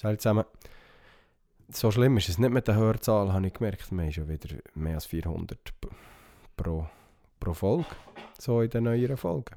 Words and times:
Zusammen. 0.00 0.44
So 1.72 1.90
schlimm 1.90 2.16
ist 2.16 2.28
es 2.28 2.38
nicht 2.38 2.50
mit 2.50 2.66
der 2.66 2.74
Hörzahl, 2.74 3.32
habe 3.32 3.46
ich 3.46 3.52
gemerkt. 3.54 3.90
Wir 3.92 4.02
haben 4.02 4.12
schon 4.12 4.28
wieder 4.28 4.56
mehr 4.74 4.94
als 4.94 5.06
400 5.06 5.58
p- 5.80 5.88
pro, 6.56 6.86
pro 7.38 7.54
Folge. 7.54 7.86
So 8.38 8.60
in 8.62 8.70
den 8.70 8.84
neueren 8.84 9.16
Folgen. 9.16 9.54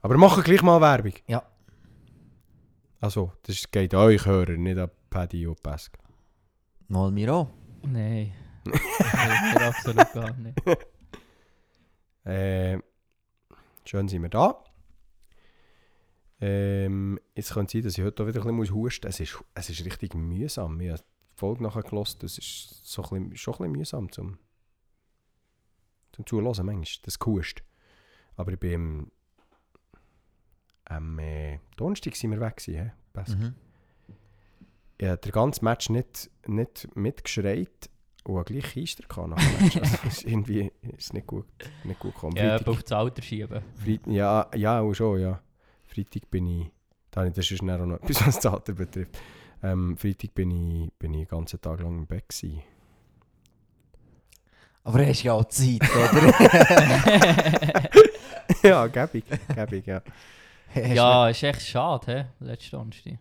Aber 0.00 0.14
wir 0.14 0.18
machen 0.18 0.42
gleich 0.42 0.62
mal 0.62 0.80
Werbung. 0.80 1.12
Ja. 1.28 1.42
Also, 3.00 3.32
das 3.44 3.70
geht 3.70 3.94
euch 3.94 4.26
Hörer, 4.26 4.52
nicht 4.56 4.78
an 4.78 4.90
Paddy 5.10 5.46
und 5.46 5.62
Pesk. 5.62 5.96
Mal 6.88 7.10
mir 7.12 7.32
auch. 7.32 7.48
Nein. 7.82 8.32
Absolut 9.60 10.12
gar 10.12 10.32
nicht. 10.34 10.58
Äh, 12.24 12.78
schön 13.84 14.08
sind 14.08 14.22
wir 14.22 14.28
da. 14.28 14.62
Ähm, 16.44 17.20
jetzt 17.36 17.52
könnte 17.52 17.72
sein, 17.72 17.82
dass 17.82 17.96
ich 17.96 18.02
heute 18.02 18.24
auch 18.24 18.26
wieder 18.26 18.44
ein 18.44 18.58
bisschen 18.58 18.74
husten 18.74 19.06
muss. 19.06 19.14
Es 19.14 19.20
ist, 19.20 19.44
es 19.54 19.70
ist 19.70 19.84
richtig 19.84 20.14
mühsam. 20.16 20.80
Ich 20.80 20.90
habe 20.90 20.98
die 20.98 21.36
Folge 21.36 21.62
nachher 21.62 21.84
gehört. 21.84 22.20
Das 22.20 22.36
ist 22.36 22.84
so 22.84 23.04
ein 23.04 23.30
bisschen, 23.30 23.36
schon 23.36 23.54
ein 23.54 23.58
bisschen 23.58 23.72
mühsam 23.72 24.10
zum, 24.10 24.38
zum 26.10 26.26
Zuhören 26.26 26.66
manchmal. 26.66 27.02
Das 27.04 27.20
Gehust. 27.20 27.62
Aber 28.34 28.52
ich 28.52 28.58
bin 28.58 28.74
am, 28.74 29.12
am 30.86 31.18
äh, 31.20 31.60
Donnerstag 31.76 32.16
sind 32.16 32.32
wir 32.32 32.40
weg 32.40 32.56
gewesen? 32.56 32.90
Besser. 33.12 33.36
Mhm. 33.36 33.54
Ich 34.98 35.06
habe 35.06 35.18
den 35.18 35.32
ganzen 35.32 35.64
Match 35.64 35.90
nicht, 35.90 36.28
nicht 36.48 36.88
mitgeschreit 36.96 37.88
und 38.24 38.38
habe 38.38 38.52
gleich 38.52 38.74
Keister 38.74 39.04
gehabt 39.06 39.28
nach 39.28 39.38
dem 39.38 39.62
Match. 39.62 39.76
Also, 39.76 40.08
ist 40.08 40.24
irgendwie 40.24 40.72
ist 40.96 41.14
nicht 41.14 41.28
gut, 41.28 41.46
nicht 41.84 42.00
gut 42.00 42.14
gekommen. 42.14 42.36
Ja, 42.36 42.56
auf 42.56 42.82
das 42.82 42.90
Alter 42.90 43.22
schieben. 43.22 43.62
Freit 43.76 44.06
ja, 44.08 44.50
ja, 44.56 44.80
auch 44.80 44.92
schon, 44.92 45.20
ja. 45.20 45.40
Freitag 45.92 46.30
bin 46.30 46.46
ich, 46.46 46.70
das 47.10 47.50
ist 47.50 47.62
auch 47.62 47.66
noch 47.66 47.96
etwas, 48.02 48.26
was 48.26 48.40
das 48.40 48.52
Alter 48.52 48.72
betrifft. 48.72 49.18
Ähm, 49.62 49.96
Freitag 49.96 50.34
bin 50.34 50.50
ich, 50.50 50.92
bin 50.98 51.14
ich 51.14 51.28
den 51.28 51.28
ganzen 51.28 51.60
Tag 51.60 51.80
lang 51.80 51.98
im 51.98 52.06
Bett 52.06 52.28
gewesen. 52.28 52.62
Aber 54.84 55.06
hast 55.06 55.22
ja 55.22 55.32
auch 55.34 55.44
Zeit, 55.44 55.80
oder? 55.80 56.32
ja, 58.62 58.86
gäbig, 58.88 59.24
gäbig, 59.54 59.86
ja. 59.86 60.02
Ja, 60.74 61.28
ist 61.28 61.42
echt 61.42 61.62
schade, 61.62 62.06
hä? 62.06 62.24
Letzte 62.40 62.72
Donnerstag. 62.72 63.18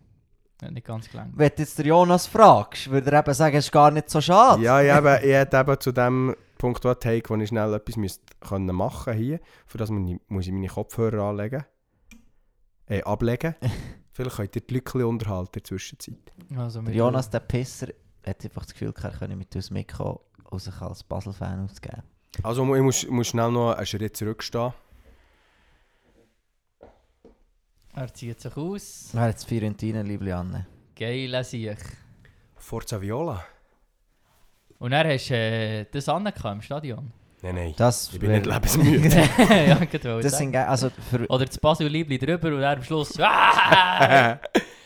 Hat 0.62 0.72
nicht 0.72 0.86
ganz 0.86 1.10
gelangt. 1.10 1.34
Wenn 1.36 1.50
du 1.50 1.56
jetzt 1.58 1.78
der 1.78 1.86
Jonas 1.88 2.28
fragst, 2.28 2.90
würde 2.90 3.12
er 3.12 3.20
eben 3.20 3.34
sagen, 3.34 3.58
es 3.58 3.66
ist 3.66 3.72
gar 3.72 3.92
nicht 3.92 4.10
so 4.10 4.22
schade. 4.22 4.62
Ja, 4.62 4.82
ich, 4.82 4.96
eben, 4.96 5.24
ich 5.24 5.36
hätte 5.36 5.58
eben 5.58 5.80
zu 5.80 5.92
dem 5.92 6.36
Punkt 6.58 6.84
wo 6.86 7.36
ich 7.36 7.50
schnell 7.50 7.74
etwas 7.74 7.98
müsste 7.98 8.22
können 8.40 8.76
machen 8.76 9.14
hier. 9.14 9.40
Für 9.66 9.80
das 9.80 9.90
muss 9.90 10.48
ich 10.48 10.54
meine 10.54 10.68
Kopfhörer 10.68 11.24
anlegen. 11.24 11.66
Äh, 12.92 13.04
ablegen. 13.04 13.56
Vielleicht 14.12 14.36
könnt 14.36 14.56
ihr 14.58 14.62
die 14.62 14.74
Leute 14.74 14.90
ein 14.90 14.92
bisschen 14.92 15.06
unterhalten 15.06 15.48
in 15.48 15.54
der 15.54 15.64
Zwischenzeit. 15.64 16.34
Also, 16.58 16.82
Der 16.82 16.94
Jonas, 16.94 17.30
der 17.30 17.40
Pisser, 17.40 17.88
hat 18.26 18.44
einfach 18.44 18.64
das 18.64 18.74
Gefühl, 18.74 18.94
er 19.02 19.12
könne 19.12 19.38
mit 19.38 19.56
uns 19.56 19.72
mitkommen, 19.72 20.20
um 20.50 20.60
sich 20.60 20.76
als 20.82 21.02
Basel-Fan 21.02 21.64
auszugeben. 21.64 22.04
Also 22.44 22.76
ich 22.76 22.82
muss, 22.82 23.08
muss 23.08 23.28
schnell 23.28 23.50
noch 23.50 23.76
einen 23.76 23.86
Schritt 23.86 24.18
zurückstehen. 24.18 24.74
Er 27.94 28.14
zieht 28.14 28.42
sich 28.42 28.58
aus. 28.58 29.10
Wer 29.14 29.22
hat 29.22 29.36
das 29.36 29.46
Fiorentina, 29.46 30.02
liebe 30.02 30.36
Anne? 30.36 30.68
Geil 30.94 31.44
sich. 31.46 31.78
Forza 32.58 33.00
Viola? 33.00 33.42
Und 34.80 34.92
dann 34.92 35.08
hast 35.08 35.32
äh, 35.32 35.86
das 35.86 36.10
angekommen 36.10 36.56
im 36.56 36.62
Stadion. 36.62 37.14
Nein, 37.44 37.56
nein. 37.56 37.74
Das 37.76 38.12
Ich 38.14 38.20
bin 38.20 38.32
nicht 38.32 38.46
lebensmüde. 38.46 39.10
ja, 39.68 39.80
wollte 39.80 40.22
Das 40.22 40.38
sind 40.38 40.56
also 40.56 40.92
für, 41.10 41.26
Oder 41.28 41.46
das 41.46 41.58
Basel-Liebli 41.58 42.20
drüber 42.20 42.50
und 42.50 42.62
dann 42.62 42.78
am 42.78 42.84
Schluss. 42.84 43.18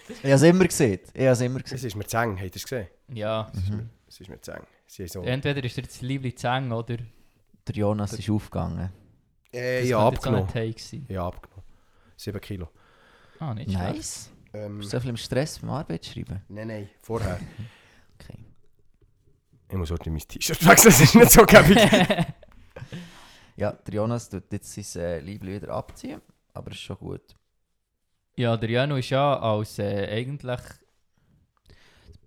Ich 0.08 0.18
habe 0.24 0.34
es 0.34 0.42
immer 0.44 0.66
gesehen. 0.66 1.00
Ich 1.14 1.22
habe 1.22 1.32
es 1.32 1.42
immer 1.42 1.60
gesehen. 1.60 1.78
Es 1.78 1.84
ist 1.84 1.96
mir 1.96 2.06
zu 2.06 2.18
eng, 2.18 2.34
habt 2.36 2.44
ihr 2.44 2.56
es 2.56 2.64
gesehen? 2.64 2.88
ja, 3.10 3.52
Mhm. 3.54 3.90
Es 4.08 4.22
ist 4.22 4.30
mir 4.30 4.40
zu 4.40 4.52
eng. 4.52 4.62
Sie 4.86 5.02
haben 5.04 5.10
so... 5.10 5.24
entweder 5.24 5.64
ist 5.64 5.78
das 5.78 6.02
Liebli 6.02 6.36
zu 6.36 6.48
eng 6.48 6.72
oder. 6.72 6.98
Der 7.68 7.76
Jonas 7.76 8.14
ist 8.14 8.30
aufgegangen. 8.30 8.92
Äh, 9.52 9.82
Das 9.82 9.90
ja, 9.90 10.00
abgenommen. 10.00 10.48
Ja, 11.10 11.26
abgenommen. 11.28 11.64
7 12.18 12.40
Kilo. 12.40 12.70
Ah, 13.40 13.54
nicht 13.54 13.72
schlecht. 13.72 13.96
Nice. 13.96 14.30
Ähm, 14.54 14.82
So 14.84 15.00
viel 15.00 15.10
im 15.10 15.18
Stress 15.18 15.60
beim 15.60 15.72
Arbeit 15.72 16.06
schreiben. 16.06 16.42
nein, 16.50 16.68
nein, 16.68 16.90
vorher. 17.02 17.40
Okay. 18.20 18.38
ich 19.70 19.76
muss 19.76 19.90
heute 19.92 20.10
mein 20.10 20.20
T-Shirt 20.20 20.66
wechseln, 20.66 20.92
das 20.92 21.02
ist 21.02 21.16
nicht 21.16 21.32
so 21.32 21.46
gäbig. 21.46 21.78
Ja, 23.58 23.72
der 23.72 23.94
Jonas 23.94 24.30
tut 24.30 24.52
jetzt 24.52 24.74
sein 24.74 25.02
äh, 25.02 25.26
wieder 25.42 25.70
abziehen, 25.70 26.22
aber 26.54 26.72
ist 26.72 26.80
schon 26.80 26.98
gut. 26.98 27.22
Ja, 28.36 28.58
der 28.58 28.70
Janu 28.70 28.98
ist 28.98 29.10
ja 29.12 29.40
als 29.40 29.80
äh, 29.80 30.10
eigentlich 30.12 30.60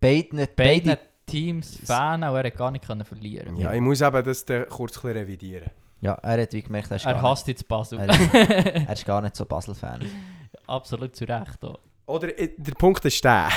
Beiden, 0.00 0.38
beiden 0.38 0.54
beide, 0.56 0.98
Teams 1.26 1.80
Fan, 1.84 2.22
aber 2.22 2.38
er 2.42 2.46
hat 2.50 2.56
gar 2.56 2.70
nicht 2.70 2.86
können 2.86 3.04
verlieren. 3.04 3.56
ja, 3.56 3.72
ich 3.74 3.80
muss 3.80 4.00
eben 4.00 4.24
das 4.24 4.46
kurz 4.70 5.04
revidieren. 5.04 5.70
ja, 6.00 6.14
er 6.14 6.40
hat 6.42 6.52
wie 6.54 6.62
gemerkt, 6.62 6.90
er 6.92 6.96
ist, 6.96 7.04
Er 7.04 7.12
gar, 7.14 7.22
hasst 7.22 7.46
jetzt 7.48 7.66
Basel. 7.68 7.98
er, 7.98 8.08
er 8.08 8.92
ist 8.92 9.04
gar 9.04 9.20
nicht 9.20 9.36
so 9.36 9.44
Basel-Fan. 9.44 10.06
Absolut 10.66 11.14
zu 11.14 11.24
Recht. 11.24 11.62
Auch. 11.64 11.78
Oder 12.06 12.38
äh, 12.38 12.54
der 12.56 12.72
Punkt 12.72 13.04
ist 13.04 13.22
der. 13.22 13.50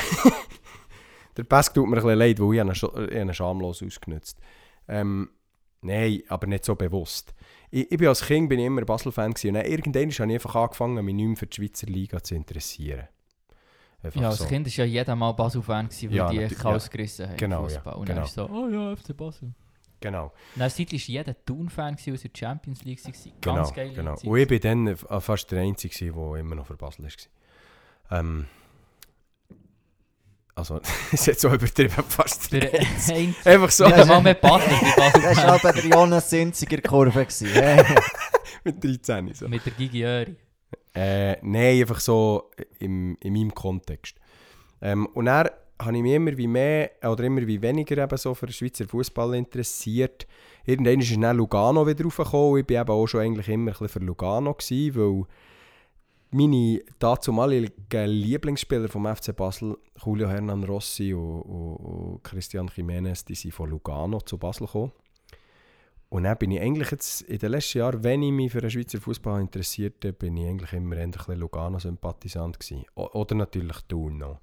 der 1.37 1.43
Pesk 1.45 1.73
tut 1.73 1.85
mir 1.87 1.95
ein 1.97 2.03
bisschen 2.03 2.19
leid, 2.19 2.39
weil 2.39 2.53
ich 2.53 2.59
habe 2.59 2.69
ihn, 2.69 2.75
sch- 2.75 3.05
ich 3.07 3.15
habe 3.15 3.21
ihn 3.29 3.33
schamlos 3.33 3.81
ausgenutzt. 3.81 4.39
Ähm, 4.89 5.29
nein, 5.81 6.23
aber 6.27 6.47
nicht 6.47 6.65
so 6.65 6.75
bewusst. 6.75 7.33
Ich, 7.69 7.91
ich 7.91 7.97
bin 7.97 8.07
als 8.07 8.25
Kind 8.25 8.49
bin 8.49 8.59
ich 8.59 8.65
immer 8.65 8.83
Basel-Fan 8.83 9.31
und 9.31 9.43
dann 9.43 9.65
irgendwann 9.65 10.01
habe 10.03 10.11
ich 10.11 10.21
einfach 10.21 10.55
angefangen, 10.55 11.03
mich 11.05 11.15
nicht 11.15 11.27
mehr 11.27 11.37
für 11.37 11.47
die 11.47 11.55
Schweizer 11.55 11.87
Liga 11.87 12.21
zu 12.21 12.35
interessieren. 12.35 13.07
Einfach 14.03 14.21
Ja, 14.21 14.29
als 14.29 14.39
so. 14.39 14.45
Kind 14.45 14.67
war 14.67 14.73
ja 14.73 14.85
jeder 14.85 15.15
mal 15.15 15.31
Basel-Fan, 15.31 15.89
weil 15.89 16.13
Ja, 16.13 16.29
die 16.29 16.39
echt 16.39 16.63
ja. 16.63 16.69
alles 16.69 16.89
gerissen 16.89 17.29
haben. 17.29 17.37
Genau, 17.37 17.63
im 17.63 17.69
ja, 17.69 17.75
Fußball. 17.75 17.93
Und 17.95 18.05
genau. 18.05 18.21
dann 18.21 18.29
so, 18.29 18.49
oh 18.49 18.67
ja, 18.67 18.95
FC 18.95 19.15
Basel. 19.15 19.53
Genau, 20.01 20.33
Dann 20.55 20.71
war 20.71 20.79
jeder 20.79 21.45
Thun-Fan, 21.45 21.93
aus 21.93 22.21
der 22.21 22.31
Champions 22.35 22.83
League. 22.83 22.99
Genau, 23.39 23.55
Ganz 23.55 23.73
genau. 23.73 24.15
Zeit. 24.15 24.27
Und 24.27 24.37
ich 24.37 24.47
bin 24.47 24.59
dann 24.59 24.87
äh, 24.87 24.95
fast 24.95 25.51
der 25.51 25.61
Einzige, 25.61 26.11
der 26.11 26.35
immer 26.37 26.55
noch 26.55 26.65
für 26.65 26.75
Basel 26.75 27.05
war. 27.05 28.19
Ähm, 28.19 28.47
also, 30.61 30.79
ist 31.11 31.25
jetzt 31.25 31.41
so 31.41 31.49
übertrieben, 31.49 31.91
fast 32.07 32.53
Einfach 33.45 33.71
so, 33.71 33.85
einmal 33.85 34.21
mehr 34.21 34.35
Partner 34.35 34.77
Das 35.25 35.37
war 35.37 35.47
halt 35.47 35.61
bei 35.63 35.71
der 35.71 35.85
Jonas 35.85 36.29
Sinziger 36.29 36.81
Kurve. 36.81 37.25
mit 38.63 38.83
13 38.83 39.33
so. 39.33 39.47
Mit 39.47 39.65
der 39.65 39.73
Gigi 39.73 40.03
Öri. 40.03 40.35
Äh, 40.93 41.37
nein, 41.41 41.81
einfach 41.81 41.99
so 41.99 42.51
im, 42.79 43.17
in 43.21 43.33
meinem 43.33 43.53
Kontext. 43.53 44.17
Ähm, 44.81 45.07
und 45.07 45.25
dann 45.25 45.49
habe 45.81 45.97
ich 45.97 46.03
mich 46.03 46.13
immer 46.13 46.37
wie 46.37 46.47
mehr 46.47 46.91
oder 47.03 47.23
immer 47.23 47.45
wie 47.47 47.61
weniger 47.61 47.97
eben 48.03 48.17
so 48.17 48.35
für 48.35 48.45
den 48.45 48.53
Schweizer 48.53 48.87
Fußball 48.87 49.33
interessiert. 49.35 50.27
Irgendwann 50.65 50.99
ist 50.99 51.15
dann 51.19 51.37
Lugano 51.37 51.87
wieder 51.87 52.03
raufgekommen. 52.03 52.59
Ich 52.59 52.69
war 52.69 52.81
eben 52.81 52.91
auch 52.91 53.07
schon 53.07 53.21
eigentlich 53.21 53.49
immer 53.49 53.71
ein 53.71 53.73
bisschen 53.73 53.89
für 53.89 53.99
Lugano, 53.99 54.53
gewesen, 54.53 54.95
weil 54.95 55.25
meine 56.31 56.81
dazumaligen 56.97 58.07
Lieblingsspieler 58.07 58.87
vom 58.87 59.05
FC 59.05 59.35
Basel, 59.35 59.77
Julio 60.03 60.29
Hernan 60.29 60.63
Rossi 60.63 61.13
und, 61.13 61.41
und, 61.41 61.75
und 61.75 62.23
Christian 62.23 62.69
Jiménez, 62.69 63.25
die 63.25 63.35
sind 63.35 63.53
von 63.53 63.69
Lugano 63.69 64.21
zu 64.21 64.37
Basel 64.37 64.65
gekommen. 64.65 64.91
Und 66.09 66.23
dann 66.23 66.37
bin 66.37 66.51
ich 66.51 66.59
eigentlich 66.59 66.91
jetzt 66.91 67.21
in 67.21 67.37
den 67.37 67.51
letzten 67.51 67.77
Jahren, 67.77 68.03
wenn 68.03 68.21
ich 68.21 68.33
mich 68.33 68.51
für 68.51 68.59
den 68.59 68.69
Schweizer 68.69 68.99
Fußball 68.99 69.39
interessierte, 69.39 70.11
bin 70.11 70.35
ich 70.35 70.47
eigentlich 70.47 70.73
immer 70.73 70.97
ein 70.97 71.13
Lugano-Sympathisant 71.27 72.59
gewesen. 72.59 72.85
O 72.95 73.07
oder 73.13 73.35
natürlich 73.35 73.77
Thun 73.87 74.17
noch. 74.17 74.41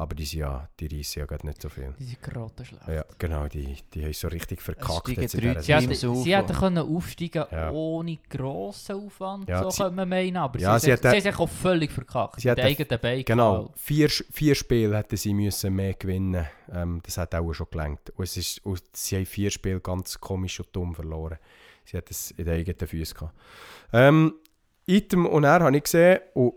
Aber 0.00 0.14
die, 0.14 0.24
sind 0.24 0.38
ja, 0.40 0.68
die 0.78 0.86
reissen 0.96 1.18
ja 1.18 1.26
gerade 1.26 1.44
nicht 1.44 1.60
so 1.60 1.68
viel. 1.68 1.92
Die 1.98 2.04
sind 2.04 2.22
grottenschlecht. 2.22 2.86
Ja, 2.86 3.04
genau, 3.18 3.48
die, 3.48 3.74
die 3.92 4.04
haben 4.04 4.12
so 4.12 4.28
richtig 4.28 4.62
verkackt. 4.62 5.08
jetzt 5.08 5.34
in 5.34 5.40
Sie 5.60 5.74
hätten, 5.74 5.94
sie 5.94 6.36
hätten 6.36 6.50
oder? 6.50 6.58
können 6.60 6.78
aufsteigen 6.78 7.44
Ja. 7.50 7.70
ohne 7.72 8.16
grossen 8.30 8.94
Aufwand, 8.94 9.48
Ja, 9.48 9.64
so 9.64 9.70
sie- 9.70 9.82
könnte 9.82 9.96
man 9.96 10.08
meinen, 10.08 10.36
aber 10.36 10.56
Ja, 10.60 10.78
sie, 10.78 10.86
sie 10.86 10.92
haben 10.92 10.98
sich- 10.98 11.04
hätten- 11.10 11.20
sie 11.20 11.28
haben 11.28 11.32
sich 11.34 11.40
auch 11.40 11.48
völlig 11.48 11.90
verkackt. 11.90 12.40
Sie 12.40 12.48
mit 12.48 12.58
hätten- 12.58 12.68
eigenen 12.68 13.00
Beinen 13.00 13.24
Genau, 13.24 13.52
gefallen. 13.62 13.72
vier, 13.76 14.08
vier 14.08 14.54
Spiele 14.54 14.96
hätten 14.96 15.16
sie 15.16 15.34
müssen 15.34 15.74
mehr 15.74 15.94
gewinnen 15.94 16.46
ähm, 16.72 17.00
Das 17.04 17.18
hat 17.18 17.34
auch 17.34 17.52
schon 17.52 17.66
gelangt. 17.68 18.10
Und, 18.10 18.22
es 18.24 18.36
ist, 18.36 18.64
und 18.64 18.80
sie 18.92 19.16
haben 19.16 19.26
vier 19.26 19.50
Spiele 19.50 19.80
ganz 19.80 20.20
komisch 20.20 20.60
und 20.60 20.68
dumm 20.70 20.94
verloren. 20.94 21.38
Sie 21.84 21.96
hatten 21.96 22.10
es 22.12 22.30
in 22.32 22.44
den 22.44 22.54
eigenen 22.54 22.86
Füßen 22.86 23.16
gehabt. 23.18 23.34
Ähm, 23.92 24.34
Item 24.86 25.26
und 25.26 25.42
er 25.42 25.58
habe 25.60 25.76
ich 25.76 25.82
gesehen, 25.82 26.20
und 26.34 26.54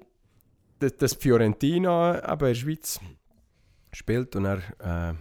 dass, 0.78 0.96
dass 0.98 1.14
Fiorentina 1.16 2.18
eben 2.24 2.32
in 2.34 2.40
der 2.40 2.54
Schweiz 2.56 3.00
spielt 3.92 4.36
und 4.36 4.46
er 4.46 4.58
äh, 4.80 5.14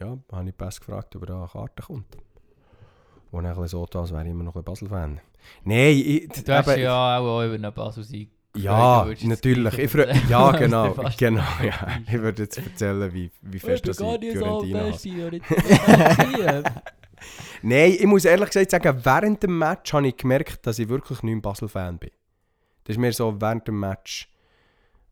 ja, 0.00 0.18
habe 0.32 0.48
ich 0.48 0.56
Pass 0.56 0.80
gefragt, 0.80 1.14
ob 1.16 1.22
er 1.22 1.26
da 1.26 1.38
eine 1.38 1.48
Karte 1.48 1.82
kommt. 1.82 2.16
Und 3.30 3.44
bisschen 3.44 3.68
so 3.68 3.84
als 3.84 4.12
wäre 4.12 4.24
ich 4.24 4.30
immer 4.30 4.44
noch 4.44 4.54
ein 4.56 4.62
Basel-Fan. 4.62 5.20
Nein, 5.64 5.96
ich, 5.96 6.28
Du 6.28 6.52
hast 6.54 6.68
eben- 6.68 6.82
ja 6.82 7.18
auch 7.18 7.42
über 7.42 7.54
einen 7.54 7.72
Basel-Sieg 7.72 8.30
ja, 8.56 9.04
natürlich. 9.22 9.78
Ich 9.78 9.94
ja, 10.28 10.52
genau. 10.56 10.94
genau 11.18 11.42
ja. 11.60 11.88
Ich 12.06 12.12
würde 12.12 12.42
jetzt 12.44 12.56
erzählen, 12.56 13.12
wie, 13.12 13.30
wie 13.42 13.58
fest 13.58 13.86
das 13.88 13.98
ich 13.98 14.32
Fiorentina. 14.32 14.92
Fiorentina. 14.92 16.62
Nein, 17.62 17.96
ich 17.98 18.06
muss 18.06 18.24
ehrlich 18.24 18.50
gesagt 18.50 18.70
sagen, 18.70 19.00
während 19.04 19.42
dem 19.42 19.58
Match 19.58 19.92
habe 19.92 20.06
ich 20.06 20.16
gemerkt, 20.16 20.66
dass 20.66 20.78
ich 20.78 20.88
wirklich 20.88 21.22
nicht 21.22 21.34
ein 21.34 21.42
Basel-Fan 21.42 21.98
bin. 21.98 22.10
Das 22.84 22.94
ist 22.94 23.00
mir 23.00 23.12
so 23.12 23.40
während 23.40 23.66
dem 23.66 23.80
Match 23.80 24.30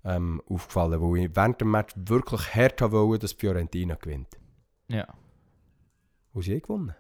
ähm, 0.05 0.43
aufgefallen, 0.49 1.01
wo 1.01 1.15
ich 1.17 1.35
während 1.35 1.61
dem 1.61 1.71
Match 1.71 1.95
wirklich 1.97 2.55
hart 2.55 2.81
wollte, 2.93 3.21
dass 3.21 3.33
Fiorentina 3.33 3.95
gewinnt. 3.95 4.29
Ja. 4.89 5.07
Und 6.33 6.43
sie 6.43 6.53
haben 6.55 6.63
gewonnen. 6.63 6.95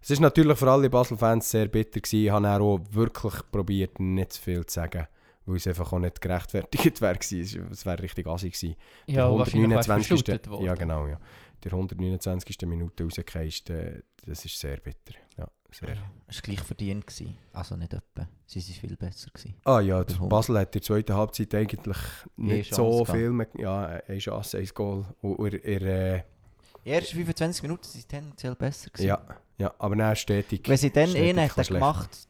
Es 0.00 0.10
war 0.10 0.20
natürlich 0.20 0.58
für 0.58 0.70
alle 0.70 0.90
Basel-Fans 0.90 1.48
sehr 1.48 1.68
bitter. 1.68 2.00
Gewesen. 2.00 2.24
Ich 2.24 2.30
habe 2.30 2.48
auch 2.60 2.80
wirklich 2.90 3.34
probiert, 3.52 4.00
nicht 4.00 4.32
zu 4.32 4.42
viel 4.42 4.66
zu 4.66 4.74
sagen, 4.74 5.06
weil 5.46 5.56
es 5.56 5.66
einfach 5.68 5.92
auch 5.92 5.98
nicht 6.00 6.20
gerechtfertigt 6.20 7.00
wäre. 7.00 7.14
gewesen. 7.14 7.68
Es 7.70 7.86
wäre 7.86 8.02
richtig 8.02 8.26
assig 8.26 8.52
gewesen. 8.54 8.76
Ja, 9.06 9.28
Der 9.28 9.38
wahrscheinlich 9.38 9.70
wärst 9.70 9.88
du 9.88 9.92
129. 9.92 10.08
verschuldet 10.08 10.50
worden. 10.50 10.64
Ja, 10.64 10.74
genau, 10.74 11.06
ja. 11.06 11.18
Der 11.62 11.72
129. 11.72 12.56
Minute 12.66 13.04
rausgehst, 13.04 13.70
äh, 13.70 14.02
das 14.26 14.44
ist 14.44 14.58
sehr 14.58 14.78
bitter. 14.78 15.14
Ja, 15.38 15.46
sehr. 15.72 15.96
Es 16.26 16.36
war 16.36 16.42
gleich 16.42 16.60
verdient. 16.60 17.06
Gewesen. 17.06 17.36
Also 17.52 17.76
nicht 17.76 17.92
etwa. 17.92 18.28
Sie 18.46 18.60
waren 18.60 18.74
viel 18.74 18.96
besser. 18.96 19.30
Gewesen. 19.30 19.54
Ah 19.64 19.80
ja, 19.80 20.02
Basel 20.04 20.58
hat 20.58 20.68
in 20.68 20.72
der 20.80 20.82
zweiten 20.82 21.14
Halbzeit 21.14 21.54
eigentlich 21.54 21.96
nicht 22.36 22.74
so 22.74 23.04
viel 23.04 23.30
mehr. 23.30 23.48
Ja, 23.58 23.84
eine 23.86 24.18
Chance, 24.18 24.58
ein 24.58 24.68
Goal. 24.74 25.04
Und, 25.20 25.52
Die 25.52 26.90
ersten 26.90 27.16
25 27.16 27.62
Minuten 27.62 27.84
waren 27.84 28.08
tendenziell 28.08 28.54
besser. 28.54 28.90
Gewesen. 28.90 29.06
ja, 29.08 29.24
ja, 29.58 29.74
aber 29.78 29.96
dann 29.96 30.16
stetig. 30.16 30.68
Wenn 30.68 30.76
sie 30.76 30.90
dann 30.90 31.08
einen 31.14 31.38
hätten 31.38 31.54
bisschen 31.54 31.74
gemacht, 31.74 32.28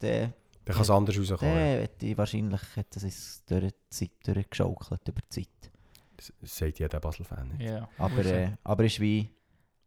dann 0.00 0.32
Dann 0.64 0.74
kann 0.74 0.82
es 0.82 0.90
anders 0.90 1.18
rauskommen. 1.18 1.54
dann 1.54 1.80
hätte 1.80 2.06
ich 2.06 2.18
wahrscheinlich 2.18 2.60
hätte 2.74 3.06
es 3.06 3.42
durch 3.46 3.72
die 3.72 3.88
Zeit 3.90 4.10
durchgeschaukelt 4.36 5.08
über 5.08 5.20
die 5.22 5.28
Zeit. 5.28 5.70
Das 6.40 6.56
sagt 6.56 6.78
jeder 6.78 7.00
Basel-Fan. 7.00 7.48
nicht. 7.48 7.62
Ja. 7.62 7.88
Aber, 7.98 8.14
Muss 8.14 8.26
äh, 8.26 8.50
aber 8.62 8.84
es 8.84 8.94
war 8.98 9.00
wie 9.02 9.30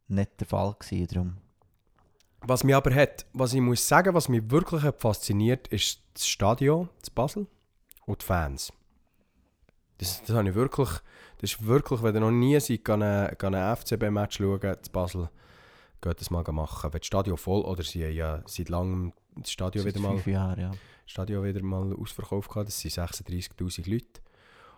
nicht 0.08 0.40
der 0.40 0.48
Fall. 0.48 0.76
Gewesen, 0.80 1.08
darum. 1.08 1.38
Was 2.42 2.64
mich 2.64 2.76
aber 2.76 2.94
hat, 2.94 3.26
was 3.34 3.54
ich 3.54 3.62
muss 3.62 3.88
sagen, 3.88 4.14
was 4.14 4.30
mich 4.30 4.50
wirklich 4.50 4.84
hat 4.84 5.02
fasziniert, 5.02 5.68
ist 5.70 6.02
das 6.14 6.28
Stadion, 6.28 6.90
das 7.00 7.10
Basel 7.10 7.48
und 8.06 8.22
die 8.22 8.26
Fans. 8.26 8.72
Das, 9.98 10.22
das 10.24 10.36
habe 10.36 10.48
ich 10.50 10.56
wirklich, 10.56 10.90
das 11.40 11.52
ist 11.52 11.66
wirklich, 11.66 12.04
wenn 12.04 12.16
ihr 12.16 12.20
noch 12.22 12.32
nie 12.32 12.60
seid, 12.60 12.86
gehen 12.86 13.02
ein, 13.02 13.36
ein 13.40 13.76
FCB-Match 13.78 14.38
schauen, 14.38 14.60
das 14.62 14.90
Basel, 14.90 15.30
geht 16.02 16.22
das 16.22 16.30
mal 16.30 16.44
machen. 16.52 16.94
Wenn 16.94 17.00
das 17.00 17.08
Stadion 17.08 17.38
voll, 17.38 17.62
oder 17.62 17.84
sie 17.84 18.06
haben 18.06 18.14
ja 18.14 18.42
seit 18.46 18.70
langem 18.70 19.14
das 19.36 19.52
Stadion 19.52 19.84
Seit 19.84 19.96
wieder 19.96 20.08
mal, 20.08 20.20
Jahren, 20.26 20.60
ja. 20.60 20.72
Stadion 21.06 21.44
wieder 21.44 21.64
mal 21.64 21.94
ausverkauft 21.94 22.50
gehabt, 22.50 22.68
das 22.68 22.80
sind 22.80 22.92
36'000 22.92 23.90
Leute. 23.90 24.22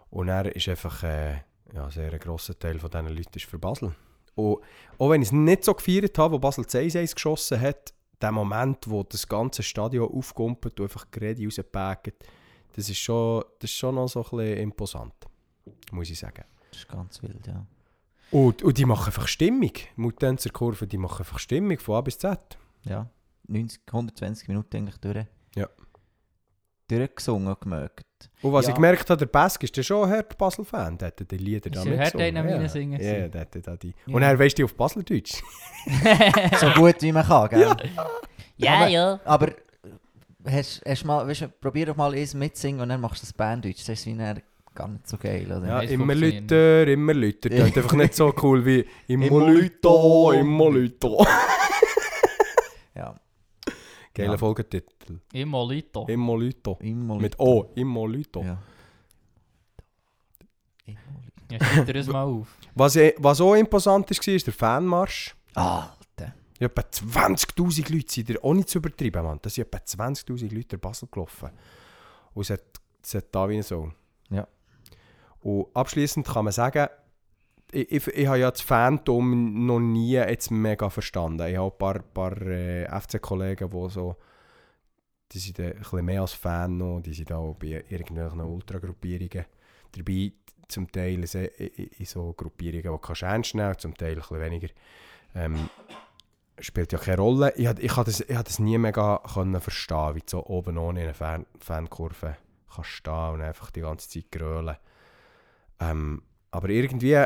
Und 0.10 0.28
er 0.28 0.56
ist 0.56 0.68
einfach 0.68 1.04
äh, 1.04 1.42
ja, 1.74 1.86
ein 1.86 1.92
sehr 1.92 2.18
grosser 2.20 2.58
Teil 2.58 2.80
von 2.80 2.90
diesen 2.90 3.08
Leuten 3.08 3.36
ist 3.36 3.46
für 3.46 3.60
Basel. 3.60 3.96
Und 4.40 4.64
auch 4.98 5.10
wenn 5.10 5.22
ich 5.22 5.30
es 5.30 5.32
nicht 5.32 5.64
so 5.64 5.74
gefeiert 5.74 6.18
habe, 6.18 6.36
wo 6.36 6.40
Basel 6.40 6.66
2-1 6.66 7.14
geschossen 7.14 7.60
hat, 7.60 7.94
der 8.22 8.32
Moment, 8.32 8.90
wo 8.90 9.04
das 9.04 9.28
ganze 9.28 9.64
Stadion 9.64 10.10
aufkumpelt 10.12 10.80
und 10.80 10.86
einfach 10.86 11.10
gerade 11.12 11.44
rausgepackt, 11.44 12.26
das 12.76 12.90
ist 12.90 13.00
schon, 13.00 13.44
das 13.60 13.70
ist 13.70 13.78
schon 13.78 13.96
noch 13.96 14.08
so 14.08 14.24
ein 14.24 14.38
bisschen 14.38 14.58
imposant, 14.58 15.14
muss 15.92 16.10
ich 16.10 16.20
sagen. 16.20 16.44
Das 16.72 16.80
ist 16.80 16.88
ganz 16.88 17.22
wild, 17.24 17.48
ja. 17.48 17.66
Und, 18.32 18.62
und 18.62 18.78
die 18.78 18.86
machen 18.86 19.08
einfach 19.08 19.28
Stimmung. 19.28 19.72
Mutenzer 19.96 20.52
Kurve, 20.52 20.86
die 20.86 20.98
machen 20.98 21.20
einfach 21.20 21.40
Stimmung 21.40 21.80
von 21.80 21.96
A 21.96 22.02
bis 22.02 22.18
Z. 22.18 22.58
ja. 22.84 23.10
90, 23.48 23.82
120 23.88 24.48
Minuten 24.48 24.78
eigentlich 24.78 24.98
durch. 24.98 25.26
Ja. 25.56 25.68
Durchgesungen 26.88 27.56
gemögt. 27.60 28.09
Und 28.42 28.54
was 28.54 28.66
Ja. 28.66 28.70
ich 28.70 28.76
gemerkt 28.76 29.10
habe, 29.10 29.18
der 29.18 29.26
Bask 29.26 29.64
ist 29.64 29.76
ja 29.78 29.84
schon 29.84 30.06
ein 30.10 30.16
harter 30.16 30.36
Basel-Fan. 30.36 30.98
Der 30.98 31.08
hat 31.08 31.32
die 31.32 31.38
Lieder 31.38 31.70
da 31.70 31.80
Ist 31.82 31.88
er 31.88 32.00
hart 32.00 32.14
meiner 32.16 32.62
ja. 32.62 32.70
Singen 32.70 33.02
Ja, 33.02 33.28
der 33.28 33.42
hat 33.42 33.56
da 33.62 33.76
die. 33.76 33.94
Ja. 34.06 34.16
Und 34.16 34.22
er 34.22 34.38
weisst 34.40 34.58
du 34.60 34.66
auf 34.66 34.76
Baseldeutsch. 34.76 35.42
so 36.60 36.68
gut 36.76 37.02
wie 37.02 37.12
man 37.12 37.26
kann, 37.26 37.50
gell? 37.50 37.76
Ja, 38.58 38.74
Aber- 38.76 38.88
ja. 38.88 39.20
Aber 39.26 39.48
äh, 39.50 39.54
hast, 40.52 40.82
hast 40.88 41.06
mal, 41.06 41.28
weißt, 41.28 41.42
du, 41.42 41.48
probier 41.50 41.88
doch 41.88 41.96
mal 41.96 42.14
eins 42.14 42.34
mitsingen 42.34 42.82
und 42.82 42.90
dann 42.90 43.02
machst 43.02 43.22
du 43.22 43.26
das 43.26 43.34
Banddeutsch. 43.34 43.82
Das 43.82 43.90
ist 43.90 44.06
wie 44.06 44.16
dann 44.16 44.42
gar 44.76 44.88
nicht 44.88 45.08
so 45.08 45.18
geil, 45.18 45.46
oder? 45.46 45.68
Ja, 45.68 45.84
es 45.84 45.92
immer 45.92 46.16
Lüter, 46.16 46.88
immer 46.88 47.14
Lüter. 47.14 47.50
Das 47.50 47.60
ist 47.70 47.78
einfach 47.78 47.94
nicht 47.94 48.16
so 48.16 48.34
cool 48.42 48.66
wie 48.66 48.86
immer 49.08 49.48
Lüter. 49.50 50.34
immer 50.40 50.70
Lüter. 50.70 51.18
Geiler 54.20 54.32
Ja. 54.34 54.38
Folgetitel. 54.38 55.20
Immer 55.34 55.68
Lito. 55.68 56.06
Immer 56.08 56.38
Lüter. 56.38 56.78
Immer 56.82 57.16
Mit 57.20 57.40
O, 57.40 57.72
immer 57.76 58.08
Lüter. 58.08 58.42
Ja. 58.42 58.58
Immer 60.86 60.98
Ja, 61.52 61.84
das 61.84 62.08
mal 62.08 62.24
auf. 62.24 62.48
Was, 62.76 62.96
eh- 62.96 63.16
was 63.18 63.42
auch 63.42 63.56
imposant 63.56 64.10
war, 64.10 64.34
ist 64.36 64.46
der 64.48 64.54
Fanmarsch. 64.54 65.36
Alter. 65.56 66.34
Ja, 66.60 66.68
etwa 66.68 66.82
20'000 66.82 67.90
Leute 67.92 68.12
sind 68.14 68.30
da, 68.30 68.34
ohne 68.42 68.66
zu 68.66 68.78
übertreiben, 68.80 69.24
Mann. 69.24 69.40
Da 69.42 69.50
sind 69.50 69.66
etwa 69.66 69.78
20'000 69.84 70.54
Leute 70.54 70.68
durch 70.78 70.82
Basel 70.82 71.08
gelaufen. 71.12 71.50
Und 72.34 72.42
es 72.42 72.50
hat, 72.52 72.62
es 73.02 73.16
hat 73.16 73.26
da 73.32 73.48
wie 73.50 73.56
ein 73.58 73.64
Sohn. 73.64 73.94
Ja. 74.30 74.48
Und 75.42 75.68
abschließend 75.74 76.28
kann 76.28 76.44
man 76.46 76.52
sagen, 76.54 76.88
ich, 77.72 77.92
ich, 77.92 78.08
ich 78.08 78.28
habe 78.28 78.40
ja 78.40 78.52
das 78.52 78.62
Phantom 78.62 79.66
noch 79.66 79.80
nie 79.80 80.14
jetzt 80.14 80.52
mega 80.52 80.90
verstanden. 80.90 81.48
Ich 81.48 81.58
habe 81.58 81.72
ein 81.74 81.78
paar, 81.78 82.00
paar 82.00 82.42
äh, 82.42 82.86
FC-Kollegen, 82.86 83.70
die 83.70 83.90
so, 83.90 84.16
die 85.32 85.40
sind 85.40 85.60
ein 85.60 85.76
bisschen 85.76 86.06
mehr 86.06 86.22
als 86.22 86.34
Fan 86.34 86.78
noch, 86.78 87.02
die 87.02 87.14
sind 87.14 87.32
auch 87.32 87.54
bei 87.56 87.84
irgendwelchen 87.90 88.42
Ultragruppierungen 88.42 89.46
dabei, 89.96 90.32
zum 90.68 90.92
Teil 90.92 91.24
in, 91.24 92.06
so 92.06 92.34
Gruppierungen, 92.34 92.92
die 92.94 93.02
kannst 93.02 93.22
du 93.22 93.26
ernst 93.26 93.56
nehmen, 93.56 93.78
zum 93.78 93.96
Teil 93.96 94.12
ein 94.14 94.16
bisschen 94.20 94.40
weniger. 94.40 94.68
Ähm, 95.36 95.70
spielt 96.60 96.92
ja 96.92 97.00
keine 97.00 97.18
Rolle. 97.22 97.54
Ich, 97.56 97.68
hab- 97.68 97.80
ich 97.80 97.94
das, 97.94 98.26
das 98.28 98.60
nie 98.60 98.78
mega 98.78 99.22
können 99.34 99.60
verstehen, 99.62 100.16
wie 100.16 100.20
du 100.22 100.26
so 100.28 100.46
oben 100.46 100.78
ohne 100.78 101.02
in 101.02 101.06
einer 101.08 101.14
Fan, 101.14 101.46
Fankurve 101.60 102.38
kannst 102.74 102.90
stehen 102.92 103.30
und 103.34 103.42
einfach 103.42 103.72
die 103.72 103.82
ganze 103.82 104.10
Zeit 104.10 104.32
grölen. 104.32 104.76
Ähm, 105.80 106.22
aber 106.52 106.70
irgendwie, 106.70 107.24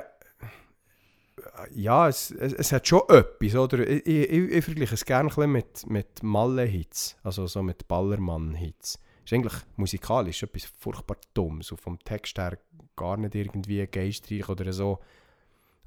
ja, 1.74 2.08
es, 2.08 2.32
es, 2.32 2.54
es 2.54 2.72
hat 2.72 2.88
schon 2.88 3.02
etwas, 3.10 3.56
oder? 3.56 3.88
Ich, 3.88 4.06
ich, 4.06 4.30
ich, 4.30 4.52
ich 4.52 4.66
vergleiche 4.66 4.94
es 4.94 5.06
gerne 5.06 5.30
mit, 5.48 5.90
mit 5.90 6.24
Malle-Hits, 6.24 7.18
also 7.24 7.48
so 7.48 7.64
mit 7.64 7.88
Ballermann-Hits. 7.88 9.00
Ist 9.26 9.34
eigentlich 9.34 9.54
musikalisch 9.78 10.44
etwas 10.44 10.66
furchtbar 10.66 11.18
Dummes 11.34 11.72
und 11.72 11.80
vom 11.80 11.98
Text 12.00 12.38
her 12.38 12.58
gar 12.96 13.18
nicht 13.18 13.36
irgendwie 13.36 13.86
geistreich 13.88 14.50
oder 14.50 14.72
so. 14.74 15.00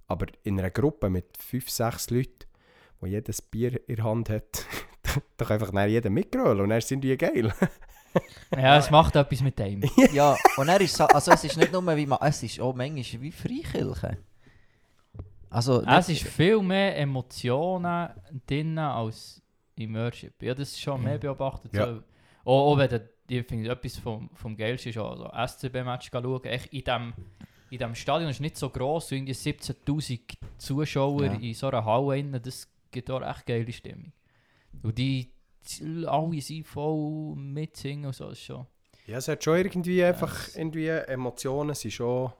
Aber 0.06 0.26
in 0.42 0.58
einer 0.58 0.70
Gruppe 0.70 1.10
mit 1.10 1.36
fünf, 1.38 1.68
sechs 1.68 2.10
Leuten, 2.10 2.46
wo 3.00 3.06
jedes 3.06 3.42
Bier 3.42 3.80
in 3.88 3.96
der 3.96 4.04
Hand 4.04 4.30
hat, 4.30 4.64
da 5.36 5.44
kann 5.44 5.54
einfach 5.54 5.72
dann 5.72 5.90
jeder 5.90 6.10
mitgrölen 6.10 6.60
und 6.60 6.70
dann 6.70 6.80
sind 6.80 7.02
die 7.02 7.16
geil. 7.16 7.52
Ja, 8.56 8.78
es 8.78 8.90
macht 8.90 9.14
etwas 9.14 9.42
mit 9.42 9.58
dem. 9.58 9.82
Ja, 10.12 10.38
und 10.56 10.68
er 10.68 10.80
ist 10.80 10.98
also 10.98 11.32
es 11.32 11.44
ist 11.44 11.58
nicht 11.58 11.70
nur 11.70 11.84
wie 11.94 12.06
man, 12.06 12.18
es 12.22 12.42
ist 12.42 12.58
auch 12.60 12.74
manchmal 12.74 13.20
wie 13.20 13.30
Freikirche. 13.30 14.16
Also, 15.56 15.82
Es 15.86 16.08
ist 16.08 16.22
viel 16.24 16.60
mehr 16.60 16.98
Emotionen 16.98 18.10
drin 18.46 18.78
als 18.78 19.42
im 19.76 19.94
Worship. 19.94 20.42
Ja, 20.42 20.54
das 20.54 20.70
ist 20.72 20.80
schon 20.80 21.02
mehr 21.02 21.18
beobachtet. 21.18 21.72
Ja. 21.74 21.86
So. 21.86 22.02
Auch, 22.44 22.72
auch 22.72 22.78
wenn 22.78 22.90
du, 22.90 23.08
ich 23.28 23.46
finde, 23.46 23.70
etwas 23.70 23.96
vom, 23.98 24.30
vom 24.34 24.56
Geilsten 24.56 24.90
ist 24.90 24.98
auch 24.98 25.16
so 25.16 25.30
SCB-Match 25.68 26.10
schauen. 26.12 26.44
Echt 26.44 26.72
in 26.72 26.84
dem, 26.84 27.14
in 27.70 27.78
dem 27.78 27.94
Stadion 27.94 28.30
ist 28.30 28.40
nicht 28.40 28.56
so 28.56 28.68
gross, 28.70 29.10
irgendwie 29.12 29.32
17'000 29.32 30.20
Zuschauer 30.58 31.24
Ja. 31.24 31.32
in 31.32 31.54
so 31.54 31.68
einer 31.68 31.84
Halle 31.84 32.08
rein, 32.08 32.40
das 32.42 32.68
gibt 32.90 33.10
auch 33.10 33.22
echt 33.22 33.46
geile 33.46 33.72
Stimmung. 33.72 34.12
Und 34.82 34.96
die 34.98 35.32
die- 35.80 36.06
alle 36.06 36.40
sind 36.40 36.64
voll 36.66 37.34
mitsingen 37.34 38.06
und 38.06 38.14
so, 38.14 38.28
das 38.28 38.38
ist 38.38 38.44
schon... 38.44 38.66
Ja, 39.06 39.18
es 39.18 39.26
hat 39.26 39.42
schon 39.42 39.56
irgendwie 39.56 40.04
einfach, 40.04 40.48
es- 40.48 40.56
irgendwie 40.56 40.86
Emotionen 40.88 41.74
sind 41.74 41.90
schon, 41.92 42.30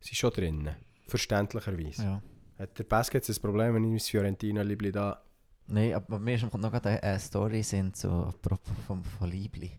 sind 0.00 0.16
schon 0.16 0.30
drin. 0.32 0.70
Verständlicherweise. 1.06 2.02
Ja. 2.02 2.22
Hat 2.58 2.78
der 2.78 2.84
Basket 2.84 3.28
das 3.28 3.38
Problem, 3.38 3.74
wenn 3.74 3.84
ich 3.84 3.90
mein 3.90 4.00
Fiorentina-Liebli 4.00 4.92
da... 4.92 5.22
Nein, 5.68 5.94
aber 5.94 6.18
mir 6.18 6.38
kommt 6.38 6.62
noch 6.62 6.70
gerade 6.70 7.02
eine, 7.02 7.18
Story 7.18 7.62
sind 7.62 7.96
so 7.96 8.08
apropos 8.08 8.74
von, 8.86 9.02
von 9.02 9.30
Liebli. 9.30 9.78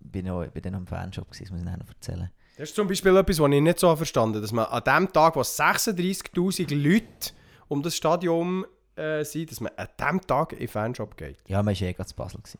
Ich 0.00 0.10
bin 0.10 0.28
auch 0.28 0.46
bei 0.46 0.60
denen 0.60 0.76
am 0.76 0.86
Fanshop 0.86 1.30
gewesen, 1.30 1.44
das 1.44 1.50
muss 1.52 1.60
ich 1.60 1.66
noch 1.66 1.88
erzählen. 1.88 2.30
Das 2.56 2.68
ist 2.70 2.76
zum 2.76 2.88
Beispiel 2.88 3.16
etwas, 3.16 3.38
was 3.38 3.50
ich 3.50 3.60
nicht 3.60 3.78
so 3.78 3.94
verstanden 3.94 4.36
habe, 4.36 4.42
dass 4.42 4.52
man 4.52 4.66
an 4.66 4.82
dem 4.84 5.12
Tag, 5.12 5.36
wo 5.36 5.40
36'000 5.40 6.74
Leute 6.74 7.32
um 7.68 7.82
das 7.82 7.96
Stadion 7.96 8.66
äh, 8.96 9.24
sind, 9.24 9.50
dass 9.50 9.60
man 9.60 9.72
an 9.76 9.88
dem 9.98 10.20
Tag 10.22 10.52
in 10.52 10.58
den 10.58 10.68
Fanshop 10.68 11.16
geht. 11.16 11.38
Ja, 11.46 11.62
man 11.62 11.74
war 11.74 11.82
eh 11.82 11.92
gerade 11.92 12.08
zu 12.08 12.16
Basel. 12.16 12.40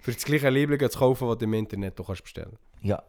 Für 0.00 0.12
das 0.12 0.24
gleiche 0.24 0.50
Liebling 0.50 0.88
zu 0.88 0.98
kaufen, 0.98 1.28
das 1.28 1.38
du 1.38 1.44
im 1.44 1.54
Internet 1.54 2.00
auch 2.00 2.06
kannst 2.06 2.22
bestellen 2.22 2.56
Ja. 2.80 3.02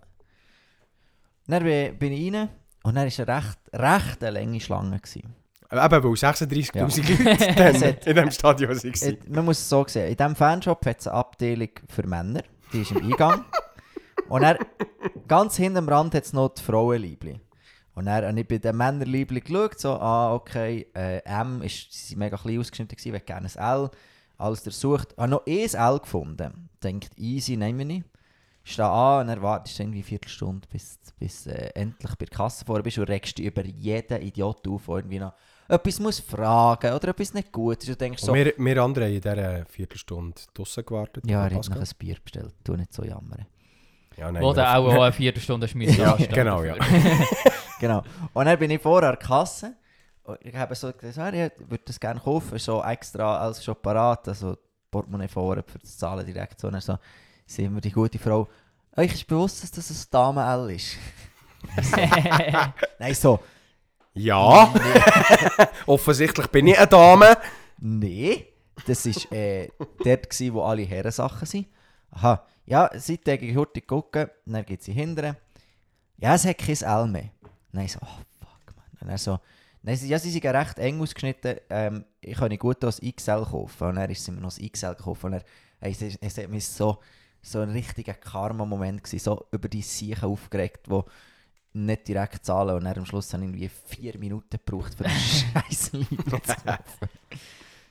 Dann 1.47 1.63
bin 1.63 1.97
bin 1.97 2.11
ich 2.13 2.33
rein 2.33 2.49
und 2.83 2.95
dann 2.95 3.07
war 3.11 3.27
eine 3.27 3.37
recht, 3.45 3.59
recht 3.73 4.23
eine 4.23 4.39
lange 4.39 4.59
Schlange. 4.59 4.99
Gewesen. 4.99 5.35
Eben, 5.71 6.03
weil 6.03 6.11
36'000 6.13 6.75
Ja. 6.75 6.83
Leute 6.85 7.55
dann 7.55 7.81
hat- 7.81 8.07
in 8.07 8.15
diesem 8.15 8.31
Stadion 8.31 8.69
waren. 8.71 8.93
Äh, 8.93 9.17
Man 9.29 9.45
muss 9.45 9.59
es 9.59 9.69
so 9.69 9.85
sehen, 9.87 10.09
in 10.09 10.17
diesem 10.17 10.35
Fanshop 10.35 10.85
hat 10.85 10.99
es 10.99 11.07
eine 11.07 11.15
Abteilung 11.17 11.69
für 11.87 12.07
Männer, 12.07 12.41
die 12.73 12.81
ist 12.81 12.91
im 12.91 12.97
Eingang. 13.03 13.45
und 14.29 14.41
dann, 14.41 14.57
ganz 15.27 15.55
hinten 15.57 15.77
am 15.77 15.89
Rand 15.89 16.15
hat 16.15 16.23
es 16.23 16.33
noch 16.33 16.49
die 16.49 16.61
Frauenliebli. 16.63 17.39
Und 17.95 18.05
dann 18.05 18.25
habe 18.25 18.39
ich 18.39 18.47
bei 18.47 18.57
den 18.57 18.77
Männerliebli 18.77 19.41
geschaut, 19.41 19.79
so, 19.79 19.91
ah, 19.99 20.33
okay, 20.33 20.87
äh, 20.95 21.19
M, 21.25 21.61
ist, 21.61 21.91
sie 21.91 22.15
waren 22.15 22.19
mega 22.19 22.37
klein 22.37 22.59
ausgeschnitten, 22.59 22.95
gewesen, 22.97 23.15
ich 23.15 23.25
gerne 23.25 23.47
ein 23.53 23.81
L. 23.83 23.89
Alles 24.37 24.63
durchsucht, 24.63 25.15
habe 25.17 25.29
noch 25.29 25.45
ein 25.45 25.69
L 25.73 25.99
gefunden. 25.99 26.69
Denkt, 26.81 27.11
easy, 27.17 27.57
nehmen 27.57 27.77
wir 27.79 27.85
nicht. 27.85 28.05
Stehe 28.71 28.87
an 28.87 29.21
und 29.21 29.27
dann 29.27 29.41
wartest 29.41 29.77
du 29.77 29.83
irgendwie 29.83 29.99
eine 29.99 30.05
Viertelstunde, 30.05 30.67
bis, 30.71 30.99
bis 31.17 31.47
äh, 31.47 31.69
endlich 31.75 32.15
bei 32.15 32.25
der 32.25 32.37
Kasse 32.37 32.65
vorne 32.65 32.83
bist 32.83 32.97
und 32.97 33.09
regst 33.09 33.37
dich 33.37 33.45
über 33.45 33.65
jeden 33.65 34.21
Idiot 34.21 34.67
auf, 34.67 34.85
der 34.85 34.95
irgendwie 34.95 35.19
noch 35.19 35.33
etwas 35.67 35.99
muss 35.99 36.19
fragen 36.19 36.93
oder 36.93 37.09
etwas 37.09 37.33
nicht 37.33 37.51
gut 37.51 37.83
ist. 37.83 37.89
Und 37.89 38.01
denkst 38.01 38.23
so, 38.23 38.31
Und 38.31 38.37
wir, 38.37 38.53
wir 38.57 38.83
andere 38.83 39.05
haben 39.05 39.13
in 39.13 39.21
dieser 39.21 39.65
Viertelstunde 39.65 40.41
draussen 40.53 40.85
gewartet. 40.85 41.29
ja, 41.29 41.47
er 41.47 41.55
hat 41.55 41.69
noch 41.69 41.77
ein 41.77 41.87
Bier 41.97 42.17
bestellt, 42.23 42.53
tu 42.63 42.75
nicht 42.75 42.93
so 42.93 43.03
jammern. 43.03 43.45
Ja, 44.17 44.31
nein, 44.31 44.43
Oder 44.43 44.77
auch 44.77 44.93
auch 44.93 45.01
eine 45.01 45.11
Viertelstunde 45.13 45.65
hast 45.65 45.73
du 45.73 45.77
müssen 45.77 46.01
Ja, 46.01 46.15
genau, 46.33 46.63
ja. 46.63 46.75
Genau. 47.79 48.03
Und 48.33 48.45
dann 48.45 48.59
bin 48.59 48.71
ich 48.71 48.81
vorher 48.81 49.09
an 49.09 49.15
der 49.17 49.25
Kasse 49.25 49.75
und 50.23 50.37
ich 50.41 50.53
habe 50.53 50.75
so 50.75 50.91
gesagt, 50.91 51.35
ja, 51.35 51.45
ich 51.45 51.51
würde 51.59 51.83
das 51.85 51.99
gerne 51.99 52.19
kaufen, 52.19 52.57
so 52.59 52.83
extra 52.83 53.37
als 53.37 53.63
schon 53.63 53.75
parat, 53.81 54.27
also 54.27 54.57
Portemonnaie 54.91 55.27
vorher 55.27 55.63
für 55.63 55.79
das 55.79 55.97
Zahlen 55.97 56.25
direkt 56.25 56.59
so. 56.59 56.67
Und 56.67 56.73
dann 56.73 56.81
so, 56.81 56.97
sehen 57.45 57.73
wir 57.73 57.81
die 57.81 57.91
gute 57.91 58.19
Frau, 58.19 58.47
euch 58.97 59.13
ist 59.13 59.27
bewusst, 59.27 59.63
dass 59.63 59.71
das 59.71 59.89
ein 59.89 60.07
Dame-L 60.11 60.71
ist? 60.75 60.97
Nein, 62.99 63.13
so, 63.13 63.39
Ja, 64.13 64.73
offensichtlich 65.85 66.47
bin 66.47 66.67
ich 66.67 66.77
eine 66.77 66.87
Dame. 66.87 67.37
nee, 67.79 68.47
das 68.85 69.05
war 69.05 69.31
äh, 69.37 69.69
dort, 70.03 70.29
gewesen, 70.29 70.53
wo 70.53 70.63
alle 70.63 70.83
Herrensachen 70.83 71.45
sind. 71.45 71.67
Aha, 72.11 72.45
ja, 72.65 72.89
seitdem 72.95 73.43
ich 73.43 73.55
heute 73.55 73.81
gucken, 73.81 74.29
dann 74.45 74.65
geht 74.65 74.83
sie 74.83 74.93
hinterher. 74.93 75.35
Ja, 76.17 76.35
es 76.35 76.45
hat 76.45 76.57
kein 76.57 76.75
L 76.75 77.07
mehr. 77.07 77.29
Nein, 77.71 77.87
so, 77.87 77.99
oh 78.01 78.19
fuck, 78.39 78.75
man. 78.75 78.85
Und 79.01 79.07
dann 79.09 79.17
so, 79.17 79.39
nein, 79.83 79.95
sie, 79.95 80.07
ja, 80.07 80.17
sie 80.19 80.31
sind 80.31 80.43
ja 80.43 80.51
recht 80.51 80.79
eng 80.79 81.01
ausgeschnitten. 81.01 81.57
Ähm, 81.69 82.05
ich 82.19 82.37
kann 82.37 82.49
nicht 82.49 82.59
gut 82.59 82.81
das 82.83 82.99
XL 82.99 83.45
kaufen. 83.45 83.87
Und 83.87 83.95
dann 83.95 84.09
ist 84.09 84.23
sie 84.25 84.31
mir 84.31 84.41
noch 84.41 84.53
das 84.53 84.59
XL 84.71 84.95
gekauft. 84.95 85.23
Und 85.23 85.33
dann, 85.33 85.43
hey, 85.79 85.91
es, 85.91 86.17
es 86.19 86.37
hat 86.37 86.49
mich 86.49 86.67
so, 86.67 86.99
so 87.41 87.59
ein 87.59 87.69
richtiger 87.69 88.13
Karma-Moment 88.13 89.03
gewesen, 89.03 89.23
so 89.23 89.47
über 89.51 89.69
die 89.69 89.81
Siechen 89.81 90.29
aufgeregt, 90.29 90.89
wo 90.89 91.05
nicht 91.73 92.07
direkt 92.07 92.45
zahlen 92.45 92.75
und 92.75 92.83
dann 92.85 92.97
am 92.97 93.05
Schluss 93.05 93.33
haben 93.33 93.43
irgendwie 93.43 93.69
vier 93.69 94.17
Minuten 94.17 94.59
gebraucht, 94.65 94.95
für 94.95 95.03
den 95.03 95.11
scheiß 95.11 95.93
Liebling 95.93 96.43
zu 96.43 96.55
kaufen. 96.55 97.09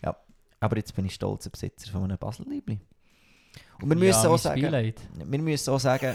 Ja, 0.02 0.17
aber 0.61 0.76
jetzt 0.76 0.95
bin 0.95 1.07
ich 1.07 1.14
stolzer 1.14 1.50
Besitzer 1.50 1.90
von 1.90 2.05
einem 2.05 2.19
Basel-Liebling. 2.19 2.81
Und 3.81 3.88
wir 3.88 3.97
müssen 3.97 4.25
ja, 4.25 4.28
auch 4.28 4.38
sagen, 4.38 4.62
Beileid. 4.62 5.00
wir 5.14 5.38
müssen 5.38 5.71
auch 5.71 5.81
sagen, 5.81 6.14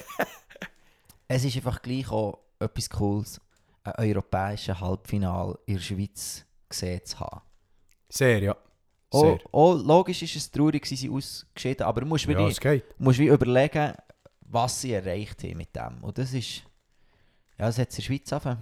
es 1.28 1.44
ist 1.44 1.56
einfach 1.58 1.82
gleich 1.82 2.10
auch 2.10 2.40
etwas 2.60 2.90
Cooles, 2.90 3.42
ein 3.84 3.94
europäisches 3.98 4.80
Halbfinale 4.80 5.60
in 5.66 5.75
der 5.75 5.82
Schweiz 5.82 6.46
gesehen 6.70 7.04
zu 7.04 7.20
haben. 7.20 7.42
Sehr, 8.10 8.40
ja. 8.40 8.56
Sehr. 9.22 9.39
auch 9.51 9.74
logisch 9.75 10.22
ist 10.24 10.36
es 10.36 10.51
traurig, 10.51 10.86
sie 10.86 10.96
sind 10.96 11.13
ausgeschieden, 11.13 11.86
aber 11.86 12.01
du 12.01 12.08
musst, 12.08 12.25
Ja, 12.25 12.48
geht. 12.50 13.00
musst 13.00 13.20
wie 13.20 13.27
überlegen, 13.27 13.93
was 14.41 14.82
sie 14.82 14.93
erreicht 14.93 15.43
haben 15.43 15.58
mit 15.58 15.75
dem. 15.75 16.03
Und 16.03 16.17
das 16.17 16.34
ist, 16.34 16.63
ja, 17.58 17.65
das 17.67 17.77
hat 17.77 17.89
es 17.89 18.00
in 18.00 18.01
der 18.01 18.08
Schweiz 18.08 18.34
auf, 18.34 18.58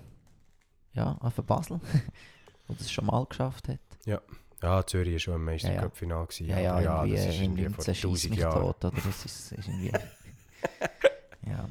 ja, 0.93 1.17
auf 1.19 1.35
Basel, 1.35 1.79
wo 2.67 2.73
das 2.73 2.91
schon 2.91 3.05
mal 3.05 3.25
geschafft 3.25 3.67
hat. 3.69 3.79
Ja, 4.05 4.85
Zürich 4.85 5.13
war 5.13 5.19
schon 5.19 5.35
im 5.35 5.45
Meistercup-Final. 5.45 6.27
Ja, 6.41 6.59
ja, 6.59 6.73
aber 6.73 6.81
ja, 6.83 7.03
irgendwie, 7.03 7.15
das 7.15 7.25
ist 7.35 7.41
irgendwie 7.41 7.65
vor 7.69 7.83
schießt 7.83 8.03
1000 8.05 8.29
mich 8.31 8.39
Jahren. 8.39 8.61
tot, 8.61 8.85
oder? 8.85 8.95
Das 9.03 9.25
ist, 9.25 9.51
ist 9.51 9.67
irgendwie, 9.67 9.91
ja. 11.47 11.69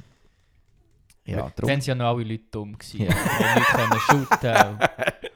Ja, 1.25 1.37
Dann 1.43 1.53
drum, 1.55 1.69
waren 1.71 1.81
ja 1.81 1.95
noch 1.95 2.07
alle 2.17 2.25
Leute 2.25 2.45
dumm. 2.51 2.77
Gewesen. 2.77 3.03
Ja. 3.03 3.11
Ja. 3.13 3.55
nicht 3.55 3.67
können 3.69 4.01
shooten. 4.01 4.79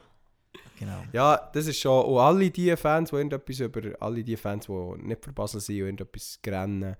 genau. 0.78 1.02
Ja, 1.12 1.50
das 1.52 1.66
ist 1.66 1.78
schon. 1.78 2.04
Und 2.04 2.19
alle 2.19 2.50
die 2.50 2.76
Fans, 2.76 3.11
die 3.11 3.16
irgendetwas 3.16 3.61
über. 3.61 3.81
Alle 4.00 4.23
die 4.25 4.37
Fans, 4.37 4.66
die 4.66 4.73
nicht 5.02 5.25
für 5.25 5.33
Basel 5.33 5.61
sind 5.61 5.76
und 5.76 5.81
irgendetwas 5.83 6.38
grennen, 6.43 6.97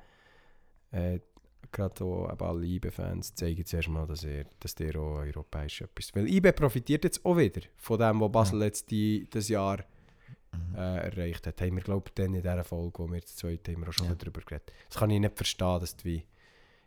äh, 0.91 1.21
gerade 1.73 2.05
auch 2.05 2.33
eben 2.33 2.45
alle 2.47 2.67
IB-Fans, 2.67 3.35
zeigen 3.35 3.65
zuerst 3.67 3.89
mal, 3.89 4.07
dass, 4.07 4.23
ihr, 4.23 4.45
dass 4.61 4.79
ihr 4.79 4.95
auch 4.97 5.19
europäisch 5.19 5.81
etwas. 5.83 6.15
Weil 6.15 6.29
IB 6.29 6.53
profitiert 6.53 7.05
jetzt 7.05 7.25
auch 7.25 7.37
wieder 7.37 7.63
von 7.77 7.99
dem, 7.99 8.21
was 8.21 8.31
Basel 8.33 8.63
jetzt 8.63 8.91
die, 8.91 9.27
das 9.31 9.49
Jahr 9.49 9.85
Mhm. 10.55 10.77
äh, 10.77 10.97
erreicht 11.09 11.47
hat. 11.47 11.61
Haben 11.61 11.77
wir, 11.77 11.83
glaube 11.83 12.05
ich, 12.09 12.15
dann 12.15 12.27
in 12.35 12.43
dieser 12.43 12.65
Folge, 12.65 12.99
wo 12.99 13.11
wir 13.11 13.21
zu 13.25 13.37
zweit 13.37 13.67
haben, 13.69 13.81
wir 13.81 13.89
auch 13.89 13.93
schon 13.93 14.07
Ja. 14.09 14.15
darüber 14.15 14.41
geredet. 14.41 14.73
Das 14.89 14.99
kann 14.99 15.11
ich 15.11 15.21
nicht 15.21 15.37
verstehen, 15.37 15.81
dass 15.81 15.97
die 15.97 16.05
wie... 16.05 16.25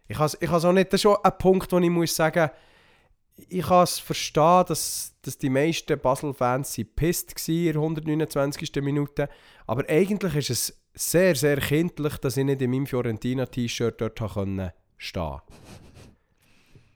Ich 0.08 0.17
kann 0.17 0.25
es 0.27 0.38
ich 0.39 0.50
auch 0.50 0.72
nicht... 0.72 0.88
Das 0.94 1.00
ist 1.00 1.01
schon 1.01 1.17
ein 1.22 1.38
Punkt, 1.38 1.72
wo 1.72 1.79
ich 1.79 1.89
muss 1.89 2.15
sagen, 2.15 2.50
ich 3.50 3.65
kann 3.65 3.84
es 3.84 4.00
verstehen, 4.00 4.65
dass, 4.67 5.13
dass 5.22 5.38
die 5.38 5.50
meisten 5.50 6.00
Basel-Fans 6.00 6.79
pisst 6.96 7.36
waren 7.36 7.56
in 7.56 7.65
der 7.65 7.75
129. 7.75 8.75
Minute. 8.82 9.29
Aber 9.65 9.88
eigentlich 9.88 10.36
ist 10.36 10.50
es 10.50 10.82
sehr, 10.94 11.36
sehr 11.36 11.58
kindlich, 11.58 12.17
dass 12.17 12.38
ich 12.38 12.46
nicht 12.46 12.62
in 12.62 12.72
meinem 12.72 12.88
Fiorentina-T-Shirt 12.88 14.01
dort 14.01 14.34
können 14.34 14.72
stehen 14.98 15.41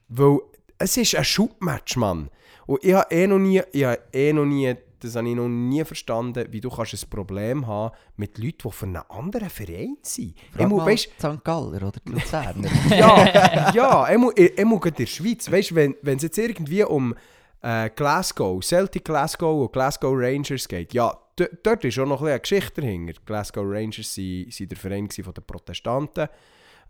Weil 0.08 0.40
es 0.78 0.96
ist 0.96 1.14
ein 1.14 1.24
Schubmatch, 1.24 1.96
Mann. 1.96 2.30
Und 2.66 2.84
ich 2.84 2.94
habe 2.94 3.14
eh 3.14 3.26
noch 3.26 3.38
nie, 3.38 3.62
ich 3.72 3.84
habe 3.84 4.02
eh 4.12 4.32
noch 4.32 4.44
nie, 4.44 4.74
das 5.02 5.16
habe 5.16 5.28
ich 5.28 5.34
noch 5.34 5.48
nie 5.48 5.84
verstanden, 5.84 6.46
wie 6.50 6.60
du 6.60 6.70
kannst 6.70 6.94
ein 6.94 7.10
Problem 7.10 7.66
haben 7.66 7.94
mit 8.16 8.38
Leuten, 8.38 8.58
die 8.64 8.70
für 8.70 8.86
einen 8.86 8.96
anderen 8.96 9.50
Verein 9.50 9.96
sind. 10.02 10.34
Frag 10.52 10.70
mal 10.70 10.86
weißt, 10.86 11.10
St. 11.18 11.44
Galler 11.44 11.88
oder 11.88 12.00
die 12.06 12.12
Luzerner. 12.12 12.68
ja, 12.90 13.72
ja, 13.72 14.18
muss, 14.18 14.34
er 14.34 14.64
muss 14.64 14.86
in 14.86 14.94
der 14.94 15.06
Schweiz. 15.06 15.50
Weißt 15.50 15.74
wenn 15.74 15.96
es 16.04 16.22
jetzt 16.22 16.38
irgendwie 16.38 16.84
um 16.84 17.14
äh, 17.62 17.90
Glasgow, 17.90 18.62
Celtic 18.62 19.04
Glasgow 19.04 19.62
und 19.62 19.72
Glasgow 19.72 20.14
Rangers 20.14 20.68
geht, 20.68 20.94
ja, 20.94 21.16
dort 21.62 21.84
ist 21.84 21.98
auch 21.98 22.06
noch 22.06 22.22
ein 22.22 22.28
eine 22.28 22.40
Geschichte 22.40 22.80
dahinter. 22.80 23.14
Die 23.14 23.24
Glasgow 23.24 23.64
Rangers 23.66 24.16
waren 24.16 24.68
der 24.68 24.78
Verein 24.78 25.10
von 25.10 25.34
den 25.34 25.44
Protestanten. 25.44 26.28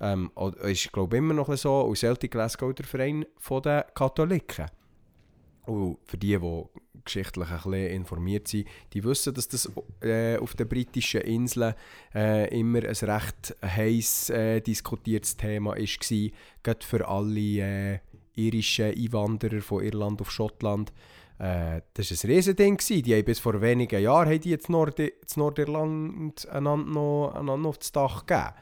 Ähm, 0.00 0.30
ist, 0.62 0.92
glaube 0.92 1.16
immer 1.16 1.34
noch 1.34 1.54
so. 1.56 1.80
Und 1.82 1.96
Celtic 1.96 2.32
Glasgow 2.32 2.74
der 2.74 2.84
Verein 2.84 3.24
von 3.38 3.62
den 3.62 3.82
Katholiken. 3.94 4.66
Und 5.64 5.98
für 6.04 6.16
die, 6.16 6.36
die 6.36 6.64
geschichtlich 7.04 7.48
ein 7.48 7.56
bisschen 7.56 7.90
informiert 7.90 8.48
sind, 8.48 8.68
die 8.92 9.04
wissen, 9.04 9.34
dass 9.34 9.48
das 9.48 9.70
äh, 10.00 10.36
auf 10.36 10.54
den 10.54 10.68
britischen 10.68 11.22
Inseln 11.22 11.74
äh, 12.14 12.58
immer 12.58 12.80
ein 12.80 12.94
recht 12.94 13.56
heiß 13.64 14.30
äh, 14.30 14.60
diskutiertes 14.60 15.36
Thema 15.36 15.70
war. 15.76 16.30
Gerade 16.62 16.86
für 16.86 17.08
alle 17.08 17.40
äh, 17.40 17.98
irischen 18.34 18.94
Einwanderer 18.94 19.60
von 19.60 19.82
Irland 19.82 20.20
auf 20.20 20.30
Schottland. 20.30 20.92
Äh, 21.38 21.82
das 21.94 22.10
war 22.10 22.30
ein 22.30 22.34
Riesending. 22.34 22.76
gewesen. 22.76 23.02
Die 23.02 23.14
haben 23.14 23.24
bis 23.24 23.38
vor 23.38 23.60
wenigen 23.60 24.00
Jahren 24.02 24.28
haben 24.28 24.40
die 24.40 24.52
in 24.52 24.60
Nord 24.68 25.00
Nordirland 25.36 26.48
einander 26.48 26.90
noch, 26.90 27.32
einander 27.34 27.56
noch 27.56 27.70
aufs 27.70 27.92
Dach 27.92 28.26
gegeben 28.26 28.54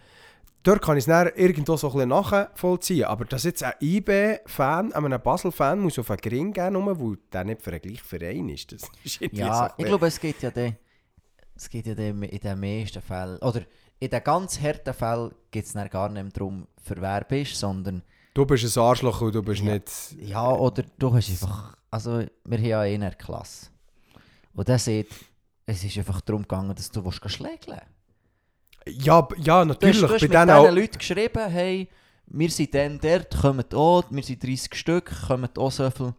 dort 0.63 0.83
kann 0.83 0.97
ich 0.97 1.03
es 1.03 1.07
dann 1.07 1.31
irgendwo 1.35 1.77
so 1.77 1.89
ein 1.89 1.93
bisschen 1.93 2.09
nachvollziehen. 2.09 3.05
Aber 3.05 3.25
dass 3.25 3.45
jetzt 3.45 3.63
ein 3.63 3.73
IB-Fan, 3.81 4.93
einem 4.93 5.21
Basel-Fan 5.21 5.81
muss 5.81 5.99
auf 5.99 6.11
einen 6.11 6.21
Gring 6.21 6.53
gehen, 6.53 6.73
nur 6.73 7.01
weil 7.01 7.19
der 7.33 7.45
nicht 7.45 7.63
für 7.63 7.71
den 7.71 7.81
gleichen 7.81 8.05
Verein 8.05 8.49
ist, 8.49 8.73
das 8.73 8.83
ist 9.05 9.19
so 9.21 9.27
ja, 9.33 9.67
ein 9.67 9.73
ich 9.77 9.87
glaube, 9.87 10.07
es 10.07 10.21
geht 10.21 10.43
ja 10.43 10.51
dann, 10.51 10.77
es 11.55 11.69
geht 11.69 11.87
ja 11.87 11.95
dann 11.95 12.23
in 12.23 12.41
den 12.41 12.61
meisten 12.61 13.03
Fällen, 13.03 13.39
oder 13.39 13.63
in 13.99 14.11
den 14.11 14.25
ganz 14.25 14.61
harten 14.61 14.95
Fällen 14.95 15.33
geht 15.51 15.65
es 15.67 15.75
gar 15.91 16.09
nicht 16.09 16.23
mehr 16.23 16.33
darum, 16.33 16.67
für 16.83 17.01
wer 17.01 17.25
bist, 17.25 17.57
sondern 17.57 18.03
Du 18.33 18.47
bist 18.47 18.77
ein 18.77 18.83
Arschloch 18.83 19.21
und 19.23 19.35
du 19.35 19.43
bist 19.43 19.61
Ja. 19.63 19.75
nicht... 19.75 19.91
Ja, 20.21 20.49
oder 20.51 20.85
du 20.99 21.13
hast 21.13 21.29
einfach. 21.31 21.77
Also, 21.91 22.25
wir 22.45 22.59
haben 22.59 22.65
ja 22.65 22.85
in 22.85 23.01
der 23.01 23.17
Klasse. 23.17 23.67
Und 24.55 24.69
der 24.69 24.79
sagt, 24.79 25.09
es 25.67 25.83
ist 25.83 25.99
einfach 25.99 26.21
darum 26.21 26.43
gegangen, 26.43 26.75
dass 26.75 26.91
du 26.91 27.05
willst 27.05 27.21
Ja, 28.99 29.29
ja, 29.39 29.65
Du 29.65 29.71
hast, 29.71 29.81
natürlich. 29.81 30.01
du 30.01 30.09
hast 30.09 30.29
bei 30.29 30.47
mit 30.47 30.49
diesen 30.49 30.75
Leuten 30.75 30.99
geschrieben, 30.99 31.49
hey, 31.49 31.89
wir 32.27 32.51
sind 32.51 32.75
dann 32.75 32.99
dort, 33.01 33.37
kommen 33.41 33.65
auch, 33.75 34.05
wir 34.11 34.23
sind 34.23 34.43
30 34.43 34.75
Stück, 34.75 35.11
kommen 35.27 35.49
auch 35.57 35.71
so 35.71 35.91
viel. 35.91 36.15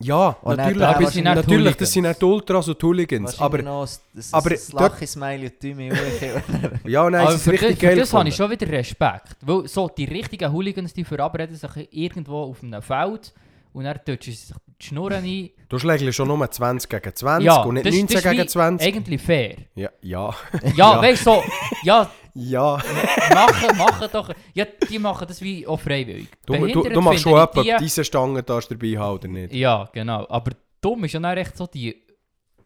ja, 0.00 0.36
Und 0.42 0.56
natürlich. 0.56 0.82
Aber 0.86 1.10
sind 1.10 1.24
natürlich, 1.24 1.76
das 1.76 1.92
sind 1.92 2.04
nicht 2.04 2.22
Ultras 2.22 2.68
und 2.68 2.82
Hooligans. 2.82 3.40
Aber, 3.40 3.62
noch 3.62 3.82
ein, 3.82 4.22
aber 4.32 4.50
ein 4.50 4.58
Lache-Smiley 4.72 5.46
und 5.46 5.60
Tümi 5.60 5.88
ja, 6.84 7.10
nein, 7.10 7.22
Aber 7.22 7.30
es 7.30 7.36
ist 7.36 7.42
für 7.42 7.52
das, 7.52 7.62
richtig 7.62 7.78
für 7.80 7.86
geil 7.86 7.96
das 7.96 8.12
habe 8.14 8.28
ich 8.28 8.36
schon 8.36 8.50
wieder 8.50 8.68
Respekt. 8.68 9.36
Weil 9.40 9.66
so 9.66 9.88
die 9.88 10.04
richtigen 10.04 10.52
Hooligans, 10.52 10.92
die 10.92 11.04
verabreden 11.04 11.56
sich 11.56 11.88
irgendwo 11.90 12.42
auf 12.42 12.62
einem 12.62 12.80
Feld 12.80 13.32
und 13.78 13.84
dann 13.84 13.96
touchen 14.04 14.18
sie 14.22 14.32
sich 14.32 14.56
die 14.80 14.86
Schnurren 14.86 15.24
ein. 15.24 15.50
Du 15.68 15.78
schlägst 15.78 16.14
schon 16.14 16.28
nur 16.28 16.50
20 16.50 16.90
gegen 16.90 17.14
20 17.14 17.46
Ja, 17.46 17.62
und 17.62 17.74
nicht 17.74 17.86
das, 17.86 17.94
19 17.94 18.14
das 18.14 18.22
gegen 18.24 18.42
wie 18.42 18.46
20. 18.46 18.86
eigentlich 18.94 19.22
fair. 19.22 19.56
Ja, 19.74 19.90
ja, 20.02 20.34
Ja, 20.62 20.70
Ja. 20.76 21.02
weißt 21.02 21.26
du, 21.26 21.30
so, 21.30 21.42
ja, 21.84 22.10
ja. 22.34 22.82
machen, 23.34 23.76
machen 23.78 24.08
doch. 24.12 24.30
Ja, 24.54 24.64
die 24.88 24.98
machen 24.98 25.26
das 25.28 25.40
wie 25.42 25.66
auch 25.66 25.80
freiwillig. 25.80 26.28
Du, 26.46 26.52
du, 26.54 26.60
Behindert 26.60 26.96
du 26.96 27.00
machst 27.00 27.20
schon 27.20 27.34
ab, 27.38 27.56
ob 27.56 27.64
die- 27.64 27.74
diese 27.80 28.04
Stangen 28.04 28.44
du 28.44 28.60
dabei 28.60 28.98
haben 28.98 29.14
oder 29.14 29.28
nicht. 29.28 29.52
Ja, 29.54 29.88
genau. 29.92 30.26
Aber 30.28 30.52
dumm 30.80 31.04
ist 31.04 31.12
ja 31.14 31.20
dann 31.20 31.36
echt 31.38 31.56
so 31.56 31.66
die 31.66 31.96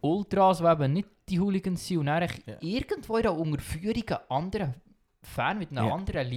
Ultras, 0.01 0.59
die 0.59 0.65
eben 0.65 0.93
nicht 0.93 1.07
die 1.29 1.39
Hooligans 1.39 1.87
sind 1.87 1.99
und 1.99 2.05
dann 2.07 2.23
Ja. 2.45 2.55
irgendwo 2.61 3.17
in 3.17 3.23
der 3.23 3.33
Unterführung 3.33 4.17
anderen 4.29 4.73
Fan 5.23 5.57
mit 5.57 5.71
einem 5.71 5.87
Ja. 5.87 5.93
anderen 5.93 6.27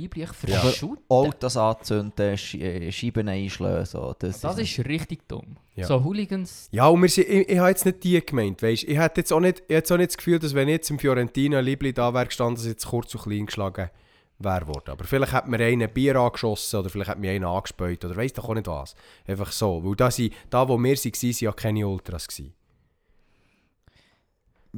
Ja. 0.54 0.60
verschütten. 0.60 0.98
Autos 1.08 1.56
anzünden, 1.56 2.36
Sch 2.38 2.54
äh, 2.54 2.90
Scheiben 2.92 3.28
einschlagen, 3.28 3.84
so. 3.84 4.14
Das, 4.18 4.40
Das 4.40 4.58
ist 4.58 4.78
richtig 4.86 5.26
dumm. 5.28 5.56
Ja. 5.74 5.86
So 5.86 6.02
Hooligans. 6.02 6.68
Ja, 6.70 6.86
und 6.86 7.02
wir 7.02 7.08
sind, 7.08 7.28
ich, 7.28 7.48
ich 7.48 7.58
habe 7.58 7.68
jetzt 7.70 7.84
nicht 7.84 8.02
die 8.04 8.24
gemeint, 8.24 8.62
weißt 8.62 8.84
Ich 8.84 8.96
hätte 8.96 9.20
jetzt 9.20 9.32
auch 9.32 9.40
nicht, 9.40 9.60
ich 9.68 9.70
jetzt 9.74 9.92
auch 9.92 9.96
nicht 9.98 10.10
das 10.10 10.16
Gefühl, 10.16 10.38
dass 10.38 10.54
wenn 10.54 10.68
jetzt 10.68 10.88
im 10.90 10.98
Fiorentina 10.98 11.60
Liebling 11.60 11.94
da 11.94 12.14
wäre 12.14 12.26
gestanden, 12.26 12.56
dass 12.56 12.66
jetzt 12.66 12.86
kurz 12.86 13.14
und 13.14 13.22
klein 13.22 13.46
geschlagen 13.46 13.90
wäre 14.38 14.60
geworden. 14.60 14.90
Aber 14.90 15.04
vielleicht 15.04 15.32
hat 15.32 15.48
mir 15.48 15.58
einer 15.58 15.84
ein 15.86 15.92
Bier 15.92 16.16
angeschossen 16.16 16.80
oder 16.80 16.88
vielleicht 16.90 17.10
hat 17.10 17.18
mir 17.18 17.30
einer 17.32 17.48
angespäut 17.48 18.04
oder 18.04 18.16
weiss 18.16 18.32
doch 18.34 18.48
auch 18.48 18.54
nicht 18.54 18.66
was. 18.66 18.94
Einfach 19.26 19.50
so. 19.52 19.82
Weil 19.84 19.96
da, 19.96 20.10
sind, 20.10 20.32
da 20.50 20.68
wo 20.68 20.76
wir 20.78 20.90
waren, 20.94 21.12
waren 21.12 21.34
ja 21.40 21.52
keine 21.52 21.88
Ultras. 21.88 22.28
Gewesen. 22.28 22.52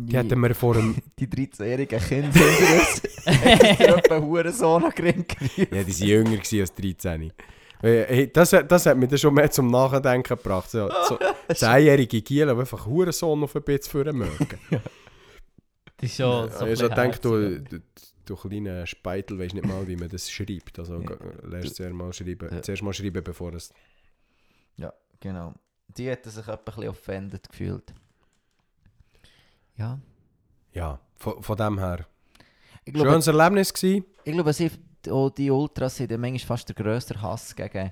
Die 0.06 0.16
hätten 0.16 0.40
wir 0.40 0.54
vor 0.54 0.76
einem... 0.76 0.96
Die 1.18 1.26
13-jährigen 1.26 2.00
Kinder 2.00 2.30
hinter 2.38 2.74
uns. 2.74 3.02
Du 3.78 3.94
etwa 3.96 4.20
Hurensohn 4.20 4.84
an 4.84 4.92
Ring 4.92 5.26
ja, 5.56 5.82
die 5.84 5.92
waren 5.92 6.26
jünger 6.32 6.40
als 6.62 6.74
13. 6.74 7.22
Äh, 7.82 8.04
hey, 8.08 8.32
Das, 8.32 8.50
das 8.50 8.86
hat 8.86 8.96
mich 8.96 9.08
dann 9.08 9.18
schon 9.18 9.34
mehr 9.34 9.50
zum 9.50 9.70
Nachdenken 9.70 10.22
gebracht. 10.36 10.70
So, 10.70 10.88
so 11.08 11.18
10-jährige 11.48 12.22
Giel, 12.22 12.46
die 12.46 12.52
einfach 12.52 12.86
Hurensohn 12.86 13.42
auf 13.42 13.54
ein 13.56 13.62
bisschen 13.62 13.90
führen 13.90 14.16
mögen. 14.18 14.48
Das 14.70 16.10
ist 16.10 16.16
schon 16.16 16.50
so 16.50 16.66
ich 16.66 16.78
gedacht, 16.80 17.24
du, 17.24 17.60
du, 17.60 17.80
du 18.24 18.36
kleiner 18.36 18.86
Speitel, 18.86 19.38
weisst 19.38 19.54
nicht 19.54 19.66
mal, 19.66 19.86
wie 19.86 19.96
man 19.96 20.08
das 20.08 20.30
schreibt. 20.30 20.78
Also 20.78 21.00
Ja. 21.00 21.16
lernst 21.48 21.76
zuerst 21.76 21.94
mal 21.94 22.12
schreiben, 22.12 22.48
Ja. 22.50 22.62
zuerst 22.62 22.82
mal 22.82 22.92
schreiben, 22.92 23.22
bevor 23.22 23.52
es... 23.54 23.72
Ja, 24.76 24.92
genau. 25.20 25.54
Die 25.96 26.06
hätten 26.08 26.30
sich 26.30 26.46
etwa 26.46 26.52
ein 26.54 26.64
bisschen 26.64 26.88
offended 26.88 27.48
gefühlt. 27.48 27.92
Ja. 29.78 29.98
Ja, 30.72 30.98
von, 31.16 31.42
von 31.42 31.56
dem 31.56 31.78
her. 31.78 32.06
Ich 32.84 32.92
glaube, 32.92 33.10
Schönes 33.10 33.26
Erlebnis 33.26 33.72
gewesen. 33.72 34.04
ich 34.24 34.32
glaube 34.32 34.52
sie, 34.52 34.70
auch 35.10 35.30
die 35.30 35.50
Ultras 35.50 35.96
sind 35.96 36.10
ja 36.10 36.18
manchmal 36.18 36.46
fast 36.46 36.68
der 36.68 36.74
grösste 36.76 37.20
Hass 37.20 37.54
gegen, 37.54 37.90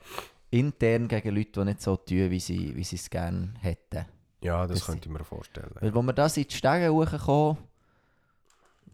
intern 0.50 1.08
gegen 1.08 1.34
Leute, 1.34 1.52
die 1.52 1.64
nicht 1.64 1.82
so 1.82 1.96
tun, 1.96 2.30
wie 2.30 2.40
sie, 2.40 2.74
wie 2.76 2.80
es 2.82 3.10
gerne 3.10 3.54
hätten. 3.60 4.04
Ja, 4.42 4.66
das, 4.66 4.78
Das- 4.80 4.86
könnte 4.86 5.08
ich 5.08 5.12
mir 5.12 5.24
vorstellen. 5.24 5.70
Weil, 5.80 5.94
wo 5.94 6.02
wir 6.02 6.12
da 6.12 6.26
in 6.26 6.32
die 6.46 6.54
Stege 6.54 6.92
hochgekommen 6.92 7.58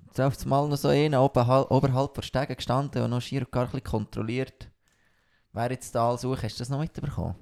jetzt 0.07 0.21
auf 0.21 0.47
mal 0.47 0.69
noch 0.69 0.77
so 0.77 0.89
einen 0.89 1.15
oberhalb, 1.15 1.71
oberhalb 1.71 2.15
der 2.15 2.23
Stege 2.23 2.55
gestanden 2.57 3.03
und 3.03 3.11
noch 3.11 3.21
schier 3.23 3.41
und 3.43 3.51
gar 3.53 3.65
ein 3.65 3.71
bisschen 3.71 3.85
kontrolliert, 3.85 4.69
wer 5.53 5.71
jetzt 5.71 5.95
da 5.95 6.09
alles 6.11 6.21
sucht. 6.23 6.43
Hast 6.43 6.57
du 6.57 6.59
das 6.61 6.69
noch 6.69 6.79
mitbekommen? 6.79 7.35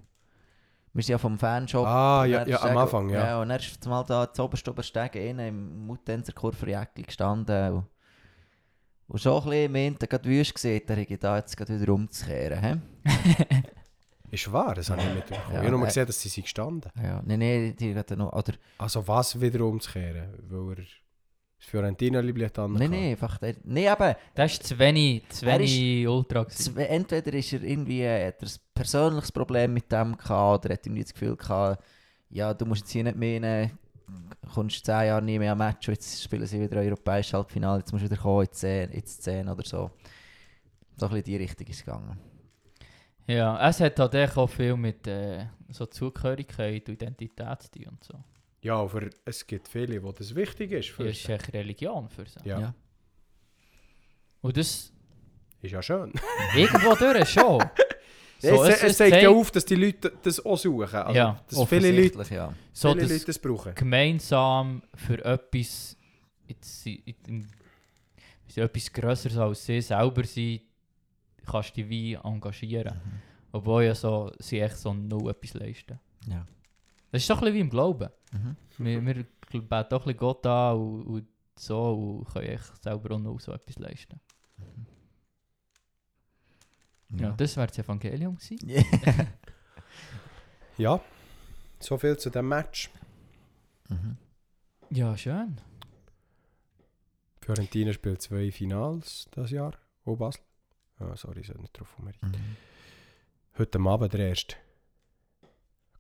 Wir 0.93 1.03
sind 1.05 1.13
ja 1.13 1.19
vom 1.19 1.39
Fanshop. 1.39 1.87
Ah, 1.87 2.25
ja, 2.25 2.47
ja, 2.47 2.61
am 2.63 2.77
Anfang, 2.77 3.09
ja. 3.11 3.27
ja. 3.27 3.41
Und 3.41 3.49
dann 3.49 3.61
ist 3.61 3.87
mal 3.87 4.03
da 4.05 4.33
zu 4.33 4.43
oberst 4.43 4.69
Oberstege 4.69 5.25
innen 5.25 5.49
im 5.49 5.87
Mutenser 5.87 6.33
Kurferjäckli 6.33 7.05
gestanden 7.05 7.73
und, 7.75 7.87
und 9.07 9.21
schon 9.21 9.35
ein 9.35 9.45
bisschen 9.45 9.65
im 9.67 9.75
Winter 9.75 10.07
gerade 10.07 10.29
wüst 10.29 10.55
gesehen, 10.55 10.83
da 10.87 10.97
ich 10.97 11.19
da 11.19 11.37
jetzt 11.37 11.57
gerade 11.57 11.81
wieder 11.81 11.93
umzukehren. 11.93 12.83
Ist 14.33 14.53
wahr, 14.53 14.75
das 14.77 14.89
habe 14.91 15.01
ich 15.01 15.07
nicht 15.09 15.17
mitbekommen. 15.17 15.47
Ja, 15.49 15.61
ich 15.61 15.67
habe 15.67 15.71
nur 15.77 15.83
äh. 15.83 15.87
gesehen, 15.87 16.07
dass 16.07 16.21
sie 16.21 16.29
sind 16.29 16.45
gestanden. 16.45 16.91
Ja, 17.03 17.21
nein, 17.25 17.39
nein, 17.41 17.77
die 17.77 17.97
hat 17.97 18.11
noch, 18.11 18.33
oder, 18.33 18.53
Also 18.79 19.07
was 19.07 19.41
wieder 19.41 19.65
umzukehren? 19.65 20.35
Weil 20.49 20.79
er 20.79 20.85
das 21.61 21.69
Fiorentina-Liebling 21.69 22.51
an 22.57 22.73
nein, 22.73 22.91
nein, 22.91 23.11
einfach, 23.11 23.37
der, 23.39 23.55
nein, 23.65 23.85
eben, 23.93 24.15
Das 24.35 24.53
ist 24.53 24.63
zu 24.67 24.79
wenig, 24.79 25.29
zu 25.29 25.45
wenig 25.47 26.09
Ultra. 26.09 26.45
gewesen. 26.45 26.75
Z- 26.75 26.89
Entweder 26.89 27.33
ist 27.35 27.53
er 27.53 27.63
irgendwie, 27.63 28.01
äh, 28.03 28.29
hat 28.29 28.43
er 28.43 28.49
ein 28.49 28.55
persönliches 28.75 29.31
Problem 29.31 29.75
mit 29.75 29.93
dem 29.93 30.17
gehabt, 30.17 30.65
oder 30.65 30.75
hat 30.75 30.87
irgendwie 30.87 31.03
das 31.03 31.13
Gefühl 31.13 31.37
gehabt, 31.37 31.85
ja, 32.31 32.55
du 32.55 32.65
musst 32.65 32.83
jetzt 32.83 32.93
hier 32.93 33.05
nicht 33.05 33.17
mehr 33.17 33.43
rein, 33.43 33.79
kommst 34.55 34.85
zehn 34.87 35.07
Jahre 35.07 35.23
nie 35.23 35.39
mehr 35.39 35.53
am 35.53 35.59
Match, 35.59 35.87
und 35.89 35.95
jetzt 35.95 36.23
spielen 36.23 36.47
sie 36.47 36.61
wieder 36.61 36.81
europäisches 36.81 37.35
Halbfinale, 37.35 37.81
jetzt 37.81 37.93
musst 37.93 38.05
du 38.07 38.11
wieder 38.11 38.21
kommen, 38.21 38.47
in 38.47 38.53
10, 38.53 38.91
in 38.91 39.05
10 39.05 39.49
oder 39.49 39.65
so. 39.65 39.91
So 40.97 41.07
ein 41.07 41.11
bisschen 41.13 41.17
in 41.19 41.25
die 41.25 41.37
Richtung 41.37 41.67
ist 41.67 41.77
es 41.77 41.85
gegangen. 41.85 42.19
Ja, 43.27 43.69
es 43.69 43.81
hat 43.81 43.99
halt 43.99 44.15
echt 44.15 44.37
auch 44.37 44.49
viel 44.49 44.77
mit 44.77 45.07
äh, 45.07 45.47
so 45.71 45.87
Zugehörigkeit 45.87 46.89
und 46.89 46.95
Identität 46.95 47.63
zu 47.63 47.71
tun 47.71 47.85
und 47.91 48.03
so. 48.05 48.15
Ja, 48.63 48.77
aber 48.77 49.09
es 49.25 49.47
gibt 49.47 49.69
viele, 49.69 50.03
wo 50.03 50.13
das 50.13 50.35
wichtig 50.35 50.73
ist. 50.73 50.91
Für 50.91 51.05
Das 51.05 51.17
ist 51.17 51.29
echt 51.29 51.53
Religion 51.53 52.09
für 52.09 52.27
sie. 52.27 52.41
ja. 52.45 52.61
Ja. 52.61 52.75
Und 54.43 54.57
das 54.57 54.93
ist 55.63 55.71
ja 55.71 55.83
schön. 55.83 56.13
irgendwo 56.55 56.95
durch 56.95 57.29
schon. 57.29 57.63
So, 58.43 58.65
es, 58.65 58.83
es, 58.83 58.97
zeigt 58.97 59.21
ja 59.21 59.29
auf, 59.29 59.51
dass 59.51 59.67
die 59.67 59.75
Leute 59.75 60.15
das 60.23 60.43
auch 60.43 60.57
suchen. 60.57 60.97
Also, 60.97 61.15
Ja, 61.15 61.45
dass 61.47 61.69
viele 61.69 61.91
Leute, 61.91 62.19
Offensichtlich, 62.19 62.31
ja. 62.31 62.55
so 62.73 62.93
viele 62.93 63.03
das 63.03 63.13
Leute 63.13 63.25
das 63.27 63.39
brauchen. 63.39 63.75
gemeinsam 63.75 64.83
für 64.95 65.23
etwas, 65.23 65.95
jetzt, 66.49 66.87
in, 66.87 67.03
in, 67.27 67.49
etwas 68.57 68.91
Größeres 68.91 69.37
als 69.37 69.67
sie 69.67 69.83
selber 69.83 70.25
sein, 70.25 70.61
kannst 71.45 71.77
du 71.77 71.83
dich 71.83 71.91
wie 71.91 72.15
engagieren. 72.15 72.95
Mhm. 72.95 73.23
Obwohl 73.53 73.85
ja 73.85 73.95
so, 73.95 74.33
sie 74.39 74.61
echt 74.61 74.79
so 74.79 74.95
null 74.95 75.31
etwas 75.31 75.53
leisten. 75.53 76.01
Ja. 76.27 76.47
Das 77.13 77.21
ist 77.21 77.29
doch 77.29 77.37
ein 77.37 77.41
bisschen 77.41 77.55
wie 77.57 77.61
im 77.61 77.69
Glauben. 77.69 78.09
Mhm. 78.33 78.57
Wir, 78.79 79.05
wir 79.05 79.15
beten 79.15 79.69
doch 79.69 79.83
ein 79.83 79.89
bisschen 79.89 80.17
Gott 80.17 80.47
an 80.47 80.77
und, 80.77 81.03
und 81.05 81.29
so 81.57 81.93
und 81.93 82.33
können 82.33 82.47
echt 82.47 82.83
selber 82.83 83.15
auch 83.15 83.19
null 83.19 83.41
so 83.41 83.53
etwas 83.53 83.79
leisten. 83.79 84.21
Ja, 87.11 87.33
das 87.33 87.57
wäre 87.57 87.67
das 87.67 87.79
Evangelium 87.79 88.37
gewesen. 88.37 88.59
Ja, 90.79 90.99
so 91.79 91.99
viel 91.99 92.17
zu 92.17 92.31
dem 92.31 92.49
Match. 92.49 92.91
Mhm. 93.91 94.17
Ja, 94.89 95.15
schön. 95.15 95.61
Fiorentina 97.43 97.93
spielt 97.93 98.23
zwei 98.23 98.51
Finals 98.51 99.29
das 99.33 99.51
Jahr. 99.51 99.75
Oh, 100.07 100.17
Basel. 100.17 100.41
Ah, 100.99 101.15
sorry, 101.17 101.41
ich 101.41 101.49
sollte 101.49 101.61
nicht 101.61 101.79
drauf 101.79 101.99
umreden. 101.99 102.31
Mhm. 102.31 102.57
Heute 103.59 103.79
Abend 103.79 104.13
der 104.15 104.29
erste 104.29 104.57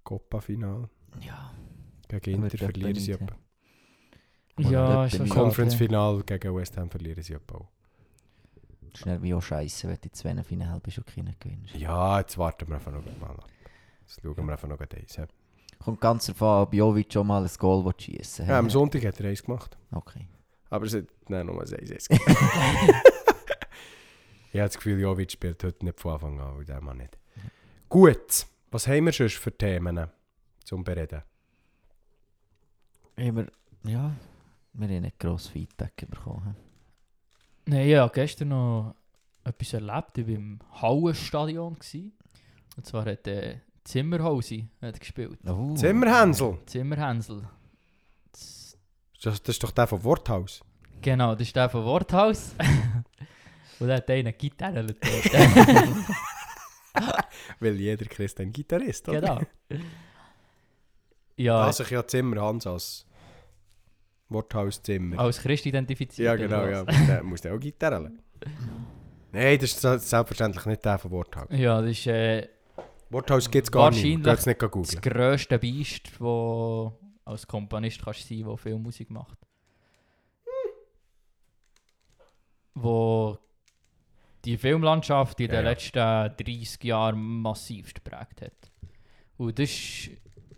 Copa-Final. 0.03 0.88
Ja. 1.21 1.53
Gegen 2.11 2.42
Inter 2.42 2.59
verlieren 2.59 2.94
sie 2.94 3.12
nicht. 3.12 3.23
Oder 4.57 4.70
Ja, 4.70 4.87
dort 4.87 5.07
ist 5.12 5.18
schade. 5.18 5.31
Conference-Final 5.31 6.23
gegen 6.25 6.57
West 6.57 6.77
Ham 6.77 6.90
verlieren 6.90 7.23
sie 7.23 7.35
etwa 7.35 7.59
auch. 7.59 7.68
Schnell 8.94 9.23
wie 9.23 9.35
auch 9.35 9.42
scheiße, 9.42 9.88
wenn 9.88 9.96
du 9.96 10.09
in 10.09 10.12
zwei 10.12 10.42
Finale 10.42 10.81
bist 10.81 10.99
und 10.99 11.07
keinen 11.07 11.35
gewinnst. 11.38 11.75
Ja, 11.77 12.18
jetzt 12.18 12.37
warten 12.37 12.68
wir 12.68 12.75
einfach 12.75 12.92
noch 12.92 13.05
mal 13.20 13.31
ab. 13.31 13.46
Jetzt 14.01 14.20
schauen 14.20 14.44
wir 14.46 14.53
einfach 14.53 14.68
noch 14.68 14.81
eins. 14.81 15.16
Ja. 15.16 15.27
Kommt 15.79 16.01
ganz 16.01 16.27
davon 16.27 16.62
ob 16.62 16.75
Jovic 16.75 17.12
schon 17.12 17.27
mal 17.27 17.42
ein 17.42 17.51
Goal 17.59 17.92
schießen 17.96 18.46
Ja, 18.49 18.59
am 18.59 18.68
Sonntag 18.68 19.05
hat 19.05 19.20
er 19.20 19.31
eins 19.31 19.42
gemacht. 19.42 19.79
Okay. 19.92 20.27
Aber 20.68 20.87
es 20.87 20.94
hat 20.94 21.05
nein, 21.29 21.46
nur 21.46 21.62
ein 21.62 21.73
eins 21.73 22.09
gegeben. 22.09 22.37
Ich 24.53 24.59
habe 24.59 24.68
das 24.68 24.77
Gefühl, 24.77 25.01
Jovic 25.01 25.31
spielt 25.31 25.62
heute 25.62 25.85
nicht 25.85 26.01
von 26.01 26.14
Anfang 26.14 26.40
an, 26.40 26.57
und 26.57 26.68
der 26.68 26.81
Mann 26.81 26.96
nicht. 26.96 27.16
Gut, 27.88 28.46
was 28.73 28.88
haben 28.88 29.07
wir 29.07 29.12
sonst 29.12 29.37
für 29.37 29.57
Themen 29.57 30.09
zum 30.64 30.83
Bereden? 30.83 31.23
Immer, 33.20 33.46
ja, 33.85 34.12
wir 34.72 34.88
haben 34.88 35.02
nicht 35.02 35.18
gross 35.18 35.46
Feedback 35.48 36.06
bekommen. 36.09 36.56
Nein, 37.66 37.87
ja, 37.88 38.09
gestern 38.09 38.48
noch 38.48 38.94
etwas 39.44 39.74
erlebt. 39.74 40.16
Ich 40.16 40.26
war 40.26 40.35
im 40.35 40.59
Hallenstadion. 40.72 41.74
gewesen. 41.74 42.12
Und 42.78 42.87
zwar 42.87 43.04
hat 43.04 43.26
äh, 43.26 43.59
Zimmerhausi 43.85 44.68
hat 44.80 44.98
gespielt. 44.98 45.38
Oh. 45.46 45.74
Zimmerhänsel, 45.74 46.59
Zimmerhänsel. 46.64 47.46
Das, 48.33 48.78
das, 49.22 49.42
das 49.42 49.56
ist 49.56 49.62
doch 49.64 49.72
der 49.72 49.87
von 49.87 50.02
Worthaus. 50.02 50.62
genau, 51.02 51.35
das 51.35 51.42
ist 51.48 51.56
der 51.56 51.68
von 51.68 51.85
Worthaus. 51.85 52.54
Und 53.80 53.88
er 53.90 53.96
hat 53.96 54.09
eine 54.11 54.33
Gitarre. 54.33 54.87
Weil 57.61 57.74
jeder 57.76 58.06
Christ 58.06 58.40
ein 58.40 58.50
Gitarrist 58.52 59.06
oder? 59.11 59.20
genau. 59.68 59.80
Ja, 61.37 61.64
Da 61.64 61.72
sich 61.72 61.88
ja 61.88 62.06
Zimmerhans 62.06 62.66
als 62.66 63.06
Worthauszimmer. 64.31 65.19
als 65.19 65.40
Christ 65.40 65.66
identifiziert. 65.66 66.27
ja, 66.27 66.35
genau, 66.37 66.64
ja. 66.66 66.85
Der, 66.85 67.23
muss 67.23 67.40
der 67.43 67.55
auch 67.55 67.61
Gitarre? 67.61 68.11
Nein, 69.33 69.59
das 69.59 69.71
ist 69.73 69.81
se- 69.81 69.99
selbstverständlich 69.99 70.64
nicht 70.66 70.85
der 70.85 70.99
von 70.99 71.11
Worthaus. 71.11 71.47
Ja, 71.51 71.81
das 71.81 71.90
ist 71.90 72.07
äh, 72.07 72.49
Worthaus 73.11 73.51
gibt 73.51 73.66
es 73.66 73.73
gar 73.73 73.90
nicht. 73.90 74.27
Es 74.27 74.47
nicht 74.47 74.62
das 74.62 74.71
googeln. 74.71 75.01
grösste 75.03 75.59
Biest, 75.59 76.11
das 76.19 76.93
als 77.25 77.47
Komponist 77.47 78.03
kannst 78.05 78.27
sein 78.29 78.45
der 78.45 78.57
viel 78.57 78.77
Musik 78.79 79.11
macht. 79.11 79.37
Wo 82.75 83.37
die 84.45 84.57
Filmlandschaft 84.57 85.38
in 85.40 85.47
Ja, 85.51 85.57
den 85.57 85.64
ja. 85.64 85.71
letzten 85.71 86.47
30 86.47 86.85
Jahren 86.85 87.21
massiv 87.43 87.93
geprägt 87.93 88.43
hat. 88.43 88.71
Und 89.37 89.59
das 89.59 89.69
war 89.71 90.16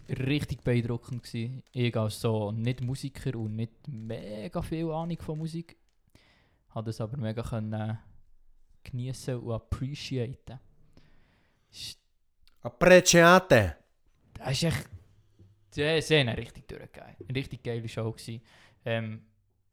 richtig 0.09 0.63
beeindruckend. 0.63 1.23
Gewesen. 1.23 1.63
Ich 1.73 1.97
als 1.97 2.21
so 2.21 2.53
nicht 2.53 2.81
Musiker 2.81 3.39
und 3.39 3.57
nicht 3.57 3.73
mega 3.89 4.63
viel 4.63 4.91
Ahnung 4.91 5.19
von 5.21 5.39
Musik, 5.39 5.77
habe 6.71 6.87
das 6.87 7.01
aber 7.01 7.17
mega 7.17 7.43
können 7.43 7.99
geniessen 8.85 9.37
und 9.37 9.53
appreciaten. 9.53 10.59
Appreciate. 12.63 13.77
Das 14.35 14.53
ist 14.53 14.63
echt. 14.63 14.89
Sie, 15.71 16.01
sie 16.01 16.19
haben 16.19 16.29
ihn 16.29 16.35
richtig 16.35 16.69
durchgegeben. 16.69 17.17
Eine 17.29 17.39
richtig 17.39 17.63
geile 17.63 17.89
Show. 17.89 18.13
Gewesen. 18.13 18.43
Ähm, 18.85 19.23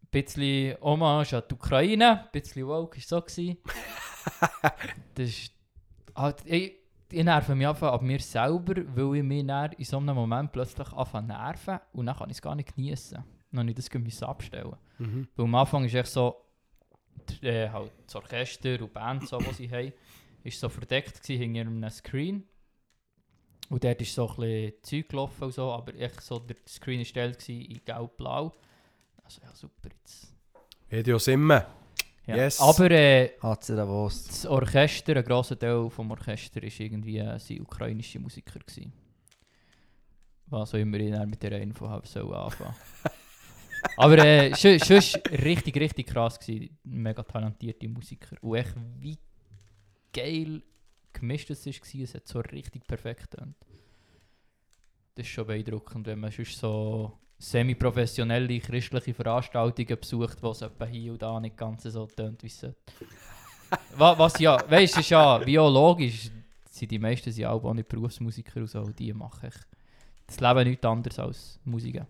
ein 0.01 0.07
bisschen 0.09 0.77
Hommage 0.81 1.33
an 1.33 1.43
die 1.49 1.53
Ukraine, 1.53 2.23
ein 2.23 2.31
bisschen 2.31 2.67
woke 2.67 2.97
war 2.97 3.03
so. 3.03 3.21
Gewesen. 3.21 3.57
das 5.15 5.29
ist. 5.29 5.53
Halt, 6.15 6.45
ich, 6.45 6.78
ich 7.11 7.23
nerve 7.23 7.55
mich 7.55 7.67
einfach 7.67 7.93
ab 7.93 8.01
mir 8.01 8.19
selber, 8.19 8.75
weil 8.95 9.17
ich 9.17 9.23
mich 9.23 9.43
in 9.77 9.85
so 9.85 9.97
einem 9.97 10.15
Moment 10.15 10.51
plötzlich 10.51 10.91
anfange 10.93 11.27
zu 11.27 11.33
nerven 11.33 11.79
und 11.93 12.05
dann 12.05 12.15
kann 12.15 12.29
ich 12.29 12.37
es 12.37 12.41
gar 12.41 12.55
nicht 12.55 12.75
genießen. 12.75 13.23
Dann 13.51 13.67
ich 13.67 13.75
das 13.75 13.89
müssen 13.91 14.25
abstellen. 14.25 14.75
Mhm. 14.99 15.27
Weil 15.35 15.45
am 15.45 15.55
Anfang 15.55 15.85
ist 15.85 15.95
echt 15.95 16.07
so, 16.07 16.35
und 17.29 17.43
äh, 17.43 17.69
halt 17.69 17.91
das 18.05 18.15
Orchester 18.15 18.81
und 18.81 18.93
Band, 18.93 19.27
so, 19.27 19.37
die 19.37 19.53
sie 19.53 19.71
haben, 19.71 19.93
ist 20.43 20.59
so 20.59 20.69
verdeckt 20.69 21.25
hinter 21.25 21.61
einem 21.61 21.89
Screen. 21.89 22.43
Und 23.69 23.83
dort 23.83 24.01
ist 24.01 24.15
so 24.15 24.27
ein 24.29 24.35
bisschen 24.35 24.73
Zeug 24.81 25.09
gelaufen 25.09 25.43
und 25.43 25.53
so, 25.53 25.71
aber 25.71 25.95
echt 25.95 26.21
so, 26.21 26.39
der 26.39 26.55
Screen 26.67 27.01
war 27.01 27.49
in 27.49 27.81
gelb-blau. 27.85 28.53
Also 29.23 29.41
ja, 29.43 29.53
super 29.53 29.89
jetzt. 29.89 30.33
Video 30.89 31.19
Simme. 31.19 31.78
Ja. 32.29 32.35
Yes. 32.35 32.61
Aber 32.61 32.91
äh, 32.91 33.31
HC 33.41 33.75
Davos. 33.75 34.25
das 34.25 34.45
Orchester, 34.45 35.15
ein 35.15 35.23
grosser 35.23 35.57
Teil 35.57 35.89
vom 35.89 36.11
Orchester, 36.11 36.61
war 36.61 36.79
irgendwie 36.79 37.17
äh, 37.17 37.39
sind 37.39 37.61
ukrainische 37.61 38.19
Musiker. 38.19 38.59
Gewesen. 38.59 38.93
Was 40.45 40.75
auch 40.75 40.77
immer 40.77 40.97
ich 40.97 41.11
dann 41.11 41.27
mit 41.27 41.41
der 41.41 41.59
Info 41.59 41.89
habe 41.89 42.07
sollen 42.07 42.31
anfangen. 42.33 42.75
Aber 43.97 44.17
äh, 44.19 44.55
schon, 44.55 44.77
richtig, 45.43 45.75
richtig 45.77 46.07
krass 46.07 46.39
gewesen. 46.39 46.77
Mega 46.83 47.23
talentierte 47.23 47.87
Musiker. 47.87 48.35
Und 48.41 48.55
echt 48.57 48.75
wie 48.99 49.17
geil 50.13 50.61
gemischt 51.11 51.49
es 51.49 51.65
war. 51.65 52.01
Es 52.03 52.13
hat 52.13 52.27
so 52.27 52.41
richtig 52.41 52.85
perfekt 52.85 53.31
getönt. 53.31 53.55
Das 55.15 55.25
ist 55.25 55.31
schon 55.31 55.47
beeindruckend, 55.47 56.05
wenn 56.05 56.19
man 56.19 56.31
sonst 56.31 56.59
so 56.59 57.17
semi-professionelle 57.39 58.59
christliche 58.59 59.13
Veranstaltungen 59.13 59.99
besucht, 59.99 60.37
wo 60.43 60.51
es 60.51 60.61
etwa 60.61 60.85
hier 60.85 61.13
und 61.13 61.21
da 61.21 61.39
nicht 61.39 61.57
ganz 61.57 61.83
so 61.83 62.05
tönt, 62.05 62.43
wie 62.43 62.47
es 62.47 62.59
sollte. 62.59 62.77
Wa- 63.97 64.17
Was 64.17 64.37
ja, 64.39 64.57
weißt 64.69 64.95
du, 64.97 64.99
ist 64.99 65.09
ja 65.09 65.45
wie 65.45 65.57
auch 65.57 65.69
logisch, 65.71 66.29
sind 66.69 66.91
die 66.91 66.99
meisten 66.99 67.31
sind 67.31 67.45
auch 67.45 67.73
nicht 67.73 67.87
Berufsmusiker 67.87 68.59
und 68.59 68.67
so, 68.69 68.83
die 68.91 69.13
machen 69.13 69.47
echt 69.47 69.67
das 70.27 70.39
Leben 70.39 70.69
nichts 70.69 70.85
anderes 70.85 71.17
als 71.19 71.59
Musiker. 71.63 72.05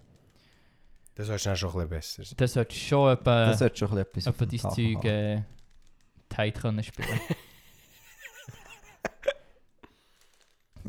Das 1.15 1.29
ist 1.29 1.45
dann 1.45 1.55
schon 1.57 1.69
ein 1.81 1.89
bisschen 1.89 2.23
besser. 2.23 2.35
Das 2.37 2.53
sollte 2.53 2.75
schon 2.75 3.11
etwa, 3.13 3.45
Das 3.45 3.59
sollte 3.59 3.77
schon 3.77 3.97
ein 3.97 4.05
bisschen 4.11 4.33
etwa 4.33 4.45
etwas 4.45 4.61
dein 4.61 4.71
Zeug 4.95 5.05
äh, 5.05 5.41
tight 6.29 6.59
können 6.61 6.83
spielen. 6.83 7.07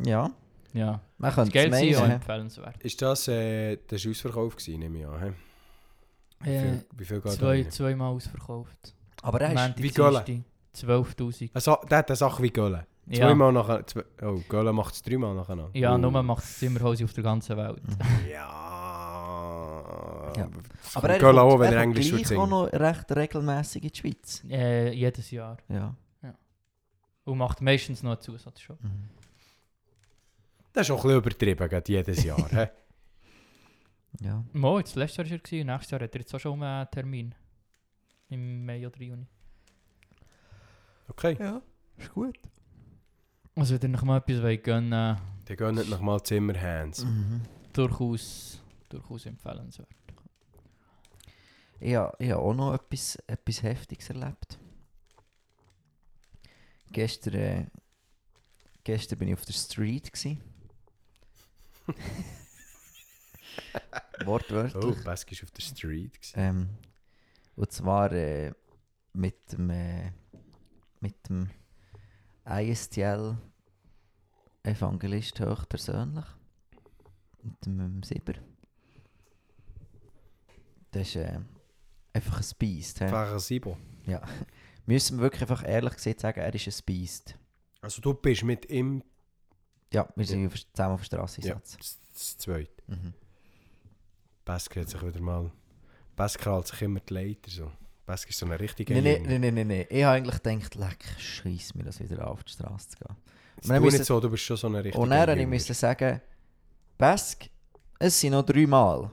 Ja, 0.04 0.30
ja. 0.72 1.00
man 1.18 1.28
Das 1.28 1.34
könnte 1.34 1.50
Geld 1.52 1.72
es 1.72 1.82
ja 1.82 2.00
meinen. 2.00 2.10
empfehlenswert. 2.12 2.82
Ist 2.82 3.02
das 3.02 3.28
äh, 3.28 3.78
das 3.86 4.04
war 4.04 4.10
Ausverkauf 4.10 4.56
gewesen, 4.56 4.78
nehme 4.80 4.98
ich 5.00 5.06
an. 5.06 5.34
Wie 6.42 6.50
Äh, 6.50 6.60
viel, 6.60 6.84
wie 6.96 7.04
viel 7.04 7.20
geht 7.20 7.32
zwei, 7.32 7.62
da? 7.62 7.70
zweimal 7.70 8.12
ausverkauft. 8.12 8.94
Aber 9.22 9.40
er 9.40 9.52
ist... 9.70 9.82
Wie 9.82 9.90
Gölle? 9.90 10.22
Dienstag, 10.24 10.50
12'000. 10.76 11.50
Also, 11.52 11.76
der 11.90 11.98
hat 11.98 12.08
eine 12.08 12.16
Sache 12.16 12.42
wie 12.42 12.50
Gölle. 12.50 12.86
Ja, 13.06 13.26
Zweimal 13.26 13.52
nachher. 13.52 13.86
Zwei, 13.86 14.04
oh, 14.22 14.40
Gölle 14.48 14.72
macht 14.72 14.94
es 14.94 15.02
dreimal 15.02 15.34
nachher. 15.34 15.68
ja 15.74 15.94
oh. 15.94 15.98
nur 15.98 16.22
macht 16.22 16.44
es 16.44 16.58
Zimmerhose 16.58 17.04
auf 17.04 17.12
der 17.12 17.24
ganzen 17.24 17.56
Welt. 17.56 17.82
Ja. 18.30 20.32
Ja. 20.36 20.48
Aber 20.94 21.08
er 21.10 21.18
Gölle 21.18 21.42
auch, 21.42 21.58
wenn 21.58 21.72
er 21.72 21.82
Englisch 21.82 22.12
wird 22.12 22.32
auch 22.38 22.46
noch 22.46 22.72
recht 22.72 23.10
in 23.10 23.80
die 23.82 23.90
Schweiz. 23.94 24.42
Äh, 24.48 24.92
jedes 24.92 25.30
Jahr. 25.30 25.56
Ja. 25.68 25.94
Und 27.24 27.38
macht 27.38 27.60
meistens 27.60 28.02
noch 28.02 28.12
einen 28.12 28.20
Zusatzshop. 28.20 28.82
Mhm. 28.82 29.08
Das 30.72 30.86
ist 30.86 30.90
auch 30.92 30.98
ein 30.98 31.02
bisschen 31.02 31.18
übertrieben, 31.18 31.68
gerade 31.68 31.92
jedes 31.92 32.24
Jahr. 32.24 32.70
Ja. 34.18 34.44
Mo, 34.52 34.78
jetzt 34.78 34.96
letztes 34.96 35.18
Jahr 35.18 35.26
war 35.26 35.32
er, 35.32 35.38
gewesen, 35.38 35.66
nächstes 35.66 35.90
Jahr 35.92 36.00
hat 36.00 36.14
er 36.14 36.20
jetzt 36.20 36.34
auch 36.34 36.40
schon 36.40 36.62
einen 36.62 36.90
Termin. 36.90 37.34
Im 38.28 38.66
Mai 38.66 38.86
oder 38.86 39.00
Juni. 39.00 39.26
Okay, 41.08 41.36
Ja, 41.38 41.62
ist 41.96 42.12
gut. 42.12 42.36
Also 43.54 43.74
wenn 43.74 43.82
ihr 43.82 43.88
noch 43.96 44.02
mal 44.02 44.18
etwas 44.18 44.42
wollt 44.42 44.64
gönnen 44.64 45.16
dann 45.44 45.56
gönnt 45.56 45.88
noch 45.90 46.00
mal 46.00 46.22
Zimmerhands. 46.22 47.04
Mhm. 47.04 47.42
durchaus, 47.72 48.60
durchaus 48.88 49.26
empfehlenswert. 49.26 49.88
Ich 51.78 51.94
habe, 51.94 52.14
ich 52.18 52.30
habe 52.30 52.42
auch 52.42 52.54
noch 52.54 52.74
etwas, 52.74 53.16
etwas 53.26 53.62
Heftiges 53.62 54.10
erlebt. 54.10 54.58
Gestern, 56.92 57.34
äh, 57.34 57.66
gestern 58.84 59.18
bin 59.18 59.28
ich 59.28 59.34
auf 59.34 59.44
der 59.44 59.52
Street. 59.54 60.12
Gsi. 60.12 60.38
Wortwörtlich. 64.24 64.84
Oh, 64.84 65.04
Bask 65.04 65.30
war 65.30 65.38
auf 65.44 65.50
der 65.50 65.62
Street. 65.62 66.32
Ähm, 66.34 66.70
und 67.56 67.72
zwar 67.72 68.12
äh, 68.12 68.52
mit 69.12 69.52
dem, 69.52 69.70
äh, 69.70 70.12
mit 71.00 71.28
dem 71.28 71.50
ISTL 72.44 73.36
Evangelist 74.62 75.40
höchpersönlich. 75.40 76.26
Mit 77.42 77.64
dem 77.64 77.80
ähm, 77.80 78.02
Sieber. 78.02 78.34
Das 80.90 81.08
ist 81.08 81.16
äh, 81.16 81.40
einfach 82.12 82.40
ein 82.40 82.56
Beast. 82.58 82.98
Pfarrer 82.98 83.38
Sibo. 83.38 83.78
Müssen 84.86 85.18
wir 85.18 85.22
wirklich 85.22 85.42
einfach 85.42 85.66
ehrlich 85.66 85.94
gesagt 85.94 86.20
sagen, 86.20 86.40
er 86.40 86.54
ist 86.54 86.66
ein 86.66 86.84
Beast. 86.84 87.38
Also 87.80 88.02
du 88.02 88.12
bist 88.12 88.44
mit 88.44 88.68
ihm 88.68 89.02
Ja, 89.92 90.08
wir 90.14 90.24
sind 90.24 90.46
auf- 90.46 90.72
zusammen 90.72 90.94
auf 90.94 91.00
der 91.00 91.06
Straße 91.16 91.40
Ja. 91.42 91.54
Das, 91.54 91.98
das 92.12 92.38
Zweite. 92.38 92.70
Mhm. 92.86 93.12
Bask 94.44 94.74
hat 94.76 94.88
sich 94.88 95.02
wieder 95.02 95.20
mal... 95.20 95.50
Bask 96.16 96.38
krallt 96.40 96.66
sich 96.66 96.82
immer 96.82 97.00
die 97.00 97.14
Leiter 97.14 97.50
so. 97.50 97.70
Bask 98.06 98.28
ist 98.28 98.38
so 98.38 98.46
eine 98.46 98.58
richtige 98.58 98.92
Nein, 98.94 99.22
nein, 99.22 99.40
nein, 99.40 99.54
nein, 99.54 99.66
nein. 99.68 99.86
Ich 99.88 100.02
habe 100.04 100.16
eigentlich 100.16 100.42
gedacht, 100.42 100.74
leck, 100.74 101.04
scheiß 101.18 101.74
mir 101.74 101.84
das 101.84 102.00
wieder 102.00 102.26
auf 102.28 102.42
die 102.44 102.52
Straße 102.52 102.88
zu 102.90 102.98
gehen. 102.98 103.16
Tu 103.62 103.72
müssen- 103.72 103.98
nicht 103.98 104.04
so, 104.06 104.20
du 104.20 104.30
bist 104.30 104.42
schon 104.44 104.56
so 104.56 104.66
eine 104.66 104.78
richtige 104.84 104.98
Und 105.00 105.10
dann 105.10 105.28
musste 105.28 105.40
ich 105.42 105.46
müssen 105.48 105.74
sagen, 105.74 106.20
Bask, 106.98 107.48
es 107.98 108.20
sind 108.20 108.32
noch 108.32 108.42
drei 108.44 108.66
Mal. 108.66 109.10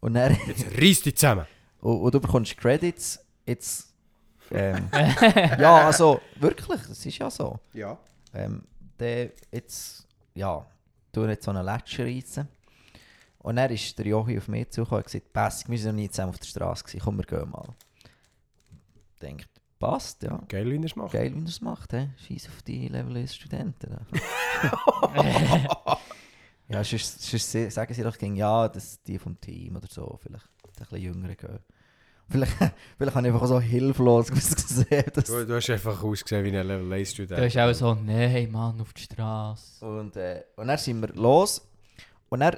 Und, 0.00 0.14
dann, 0.14 0.36
Jetzt 0.46 0.64
reiss 0.76 1.02
dich 1.02 1.16
zusammen. 1.16 1.46
und, 1.80 2.00
und 2.00 2.14
du 2.14 2.20
bekommst 2.20 2.56
Credits, 2.56 3.18
jetzt... 3.46 3.92
Ähm, 4.50 4.88
ja, 5.58 5.86
also, 5.86 6.20
wirklich, 6.36 6.80
es 6.88 7.04
ist 7.04 7.18
ja 7.18 7.30
so. 7.30 7.58
Ja. 7.74 7.98
Ähm, 8.32 8.62
der 8.98 9.32
jetzt, 9.52 10.06
ja, 10.34 10.66
du 11.12 11.26
nicht 11.26 11.42
so 11.42 11.50
einen 11.50 11.64
Letscher 11.64 12.04
reizen. 12.04 12.48
Und 13.38 13.56
dann 13.56 13.70
ist 13.70 13.98
der 13.98 14.06
Jochi 14.06 14.36
auf 14.38 14.48
mich 14.48 14.70
zugekommen 14.70 15.02
und 15.02 15.06
gesagt, 15.06 15.32
Bask, 15.32 15.68
wir 15.68 15.78
sind 15.78 15.94
noch 15.94 16.02
nie 16.02 16.10
zusammen 16.10 16.30
auf 16.30 16.38
der 16.38 16.46
Straße 16.46 16.84
gewesen, 16.84 17.00
komm, 17.02 17.18
wir 17.18 17.24
gehen 17.24 17.50
mal. 17.50 17.74
Denkt, 19.22 19.48
passt, 19.78 20.22
ja. 20.22 20.42
Geil, 20.48 20.70
wie 20.70 20.76
er 20.76 20.84
es 20.84 20.96
macht. 20.96 21.12
Geil, 21.12 21.34
wie 21.34 21.40
er 21.40 21.48
es 21.48 21.60
macht, 21.60 21.92
hä? 21.92 22.10
Scheiß 22.16 22.48
auf 22.48 22.62
die 22.62 22.88
Level 22.88 23.16
1 23.16 23.34
Studenten. 23.34 23.96
ja, 26.68 26.84
sonst, 26.84 27.22
sonst 27.22 27.52
sagen 27.72 27.94
sie 27.94 28.02
doch 28.02 28.20
ja, 28.20 28.68
dass 28.68 29.02
die 29.02 29.18
vom 29.18 29.40
Team 29.40 29.76
oder 29.76 29.88
so 29.88 30.18
vielleicht 30.20 30.46
ein 30.64 30.72
bisschen 30.72 30.98
jünger 30.98 31.34
gehen. 31.34 31.60
Vielleicht, 32.30 32.52
vielleicht 32.98 33.14
habe 33.16 33.26
ich 33.28 33.32
einfach 33.34 33.46
so 33.46 33.60
hilflos 33.60 34.30
gesehen. 34.30 35.04
Dass 35.14 35.24
Du, 35.24 35.46
du 35.46 35.54
hast 35.56 35.70
einfach 35.70 36.02
ausgesehen 36.02 36.44
wie 36.44 36.56
ein 36.56 36.66
Level 36.66 36.92
1 36.92 37.10
Student. 37.12 37.40
Da 37.40 37.44
ist 37.44 37.56
auch 37.58 37.72
so, 37.72 37.94
nein, 37.94 38.50
Mann, 38.50 38.80
auf 38.80 38.92
die 38.92 39.02
Straße. 39.02 39.84
und, 39.86 40.16
äh, 40.16 40.42
und 40.56 40.68
dann 40.68 40.78
sind 40.78 41.00
wir 41.00 41.08
los 41.14 41.66
und 42.28 42.40
dann 42.40 42.56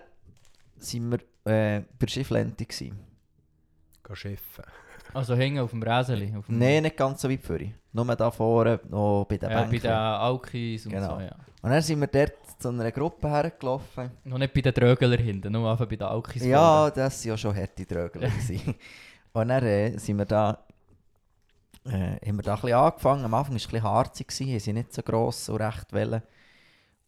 sind 0.78 1.11
wir 1.11 1.18
äh, 1.52 1.80
bei 1.80 1.87
der 2.00 2.09
Schifflente. 2.09 2.64
gewesen. 2.64 2.98
Geh 4.06 4.14
schiffen. 4.16 4.64
Also 5.12 5.35
hängen 5.35 5.59
auf 5.59 5.70
dem 5.70 5.83
Räseli. 5.83 6.33
Auf 6.37 6.46
dem, 6.46 6.59
Nein, 6.61 6.85
nicht 6.85 6.96
ganz 6.96 7.20
so 7.20 7.28
weit 7.28 7.42
vorne. 7.42 7.74
Nur 7.92 8.04
da 8.14 8.30
vorne, 8.30 8.78
noch 8.88 9.24
bei 9.28 9.38
den 9.38 9.50
ja, 9.50 9.56
bei 9.56 9.62
Bänken. 9.68 9.80
den 9.83 9.90
Alkis 9.90 10.87
und 10.87 10.92
Genau. 10.92 11.16
so, 11.16 11.20
ja. 11.20 11.35
Und 11.62 11.70
dann 11.70 11.83
sind 11.83 11.98
wir 11.98 12.06
dort 12.06 12.33
zu 12.61 12.68
einer 12.68 12.92
Gruppe 12.92 13.28
hergelaufen. 13.28 14.12
Noch 14.22 14.38
nicht 14.38 14.54
bei 14.54 14.61
den 14.61 14.72
Trögler 14.72 15.16
hinten, 15.16 15.52
nur 15.52 15.68
einfach 15.68 15.87
bei 15.88 15.96
den 15.96 16.06
Alkis. 16.06 16.44
Ja, 16.44 16.88
das 16.90 17.24
waren 17.24 17.28
ja 17.30 17.37
schon 17.37 17.56
harte 17.56 17.85
Trögel. 17.85 18.30
Und 19.33 19.49
dann 19.49 19.64
äh, 19.64 19.97
sind 19.99 20.19
wir 20.19 20.25
da, 20.25 20.64
äh, 21.85 22.27
haben 22.27 22.37
wir 22.37 22.43
da 22.43 22.55
ein 22.55 22.61
bisschen 22.61 22.77
angefangen. 22.77 23.25
Am 23.25 23.35
Anfang 23.35 23.53
war 23.53 23.57
es 23.57 23.66
ein 23.66 23.71
bisschen 23.71 23.83
harzig, 23.83 24.33
sie 24.33 24.73
nicht 24.73 24.93
so 24.93 25.03
gross 25.03 25.49
und 25.49 25.61
recht 25.61 25.93
wollen. 25.93 26.23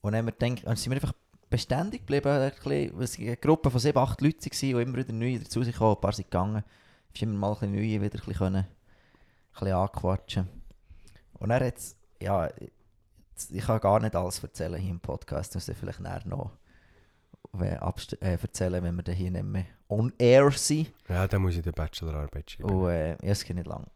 Und 0.00 0.12
dann, 0.12 0.26
wir 0.26 0.32
gedacht, 0.32 0.66
dann 0.66 0.76
sind 0.76 0.90
wir 0.92 0.96
einfach 0.96 1.14
beständig 1.50 2.00
geblieben. 2.00 2.28
ein 2.28 2.50
bisschen, 2.50 2.96
weil 2.96 3.04
es 3.04 3.18
eine 3.18 3.36
Gruppe 3.36 3.70
von 3.70 3.80
sieben, 3.80 3.98
acht 3.98 4.20
Leuten 4.20 4.50
die 4.50 4.70
immer 4.70 4.96
wieder 4.96 5.12
neue 5.12 5.38
dazu 5.38 5.62
sind 5.62 5.72
gekommen. 5.72 5.96
Ein 5.96 6.00
paar 6.00 6.12
sind 6.12 6.30
gegangen. 6.30 6.64
Wir 7.12 7.20
haben 7.26 7.34
immer 7.34 7.38
mal 7.38 7.48
ein 7.48 7.54
bisschen 7.54 7.72
neue 7.72 8.00
wieder 8.02 8.04
ein 8.04 8.10
bisschen, 8.10 8.34
können, 8.34 8.56
ein 8.56 8.66
bisschen 9.52 9.74
anquatschen. 9.74 10.48
Und 11.34 11.48
dann 11.50 11.62
jetzt, 11.62 11.96
ja, 12.20 12.48
ich 13.50 13.64
kann 13.64 13.80
gar 13.80 14.00
nicht 14.00 14.14
alles 14.16 14.42
erzählen 14.42 14.80
hier 14.80 14.90
im 14.90 15.00
Podcast. 15.00 15.54
Das 15.54 15.62
muss 15.62 15.68
ich 15.68 15.76
vielleicht 15.78 16.00
nachher 16.00 16.26
noch 16.26 16.52
abst- 17.80 18.20
äh, 18.22 18.38
erzählen, 18.40 18.82
wenn 18.82 18.96
wir 18.96 19.12
hier 19.12 19.30
nicht 19.30 19.44
mehr 19.44 19.66
on 19.92 20.12
air 20.18 20.50
sind. 20.52 20.92
Ja, 21.08 21.26
dann 21.28 21.42
muss 21.42 21.56
ich 21.56 21.62
die 21.62 21.70
Bachelorarbeit 21.72 22.50
schreiben. 22.50 22.70
Und 22.70 22.90
äh, 22.90 23.10
ja, 23.10 23.16
es 23.22 23.44
geht 23.44 23.56
nicht 23.56 23.66
lang. 23.66 23.86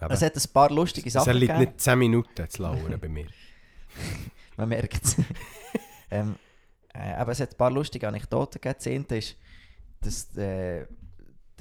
Aber 0.00 0.12
Es 0.12 0.22
hat 0.22 0.36
ein 0.36 0.52
paar 0.52 0.70
lustige 0.70 1.06
es 1.06 1.12
Sachen 1.14 1.34
liegt 1.34 1.52
gegeben. 1.52 1.70
nicht 1.70 1.80
10 1.80 1.98
Minuten 1.98 2.50
zu 2.50 2.62
lauern 2.62 2.98
bei 3.00 3.08
mir. 3.08 3.26
Man 4.56 4.68
merkt 4.68 5.04
es. 5.04 5.16
ähm, 6.10 6.36
äh, 6.92 7.12
aber 7.14 7.32
es 7.32 7.40
hat 7.40 7.52
ein 7.52 7.56
paar 7.56 7.70
lustige 7.70 8.08
Anekdoten 8.08 8.60
gegeben. 8.60 8.76
Das 8.78 8.86
eine 8.86 9.18
ist, 9.18 9.36
dass 10.00 10.36
äh, 10.36 10.86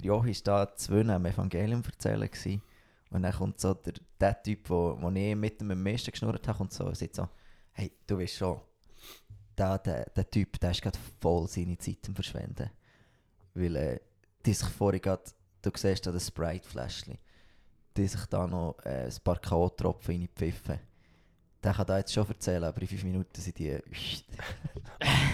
der 0.04 0.26
ist 0.26 0.48
da 0.48 0.76
zu 0.76 0.96
Wien 0.96 1.10
am 1.10 1.26
Evangelium 1.26 1.82
erzählen 1.86 2.30
war. 2.30 2.62
Und 3.12 3.24
dann 3.24 3.34
kommt 3.34 3.60
so 3.62 3.74
der, 3.74 3.94
der 4.20 4.44
Typ, 4.44 4.70
wo, 4.70 4.98
wo 5.00 5.10
ich 5.12 5.36
mit 5.36 5.62
am 5.62 5.82
meisten 5.82 6.12
geschnurrt 6.12 6.48
habe, 6.48 6.64
und 6.64 6.74
so, 6.74 6.86
und 6.86 6.98
sagt 6.98 7.16
so, 7.16 7.30
hey, 7.72 7.92
du 8.08 8.18
weißt 8.18 8.36
schon, 8.36 8.60
der, 9.58 9.78
der, 9.80 10.10
der 10.10 10.30
Typ, 10.30 10.60
der 10.60 10.72
ist 10.72 10.82
gerade 10.82 11.00
voll 11.22 11.48
seine 11.48 11.78
Zeit 11.78 12.00
am 12.08 12.16
Verschwenden. 12.16 12.70
Weil, 13.56 13.76
äh, 13.78 14.00
die 14.46 14.54
sich 14.54 14.68
vorhin 14.68 15.02
gerade, 15.02 15.24
du 15.62 15.72
siehst 15.74 16.06
da 16.06 16.12
das 16.12 16.28
Sprite-Fläschchen. 16.28 17.18
die 17.98 18.08
sich 18.08 18.26
da 18.26 18.46
noch 18.46 18.76
äh, 18.84 19.06
ein 19.06 19.14
paar 19.24 19.40
K.O.-Tropfen 19.40 20.20
reinpfiffen. 20.20 20.80
Der 21.64 21.74
kann 21.74 21.88
da 21.88 21.98
jetzt 21.98 22.14
schon 22.14 22.28
erzählen, 22.28 22.66
aber 22.66 22.82
in 22.82 22.88
5 22.88 23.04
Minuten 23.06 23.42
sind 23.42 23.58
die... 23.58 23.78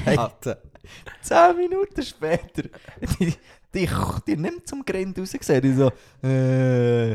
Hey. 0.03 0.17
Alter. 0.17 0.59
10 1.21 1.55
Minuten 1.57 2.01
später, 2.01 2.63
die, 3.19 3.35
die, 3.73 3.89
die 4.27 4.35
nimmt 4.35 4.67
zum 4.67 4.83
Grind 4.83 5.17
rausgesehen. 5.19 5.61
Die 5.61 5.73
so, 5.73 5.91
äh. 6.23 7.13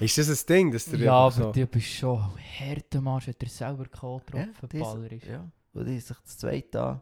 Ist 0.00 0.18
das 0.18 0.28
ein 0.28 0.46
Ding, 0.46 0.72
dass 0.72 0.84
der 0.84 0.98
Ja, 0.98 1.14
aber 1.14 1.52
du 1.52 1.66
bist 1.66 1.86
schon 1.88 2.22
harter 2.60 3.00
Marsch, 3.00 3.28
wenn 3.28 3.36
der 3.40 3.48
selber 3.48 3.86
K.O.-Tropfen 3.86 4.68
die 4.70 4.78
Baller 4.78 5.12
ist. 5.12 5.26
Ja, 5.26 5.50
wo 5.72 5.82
die 5.82 5.98
sich 5.98 6.16
das 6.24 6.36
zweite 6.36 6.82
an 6.82 7.00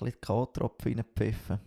ein 0.00 0.04
bisschen 0.06 0.20
K.O.-Tropfen 0.20 0.96
reinpfiffen. 0.96 1.58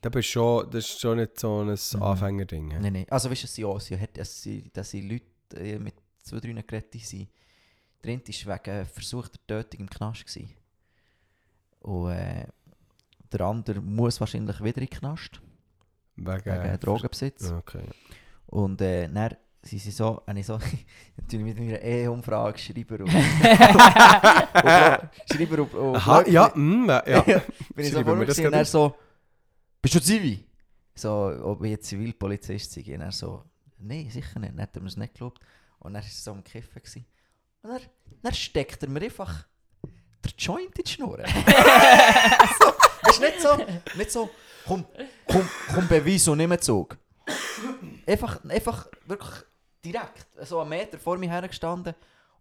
Da 0.00 0.08
bist 0.08 0.28
schon, 0.30 0.68
das 0.70 0.84
ist 0.88 1.00
schon 1.00 1.18
nicht 1.18 1.38
so 1.38 1.60
ein 1.60 1.68
Mhm. 1.68 2.02
Anfängerding. 2.02 2.68
Nein, 2.80 2.92
nein. 2.92 3.06
Also 3.08 3.30
weißt 3.30 3.42
du, 3.42 3.46
es 3.46 3.54
sind 3.54 3.64
auch, 3.66 3.80
sie 3.80 3.98
hat, 3.98 4.18
es 4.18 4.42
sind, 4.42 4.76
das 4.76 4.90
sind 4.90 5.08
Leute 5.08 5.24
äh, 5.56 5.78
mit 5.78 5.94
zwei, 6.22 6.40
drei 6.40 6.52
Geräten 6.62 6.98
sind. 6.98 7.28
Der 8.02 8.12
eine 8.12 8.20
war 8.22 8.58
wegen 8.64 8.86
versuchter 8.86 9.38
Tötung 9.46 9.80
im 9.80 9.90
Knast. 9.90 10.26
Gewesen. 10.26 10.50
Und 11.80 12.10
äh, 12.10 12.46
der 13.32 13.40
andere 13.42 13.80
muss 13.80 14.18
wahrscheinlich 14.20 14.58
wieder 14.62 14.78
in 14.82 14.86
den 14.86 14.90
Knast, 14.90 15.40
Wegen, 16.16 16.44
wegen 16.44 16.80
Drogenbesitz. 16.80 17.50
Okay. 17.50 17.84
Und 18.46 18.80
äh, 18.80 19.08
dann 19.08 19.36
sind 19.62 19.78
sie 19.78 19.90
so, 19.90 20.22
habe 20.26 20.40
ich 20.40 20.46
so, 20.46 20.58
natürlich 21.16 21.46
mit 21.46 21.58
meiner 21.58 21.80
Ehe-Umfrage 21.80 22.58
Schreiber 22.58 23.04
auf. 23.04 23.10
Schreiber 25.32 25.62
auf, 25.62 25.74
auf 25.74 25.96
Aha, 25.96 26.28
ja, 26.28 26.52
mm, 26.54 26.88
ja. 26.88 27.22
Bin 27.74 27.86
ich 27.86 27.92
so 27.92 28.02
vor 28.02 28.26
das 28.26 28.38
und 28.38 28.52
er 28.52 28.64
so, 28.64 28.94
bist 29.80 29.94
du 29.94 30.00
Zivi? 30.00 30.44
So, 30.94 31.32
ob 31.42 31.62
ich 31.64 31.70
jetzt 31.70 31.88
Zivilpolizist 31.88 32.72
sei. 32.72 32.82
Und 32.94 33.02
er 33.02 33.12
so, 33.12 33.44
nein, 33.78 34.10
sicher 34.10 34.40
nicht. 34.40 34.52
Dann 34.52 34.62
hat 34.62 34.76
er 34.76 34.82
mir 34.82 34.88
es 34.88 34.96
nicht 34.96 35.14
geglaubt. 35.14 35.40
Und 35.78 35.94
er 35.94 36.02
war 36.02 36.08
so 36.08 36.32
am 36.32 36.44
Kiffen. 36.44 36.82
Gewesen. 36.82 37.06
Und 37.62 37.70
dann, 37.70 37.80
dann 38.22 38.34
steckt 38.34 38.82
er 38.82 38.88
mir 38.88 39.02
einfach 39.02 39.46
der 40.24 40.32
Joint 40.36 40.76
in 40.78 40.84
die 40.84 40.90
Schnur. 40.90 41.18
so, 41.18 42.72
das 43.02 43.14
ist 43.14 43.20
nicht 43.20 43.40
so, 43.40 43.56
nicht 43.96 44.10
so, 44.10 44.30
komm, 44.66 44.84
komm, 45.26 45.48
komm 45.72 45.88
Beweis 45.88 46.28
und 46.28 46.38
nicht 46.38 46.48
mehr 46.48 46.60
Zug. 46.60 46.98
Einfach, 48.06 48.44
einfach 48.44 48.86
wirklich 49.06 49.44
direkt, 49.84 50.26
so 50.42 50.60
einen 50.60 50.70
Meter 50.70 50.98
vor 50.98 51.18
mir 51.18 51.30
hergestanden, 51.30 51.94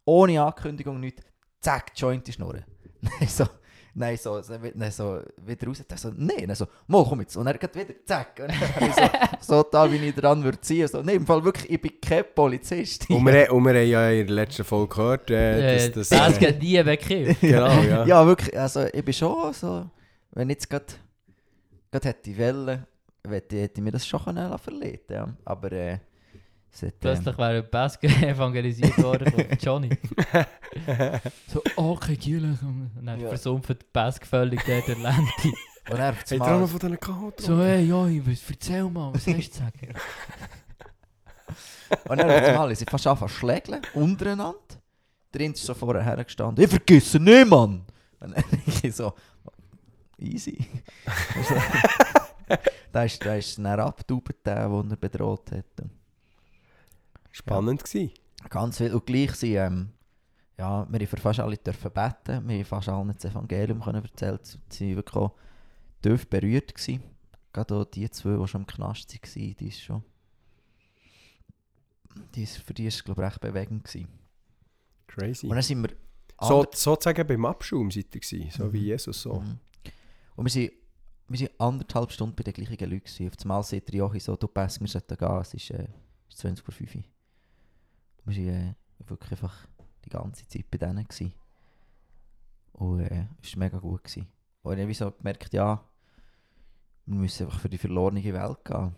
ohne 0.05 0.41
Ankündigung, 0.41 0.99
nichts. 0.99 1.23
Zack, 1.59 1.91
Joint 1.95 2.19
in 2.19 2.23
die 2.23 2.33
Schnur. 2.33 2.55
Nein, 3.01 3.27
so, 3.27 3.45
nein, 3.93 4.17
so, 4.17 4.41
so, 4.41 4.53
nein, 4.73 4.91
so 4.91 5.21
wieder 5.45 5.67
raus. 5.67 5.83
Dann 5.87 5.97
so, 5.97 6.11
nein, 6.15 6.47
dann 6.47 6.55
so, 6.55 6.65
mal 6.87 7.05
komm 7.07 7.21
jetzt. 7.21 7.35
Und 7.37 7.47
er 7.47 7.57
geht 7.57 7.75
wieder, 7.75 7.93
zack. 8.05 8.39
Und 8.39 8.49
dann 8.49 8.89
ich 8.89 8.95
so, 8.95 9.09
so 9.55 9.63
da, 9.63 9.91
wie 9.91 9.97
ich 9.97 10.15
dran 10.15 10.43
würde 10.43 10.59
ziehen. 10.61 10.87
So, 10.87 11.01
nein, 11.01 11.17
im 11.17 11.25
Fall 11.25 11.43
wirklich, 11.43 11.69
ich 11.69 11.81
bin 11.81 11.91
kein 12.01 12.25
Polizist. 12.33 13.09
Und 13.09 13.25
wir, 13.25 13.51
und 13.53 13.63
wir 13.63 13.73
haben 13.73 13.87
ja 13.87 14.09
in 14.09 14.27
der 14.27 14.35
letzten 14.35 14.63
Folge 14.63 14.95
gehört, 14.95 15.29
äh, 15.29 15.85
Äh, 15.85 15.89
dass 15.91 16.09
das 16.09 16.09
das... 16.09 16.39
geht 16.39 16.61
nie 16.61 16.83
weg. 16.83 17.05
genau, 17.41 17.81
ja. 17.81 18.05
ja, 18.05 18.25
wirklich, 18.25 18.57
also 18.59 18.85
ich 18.91 19.05
bin 19.05 19.13
schon 19.13 19.53
so, 19.53 19.87
wenn 20.31 20.49
ich 20.49 20.55
jetzt 20.55 20.69
gerade 20.69 20.85
hätte 21.91 22.37
wollen, 22.37 22.85
hätte 23.27 23.57
hätte 23.57 23.81
ich 23.81 23.83
mir 23.83 23.91
das 23.91 24.07
schon 24.07 24.23
können 24.23 24.55
ja. 25.09 25.27
Aber 25.45 25.71
äh, 25.71 25.99
hat, 26.83 26.83
ähm, 26.93 26.99
Plötzlich 26.99 27.37
wäre 27.37 27.57
ein 27.63 27.69
Basker 27.69 28.07
evangelisiert 28.27 28.97
worden 29.03 29.31
von 29.31 29.45
Johnny. 29.61 29.89
so, 31.47 31.61
kein 31.97 32.17
Giele. 32.17 32.57
Und 32.61 33.05
dann 33.05 33.19
Ja. 33.19 33.29
versumpft 33.29 33.91
Bask 33.93 34.25
völlig 34.25 34.63
der 34.65 34.81
der 34.81 34.95
Lente. 34.95 35.49
und 35.89 35.99
er 35.99 36.13
Hey, 36.13 36.37
mal, 36.39 36.67
von 36.67 36.79
diesen 36.79 36.99
Kahoten. 36.99 37.43
So, 37.45 37.59
hey, 37.61 37.83
ja, 37.85 38.07
ich 38.07 38.25
weiß, 38.25 38.41
erzähl 38.49 38.83
mal, 38.89 39.13
was 39.13 39.27
hast 39.27 39.35
du 39.37 39.41
zu 39.51 39.57
sagen? 39.59 39.93
Und 42.07 42.17
dann 42.17 42.29
hat 42.31 42.55
mal, 42.55 42.75
sie 42.75 42.85
fast 42.85 43.05
anfangen 43.07 43.29
zu 43.31 43.35
schlägeln, 43.37 43.81
untereinander. 43.93 44.57
Der 45.33 45.41
eine 45.41 45.53
ist 45.53 45.63
so 45.65 45.73
vorher 45.73 46.03
hergestanden, 46.03 46.63
ich 46.63 46.69
vergesse 46.69 47.19
nicht, 47.19 47.47
Mann! 47.47 47.83
Und 48.19 48.35
dann 48.35 48.43
ich 48.83 48.95
so, 48.95 49.13
easy. 50.17 50.65
da 52.91 53.03
ist, 53.03 53.25
da 53.25 53.35
ist 53.35 53.57
dann 53.57 53.79
abgetaubt, 53.79 54.35
der, 54.45 54.67
den 54.69 54.91
er 54.91 54.97
bedroht 54.97 55.51
hat. 55.51 55.65
Spannend 57.31 57.83
gewesen. 57.83 58.11
Ganz 58.49 58.77
viel. 58.77 58.93
Und 58.93 59.05
gleich 59.05 59.33
sind, 59.35 59.55
ähm, 59.55 59.89
ja, 60.57 60.87
wir 60.91 61.07
für 61.07 61.17
fast 61.17 61.39
alle 61.39 61.57
dürfen 61.57 61.91
beten, 61.91 62.47
wir 62.47 62.55
haben 62.57 62.65
fast 62.65 62.89
allen 62.89 63.13
das 63.13 63.25
Evangelium 63.25 63.81
können 63.81 64.03
erzählt. 64.03 64.59
Sie 64.69 64.89
waren 64.89 64.95
wirklich 64.97 65.15
auch 65.15 65.35
tief 66.01 66.27
berührt. 66.27 66.73
Gewesen. 66.75 67.03
Gerade 67.53 67.75
auch 67.75 67.85
die 67.85 68.09
zwei, 68.09 68.37
die 68.37 68.47
schon 68.47 68.61
im 68.61 68.67
Knast 68.67 69.13
waren, 69.13 69.55
die 69.55 69.67
ist 69.67 69.81
schon... 69.81 70.03
Die 72.35 72.43
ist, 72.43 72.57
für 72.57 72.73
die 72.73 72.83
war 72.83 72.87
es, 72.89 73.03
glaube 73.03 73.21
ich, 73.21 73.27
recht 73.27 73.41
bewegend. 73.41 73.83
Gewesen. 73.85 74.07
Crazy. 75.07 75.47
Und 75.47 75.55
dann 75.55 75.63
sind 75.63 75.81
wir... 75.81 75.89
So, 76.43 76.65
sozusagen 76.73 77.27
beim 77.27 77.45
Abschaum 77.45 77.91
seid 77.91 78.15
ihr 78.15 78.21
gewesen, 78.21 78.49
so 78.49 78.65
Mhm. 78.65 78.73
wie 78.73 78.79
Jesus 78.79 79.21
so. 79.21 79.35
Mhm. 79.41 79.59
Und 80.35 80.45
wir 80.45 80.49
sind, 80.49 80.71
wir 81.27 81.37
sind 81.37 81.51
anderthalb 81.59 82.11
Stunden 82.11 82.35
bei 82.35 82.43
den 82.43 82.53
gleichen 82.53 82.89
Leuten. 82.89 83.03
gewesen. 83.05 83.27
Auf 83.27 83.33
einmal 83.43 83.63
sagt 83.63 83.87
der 83.89 83.95
Jochi 83.95 84.19
so, 84.19 84.35
du 84.35 84.47
Pass, 84.47 84.79
wir 84.79 84.87
sollten 84.87 85.15
gehen, 85.17 85.37
es 85.39 85.53
ist, 85.53 85.69
äh, 85.69 85.87
es 86.27 86.35
ist 86.35 86.39
20 86.39 86.65
vor 86.65 86.73
5 86.73 86.95
Uhr. 86.95 87.03
Wir 88.25 88.45
waren 88.45 88.75
äh, 88.99 89.09
wirklich 89.09 89.31
einfach 89.31 89.67
die 90.05 90.09
ganze 90.09 90.47
Zeit 90.47 90.69
bei 90.69 90.77
denen. 90.77 91.07
Gewesen. 91.07 91.33
Und 92.73 93.01
äh, 93.01 93.27
es 93.41 93.55
war 93.55 93.59
mega 93.59 93.79
gut. 93.79 94.03
Gewesen. 94.03 94.27
Und 94.63 94.77
ich 94.77 94.83
habe 94.83 94.93
so 94.93 95.11
gemerkt, 95.11 95.53
ja, 95.53 95.83
wir 97.05 97.15
müssen 97.15 97.45
einfach 97.45 97.59
für 97.59 97.69
die 97.69 97.77
verlorene 97.77 98.23
Welt 98.23 98.65
gehen. 98.65 98.95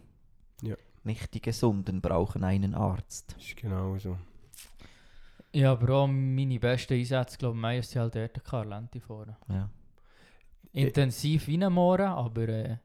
Ja. 0.62 0.76
Nicht 1.04 1.34
die 1.34 1.42
Gesunden 1.42 2.02
brauchen 2.02 2.44
einen 2.44 2.76
Arzt. 2.76 3.34
Das 3.36 3.44
ist 3.44 3.58
genau 3.58 3.98
so. 3.98 4.18
Ja, 5.54 5.74
aber 5.74 5.94
auch 5.94 6.08
meine 6.08 6.60
besten 6.60 6.94
Einsätze, 6.96 7.38
glaube 7.38 7.56
ich, 7.56 7.62
meistens 7.62 7.96
halt 7.98 8.16
dort 8.16 8.44
Karlenti 8.44 9.00
vorne. 9.00 9.38
Ja. 9.50 9.70
Intensiv 10.72 11.48
reinmohren, 11.48 12.08
aber 12.08 12.50
äh, 12.50 12.78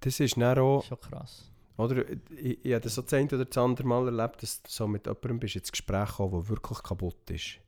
Das 0.00 0.20
ist 0.20 0.36
dann 0.36 0.58
auch, 0.58 0.84
schon 0.84 1.00
krass. 1.00 1.51
Oder, 1.76 2.08
ich, 2.36 2.64
ich 2.64 2.72
habe 2.72 2.82
das 2.82 2.94
so 2.94 3.02
das 3.02 3.12
eine 3.14 3.26
oder 3.28 3.44
das 3.44 3.56
andere 3.58 3.86
Mal 3.86 4.06
erlebt, 4.06 4.42
dass 4.42 4.62
du 4.62 4.70
so 4.70 4.86
mit 4.86 5.06
jemandem 5.06 5.40
bist 5.40 5.56
ins 5.56 5.72
Gespräch 5.72 6.08
gekommen, 6.10 6.32
der 6.32 6.48
wirklich 6.48 6.82
kaputt 6.82 7.30
ist. 7.30 7.58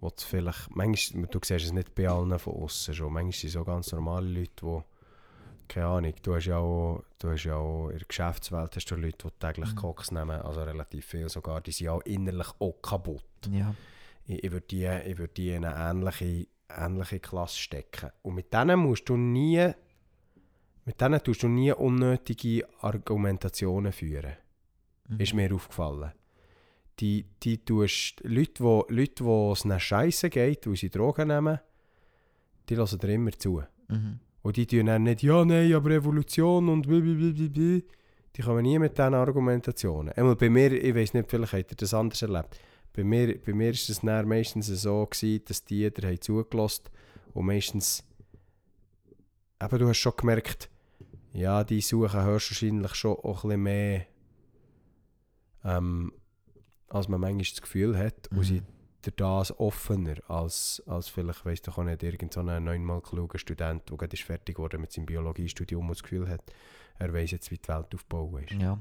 Wo 0.00 0.08
du 0.08 0.14
vielleicht, 0.18 0.74
manchmal, 0.74 1.26
du 1.26 1.38
siehst 1.44 1.66
es 1.66 1.72
nicht 1.72 1.94
bei 1.94 2.08
allen 2.08 2.38
von 2.38 2.54
außen 2.54 2.94
schon, 2.94 3.12
manchmal 3.12 3.32
sind 3.32 3.50
so 3.50 3.64
ganz 3.64 3.92
normale 3.92 4.26
Leute, 4.26 4.50
die, 4.62 4.80
keine 5.68 5.86
Ahnung, 5.86 6.14
du 6.22 6.34
hast 6.34 6.46
ja 6.46 6.56
auch, 6.56 7.04
du 7.18 7.30
hast 7.30 7.44
ja 7.44 7.54
auch 7.56 7.90
in 7.90 7.98
der 7.98 8.06
Geschäftswelt 8.08 8.74
hast 8.74 8.90
du 8.90 8.94
Leute, 8.96 9.28
die 9.28 9.38
täglich 9.38 9.70
Mhm. 9.72 9.76
Koks 9.76 10.10
nehmen, 10.10 10.40
also 10.40 10.62
relativ 10.62 11.04
viel 11.04 11.28
sogar, 11.28 11.60
die 11.60 11.72
sind 11.72 11.88
auch 11.88 12.00
innerlich 12.02 12.48
auch 12.58 12.80
kaputt. 12.82 13.22
ja. 13.52 13.74
Ich, 14.26 14.44
ich 14.44 14.52
würde 14.52 14.66
die, 14.68 14.86
ich 14.86 15.18
würd 15.18 15.36
die 15.36 15.50
in 15.50 15.64
eine 15.64 15.90
ähnliche, 15.90 16.46
ähnliche 16.68 17.20
Klasse 17.20 17.58
stecken. 17.58 18.10
Und 18.22 18.36
mit 18.36 18.52
denen 18.54 18.78
musst 18.78 19.08
du 19.08 19.16
nie, 19.16 19.72
mit 20.84 21.00
denen 21.00 21.22
tust 21.22 21.42
du 21.42 21.48
nie 21.48 21.72
unnötige 21.72 22.66
Argumentationen 22.80 23.92
führen. 23.92 24.32
Mhm. 25.08 25.20
Ist 25.20 25.34
mir 25.34 25.54
aufgefallen. 25.54 26.12
Die, 26.98 27.24
die 27.42 27.64
tust, 27.64 28.20
Leute, 28.24 28.62
wo, 28.62 28.84
Leute, 28.88 29.24
wo 29.24 29.52
es 29.52 29.64
nach 29.64 29.80
Scheiße 29.80 30.28
geht, 30.30 30.66
weil 30.66 30.76
sie 30.76 30.90
Drogen 30.90 31.28
nehmen, 31.28 31.60
die 32.68 32.74
lassen 32.74 32.98
dir 32.98 33.14
immer 33.14 33.32
zu. 33.32 33.62
Mhm. 33.88 34.20
Und 34.42 34.56
die 34.56 34.66
tun 34.66 34.86
dann 34.86 35.02
nicht, 35.02 35.22
ja, 35.22 35.44
nein, 35.44 35.72
aber 35.74 35.90
Evolution 35.90 36.68
und 36.68 36.86
blablabla. 36.86 37.80
Die 38.36 38.42
kommen 38.42 38.62
nie 38.62 38.78
mit 38.78 38.96
diesen 38.96 39.14
Argumentationen. 39.14 40.12
Einmal 40.12 40.36
bei 40.36 40.48
mir, 40.48 40.72
ich 40.72 40.94
weiß 40.94 41.14
nicht, 41.14 41.30
vielleicht 41.30 41.52
habt 41.52 41.72
ihr 41.72 41.76
das 41.76 41.94
anders 41.94 42.22
erlebt. 42.22 42.60
Bei 42.92 43.04
mir, 43.04 43.38
bei 43.38 43.52
mir 43.52 43.70
ist 43.70 43.88
es 43.90 44.02
meistens 44.02 44.66
so 44.66 45.06
gewesen, 45.06 45.44
dass 45.46 45.64
die 45.64 45.78
jeder 45.78 46.08
haben 46.08 46.20
zugelassen 46.20 46.84
und 47.34 47.46
meistens, 47.46 48.04
eben 49.62 49.78
du 49.78 49.88
hast 49.88 49.98
schon 49.98 50.12
gemerkt, 50.16 50.70
ja, 51.32 51.62
die 51.64 51.80
suchen 51.80 52.24
höchstwahrscheinlich 52.24 52.94
schon 52.94 53.16
auch 53.16 53.44
ein 53.44 53.48
bisschen 53.48 53.62
mehr, 53.62 54.06
ähm, 55.64 56.12
als 56.88 57.08
man 57.08 57.20
manchmal 57.20 57.44
das 57.44 57.60
Gefühl 57.62 57.96
hat. 57.96 58.28
Und 58.28 58.38
Mhm. 58.38 58.44
sie 58.44 58.62
der 59.06 59.12
das 59.16 59.58
offener 59.58 60.16
als, 60.28 60.82
als 60.86 61.08
vielleicht, 61.08 61.46
weiss 61.46 61.62
doch 61.62 61.78
auch 61.78 61.84
nicht, 61.84 62.02
irgend 62.02 62.34
so 62.34 62.40
ein 62.40 62.62
neunmal 62.64 63.00
kluger 63.00 63.38
Student, 63.38 63.88
der 63.88 63.96
gerade 63.96 64.14
ist 64.14 64.24
fertig 64.24 64.58
wurde 64.58 64.76
mit 64.76 64.92
seinem 64.92 65.06
Biologiestudium 65.06 65.84
und 65.88 65.96
das 65.96 66.02
Gefühl 66.02 66.28
hat, 66.28 66.42
er 66.98 67.10
weiß 67.10 67.30
jetzt, 67.30 67.50
wie 67.50 67.56
die 67.56 67.66
Welt 67.68 67.94
aufgebaut 67.94 68.42
ist. 68.50 68.60
Ja. 68.60 68.78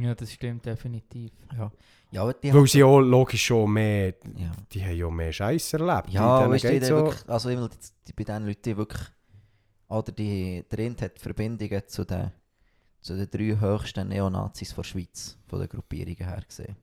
Ja, 0.00 0.14
das 0.14 0.30
stimmt 0.32 0.66
definitiv. 0.66 1.32
Ja. 1.56 1.72
Ja, 2.12 2.32
die 2.32 2.54
Weil 2.54 2.66
sie 2.68 2.84
auch 2.84 3.00
logisch 3.00 3.44
schon 3.46 3.72
mehr, 3.72 4.14
ja. 4.36 4.52
die 4.70 4.84
haben 4.84 4.94
ja 4.96 5.10
mehr 5.10 5.32
Scheiß 5.32 5.72
erlebt. 5.72 6.10
Ja, 6.10 6.48
weißt 6.48 6.64
du, 6.64 6.84
so, 6.84 6.96
wirklich, 6.96 7.28
also 7.28 7.48
immer 7.48 7.68
die, 7.68 7.76
die, 8.06 8.12
bei 8.12 8.22
den 8.22 8.46
Leuten, 8.46 8.62
die 8.62 8.76
wirklich, 8.76 9.02
oder 9.88 10.12
die, 10.12 10.64
der 10.70 10.78
eine 10.78 10.96
hat 11.00 11.18
Verbindungen 11.18 11.82
zu 11.86 12.04
den, 12.04 12.30
zu 13.00 13.16
den 13.16 13.30
drei 13.30 13.58
höchsten 13.58 14.08
Neonazis 14.08 14.74
der 14.74 14.82
Schweiz, 14.84 15.36
von 15.46 15.60
den 15.60 15.68
Gruppierungen 15.68 16.16
her 16.16 16.42
gesehen. 16.46 16.76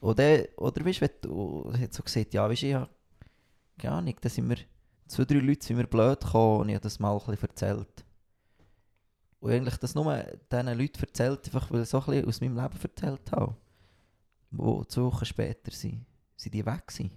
Oder, 0.00 0.46
oder 0.56 0.84
weißt 0.84 1.00
du, 1.00 1.02
wenn 1.02 1.20
du, 1.20 1.70
er 1.72 1.80
hat 1.80 1.94
so 1.94 2.02
gesagt, 2.02 2.34
ja, 2.34 2.48
weißt 2.48 2.62
du, 2.62 2.66
ja, 2.66 2.88
keine 3.78 3.94
Ahnung, 3.94 4.16
da 4.20 4.28
sind 4.28 4.48
wir, 4.48 4.58
zwei, 5.06 5.24
drei 5.24 5.38
Leute 5.38 5.64
sind 5.64 5.78
wir 5.78 5.86
blöd 5.86 6.20
gekommen 6.20 6.60
und 6.60 6.68
ich 6.68 6.74
habe 6.74 6.82
das 6.82 6.98
mal 6.98 7.12
ein 7.12 7.18
bisschen 7.26 7.48
erzählt. 7.48 8.04
Und 9.40 9.52
eigentlich 9.52 9.76
das 9.76 9.94
nur 9.94 10.12
diesen 10.50 10.78
Leuten 10.78 11.00
erzählt, 11.00 11.46
einfach 11.46 11.70
weil 11.70 11.82
ich 11.82 11.88
so 11.88 12.00
ein 12.00 12.06
bisschen 12.06 12.28
aus 12.28 12.40
meinem 12.40 12.56
Leben 12.56 12.82
erzählt 12.82 13.32
habe. 13.32 13.56
Wo 14.50 14.84
zwei 14.84 15.02
Wochen 15.02 15.24
später 15.24 15.70
sind, 15.70 16.06
sind 16.36 16.54
die 16.54 16.64
weg 16.64 16.86
gewesen. 16.86 17.10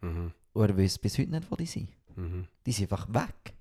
Mhm. 0.00 0.32
Und 0.52 0.68
er 0.68 0.76
weiß 0.76 0.98
bis 0.98 1.18
heute 1.18 1.30
nicht, 1.30 1.50
wo 1.50 1.56
die 1.56 1.66
sind. 1.66 1.90
Mhm. 2.16 2.46
Die 2.66 2.72
sind 2.72 2.90
einfach 2.90 3.08
weg. 3.12 3.54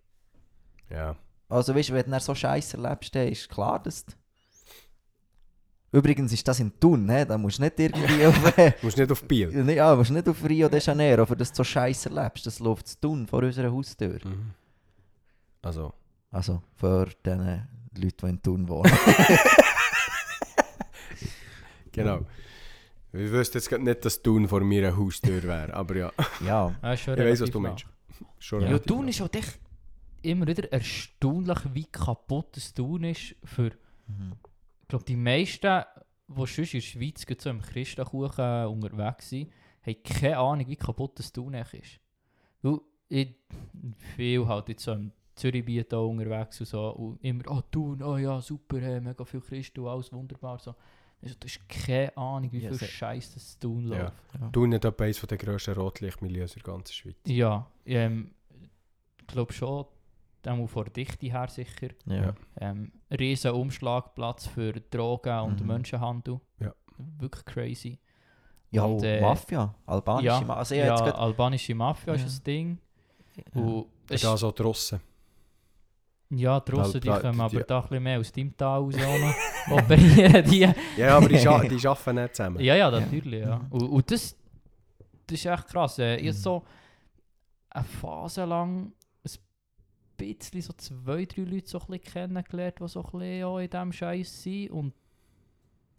Ja. 0.89 1.15
Also 1.49 1.73
weißt 1.75 1.89
du, 1.89 1.93
wenn 1.93 2.05
du 2.05 2.11
dann 2.11 2.19
so 2.19 2.35
Scheiße 2.35 2.77
erlebst, 2.77 3.13
dann 3.15 3.27
ist 3.27 3.49
klar, 3.49 3.81
dass... 3.81 4.05
du- 4.05 4.13
Übrigens 5.91 6.31
ist 6.31 6.47
das 6.47 6.59
in 6.59 6.71
Thun, 6.79 7.05
ne? 7.07 7.25
Da 7.25 7.35
musst 7.37 7.57
du 7.57 7.63
nicht 7.63 7.79
irgendwie 7.79 8.25
auf... 8.27 8.39
Du 8.55 8.73
musst 8.83 8.97
nicht 8.97 9.11
auf 9.11 9.23
Biel. 9.23 9.69
ja, 9.71 9.95
musst 9.95 10.11
nicht 10.11 10.27
auf 10.29 10.43
Rio 10.47 10.69
de 10.69 10.79
Janeiro, 10.79 11.25
für 11.25 11.35
das 11.35 11.49
du 11.51 11.57
so 11.57 11.63
Scheiße 11.63 12.09
erlebst. 12.09 12.45
Das 12.45 12.59
läuft 12.59 12.87
zu 12.87 12.99
Thun, 13.01 13.25
vor 13.25 13.41
unserer 13.41 13.71
Haustür. 13.71 14.19
Mhm. 14.23 14.51
Also, 15.63 15.91
Also 16.29 16.61
für 16.75 17.07
die 17.25 17.29
Leute, 17.29 17.67
die 17.91 18.27
in 18.27 18.41
Thun 18.41 18.67
wohnen. 18.69 18.91
genau. 21.91 22.19
Ich 23.11 23.31
wüsste 23.31 23.57
jetzt 23.57 23.71
nicht, 23.71 24.05
dass 24.05 24.21
Thun 24.21 24.47
vor 24.47 24.61
mir 24.61 24.87
eine 24.87 24.95
Haustür 24.95 25.41
wäre, 25.41 25.73
aber 25.73 25.95
ja, 25.95 26.11
ja. 26.45 26.75
Ja, 26.83 26.93
ich 26.93 27.07
weiß, 27.07 27.41
was 27.41 27.49
du 27.49 27.59
meinst. 27.59 27.85
Schon 28.37 28.61
Ja, 28.61 28.77
Thun 28.77 29.07
ist 29.07 29.19
auch 29.21 29.33
echt 29.33 29.59
immer 30.21 30.47
wieder 30.47 30.71
erstaunlich, 30.71 31.57
wie 31.73 31.85
kaputt 31.85 32.55
das 32.55 32.73
Thun 32.73 33.03
ist 33.03 33.35
für, 33.43 33.71
Mhm. 34.07 34.33
ich 34.81 34.87
glaube, 34.87 35.05
die 35.05 35.15
meisten, 35.15 35.83
die 36.27 36.35
sonst 36.35 36.57
in 36.57 36.79
der 36.79 36.81
Schweiz 36.81 37.25
so 37.41 37.49
im 37.49 37.61
Christenkuchen 37.61 38.65
unterwegs 38.67 39.29
sind, 39.29 39.51
haben 39.85 40.03
keine 40.03 40.37
Ahnung, 40.37 40.67
wie 40.67 40.75
kaputt 40.75 41.17
das 41.19 41.31
echt 41.53 41.73
ist. 41.73 41.99
Weil 42.61 42.79
ich 43.09 43.35
viel 44.15 44.45
halt 44.47 44.69
jetzt 44.69 44.83
so 44.83 44.93
im 44.93 45.11
Zürichbiet 45.35 45.93
auch 45.93 46.09
unterwegs 46.09 46.59
und 46.59 46.65
so 46.67 46.89
und 46.91 47.23
immer, 47.23 47.43
oh 47.47 47.61
Thun, 47.71 48.01
oh 48.03 48.17
ja, 48.17 48.41
super, 48.41 48.79
hey, 48.81 48.99
mega 48.99 49.23
viel 49.23 49.41
Christen 49.41 49.85
alles 49.87 50.11
wunderbar. 50.11 50.59
So. 50.59 50.75
Also, 51.21 51.35
du 51.39 51.47
hast 51.47 51.67
keine 51.69 52.15
Ahnung, 52.17 52.51
wie 52.51 52.59
Ja, 52.59 52.69
viel 52.69 52.77
sehr- 52.77 52.87
Scheiß 52.87 53.33
das 53.33 53.57
Thun 53.59 53.87
Ja. 53.87 53.97
läuft. 54.03 54.53
Thun 54.53 54.73
hat 54.73 54.85
etwa 54.85 55.03
eines 55.03 55.21
der 55.21 55.37
grössten 55.37 55.73
Rotlichtmilieus 55.75 56.55
in 56.55 56.63
der 56.63 56.73
ganzen 56.73 56.93
Schweiz. 56.93 57.17
Ja, 57.27 57.69
ähm, 57.85 58.31
ich 59.21 59.27
glaube 59.27 59.53
schon, 59.53 59.85
auch 60.47 60.67
von 60.67 60.83
der 60.85 60.93
Dichte 60.93 61.27
her 61.27 61.47
sicher. 61.49 61.89
Ja. 62.05 62.33
Ähm, 62.59 62.91
riesen 63.11 63.51
Umschlagplatz 63.51 64.47
für 64.47 64.73
Drogen 64.73 65.39
und 65.41 65.61
Mhm. 65.61 65.67
Menschenhandel. 65.67 66.39
Ja. 66.59 66.73
Wirklich 67.17 67.45
crazy. 67.45 67.99
Ja, 68.71 68.83
Und, 68.83 69.03
äh, 69.03 69.19
Mafia, 69.21 69.73
albanische 69.85 70.25
ja, 70.27 70.39
Mafia. 70.41 70.55
Also 70.55 70.75
ja, 70.75 70.95
grad, 70.95 71.15
albanische 71.15 71.73
Mafia 71.75 72.13
Ja. 72.15 72.23
ist 72.23 72.39
ein 72.39 72.43
Ding. 72.43 72.77
ja. 73.55 73.61
Und 73.61 73.87
es, 74.09 74.21
Da 74.21 74.37
so 74.37 74.51
die 74.51 74.61
Russen. 74.61 74.99
ja, 76.29 76.59
die 76.59 76.71
Russen, 76.71 77.01
die 77.01 77.07
Da- 77.07 77.15
da- 77.15 77.21
kommen 77.21 77.41
aber 77.41 77.57
die- 77.59 77.65
da 77.67 77.77
ein 77.79 77.81
bisschen 77.87 78.03
mehr 78.03 78.19
aus 78.19 78.31
deinem 78.31 78.55
Tal 78.55 78.81
raus. 78.81 78.95
Operieren 79.71 80.45
die. 80.49 80.69
Ja, 80.97 81.17
aber 81.17 81.27
die, 81.29 81.39
scha 81.39 81.59
die 81.63 81.87
arbeiten 81.87 82.15
nicht 82.21 82.35
zusammen. 82.35 82.59
Ja, 82.61 82.75
ja, 82.75 82.91
natürlich. 82.91 83.41
Ja. 83.43 83.57
Mhm. 83.59 83.67
Und, 83.71 83.89
und 83.89 84.11
das, 84.11 84.35
das 85.27 85.39
ist 85.39 85.45
echt 85.45 85.67
krass. 85.67 85.97
Äh, 85.99 86.17
ich 86.17 86.27
Mhm. 86.27 86.31
so 86.33 86.63
eine 87.71 87.83
Phase 87.83 88.45
lang 88.45 88.91
bisschen 90.27 90.61
so 90.61 90.73
zwei, 90.73 91.25
drei 91.25 91.41
Leute 91.43 91.67
so 91.69 91.79
ein 91.79 91.87
bisschen 91.87 92.13
kennengelernt, 92.13 92.75
die 92.79 92.87
so 92.87 93.03
ein 93.03 93.11
bisschen 93.11 93.43
auch 93.45 93.57
in 93.59 93.69
diesem 93.69 93.91
Scheiß 93.93 94.43
sind. 94.43 94.71
Und 94.71 94.93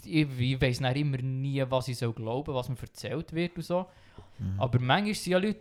ich, 0.04 0.28
ich 0.38 0.60
weiss 0.60 0.78
dann 0.78 0.94
immer 0.96 1.18
nie, 1.18 1.62
was 1.68 1.88
ich 1.88 1.98
soll 1.98 2.12
glauben 2.12 2.54
was 2.54 2.68
mir 2.68 2.80
erzählt 2.80 3.32
wird 3.32 3.56
und 3.56 3.62
so. 3.62 3.86
Mhm. 4.38 4.60
Aber 4.60 4.78
manchmal 4.80 5.14
sind 5.14 5.32
ja 5.32 5.38
Leute 5.38 5.60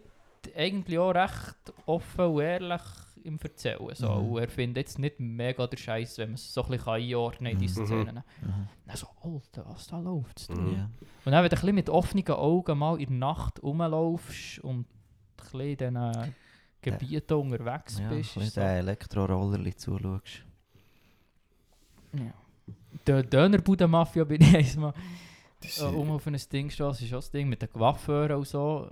eigentlich 0.56 0.98
auch 0.98 1.12
recht 1.12 1.74
offen 1.86 2.26
und 2.26 2.42
ehrlich 2.42 2.82
im 3.24 3.38
Erzählen. 3.38 3.94
So. 3.96 4.10
Mhm. 4.10 4.30
Und 4.32 4.42
er 4.42 4.48
findet 4.48 4.78
jetzt 4.78 4.98
nicht 4.98 5.20
mega 5.20 5.68
der 5.68 5.76
Scheiß, 5.76 6.18
wenn 6.20 6.30
man 6.30 6.36
es 6.36 6.54
so 6.54 6.64
ein 6.64 6.70
bisschen 6.70 6.88
einordnen 6.88 7.52
kann 7.52 7.62
in 7.62 7.68
diese 7.68 7.82
Mhm. 7.82 7.86
Szenen. 7.86 8.16
Mhm. 8.42 8.68
Dann 8.86 8.96
so, 8.96 9.08
Alter, 9.22 9.66
was 9.70 9.88
da 9.88 10.00
läuft. 10.00 10.50
Mhm. 10.50 10.74
Ja. 10.74 10.90
Und 11.26 11.32
dann, 11.34 11.44
wenn 11.44 11.50
du 11.50 11.56
ein 11.56 11.60
bisschen 11.62 11.76
mit 11.76 11.90
offenen 11.90 12.28
Augen 12.30 12.78
mal 12.78 13.00
in 13.02 13.10
der 13.10 13.18
Nacht 13.18 13.62
rumlaufst 13.62 14.60
und 14.60 14.80
ein 14.80 14.86
bisschen 15.36 15.60
in 15.62 15.78
diesen 15.78 16.36
Gebieten 16.82 17.34
unterwegs 17.34 18.00
Ja, 18.00 18.10
bist, 18.10 18.36
wenn 18.36 18.44
du 18.44 18.50
so, 18.50 18.60
den 18.62 18.70
Elektroroller 18.70 19.78
zuschaust. 19.78 20.44
ja. 22.14 22.34
Der 23.06 23.24
Dönerbudenmafia 23.24 24.24
bin 24.24 24.42
ich 24.42 24.76
einmal 24.76 24.94
Das 25.62 25.80
äh, 25.80 25.86
um 25.86 26.12
auf 26.12 26.26
ein 26.28 26.38
Ding 26.52 26.68
gestoßen, 26.68 27.06
ist 27.06 27.14
auch 27.14 27.18
das 27.18 27.32
Ding 27.32 27.48
mit 27.50 27.62
den 27.62 27.70
Coiffeuren 27.72 28.38
und 28.38 28.48
so. 28.48 28.90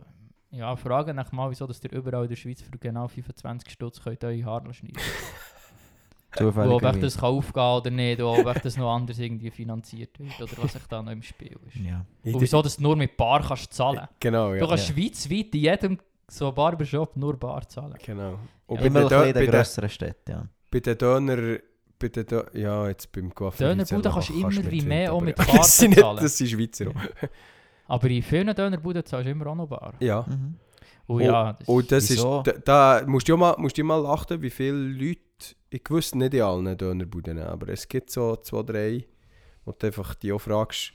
Ja, 0.52 0.76
fragen 0.76 1.16
nach 1.16 1.32
mal, 1.32 1.50
wieso 1.50 1.66
dass 1.68 1.84
ihr 1.84 1.92
überall 1.92 2.24
in 2.24 2.30
der 2.30 2.36
Schweiz 2.36 2.62
für 2.62 2.78
genau 2.78 3.08
25 3.08 3.72
Stutz 3.72 4.02
könnt 4.02 4.24
eure 4.24 4.44
Haare 4.46 4.74
schneiden 4.74 4.98
könnt. 6.32 6.40
Und 6.40 6.48
ob 6.48 6.58
euch 6.58 6.64
Zufälligerweise. 6.64 7.00
das 7.00 7.18
kann 7.18 7.30
aufgehen 7.30 7.64
oder 7.64 7.90
nicht, 7.90 8.22
oder 8.22 8.40
ob 8.40 8.46
euch 8.46 8.60
das 8.60 8.78
noch 8.78 8.94
anders 8.94 9.18
irgendwie 9.20 9.50
finanziert 9.50 10.20
wird, 10.20 10.40
oder 10.42 10.64
was 10.64 10.74
sich 10.74 10.84
da 10.84 11.02
noch 11.02 11.12
im 11.12 11.24
Spiel 11.24 11.58
ist. 11.68 11.76
Ja. 11.78 12.06
Und 12.24 12.40
wieso 12.42 12.62
dass 12.62 12.78
du 12.78 12.84
nur 12.84 12.96
mit 12.96 13.18
Bar 13.18 13.42
kannst 13.42 13.74
zahlen 13.74 14.08
Genau, 14.20 14.50
Du 14.52 14.58
ja. 14.58 14.68
kannst 14.68 14.90
Ja. 14.90 14.96
schweizweit 14.96 15.56
in 15.56 15.62
jedem 15.62 16.00
so 16.30 16.52
Barbershop 16.52 17.16
nur 17.16 17.38
Bar 17.38 17.68
zahlen. 17.68 17.96
Genau. 18.06 18.40
Und 18.68 18.80
Ja. 18.80 18.86
Immer 18.86 19.00
ein 19.02 19.08
bisschen 19.08 19.28
in 19.28 19.34
den 19.34 19.52
grösseren 19.52 19.90
Städten, 19.90 20.32
ja. 20.32 20.48
bei 20.70 20.80
den 20.80 20.98
Döner... 20.98 21.60
Bei 22.00 22.10
den 22.10 22.28
Dö 22.28 22.44
ja, 22.54 22.88
jetzt 22.88 23.12
beim 23.12 23.34
Coiffeur... 23.34 23.70
Dönerbude 23.70 24.10
kannst 24.12 24.30
du 24.30 24.34
immer 24.34 24.72
wie 24.72 24.82
mehr 24.84 25.12
auch 25.12 25.22
mit 25.22 25.36
nicht, 25.54 25.64
zahlen. 25.64 26.18
Das 26.22 26.38
sind 26.38 26.48
Schweizer. 26.50 26.92
Aber 27.88 28.10
in 28.10 28.22
vielen 28.22 28.54
Dönerbuden 28.54 29.04
zahlst 29.04 29.26
du 29.26 29.32
immer 29.32 29.48
auch 29.48 29.56
noch 29.56 29.68
Bar. 29.68 29.96
Ja. 30.00 30.24
Mhm. 30.28 30.60
Und 31.08 31.16
Oh, 31.16 31.20
ja, 31.20 31.54
das 31.54 31.68
Und 31.68 31.92
das 31.92 32.10
Wieso? 32.10 32.44
ist, 32.46 32.58
da, 32.68 33.00
da 33.00 33.08
musst 33.08 33.28
du 33.30 33.38
mal, 33.38 33.56
musst 33.58 33.78
du 33.78 33.84
mal 33.84 34.06
achten, 34.06 34.42
wie 34.42 34.50
viele 34.50 34.74
Leute, 34.74 35.22
ich 35.70 35.84
wusste 35.90 36.18
nicht 36.18 36.34
in 36.34 36.42
allen 36.42 36.78
Dönerbuden, 36.78 37.40
aber 37.40 37.70
es 37.70 37.88
gibt 37.88 38.12
so 38.12 38.36
zwei, 38.36 38.62
drei, 38.62 39.06
wo 39.66 39.72
du 39.72 39.88
einfach 39.88 40.16
die 40.16 40.34
auch 40.34 40.40
fragst, 40.40 40.92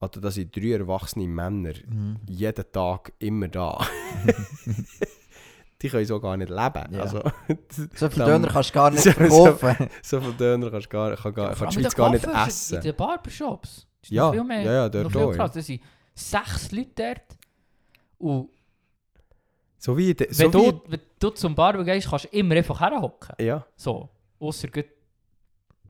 also 0.00 0.20
das 0.20 0.34
sind 0.34 0.54
drei 0.54 0.72
erwachsene 0.72 1.26
Männer, 1.26 1.72
Mhm. 1.88 2.16
jeden 2.28 2.64
Tag 2.72 3.12
immer 3.18 3.48
da. 3.48 3.84
die 5.82 5.88
können 5.88 6.06
so 6.06 6.18
gar 6.20 6.36
nicht 6.36 6.48
leben. 6.50 6.94
Ja. 6.94 7.02
Also, 7.02 7.22
So 7.94 8.08
viel 8.08 8.24
Döner 8.24 8.48
kannst 8.48 8.70
du 8.70 8.74
gar 8.74 8.90
nicht 8.92 9.02
So- 9.02 9.10
so- 9.10 9.54
verkaufen. 9.56 9.88
so 10.02 10.20
viel 10.20 10.32
Döner 10.32 10.70
kannst 10.70 10.86
du 10.86 10.90
gar, 10.90 11.16
kann, 11.16 11.34
gar, 11.34 11.54
kann 11.54 11.68
die 11.70 11.80
Schweiz 11.80 11.94
gar 11.94 12.10
nicht 12.10 12.24
essen. 12.26 12.76
In 12.76 12.80
den 12.82 12.96
Barbershops. 12.96 13.86
Ja, 14.08 14.30
viel 14.32 14.44
mehr, 14.44 14.62
ja, 14.62 14.72
ja, 14.72 14.88
dort 14.88 15.12
noch 15.12 15.28
viel 15.28 15.36
krass. 15.36 15.52
Das 15.52 15.66
sind 15.66 15.80
sechs 16.14 16.70
Leute 16.72 16.90
dort. 16.94 17.38
Und 18.18 18.48
So 19.78 19.96
wie... 19.96 20.14
de- 20.14 20.28
wenn, 20.28 20.34
So 20.52 20.70
du, 20.70 20.80
wenn 20.88 21.00
du 21.18 21.30
zum 21.30 21.54
Barber 21.54 21.84
gehst, 21.84 22.08
kannst 22.08 22.24
du 22.26 22.28
immer 22.36 22.54
einfach 22.54 22.80
herhocken. 22.80 23.34
ja. 23.44 23.64
So. 23.76 24.08
Gut 24.38 24.84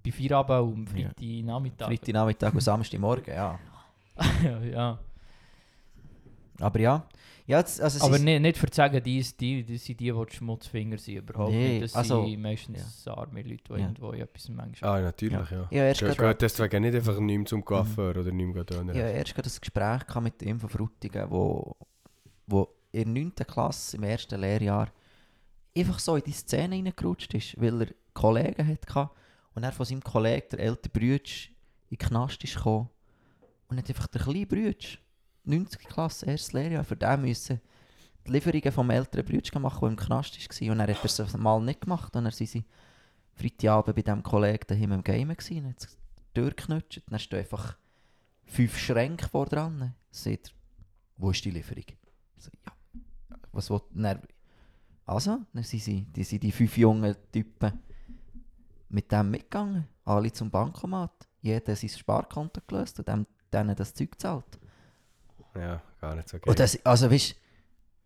bei 0.03 0.13
Feierabend 0.13 0.89
und 0.89 0.99
Ja. 0.99 1.09
Freitagnachmittag. 1.09 1.87
Freitagnachmittag 1.89 2.55
und 2.55 2.61
Samstagmorgen, 2.61 3.35
ja. 3.35 3.59
Ja, 4.45 4.61
ja. 4.65 4.99
Aber 6.59 6.81
ja. 6.81 7.07
ja 7.47 7.61
das, 7.63 7.81
also 7.81 8.05
Aber 8.07 8.19
nicht, 8.19 8.41
nicht 8.41 8.57
für 8.59 8.71
zu 8.71 8.77
sagen, 8.77 9.03
die, 9.03 9.25
die, 9.39 9.65
das 9.65 9.85
sind 9.85 10.01
die, 10.01 10.11
die 10.13 10.25
die 10.27 10.37
Schmutzfinger 10.37 10.97
sind. 10.99 11.17
Überhaupt 11.19 11.51
Nee, 11.53 11.69
nicht. 11.81 11.85
Das 11.85 11.95
also- 11.97 12.25
sind 12.25 12.41
meistens 12.41 13.07
arme 13.09 13.43
Leute, 13.43 13.63
die 13.69 13.73
Ja. 13.73 13.79
irgendwo 13.79 14.11
in 14.13 14.23
etwas 14.23 14.49
manchmal 14.49 14.91
Ah, 14.99 15.03
natürlich, 15.03 15.51
ja. 15.51 15.69
Ja, 15.71 15.85
erst 15.85 16.01
ja. 16.01 16.15
gerade- 16.15 16.29
Geht 16.31 16.43
deswegen 16.43 16.83
nicht 16.83 16.95
einfach 16.95 17.19
nicht 17.21 17.37
mehr 17.37 17.47
zum 17.47 17.65
Coiffeur 17.65 18.11
oder 18.11 18.33
nicht 18.33 18.55
mehr 18.55 18.65
Döner 18.65 18.95
essen. 18.95 19.17
erst 19.17 19.35
gerade 19.35 19.51
ein 19.51 19.61
Gespräch 19.61 20.21
mit 20.23 20.43
ihm 20.43 20.59
von 20.61 20.69
Frutigen, 20.71 21.31
wo, 21.31 21.77
wo 22.47 22.69
in 22.93 23.15
der 23.15 23.23
9. 23.25 23.33
Klasse, 23.47 23.99
im 23.99 24.05
ersten 24.05 24.41
Lehrjahr, 24.41 24.89
einfach 25.77 25.99
so 25.99 26.17
in 26.17 26.23
die 26.25 26.33
Szene 26.33 26.75
reingerutscht 26.77 27.35
ist, 27.35 27.61
weil 27.61 27.83
er 27.83 27.89
Kollegen 28.15 28.67
hatte 28.67 29.11
und 29.55 29.63
er 29.63 29.73
von 29.73 29.85
seinem 29.85 30.03
Kollegen, 30.03 30.47
der 30.53 30.61
ältere 30.61 30.91
Bruder, 30.91 31.31
in 31.91 31.99
den 31.99 31.99
Knast 31.99 32.43
ist 32.43 32.55
gekommen 32.57 32.89
und 33.69 33.79
hat 33.79 33.89
einfach 33.89 34.07
der 34.09 34.23
kleine 34.23 34.47
Bruder, 34.47 34.99
90. 35.45 35.81
Klasse, 35.87 36.27
erstes 36.27 36.53
Lehrjahr, 36.53 36.85
für 36.85 36.97
den 36.97 37.21
müssen 37.21 37.61
die 38.27 38.33
Lieferungen 38.33 38.73
vom 38.73 38.91
älteren 38.91 39.25
Bruder 39.25 39.61
machen, 39.61 39.81
der 39.81 39.89
im 39.91 39.97
Knast 39.97 40.37
war. 40.37 40.73
Und 40.73 40.81
er 40.81 40.95
hat 40.95 41.05
es 41.05 41.37
mal 41.37 41.61
nicht 41.61 41.81
gemacht 41.81 42.15
und 42.17 42.27
er 42.27 42.33
war 42.33 42.63
Freitagabend 43.35 43.97
bei 43.97 44.03
diesem 44.03 44.23
Kollegen 44.23 44.65
daheim 44.67 44.93
im 44.93 45.05
Game 45.05 45.29
gewesen, 45.29 45.69
hat 45.69 45.79
es 45.79 45.99
durchgeknutscht. 46.35 47.03
Dann 47.09 47.19
stehen 47.19 47.41
einfach 47.41 47.77
fünf 48.45 48.79
Schränke 48.79 49.29
vor 49.29 49.47
dran. 49.47 49.95
Er, 50.25 50.39
wo 51.19 51.31
ist 51.31 51.45
die 51.45 51.51
Lieferung? 51.51 51.85
So, 52.39 52.51
ja. 52.65 52.73
Was 53.53 53.71
will 53.71 53.83
dann? 53.91 54.21
Also, 55.05 55.39
dann 55.53 55.63
sind 55.63 55.83
sie, 55.83 56.03
die, 56.03 56.25
sind 56.25 56.43
die 56.43 56.51
fünf 56.51 56.77
jungen 56.77 57.15
Typen 57.31 57.73
mit 58.89 59.13
dem 59.13 59.31
mitgegangen. 59.31 59.87
Alle 60.05 60.33
zum 60.33 60.51
Bankomat. 60.51 61.29
Jeder 61.43 61.77
sein 61.77 61.91
Sparkonto 61.91 62.61
gelöst 62.67 62.99
und 62.99 63.09
dem, 63.09 63.27
denen 63.57 63.75
das 63.77 63.95
Zeug 63.95 64.13
gezahlt. 64.13 64.45
Ja, 65.55 65.83
gar 66.01 66.15
nicht 66.15 66.29
so 66.29 66.39
geil. 66.39 66.49
Und 66.51 66.59
das, 66.59 66.79
also 66.85 67.11
weißt 67.11 67.35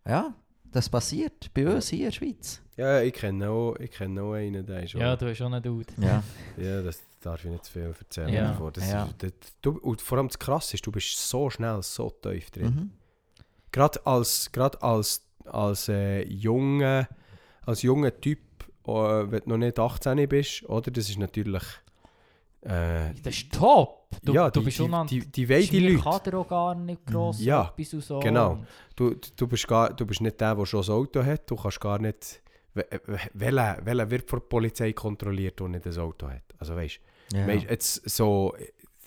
ja, 0.07 0.33
das 0.71 0.89
passiert 0.89 1.53
bei 1.53 1.67
uns 1.67 1.89
hier 1.89 1.99
in 1.99 2.05
der 2.05 2.11
Schweiz. 2.11 2.61
Ja, 2.77 3.01
ich 3.01 3.13
kenne 3.13 3.49
auch, 3.49 3.75
ich 3.75 3.91
kenne 3.91 4.21
auch 4.23 4.33
einen, 4.33 4.65
der 4.65 4.83
ist 4.83 4.93
Ja, 4.93 5.15
du 5.15 5.29
hast 5.29 5.37
schon 5.37 5.53
einen 5.53 5.61
Dude. 5.61 5.93
Ja, 5.97 6.23
ja, 6.57 6.81
das 6.81 7.01
darf 7.19 7.43
ich 7.43 7.51
nicht 7.51 7.65
zu 7.65 7.73
viel 7.73 7.81
erzählen. 7.99 8.29
Ja. 8.29 8.47
davon. 8.47 8.71
Das 8.73 8.89
Ja. 8.89 9.03
ist, 9.05 9.15
das, 9.21 9.31
du, 9.61 9.71
und 9.79 10.01
vor 10.01 10.17
allem 10.17 10.27
das 10.29 10.39
Krasse 10.39 10.75
ist, 10.75 10.85
du 10.85 10.91
bist 10.91 11.15
so 11.29 11.49
schnell, 11.49 11.83
so 11.83 12.09
tief 12.09 12.49
drin. 12.51 12.65
mhm. 12.65 12.91
Gerade 13.71 14.05
als, 14.05 14.51
gerade 14.51 14.81
als, 14.81 15.23
als, 15.45 15.87
äh, 15.89 16.23
junger, 16.23 17.07
als 17.65 17.81
junger 17.83 18.19
Typ, 18.19 18.39
äh, 18.87 18.91
wenn 18.91 19.41
du 19.41 19.49
noch 19.49 19.57
nicht 19.57 19.77
18 19.77 20.27
bist, 20.27 20.63
oder? 20.63 20.89
Das 20.89 21.09
ist 21.09 21.19
natürlich 21.19 21.63
Äh, 22.61 23.13
Das 23.23 23.35
ist 23.35 23.51
top. 23.53 24.07
Du, 24.23 24.33
ja, 24.33 24.49
du 24.51 24.59
die, 24.59 24.65
bist 24.65 24.77
die, 24.79 24.83
unant- 24.83 25.09
die, 25.09 25.19
die 25.21 25.45
die 25.45 25.63
Schmier 25.63 25.91
Leute. 25.91 26.03
kann 26.21 26.33
auch 26.35 26.47
gar 26.47 26.75
nicht 26.75 27.05
gross 27.05 27.41
Ja, 27.41 27.73
so. 27.99 28.19
genau. 28.19 28.63
Du, 28.95 29.15
du, 29.35 29.47
bist 29.47 29.67
gar, 29.67 29.93
du 29.93 30.05
bist 30.05 30.21
nicht 30.21 30.39
der, 30.39 30.53
der 30.55 30.65
schon 30.65 30.83
ein 30.83 30.89
Auto 30.89 31.23
hat. 31.23 31.49
Du 31.49 31.55
kannst 31.55 31.79
gar 31.79 31.97
nicht... 31.99 32.41
we- 32.73 32.85
we- 33.07 33.19
Welcher, 33.33 33.77
welcher 33.83 34.11
wird 34.11 34.29
von 34.29 34.39
der 34.39 34.47
Polizei 34.47 34.93
kontrolliert, 34.93 35.59
der 35.59 35.67
nicht 35.69 35.87
ein 35.87 35.97
Auto 35.97 36.27
hat? 36.29 36.43
Also 36.59 36.75
weißt 36.75 36.99
Ja. 37.33 37.47
Weisst, 37.47 37.69
jetzt 37.69 38.09
so 38.09 38.53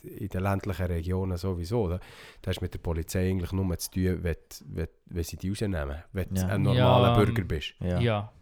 in 0.03 0.29
den 0.29 0.43
ländlichen 0.43 0.87
Regionen 0.87 1.37
sowieso, 1.39 1.89
da, 1.89 1.99
da 2.43 2.49
hast 2.51 2.61
du 2.61 2.65
mit 2.65 2.75
der 2.75 2.79
Polizei 2.81 3.31
eigentlich 3.31 3.53
nur 3.53 3.79
zu 3.79 3.91
tun, 3.91 4.19
wenn, 4.23 4.37
wenn, 4.67 4.89
wenn 5.07 5.25
sie 5.25 5.37
die 5.37 5.49
rausnehmen, 5.51 6.03
wenn 6.13 6.35
Ja. 6.35 6.43
du 6.45 6.53
ein 6.53 6.63
normaler 6.63 7.09
Ja, 7.19 7.25
Bürger 7.25 7.45
bist. 7.45 7.75
Ja. 7.81 8.01
ja. 8.01 8.33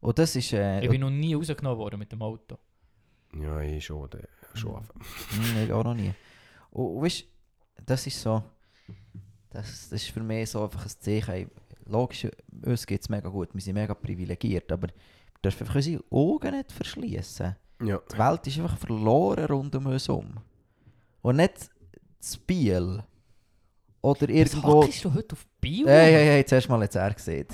Und 0.00 0.18
das 0.18 0.36
ist... 0.36 0.52
Äh, 0.52 0.82
Ich 0.82 0.90
bin 0.90 1.00
noch 1.00 1.10
nie 1.10 1.34
rausgenommen 1.34 1.78
worden 1.78 1.98
mit 1.98 2.12
dem 2.12 2.22
Auto. 2.22 2.56
Ja, 3.40 3.60
ich 3.60 3.84
schon. 3.84 4.08
Der, 4.54 4.60
schon 4.60 4.72
Mhm. 4.72 5.56
Hm, 5.56 5.64
ich 5.64 5.72
auch 5.72 5.84
noch 5.84 5.94
nie. 5.94 6.12
Und 6.70 7.02
weißt 7.02 7.24
das 7.86 8.06
ist 8.06 8.20
so. 8.20 8.42
Das, 9.50 9.88
das 9.88 10.02
ist 10.02 10.10
für 10.10 10.20
mich 10.20 10.50
so 10.50 10.64
einfach 10.64 10.84
ein 10.84 10.92
Zeichen. 11.00 11.50
Logisch, 11.86 12.26
uns 12.64 12.86
geht 12.86 13.02
es 13.02 13.08
mega 13.08 13.28
gut, 13.28 13.50
wir 13.52 13.60
sind 13.60 13.74
mega 13.74 13.94
privilegiert, 13.94 14.72
aber 14.72 14.88
wir 14.88 15.40
dürfen 15.44 15.62
einfach 15.64 15.76
unsere 15.76 16.02
Augen 16.10 16.50
nicht 16.50 16.72
verschließen. 16.72 17.54
Ja. 17.82 18.00
Die 18.10 18.18
Welt 18.18 18.46
ist 18.46 18.58
einfach 18.58 18.78
verloren 18.78 19.44
rund 19.46 19.74
um 19.76 19.86
uns 19.86 20.08
herum. 20.08 20.34
Und 21.20 21.36
nicht 21.36 21.70
das 22.18 22.38
Biel. 22.38 23.02
Oder 24.00 24.28
irgendwo. 24.28 24.86
Was 24.86 25.00
du 25.00 25.12
heute 25.12 25.34
auf 25.34 25.46
Bio? 25.60 25.86
Hey, 25.86 26.12
hey, 26.12 26.26
hey, 26.26 26.44
zuerst 26.44 26.68
mal 26.68 26.82
jetzt 26.82 26.96
er 26.96 27.12
gesehen. 27.12 27.46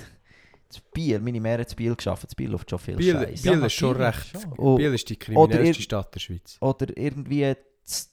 Biel, 0.93 1.19
meine 1.21 1.41
Mutter 1.41 1.59
hat 1.59 1.67
das 1.67 1.75
Biel 1.75 1.95
geschafft, 1.97 2.25
das 2.25 2.35
Biel 2.35 2.51
läuft 2.51 2.71
schon 2.71 2.79
viel 2.79 2.97
Biel, 2.97 3.13
Scheiß. 3.15 3.43
Biel 3.43 3.63
ist 3.65 3.73
schon 3.73 3.97
recht. 3.97 4.31
schon. 4.41 4.53
Oh, 4.59 4.77
Biel 4.77 4.95
ist 4.95 5.09
die 5.09 5.19
Oder 5.35 5.49
kriminellste 5.55 5.83
Stadt 5.83 6.15
der 6.15 6.21
Schweiz. 6.21 6.57
oder 6.61 6.87
irgendwie 6.97 7.43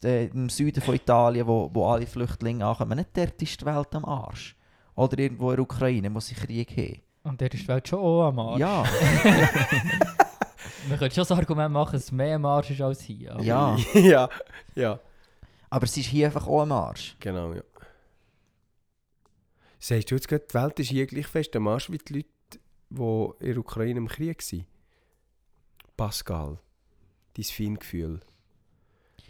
äh, 0.03 0.25
im 0.27 0.49
Süden 0.49 0.81
von 0.81 0.95
Italien, 0.95 1.45
wo, 1.47 1.69
wo 1.73 1.85
alle 1.87 2.07
Flüchtlinge 2.07 2.65
ankommen. 2.65 2.97
Nicht 2.97 3.15
dort 3.15 3.41
ist 3.41 3.61
die 3.61 3.65
Welt 3.65 3.93
am 3.93 4.05
Arsch. 4.05 4.55
Oder 4.95 5.19
irgendwo 5.19 5.51
in 5.51 5.57
der 5.57 5.63
Ukraine 5.63 6.09
muss 6.09 6.31
ich 6.31 6.37
Krieg 6.37 6.71
haben. 6.75 7.01
Und 7.23 7.41
der 7.41 7.53
ist 7.53 7.63
die 7.63 7.67
Welt 7.67 7.87
schon 7.87 7.99
auch 7.99 8.27
am 8.29 8.39
Arsch. 8.39 8.59
Ja, 8.59 8.83
Man 10.89 10.97
könnte 10.97 11.15
schon 11.15 11.21
das 11.23 11.31
Argument 11.31 11.73
machen, 11.73 11.93
dass 11.93 12.05
es 12.05 12.11
mehr 12.11 12.35
am 12.37 12.45
Arsch 12.45 12.71
ist 12.71 12.81
als 12.81 13.01
hier. 13.01 13.33
aber- 13.33 13.43
ja. 13.43 13.77
ja, 13.93 14.29
ja, 14.75 14.99
Aber 15.69 15.83
es 15.85 15.95
ist 15.97 16.05
hier 16.07 16.27
einfach 16.27 16.47
auch 16.47 16.61
am 16.61 16.71
Arsch. 16.71 17.15
genau, 17.19 17.53
ja. 17.53 17.61
Sagst 19.79 20.09
du 20.09 20.15
jetzt 20.15 20.27
gerade, 20.27 20.45
die 20.49 20.53
Welt 20.55 20.79
ist 20.79 20.89
hier 20.89 21.05
gleich 21.05 21.27
fest 21.27 21.55
am 21.55 21.67
Arsch 21.67 21.91
wie 21.91 21.97
die 21.97 22.13
Leute, 22.13 22.27
die 22.89 23.29
in 23.39 23.53
der 23.53 23.57
Ukraine 23.57 23.99
im 23.99 24.07
Krieg 24.07 24.41
waren? 24.51 24.65
Pascal, 25.95 26.59
dein 27.35 27.45
Feingefühl. 27.45 28.19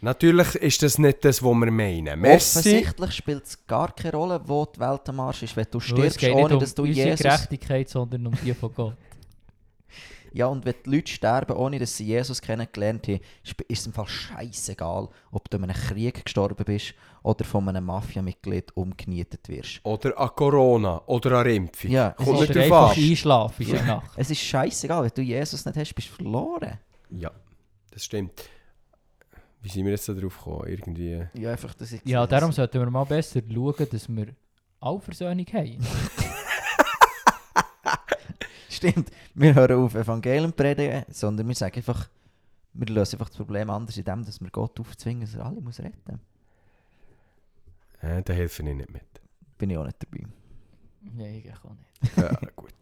Natürlich 0.00 0.54
ist 0.54 0.82
das 0.82 0.98
nicht 0.98 1.24
das, 1.24 1.42
was 1.42 1.54
wir 1.54 1.70
meinen. 1.72 2.20
Merci. 2.20 2.58
Offensichtlich 2.58 3.12
spielt 3.12 3.44
es 3.44 3.66
gar 3.66 3.92
keine 3.92 4.16
Rolle, 4.16 4.40
wo 4.44 4.64
die 4.64 4.78
Welt 4.78 5.08
am 5.08 5.20
Arsch 5.20 5.42
ist. 5.42 5.56
Wenn 5.56 5.66
du 5.70 5.78
Weil 5.78 5.80
es 5.80 5.86
stirbst, 5.86 6.18
geht 6.18 6.34
nicht 6.34 6.44
ohne 6.44 6.54
um 6.54 6.60
dass 6.60 6.74
du 6.74 6.82
unsere 6.82 7.08
Jesus... 7.08 7.22
Gerechtigkeit, 7.24 7.88
sondern 7.88 8.26
um 8.28 8.34
die 8.44 8.54
von 8.54 8.72
Gott. 8.72 8.96
Ja, 10.38 10.46
und 10.46 10.64
wenn 10.64 10.74
die 10.86 10.90
Leute 10.90 11.10
sterben, 11.10 11.56
ohne 11.56 11.80
dass 11.80 11.96
sie 11.96 12.06
Jesus 12.06 12.40
kennengelernt 12.40 13.08
haben, 13.08 13.18
ist 13.42 13.56
es 13.68 13.86
im 13.86 13.92
Fall 13.92 14.06
scheißegal, 14.06 15.08
ob 15.32 15.50
du 15.50 15.56
in 15.56 15.64
einem 15.64 15.74
Krieg 15.74 16.24
gestorben 16.24 16.64
bist 16.64 16.94
oder 17.24 17.44
von 17.44 17.68
einem 17.68 17.84
Mafia-Mitglied 17.86 18.70
umgenietet 18.76 19.48
wirst. 19.48 19.80
Oder 19.82 20.16
an 20.16 20.30
Corona 20.36 21.02
oder 21.06 21.38
an 21.40 21.46
Impfung. 21.48 21.90
Ja, 21.90 22.14
es 22.16 22.24
Kommt 22.24 22.42
ist 22.42 22.48
nicht 22.50 22.56
einfach 22.56 22.96
einschlafen 22.96 23.66
in 23.66 23.72
der 23.72 23.80
Ja. 23.80 23.86
Nacht. 23.86 24.12
Es 24.14 24.30
ist 24.30 24.38
scheißegal, 24.38 25.02
wenn 25.02 25.10
du 25.12 25.22
Jesus 25.22 25.64
nicht 25.64 25.76
hast, 25.76 25.92
bist 25.92 26.08
du 26.10 26.12
verloren. 26.12 26.78
Ja, 27.10 27.32
das 27.90 28.04
stimmt. 28.04 28.48
Wie 29.60 29.68
sind 29.68 29.86
wir 29.86 29.90
jetzt 29.90 30.08
da 30.08 30.12
drauf 30.12 30.38
gekommen? 30.38 30.68
Irgendwie... 30.68 31.26
Ja, 31.34 31.50
einfach, 31.50 31.74
das 31.74 31.90
ist 31.90 32.06
Ja, 32.06 32.24
darum 32.28 32.52
sollten 32.52 32.78
wir 32.78 32.88
mal 32.88 33.02
besser 33.02 33.40
schauen, 33.52 33.88
dass 33.90 34.08
wir 34.08 34.28
alle 34.78 35.00
Versöhnung 35.00 35.46
haben. 35.52 35.78
Stimmt, 38.78 39.10
wir 39.34 39.54
hören 39.54 39.76
auf 39.84 39.94
Evangelium 39.94 40.52
predigen, 40.52 41.04
sondern 41.10 41.48
wir 41.48 41.54
sagen 41.54 41.76
einfach, 41.76 42.08
wir 42.74 42.86
lösen 42.86 43.16
einfach 43.16 43.28
das 43.28 43.36
Problem 43.36 43.70
anders, 43.70 43.96
indem 43.96 44.24
dass 44.24 44.40
wir 44.40 44.50
Gott 44.50 44.78
aufzwingen, 44.78 45.22
dass 45.22 45.34
er 45.34 45.46
alle 45.46 45.60
muss 45.60 45.80
retten 45.80 46.20
Äh, 48.00 48.22
da 48.22 48.32
helfe 48.32 48.62
ich 48.62 48.74
nicht 48.74 48.90
mit. 48.92 49.02
Bin 49.58 49.70
ich 49.70 49.76
auch 49.78 49.84
nicht 49.84 49.96
dabei. 50.00 50.24
Nein, 51.00 51.42
ich 51.44 51.52
auch 51.52 51.70
nicht. 51.74 52.16
Ja, 52.16 52.32
gut. 52.54 52.72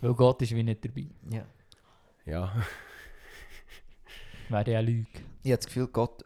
Weil 0.00 0.14
Gott 0.14 0.42
ist 0.42 0.54
wie 0.54 0.62
nicht 0.62 0.84
dabei. 0.84 1.06
Ja. 1.30 1.44
Ja. 2.24 2.52
Wäre 4.48 4.70
ja 4.70 4.78
eine 4.78 4.86
Lüge. 4.90 5.06
Ich 5.42 5.50
habe 5.50 5.56
das 5.58 5.66
Gefühl, 5.66 5.86
Gott 5.88 6.24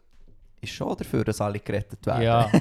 ist 0.61 0.73
schon 0.73 0.95
dafür, 0.97 1.23
dass 1.23 1.41
alle 1.41 1.59
gerettet 1.59 2.05
werden. 2.05 2.23
Ja, 2.23 2.51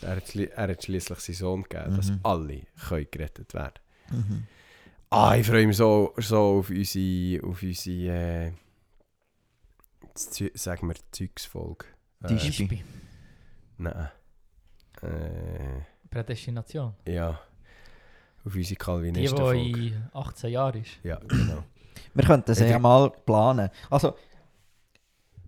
Er 0.00 0.16
hat, 0.16 0.24
schli- 0.24 0.50
er 0.50 0.68
hat 0.68 0.82
schließlich 0.84 1.18
seinen 1.18 1.34
Sohn 1.36 1.62
gegeben, 1.64 1.96
dass 1.96 2.10
Mhm. 2.10 2.20
alle 2.22 2.60
können 2.88 3.06
gerettet 3.10 3.52
werden 3.54 3.74
Mhm. 4.10 4.46
Ah, 5.12 5.36
ich 5.36 5.46
freue 5.46 5.66
mich 5.66 5.76
so, 5.76 6.12
so 6.16 6.58
auf 6.58 6.70
unsere, 6.70 7.46
auf 7.46 7.62
unsere 7.62 8.46
äh, 8.46 8.52
sagen 10.54 10.88
wir, 10.88 10.94
Zeugsfolge. 11.10 11.84
Die 12.28 12.34
Äh, 12.34 12.36
Beispiel. 12.36 12.84
Nein. 13.78 14.08
Äh, 15.02 16.08
Prädestination. 16.10 16.94
ja. 17.06 17.38
Auf 18.44 18.56
unsere 18.56 18.70
Die, 18.70 18.74
Calvinisten-Folge. 18.76 19.62
die 19.72 19.88
in 19.88 20.08
18 20.14 20.50
Jahren 20.50 20.82
ist. 20.82 20.90
Ja, 21.04 21.16
genau. 21.28 21.62
Wir 22.12 22.24
könnten 22.24 22.46
das 22.46 22.58
ja 22.58 22.76
mal 22.80 23.08
planen. 23.24 23.70
Also, 23.88 24.16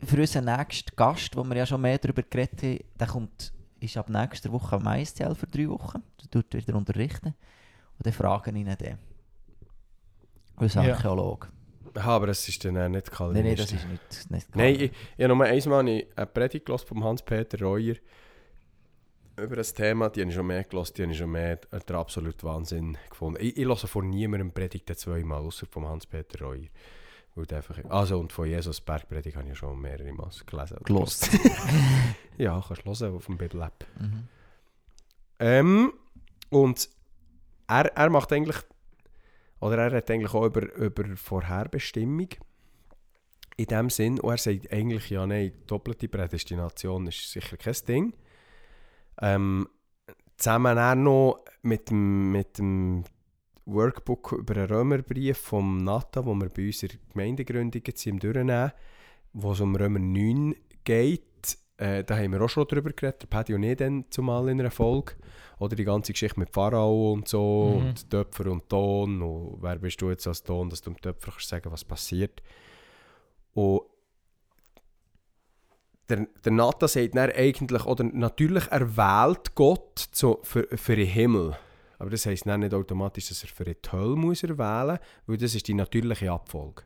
für 0.05 0.17
unseren 0.21 0.45
nächsten 0.45 0.95
Gast, 0.95 1.35
wo 1.37 1.43
wir 1.43 1.57
ja 1.57 1.67
schon 1.67 1.81
mehr 1.81 1.99
darüber 1.99 2.23
geredet 2.23 2.63
haben, 2.63 2.79
der 3.01 3.07
kommt, 3.09 3.53
ist 3.81 3.97
ab 3.97 4.09
nächster 4.09 4.53
Woche 4.53 4.77
am 4.77 4.87
ISTL 4.87 5.35
für 5.35 5.49
drei 5.49 5.69
Wochen. 5.69 6.05
Der 6.23 6.31
tut 6.31 6.55
wieder 6.55 6.77
unterrichten. 6.77 7.35
Und 7.99 8.07
dann 8.07 8.13
fragen 8.13 8.55
ihn 8.55 8.67
dann. 8.67 8.99
Als 10.57 10.75
Ja. 10.75 10.83
Archäologe. 10.83 11.49
Aha, 11.97 12.17
aber 12.17 12.27
das 12.27 12.49
ist 12.49 12.65
dann 12.65 12.77
auch 12.77 12.89
nicht 12.89 13.11
Nein, 13.21 13.45
nein, 13.45 13.57
das 13.57 13.69
Calvinisten. 13.69 13.77
ist 13.77 14.31
nicht, 14.31 14.31
nicht 14.31 14.57
Nein, 14.57 14.75
ich, 14.75 14.93
ich 15.17 15.25
habe 15.25 15.35
nur 15.37 15.45
einmal 15.47 15.81
eine 15.81 16.27
Predigt 16.27 16.69
vom 16.69 17.05
Hans-Peter 17.05 17.61
Reuer 17.65 17.95
über 19.37 19.57
das 19.57 19.75
Thema. 19.75 20.11
Die 20.11 20.21
habe 20.21 20.31
ich 20.31 20.35
schon 20.35 20.47
mehr 20.47 20.65
gehört, 20.65 20.97
die 20.99 21.03
habe 21.03 21.13
ich 21.13 21.19
schon 21.19 21.31
mehr 21.31 21.57
der 21.57 21.97
absolute 21.97 22.43
Wahnsinn 22.45 22.99
gefunden. 23.09 23.39
Ich, 23.41 23.57
ich 23.57 23.65
höre 23.65 23.77
von 23.77 24.11
niemandem 24.11 24.53
Predigten 24.53 24.97
zweimal, 24.97 25.43
außer 25.43 25.67
vom 25.71 25.87
Hans-Peter 25.87 26.45
Reuer. 26.45 26.67
Weil 27.37 27.47
einfach, 27.57 27.79
also 27.89 28.19
und 28.21 28.33
von 28.33 28.47
Jesus 28.49 28.81
Bergpredigt 28.81 29.37
habe 29.37 29.49
ich 29.49 29.59
schon 29.59 29.81
mehrere 29.81 30.13
Mal 30.13 30.31
gelesen. 30.47 30.79
Gelost. 30.85 31.31
ja, 32.39 32.63
kannst 32.67 32.87
du 32.87 32.95
hören 32.95 33.17
auf 33.17 33.27
dem 33.27 33.37
Bibel-App. 33.39 33.85
Mhm. 33.99 34.29
Ähm, 35.41 35.93
und 36.51 36.89
er, 37.67 37.87
er 37.97 38.11
macht 38.11 38.33
eigentlich, 38.33 38.57
oder 39.65 39.79
er 39.79 39.97
hat 39.97 40.11
eigentlich 40.11 40.35
auch 40.35 40.45
über, 40.45 40.75
über 40.75 41.17
Vorherbestimmung 41.17 42.29
in 43.57 43.65
dem 43.65 43.89
Sinn, 43.89 44.21
und 44.21 44.31
er 44.31 44.37
sagt 44.37 44.71
eigentlich, 44.71 45.09
ja 45.09 45.27
nein, 45.27 45.53
doppelte 45.67 46.07
Prädestination 46.09 47.07
ist 47.07 47.31
sicher 47.33 47.57
kein 47.57 47.75
Ding. 47.89 48.15
Ähm, 49.23 49.67
zusammen 50.37 50.79
auch 50.79 50.95
noch 50.95 51.45
mit 51.63 51.89
dem, 51.89 52.33
mit 52.33 52.59
dem 52.59 53.05
Workbook 53.65 54.33
über 54.33 54.53
den 54.53 54.67
Römerbrief 54.67 55.39
vom 55.39 55.79
Nata, 55.79 56.27
wo 56.27 56.35
wir 56.35 56.51
bei 56.51 56.67
unserer 56.67 56.99
Gemeindegründung 57.13 57.83
jetzt 57.87 58.07
im 58.07 58.19
Durchnehmen, 58.19 58.73
wo 59.33 59.53
es 59.53 59.61
um 59.61 59.77
Römer 59.77 59.99
9 59.99 60.57
geht. 60.83 61.57
Äh, 61.79 62.05
da 62.05 62.19
haben 62.19 62.33
wir 62.33 62.43
auch 62.43 62.51
schon 62.51 62.67
drüber 62.67 62.91
geredet, 62.91 63.23
der 63.23 63.29
Paddy 63.29 63.55
und 63.55 63.63
ich 63.63 63.77
dann 63.77 64.05
zumal 64.11 64.47
in 64.51 64.61
einer 64.61 64.71
Folge. 64.71 65.15
Oder 65.59 65.77
die 65.77 65.85
ganze 65.85 66.13
Geschichte 66.13 66.39
mit 66.41 66.51
Pharao 66.51 67.13
und 67.13 67.29
so, 67.29 67.77
Mhm. 67.81 67.87
und 67.89 68.11
Töpfer 68.11 68.51
und 68.51 68.69
Ton. 68.69 69.23
Und 69.23 69.63
wer 69.63 69.77
bist 69.79 70.01
du 70.01 70.11
jetzt 70.11 70.27
als 70.27 70.43
Ton, 70.43 70.69
dass 70.71 70.81
du 70.83 70.91
dem 70.91 71.01
Töpfer 71.01 71.31
kannst 71.31 71.49
sagen, 71.49 71.71
was 71.71 71.85
passiert. 71.85 72.43
Und 73.55 73.83
der, 76.09 76.27
der 76.45 76.53
Nata 76.53 76.87
sagt 76.89 77.15
dann 77.17 77.31
eigentlich, 77.31 77.85
oder 77.87 78.05
natürlich 78.05 78.67
erwählt 78.67 79.55
Gott 79.55 79.99
zu, 80.11 80.39
für, 80.43 80.67
für 80.77 80.97
den 80.97 81.07
Himmel. 81.07 81.57
Aber 81.99 82.11
das 82.11 82.27
heisst 82.27 82.47
dann 82.47 82.61
nicht 82.61 82.75
automatisch, 82.75 83.29
dass 83.29 83.43
er 83.43 83.49
für 83.49 83.65
die 83.65 83.77
Hölle 83.91 84.17
muss 84.17 84.43
erwählen 84.43 84.99
muss, 84.99 84.99
weil 85.27 85.37
das 85.39 85.55
ist 85.55 85.67
die 85.69 85.75
natürliche 85.75 86.31
Abfolge. 86.31 86.83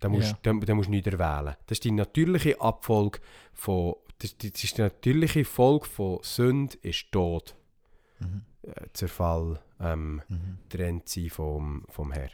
Da 0.00 0.08
musst, 0.08 0.36
Ja. 0.44 0.52
du 0.52 0.52
nicht 0.88 1.06
erwählen. 1.06 1.56
Das 1.66 1.76
ist 1.76 1.84
die 1.84 1.90
natürliche 1.90 2.60
Abfolge 2.60 3.18
von... 3.52 3.94
Das, 4.18 4.32
ist 4.32 4.78
die 4.78 4.82
natürliche 4.82 5.44
Folge 5.44 5.86
von 5.86 6.18
Sünde 6.22 6.76
ist 6.82 7.12
Tod, 7.12 7.54
Mhm. 8.18 8.42
äh, 8.62 8.72
Zerfall, 8.94 9.60
ähm, 9.80 10.22
Mhm. 10.28 10.58
trennt 10.70 11.08
sein 11.08 11.28
vom, 11.28 11.84
vom 11.90 12.12
Herr. 12.12 12.30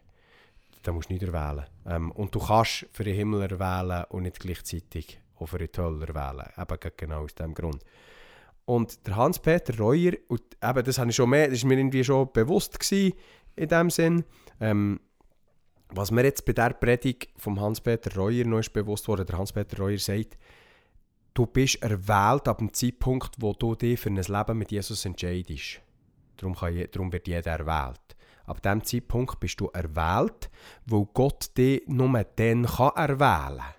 Da 0.85 0.93
musst 0.93 1.11
du 1.11 1.14
nicht 1.14 1.24
erwählen. 1.24 1.66
Ähm, 1.87 2.12
und 2.12 2.35
du 2.35 2.39
kannst 2.41 2.87
für 2.93 3.05
den 3.05 3.14
Himmel 3.16 3.43
erwählen 3.51 4.05
und 4.11 4.22
nicht 4.22 4.39
gleichzeitig 4.41 5.20
auch 5.39 5.47
für 5.47 5.59
die 5.59 5.68
Hölle 5.76 6.07
erwählen. 6.07 6.47
Eben 6.57 6.78
genau 6.97 7.24
aus 7.24 7.35
diesem 7.35 7.55
Grund. 7.55 7.85
Und 8.64 9.05
der 9.07 9.16
Hans-Peter 9.16 9.76
Reuer, 9.78 10.12
und 10.28 10.43
eben, 10.62 10.85
das, 10.85 10.99
habe 10.99 11.11
ich 11.11 11.16
schon 11.16 11.30
mehr, 11.30 11.47
das 11.49 11.59
ist 11.59 11.64
mir 11.64 11.76
irgendwie 11.76 12.05
schon 12.05 12.30
bewusst 12.33 12.78
gewesen, 12.78 13.14
in 13.57 13.68
dem 13.68 13.91
Sinn. 13.91 14.24
Ähm, 14.61 15.01
was 15.89 16.11
mir 16.11 16.24
jetzt 16.24 16.45
bei 16.47 16.53
der 16.53 16.70
Predigt 16.70 17.28
vom 17.37 17.61
Hans-Peter 17.61 18.14
Reuer 18.16 18.45
noch 18.47 18.61
ist 18.61 18.72
bewusst 18.72 19.09
wurde, 19.09 19.24
der 19.24 19.37
Hans-Peter 19.37 19.78
Reuer 19.78 19.99
sagt, 19.99 20.39
du 21.35 21.47
bist 21.47 21.83
erwählt 21.83 22.49
ab 22.49 22.59
dem 22.59 22.72
Zeitpunkt, 22.72 23.37
wo 23.39 23.53
du 23.53 23.74
dich 23.74 24.01
für 24.01 24.11
ein 24.11 24.16
Leben 24.16 24.59
mit 24.59 24.70
Jesus 24.70 25.05
entscheidest. 25.05 25.80
Darum, 26.37 26.55
kann 26.55 26.87
darum 26.91 27.12
wird 27.12 27.28
jeder 27.28 27.53
erwählt. 27.53 28.01
Ab 28.47 28.61
diesem 28.62 28.85
Zeitpunkt 28.85 29.39
bist 29.41 29.61
du 29.61 29.68
erwählt, 29.68 30.51
weil 30.87 31.07
Gott 31.14 31.57
dich 31.57 31.83
nur 31.87 32.24
dann 32.37 32.66
kann 32.66 32.97
erwählen 32.97 33.59
kann. 33.59 33.74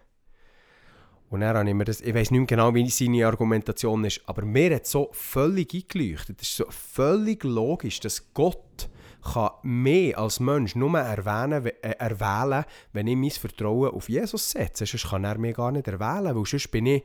Und 1.29 1.41
dann 1.41 1.57
habe 1.57 1.67
ich 1.67 1.75
mir 1.75 1.83
das, 1.83 1.99
ich 1.99 2.13
weiß 2.13 2.29
nicht 2.29 2.39
mehr 2.39 2.47
genau, 2.47 2.75
wie 2.75 2.87
seine 2.89 3.25
Argumentation 3.25 4.05
ist, 4.05 4.21
aber 4.27 4.45
mir 4.45 4.75
hat 4.75 4.85
so 4.85 5.09
völlig 5.13 5.73
eingeleuchtet. 5.73 6.39
Es 6.41 6.49
ist 6.49 6.57
so 6.57 6.65
völlig 6.69 7.43
logisch, 7.43 7.99
dass 7.99 8.33
Gott 8.35 8.87
kann 9.23 9.49
mehr 9.63 10.19
als 10.19 10.39
Mensch 10.39 10.75
nur 10.75 10.99
erwähnen, 10.99 11.65
äh, 11.65 11.95
erwählen, 11.97 12.65
wenn 12.91 13.07
ich 13.07 13.15
mein 13.15 13.31
Vertrauen 13.31 13.91
auf 13.91 14.09
Jesus 14.09 14.51
setze. 14.51 14.85
Sonst 14.85 15.09
kann 15.09 15.23
er 15.23 15.39
mich 15.39 15.55
gar 15.55 15.71
nicht 15.71 15.87
erwählen, 15.87 16.35
weil 16.35 16.45
sonst 16.45 16.69
bin 16.69 16.85
ich, 16.85 17.03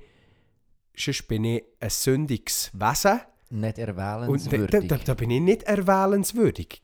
sonst 1.01 1.29
bin 1.29 1.45
ich 1.45 1.65
ein 1.81 1.91
sündiges 1.91 2.71
Wesen. 2.75 3.21
Nicht 3.51 3.79
Und 3.79 3.89
erwählenswürdig. 3.89 4.89
da, 4.89 4.97
da, 4.97 5.05
da 5.05 5.15
bin 5.15 5.31
ich 5.31 5.41
nicht 5.41 5.63
erwählenswürdig. 5.63 6.83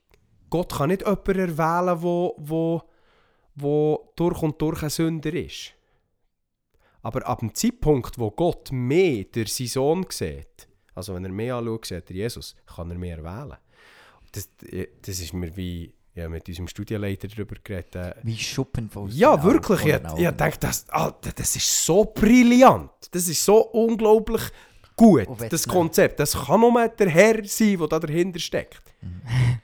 Gott 0.49 0.73
kann 0.73 0.89
nicht 0.89 1.03
jemanden 1.03 1.39
erwählen, 1.39 2.03
wo, 2.03 2.35
wo, 2.39 2.83
wo 3.55 4.13
durch 4.17 4.43
und 4.43 4.61
durch 4.61 4.83
ein 4.83 4.91
Sünder 4.91 5.33
ist. 5.35 5.75
Aber 7.03 7.27
ab 7.27 7.41
dem 7.41 7.55
Zeitpunkt, 7.55 8.19
wo 8.19 8.31
Gott 8.31 8.73
mehr 8.73 9.25
durch 9.25 9.53
seinen 9.53 9.69
Sohn 9.69 10.07
sieht, 10.09 10.69
also 10.95 11.15
wenn 11.15 11.25
er 11.25 11.33
mehr 11.33 11.57
anschaut, 11.57 11.87
sieht 11.87 12.11
er 12.11 12.17
Jesus, 12.17 12.57
kann 12.67 12.91
er 12.91 12.97
mehr 12.99 13.19
erwählen. 13.19 13.59
Das, 14.33 14.49
das 15.03 15.21
ist 15.21 15.35
mir 15.35 15.55
wie 15.57 15.93
ja, 16.15 16.29
mit 16.29 16.49
unserem 16.49 16.69
Studienleiter 16.69 17.29
darüber 17.29 17.57
geredet. 17.63 17.97
Äh, 17.97 18.15
Wie 18.23 18.37
Schuppen 18.37 18.89
von 18.89 19.09
ja, 19.11 19.43
wirklich. 19.43 19.85
Ich, 19.85 19.95
ich 19.95 20.31
denke, 20.31 20.59
das, 20.61 20.89
Alter, 20.89 21.33
das 21.35 21.57
ist 21.57 21.85
so 21.85 22.05
brillant. 22.05 22.91
Das 23.11 23.29
ist 23.29 23.45
so 23.45 23.59
unglaublich 23.67 24.43
gut, 24.97 25.27
wenn 25.39 25.49
das 25.49 25.67
Konzept. 25.67 26.21
Das 26.21 26.33
kann 26.47 26.61
nur 26.61 26.89
der 26.89 27.09
Herr 27.09 27.45
sein, 27.45 27.79
der 27.79 27.89
da 27.89 27.99
dahinter 27.99 28.39
steckt. 28.39 28.83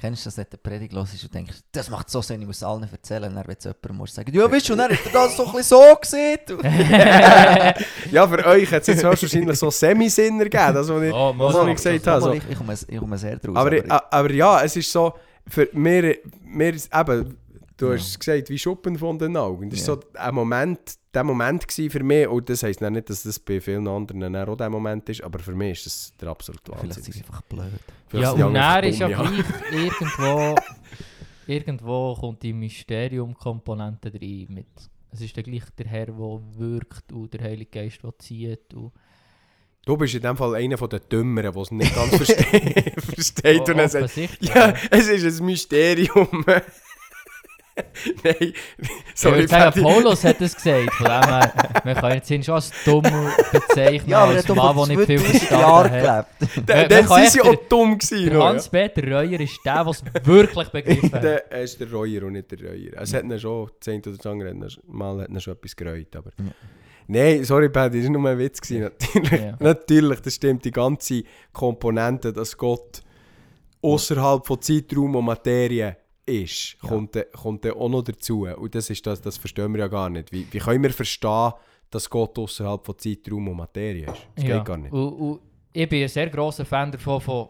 Kennst 0.00 0.24
du 0.24 0.28
das, 0.28 0.36
wenn 0.38 0.46
du 0.48 0.56
Predigt 0.58 0.94
hörst 0.94 1.24
und 1.24 1.34
denkst, 1.34 1.56
das 1.72 1.90
macht 1.90 2.08
so 2.08 2.22
Sinn, 2.22 2.40
ich 2.40 2.46
muss 2.46 2.62
allen 2.62 2.88
erzählen. 2.88 3.24
Und 3.24 3.34
dann 3.34 3.48
wird 3.48 3.58
es 3.58 3.64
jemand 3.64 3.98
muss 3.98 4.14
sagen, 4.14 4.32
ja, 4.32 4.50
weißt 4.50 4.68
du, 4.68 4.72
und 4.74 4.78
dann 4.78 4.92
hat 4.92 5.06
er 5.06 5.12
das 5.12 5.36
so 5.36 5.44
ein 5.44 5.52
bisschen 5.52 5.64
so 5.64 5.96
gesehen. 6.00 6.38
Ja, 8.12 8.28
für 8.28 8.46
euch 8.46 8.70
hat 8.70 8.82
es 8.82 8.86
jetzt 8.86 9.02
wahrscheinlich 9.02 9.58
so 9.58 9.70
Semi-Sinn 9.70 10.38
ergeben, 10.38 10.72
das, 10.72 10.88
was 10.88 11.02
ich, 11.02 11.12
Oh, 11.12 11.34
was 11.36 11.66
ich 11.66 11.74
gesagt 11.74 12.06
habe. 12.06 12.22
So. 12.22 12.32
Ich, 12.32 12.42
ich, 12.48 12.56
komme, 12.56 12.74
ich 12.86 12.98
komme 12.98 13.18
sehr 13.18 13.36
draus. 13.38 13.56
Aber, 13.56 13.76
aber 13.76 13.84
aber, 13.88 14.12
aber 14.12 14.32
ja, 14.32 14.62
es 14.62 14.76
ist 14.76 14.92
so, 14.92 15.12
für 15.50 15.68
mir, 15.72 16.16
mir 16.44 16.74
ist 16.74 16.90
eben, 16.94 17.36
du 17.76 17.92
hast 17.92 18.08
es 18.08 18.18
gesagt, 18.18 18.50
wie 18.50 18.58
Schuppen 18.58 18.98
von 18.98 19.18
den 19.18 19.36
Augen. 19.36 19.70
Das 19.70 19.80
Ja. 19.86 19.88
war 19.94 20.02
so 20.02 20.08
ein 20.18 20.34
Moment, 20.34 20.80
der 21.14 21.24
Moment 21.24 21.64
für 21.72 22.02
mich, 22.04 22.28
und 22.28 22.48
das 22.48 22.62
heisst 22.62 22.80
nicht, 22.80 23.08
dass 23.10 23.22
das 23.22 23.38
bei 23.38 23.60
vielen 23.60 23.86
anderen 23.88 24.36
auch 24.36 24.56
der 24.56 24.70
Moment 24.70 25.08
ist, 25.08 25.22
aber 25.22 25.38
für 25.38 25.54
mich 25.54 25.78
ist 25.78 25.86
das 25.86 26.12
der 26.20 26.28
absolute 26.28 26.62
vielleicht 26.64 26.82
Wahnsinn. 26.84 27.02
sind 27.02 27.12
sie 27.14 27.20
einfach 27.20 27.42
blöd. 27.42 27.64
Vielleicht 28.08 28.36
ja, 28.38 28.46
und 28.46 28.54
er 28.56 28.84
ist 28.84 28.98
ja 28.98 29.08
gleich 29.08 29.44
irgendwo, 29.72 30.54
irgendwo 31.46 32.14
kommt 32.14 32.42
die 32.42 32.52
Mysterium-Komponente 32.52 34.12
rein. 34.12 34.46
Mit, 34.50 34.66
es 35.10 35.20
ist 35.20 35.36
dann 35.36 35.44
gleich 35.44 35.64
der 35.78 35.86
Herr, 35.86 36.06
der 36.06 36.40
wirkt 36.56 37.12
und 37.12 37.32
der 37.32 37.42
Heilige 37.42 37.70
Geist, 37.70 38.02
der 38.02 38.18
zieht. 38.18 38.74
Und, 38.74 38.92
Du 39.88 39.96
bist 39.96 40.14
in 40.14 40.20
dem 40.20 40.36
Fall 40.36 40.54
einer 40.56 40.76
von 40.76 40.90
den 40.90 41.00
Dümmeren, 41.10 41.50
der 41.50 41.62
es 41.62 41.70
nicht 41.70 41.94
ganz 41.94 42.14
versteht. 42.16 42.92
versteht 43.14 43.68
und 43.70 43.78
er 43.78 43.88
sagt, 43.88 44.10
ja, 44.40 44.74
es 44.90 45.08
ist 45.08 45.40
ein 45.40 45.46
Mysterium. 45.46 46.44
Nein, 48.24 48.52
sorry, 49.14 49.46
Paddy. 49.46 49.80
Paulus 49.80 50.24
hat 50.24 50.40
es 50.42 50.54
gesagt. 50.56 50.92
Von 50.94 51.06
dem 51.06 51.22
her, 51.24 51.52
wir 51.84 51.94
können 51.94 52.22
ihn 52.28 52.42
schon 52.42 52.56
als 52.56 52.70
dumm 52.84 53.02
bezeichnen, 53.52 54.10
Ja, 54.10 54.24
als 54.24 54.46
Mann, 54.48 54.76
der 54.76 54.86
nicht 54.96 55.06
viel 55.06 55.18
2000 55.20 55.50
Jahre 55.52 55.88
verstanden 55.88 56.08
hat. 56.10 56.38
gelebt. 56.38 56.68
Dann 56.68 56.88
Man- 56.88 57.08
man 57.08 57.22
sind 57.22 57.30
sie 57.32 57.40
auch 57.48 57.54
dumm 57.68 57.98
gewesen. 57.98 58.24
Der 58.26 58.38
ja. 58.38 58.44
Hans-Peter 58.44 59.02
Reuer 59.10 59.40
ist 59.40 59.60
der, 59.64 59.84
der 59.84 59.86
es 59.86 60.02
wirklich 60.26 60.68
begriffen 60.68 61.12
hat. 61.12 61.24
Der, 61.24 61.50
er 61.52 61.62
ist 61.62 61.80
der 61.80 61.90
Reuer 61.90 62.24
und 62.24 62.32
nicht 62.32 62.50
der 62.50 62.58
Reuer. 62.60 62.92
Es 63.00 63.14
hat 63.14 63.22
ihn 63.24 63.38
schon, 63.40 63.70
das 63.78 63.88
eine 63.88 63.98
oder 64.02 64.16
das 64.16 64.26
andere, 64.26 64.48
hat 64.50 64.56
ihn 64.56 64.70
schon- 64.70 64.82
mal 64.88 65.20
hat 65.22 65.28
ihn 65.30 65.40
schon 65.40 65.54
etwas 65.54 65.74
gereut. 65.76 66.14
Aber... 66.16 66.30
Ja. 66.38 66.44
Nein, 67.10 67.42
sorry, 67.44 67.68
Paddy, 67.70 67.98
das 68.02 68.06
war 68.12 68.18
nur 68.20 68.30
ein 68.30 68.38
Witz. 68.38 68.60
Gewesen. 68.60 68.82
Natürlich, 68.82 69.32
Ja. 69.40 69.56
natürlich, 69.60 70.20
das 70.20 70.34
stimmt, 70.34 70.64
die 70.64 70.70
ganze 70.70 71.24
Komponente, 71.52 72.32
dass 72.32 72.56
Gott 72.56 73.00
außerhalb 73.82 74.46
von 74.46 74.60
Zeitraum 74.60 75.16
und 75.16 75.24
Materie 75.24 75.96
ist, 76.26 76.76
Ja. 76.82 76.88
kommt, 76.88 77.16
dann- 77.16 77.24
kommt 77.32 77.66
auch 77.66 77.88
noch 77.88 78.02
dazu. 78.02 78.46
Und 78.46 78.74
das, 78.74 78.90
ist 78.90 79.06
das, 79.06 79.20
das 79.22 79.38
verstehen 79.38 79.72
wir 79.72 79.80
ja 79.80 79.88
gar 79.88 80.10
nicht. 80.10 80.30
Wie, 80.32 80.46
wie 80.50 80.58
können 80.58 80.82
wir 80.82 80.90
verstehen, 80.92 81.52
dass 81.90 82.10
Gott 82.10 82.38
außerhalb 82.38 82.84
von 82.84 82.98
Zeitraum 82.98 83.48
und 83.48 83.56
Materie 83.56 84.04
ist? 84.06 84.26
Das 84.36 84.44
Ja. 84.44 84.56
geht 84.58 84.66
gar 84.66 84.76
nicht. 84.76 84.92
Und, 84.92 85.12
und 85.14 85.40
ich 85.72 85.88
bin 85.88 86.02
ein 86.02 86.08
sehr 86.08 86.28
grosser 86.28 86.64
Fan 86.66 86.92
davon, 86.92 87.20
von 87.20 87.48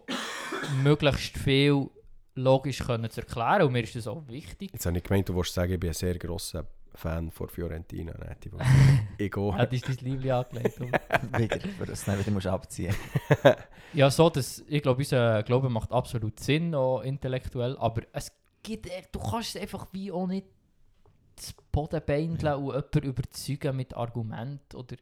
möglichst 0.85 1.37
viel 1.39 1.89
logisch 2.35 2.79
können 2.79 3.11
zu 3.11 3.21
erklären. 3.23 3.63
Und 3.63 3.73
mir 3.73 3.83
ist 3.83 3.97
das 3.97 4.07
auch 4.07 4.23
wichtig. 4.29 4.71
Jetzt 4.73 4.87
habe 4.87 4.99
ich 4.99 5.03
gemeint, 5.03 5.29
du 5.29 5.35
wolltest 5.35 5.55
sagen, 5.55 5.73
ich 5.73 5.81
bin 5.81 5.91
ein 5.91 5.95
sehr 5.95 6.17
grosser 6.17 6.65
Fan 6.99 7.31
von 7.31 7.49
Fiorentina. 7.49 8.13
Nein, 8.19 8.37
die 8.43 9.25
ich 9.25 9.31
gehe. 9.33 9.55
Hat 9.55 9.73
ist 9.73 9.89
dein 9.89 9.97
Liebling 9.97 10.31
angelegt. 10.33 10.81
Wieder, 11.39 11.61
für 11.61 11.87
das 11.87 12.05
du 12.05 12.11
dann 12.11 12.21
wieder 12.21 12.31
musst 12.33 12.47
abziehen 12.47 12.95
Ja, 13.95 14.11
so, 14.11 14.29
dass, 14.29 14.63
ich 14.69 14.83
glaube, 14.83 14.99
unser 14.99 15.43
Glaube 15.45 15.69
macht 15.71 15.93
absolut 15.93 16.39
Sinn, 16.41 16.75
auch 16.75 17.01
intellektuell. 17.03 17.77
Aber 17.79 18.03
es 18.13 18.31
gibt, 18.63 18.87
echt- 18.87 19.15
du 19.15 19.19
kannst 19.21 19.55
es 19.57 19.63
einfach 19.63 19.87
wie 19.93 20.11
auch 20.13 20.27
nicht 20.27 20.47
zu 21.37 21.53
Boden 21.73 22.01
beindeln 22.05 22.55
und 22.55 22.67
jemanden 22.75 23.03
überzeugen 23.03 23.77
mit 23.77 23.95
Argument. 23.95 24.75
Oder 24.75 24.97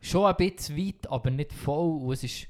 schon 0.00 0.26
ein 0.26 0.36
bisschen 0.36 0.76
weit, 0.76 1.08
aber 1.10 1.30
nicht 1.30 1.52
voll. 1.52 2.02
Und 2.02 2.12
es 2.14 2.24
ist, 2.24 2.48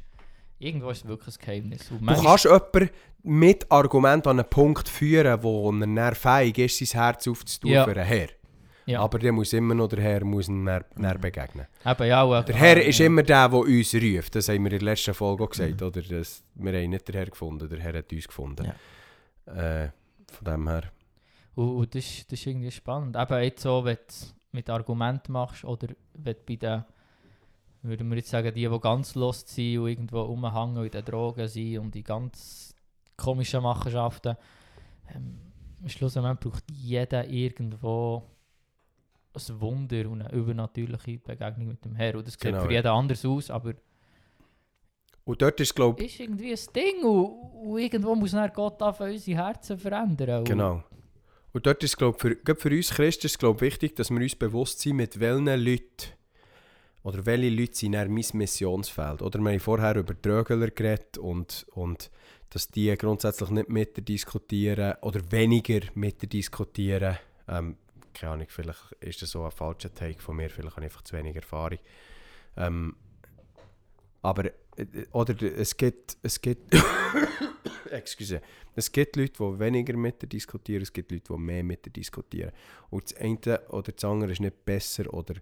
irgendwo 0.59 0.91
ist 0.91 1.03
es 1.05 1.07
wirklich 1.09 1.37
ein 1.37 1.45
Geheimnis. 1.45 1.91
Und 1.91 2.07
Du 2.07 2.23
kannst 2.23 2.45
jemanden 2.45 2.91
mit 3.23 3.70
Argument 3.70 4.27
an 4.27 4.41
einen 4.41 4.49
Punkt 4.49 4.89
führen, 4.89 5.43
wo 5.43 5.70
er 5.70 6.14
fähig 6.14 6.57
ist, 6.59 6.79
sein 6.79 7.01
Herz 7.03 7.29
aufzutun 7.29 7.70
Ja. 7.70 7.85
für 7.85 7.91
einen 7.93 8.05
Herr. 8.05 8.29
Ja, 8.87 9.01
Aber 9.01 9.18
der 9.18 9.33
muss 9.33 9.53
immer 9.53 9.74
noch 9.74 9.89
der 9.89 10.01
Herr 10.03 10.24
muss 10.24 10.49
ihm 10.49 10.64
dann, 10.66 10.85
dann 10.97 11.20
begegnen. 11.20 11.66
eben, 11.87 12.07
ja, 12.07 12.22
und- 12.22 12.49
Der 12.49 12.55
Herr 12.57 12.78
ja. 12.83 12.89
ist 12.89 13.01
immer 13.01 13.22
der, 13.22 13.49
der 13.49 13.59
uns 13.59 13.95
ruft. 13.95 14.35
Das 14.35 14.49
haben 14.49 14.64
wir 14.64 14.72
in 14.72 14.78
der 14.78 14.83
letzten 14.83 15.14
Folge 15.14 15.45
auch 15.45 15.51
gesagt. 15.51 15.80
Oder? 15.83 16.03
Das, 16.03 16.43
wir 16.55 16.72
haben 16.72 16.91
nicht 16.91 17.07
den 17.09 17.14
Herr 17.14 17.26
gefunden, 17.26 17.68
der 17.68 17.78
Herr 17.80 17.95
hat 17.99 18.12
uns 18.12 18.26
gefunden. 18.26 18.72
Äh, 19.47 19.89
von 20.30 20.45
dem 20.45 20.68
her. 20.68 20.85
Und, 21.55 21.76
und 21.76 21.95
das, 21.95 22.05
ist- 22.05 22.33
das 22.33 22.39
ist 22.41 22.47
irgendwie 22.47 22.70
spannend. 22.70 23.16
Eben 23.16 23.43
jetzt 23.43 23.62
so, 23.62 23.85
wenn 23.85 23.97
du 23.97 24.03
mit 24.53 24.68
Argument 24.70 25.28
machst 25.28 25.64
oder 25.64 25.89
wenn 26.14 26.37
bei 26.47 26.57
den, 26.57 26.85
würden 27.83 28.09
wir 28.11 28.16
jetzt 28.16 28.30
sagen, 28.30 28.53
die, 28.55 28.68
die 28.68 28.80
ganz 28.80 29.14
lost 29.14 29.49
sind 29.49 29.78
und 29.78 29.89
irgendwo 29.89 30.20
rumhängen 30.22 30.85
in 30.85 30.91
den 30.91 31.05
Drogen 31.05 31.49
sind 31.49 31.78
und 31.78 31.95
die 31.95 32.03
ganz 32.03 32.74
komischen 33.16 33.62
Machenschaften, 33.62 34.37
ähm, 35.14 35.39
schlussendlich 35.87 36.39
braucht 36.41 36.64
jeder 36.70 37.26
irgendwo 37.28 38.22
ein 39.35 39.61
Wunder 39.61 40.09
und 40.11 40.22
eine 40.22 40.33
übernatürliche 40.33 41.18
Begegnung 41.18 41.68
mit 41.68 41.85
dem 41.85 41.95
Herrn. 41.95 42.16
Und 42.16 42.26
das 42.26 42.35
sieht 42.35 42.43
Genau, 42.43 42.61
für 42.61 42.66
ja. 42.72 42.78
jeden 42.78 42.89
anders 42.89 43.24
aus, 43.24 43.51
aber 43.51 43.74
Und 45.24 45.41
dort 45.41 45.61
ist, 45.61 45.74
glaube 45.74 46.03
ist 46.05 46.18
irgendwie 46.20 46.53
ein 46.53 46.59
Ding 46.74 47.05
und, 47.05 47.26
und 47.64 47.78
irgendwo 47.78 48.14
muss 48.14 48.33
dann 48.33 48.51
Gott 48.53 48.83
anfangen, 48.83 49.12
unsere 49.12 49.45
Herzen 49.45 49.78
verändern. 49.78 50.39
Und- 50.41 50.45
Genau. 50.49 50.83
Und 51.55 51.66
dort 51.66 51.83
ist, 51.85 51.99
glaube 51.99 52.18
für, 52.18 52.37
für 52.57 52.70
uns 52.70 52.91
Christen 52.91 53.26
ist 53.26 53.39
glaub, 53.39 53.61
wichtig, 53.61 53.95
dass 53.97 54.09
wir 54.11 54.20
uns 54.20 54.35
bewusst 54.35 54.80
sind, 54.80 54.97
mit 54.97 55.20
welchen 55.20 55.45
Leuten 55.47 55.85
oder 57.03 57.26
welche 57.26 57.51
Leute 57.51 57.76
sind 57.76 57.93
in 57.95 58.12
mein 58.14 58.24
Missionsfeld. 58.33 59.20
Oder 59.20 59.39
wir 59.39 59.51
haben 59.51 59.61
vorher 59.61 59.97
über 59.97 60.14
Drögeler 60.14 60.70
geredet 60.70 61.18
und, 61.18 61.66
und 61.74 62.11
dass 62.51 62.68
die 62.70 62.95
grundsätzlich 62.97 63.51
nicht 63.51 63.68
mit 63.68 63.97
dir 63.97 64.03
diskutieren 64.03 64.95
oder 65.03 65.20
weniger 65.30 65.80
mit 65.95 66.22
dir 66.22 66.26
diskutieren. 66.28 67.18
Ähm, 67.49 67.76
keine 68.14 68.32
Ahnung, 68.32 68.46
vielleicht 68.48 68.92
ist 69.00 69.22
das 69.22 69.30
so 69.30 69.44
ein 69.44 69.50
falscher 69.50 69.92
Take 69.92 70.20
von 70.20 70.36
mir, 70.36 70.50
vielleicht 70.50 70.76
habe 70.76 70.86
ich 70.86 70.92
einfach 70.92 71.02
zu 71.02 71.16
wenig 71.16 71.36
Erfahrung. 71.36 71.78
Ähm, 72.56 72.96
aber 74.22 74.46
äh, 74.76 75.06
oder 75.12 75.40
es 75.42 75.76
gibt, 75.76 76.16
es 76.22 76.40
gibt 76.40 76.74
Excuse. 77.90 78.40
Es 78.74 78.90
gibt 78.90 79.16
Leute, 79.16 79.34
die 79.38 79.58
weniger 79.58 79.96
mit 79.96 80.22
dir 80.22 80.26
diskutieren, 80.26 80.82
es 80.82 80.92
gibt 80.92 81.12
Leute, 81.12 81.34
die 81.34 81.38
mehr 81.38 81.62
mit 81.62 81.84
dir 81.84 81.90
diskutieren. 81.90 82.52
Und 82.90 83.04
das 83.04 83.16
eine 83.18 83.68
oder 83.68 83.92
das 83.92 84.04
andere 84.04 84.32
ist 84.32 84.40
nicht 84.40 84.64
besser 84.64 85.12
oder, 85.12 85.34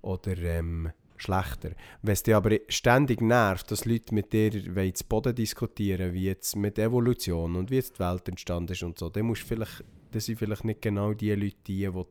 oder 0.00 0.36
ähm, 0.38 0.90
schlechter. 1.16 1.72
Wenn 2.02 2.12
es 2.12 2.22
dich 2.22 2.34
aber 2.34 2.58
ständig 2.68 3.20
nervt, 3.20 3.70
dass 3.70 3.84
Leute 3.84 4.14
mit 4.14 4.32
dir 4.32 4.50
zu 4.94 5.04
Boden 5.04 5.34
diskutieren, 5.34 6.14
wie 6.14 6.24
jetzt 6.24 6.56
mit 6.56 6.78
Evolution 6.78 7.56
und 7.56 7.70
wie 7.70 7.76
jetzt 7.76 7.96
die 7.96 8.00
Welt 8.00 8.28
entstanden 8.28 8.72
ist 8.72 8.82
und 8.82 8.98
so, 8.98 9.08
dann 9.08 9.26
musst 9.26 9.42
du 9.42 9.46
vielleicht, 9.46 9.84
das 10.12 10.26
sind 10.26 10.38
vielleicht 10.38 10.64
nicht 10.64 10.82
genau 10.82 11.14
die 11.14 11.34
Leute, 11.34 11.56
die, 11.66 11.84
du 11.84 12.06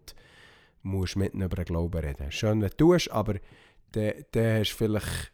musst 0.84 1.16
mit 1.16 1.34
ihnen 1.34 1.44
über 1.44 1.56
den 1.56 1.66
Glauben 1.66 2.00
reden. 2.00 2.32
Schön, 2.32 2.62
wenn 2.62 2.70
du 2.70 2.78
tust, 2.78 3.12
aber 3.12 3.36
dann, 3.92 4.14
hast 4.34 4.72
vielleicht 4.72 5.32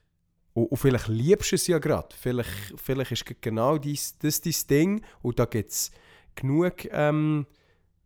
und, 0.57 0.75
vielleicht 0.75 1.07
liebst 1.07 1.51
du 1.51 1.55
es 1.55 1.67
ja 1.67 1.77
gerade. 1.77 2.09
Vielleicht, 2.19 2.73
vielleicht 2.77 3.11
ist 3.11 3.41
genau 3.41 3.77
dies, 3.77 4.17
das 4.17 4.41
dein 4.41 4.55
Ding. 4.69 5.01
Und 5.21 5.37
da 5.37 5.45
gibt 5.45 5.69
es 5.69 5.91
genug. 6.33 6.85
Ähm, 6.91 7.45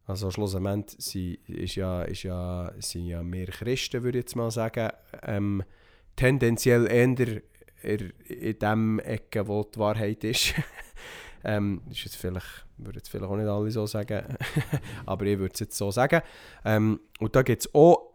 also 0.05 0.30
schlussendlich 0.32 0.99
sind, 0.99 1.47
ist 1.47 1.76
ja, 1.76 2.03
ist 2.03 2.24
ja, 2.24 2.74
sind 2.80 3.05
ja 3.05 3.24
mehr 3.24 3.47
Christen, 3.47 4.03
würde 4.03 4.20
ich 4.20 4.24
jetzt 4.24 4.36
mal 4.36 4.51
sagen, 4.51 4.89
ähm, 5.24 5.64
tendenziell 6.18 6.88
eher 6.88 7.41
in, 7.84 8.12
in 8.28 8.59
dem 8.59 8.99
Ecke, 8.99 9.47
wo 9.47 9.64
die 9.64 9.80
Wahrheit 9.80 10.24
ist. 10.26 10.53
ähm, 11.44 11.82
ist 11.89 12.04
jetzt 12.04 12.18
vielleicht, 12.18 12.66
würde 12.78 12.98
jetzt 13.00 13.10
vielleicht 13.10 13.30
auch 13.30 13.36
nicht 13.36 13.48
alle 13.48 13.72
so 13.72 13.86
sagen, 13.86 14.38
aber 15.06 15.26
ich 15.26 15.39
würde 15.39 15.54
es 15.54 15.60
jetzt 15.60 15.78
so 15.78 15.92
sagen. 15.92 16.22
Ähm, 16.66 17.00
und 17.20 17.36
da 17.36 17.42
gibt 17.42 17.62
es 17.62 17.74
auch, 17.74 18.14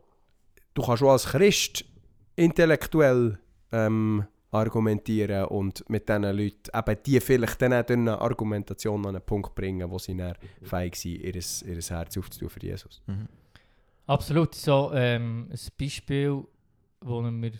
du 0.74 0.82
kannst 0.82 1.02
auch 1.02 1.12
als 1.12 1.26
Christ 1.26 1.84
intellektuell 2.36 3.38
ähm, 3.72 4.26
argumentieren 4.50 5.46
und 5.46 5.88
mit 5.88 6.08
diesen 6.08 6.22
Leuten 6.22 6.70
eben 6.74 7.02
die 7.04 7.20
vielleicht 7.20 7.60
dann 7.62 7.72
durch 7.72 7.90
eine 7.90 8.20
Argumentation 8.20 9.06
an 9.06 9.16
einen 9.16 9.24
Punkt 9.24 9.54
bringen, 9.54 9.90
wo 9.90 9.98
sie 9.98 10.16
dann 10.16 10.34
fähig 10.62 10.96
sind, 10.96 11.22
ihr, 11.22 11.34
ihr 11.34 11.42
Herz 11.42 12.16
aufzutun 12.16 12.48
für 12.48 12.60
Jesus. 12.60 13.02
Mhm. 13.06 13.28
Absolut. 14.06 14.54
So 14.54 14.92
ähm, 14.94 15.48
ein 15.50 15.58
Beispiel, 15.78 16.44
wo 17.00 17.20
mir 17.22 17.52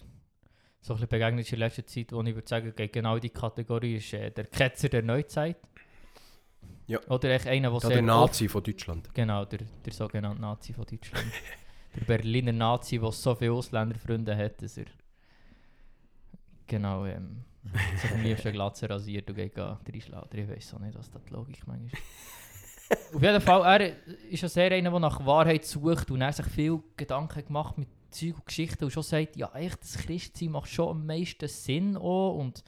so 0.87 0.95
ein 0.95 0.99
bisschen 0.99 1.09
begegnet 1.09 1.45
ist 1.45 1.53
in 1.53 1.59
letzter 1.59 1.85
Zeit, 1.85 2.13
wo 2.13 2.23
ich 2.23 2.35
würde 2.35 2.49
sagen, 2.49 2.73
geht 2.77 2.93
genau 2.93 3.19
die 3.19 3.31
Kategorie 3.31 3.97
ist 3.97 4.13
äh, 4.13 4.31
der 4.31 4.45
Ketzer 4.45 4.89
der 4.89 5.03
Neuzeit. 5.03 5.57
Ja. 6.87 7.01
Oder 7.09 7.31
echt 7.31 7.49
einer, 7.49 7.71
der 7.71 7.81
Ja, 7.81 7.89
der 7.89 8.03
Nazi 8.03 8.49
von 8.49 8.63
Deutschland. 8.63 9.13
Genau, 9.13 9.45
der, 9.45 9.61
der 9.85 9.93
sogenannte 9.93 10.41
Nazi 10.41 10.73
von 10.73 10.85
Deutschland. 10.85 11.27
der 11.97 12.05
Berliner 12.05 12.53
Nazi, 12.53 13.01
der 13.01 13.11
so 13.11 13.35
viele 13.35 13.53
Ausländerfreunde 13.53 14.37
hat, 14.37 14.63
dass 14.63 14.77
er 14.77 14.85
genau 16.69 17.05
ähm, 17.05 17.43
sich 18.01 18.13
am 18.13 18.23
liebsten 18.23 18.53
Glatze 18.53 18.89
rasiert 18.89 19.29
und 19.29 19.35
geht 19.35 19.59
reinschlagen. 19.59 20.39
Ich 20.39 20.49
weiß 20.49 20.75
auch 20.75 20.79
nicht, 20.79 20.97
was 20.97 21.11
da 21.11 21.19
die 21.19 21.33
Logik 21.33 21.67
manchmal 21.67 21.91
ist. 21.91 23.13
Auf 23.13 23.21
jeden 23.21 23.41
Fall, 23.41 23.81
er 23.81 24.07
ist 24.31 24.43
ja 24.43 24.49
sehr 24.49 24.71
einer, 24.71 24.93
der 24.93 25.01
nach 25.01 25.27
Wahrheit 25.27 25.65
sucht 25.65 26.13
und 26.13 26.21
er 26.21 26.33
sich 26.33 26.47
viel 26.47 26.79
Gedanken 26.97 27.45
gemacht 27.45 27.77
mit 27.77 27.89
Zeug 28.17 28.35
und 28.37 28.47
Geschichten 28.47 28.85
und 28.85 28.91
schon 28.91 29.03
sagt, 29.03 29.37
ja, 29.37 29.53
echt, 29.55 29.81
das 29.83 29.99
Christsein 29.99 30.51
macht 30.51 30.71
schon 30.71 30.89
am 30.89 31.07
meisten 31.07 31.49
Sinn 31.49 31.97
auch 31.97 32.37
und 32.37 32.63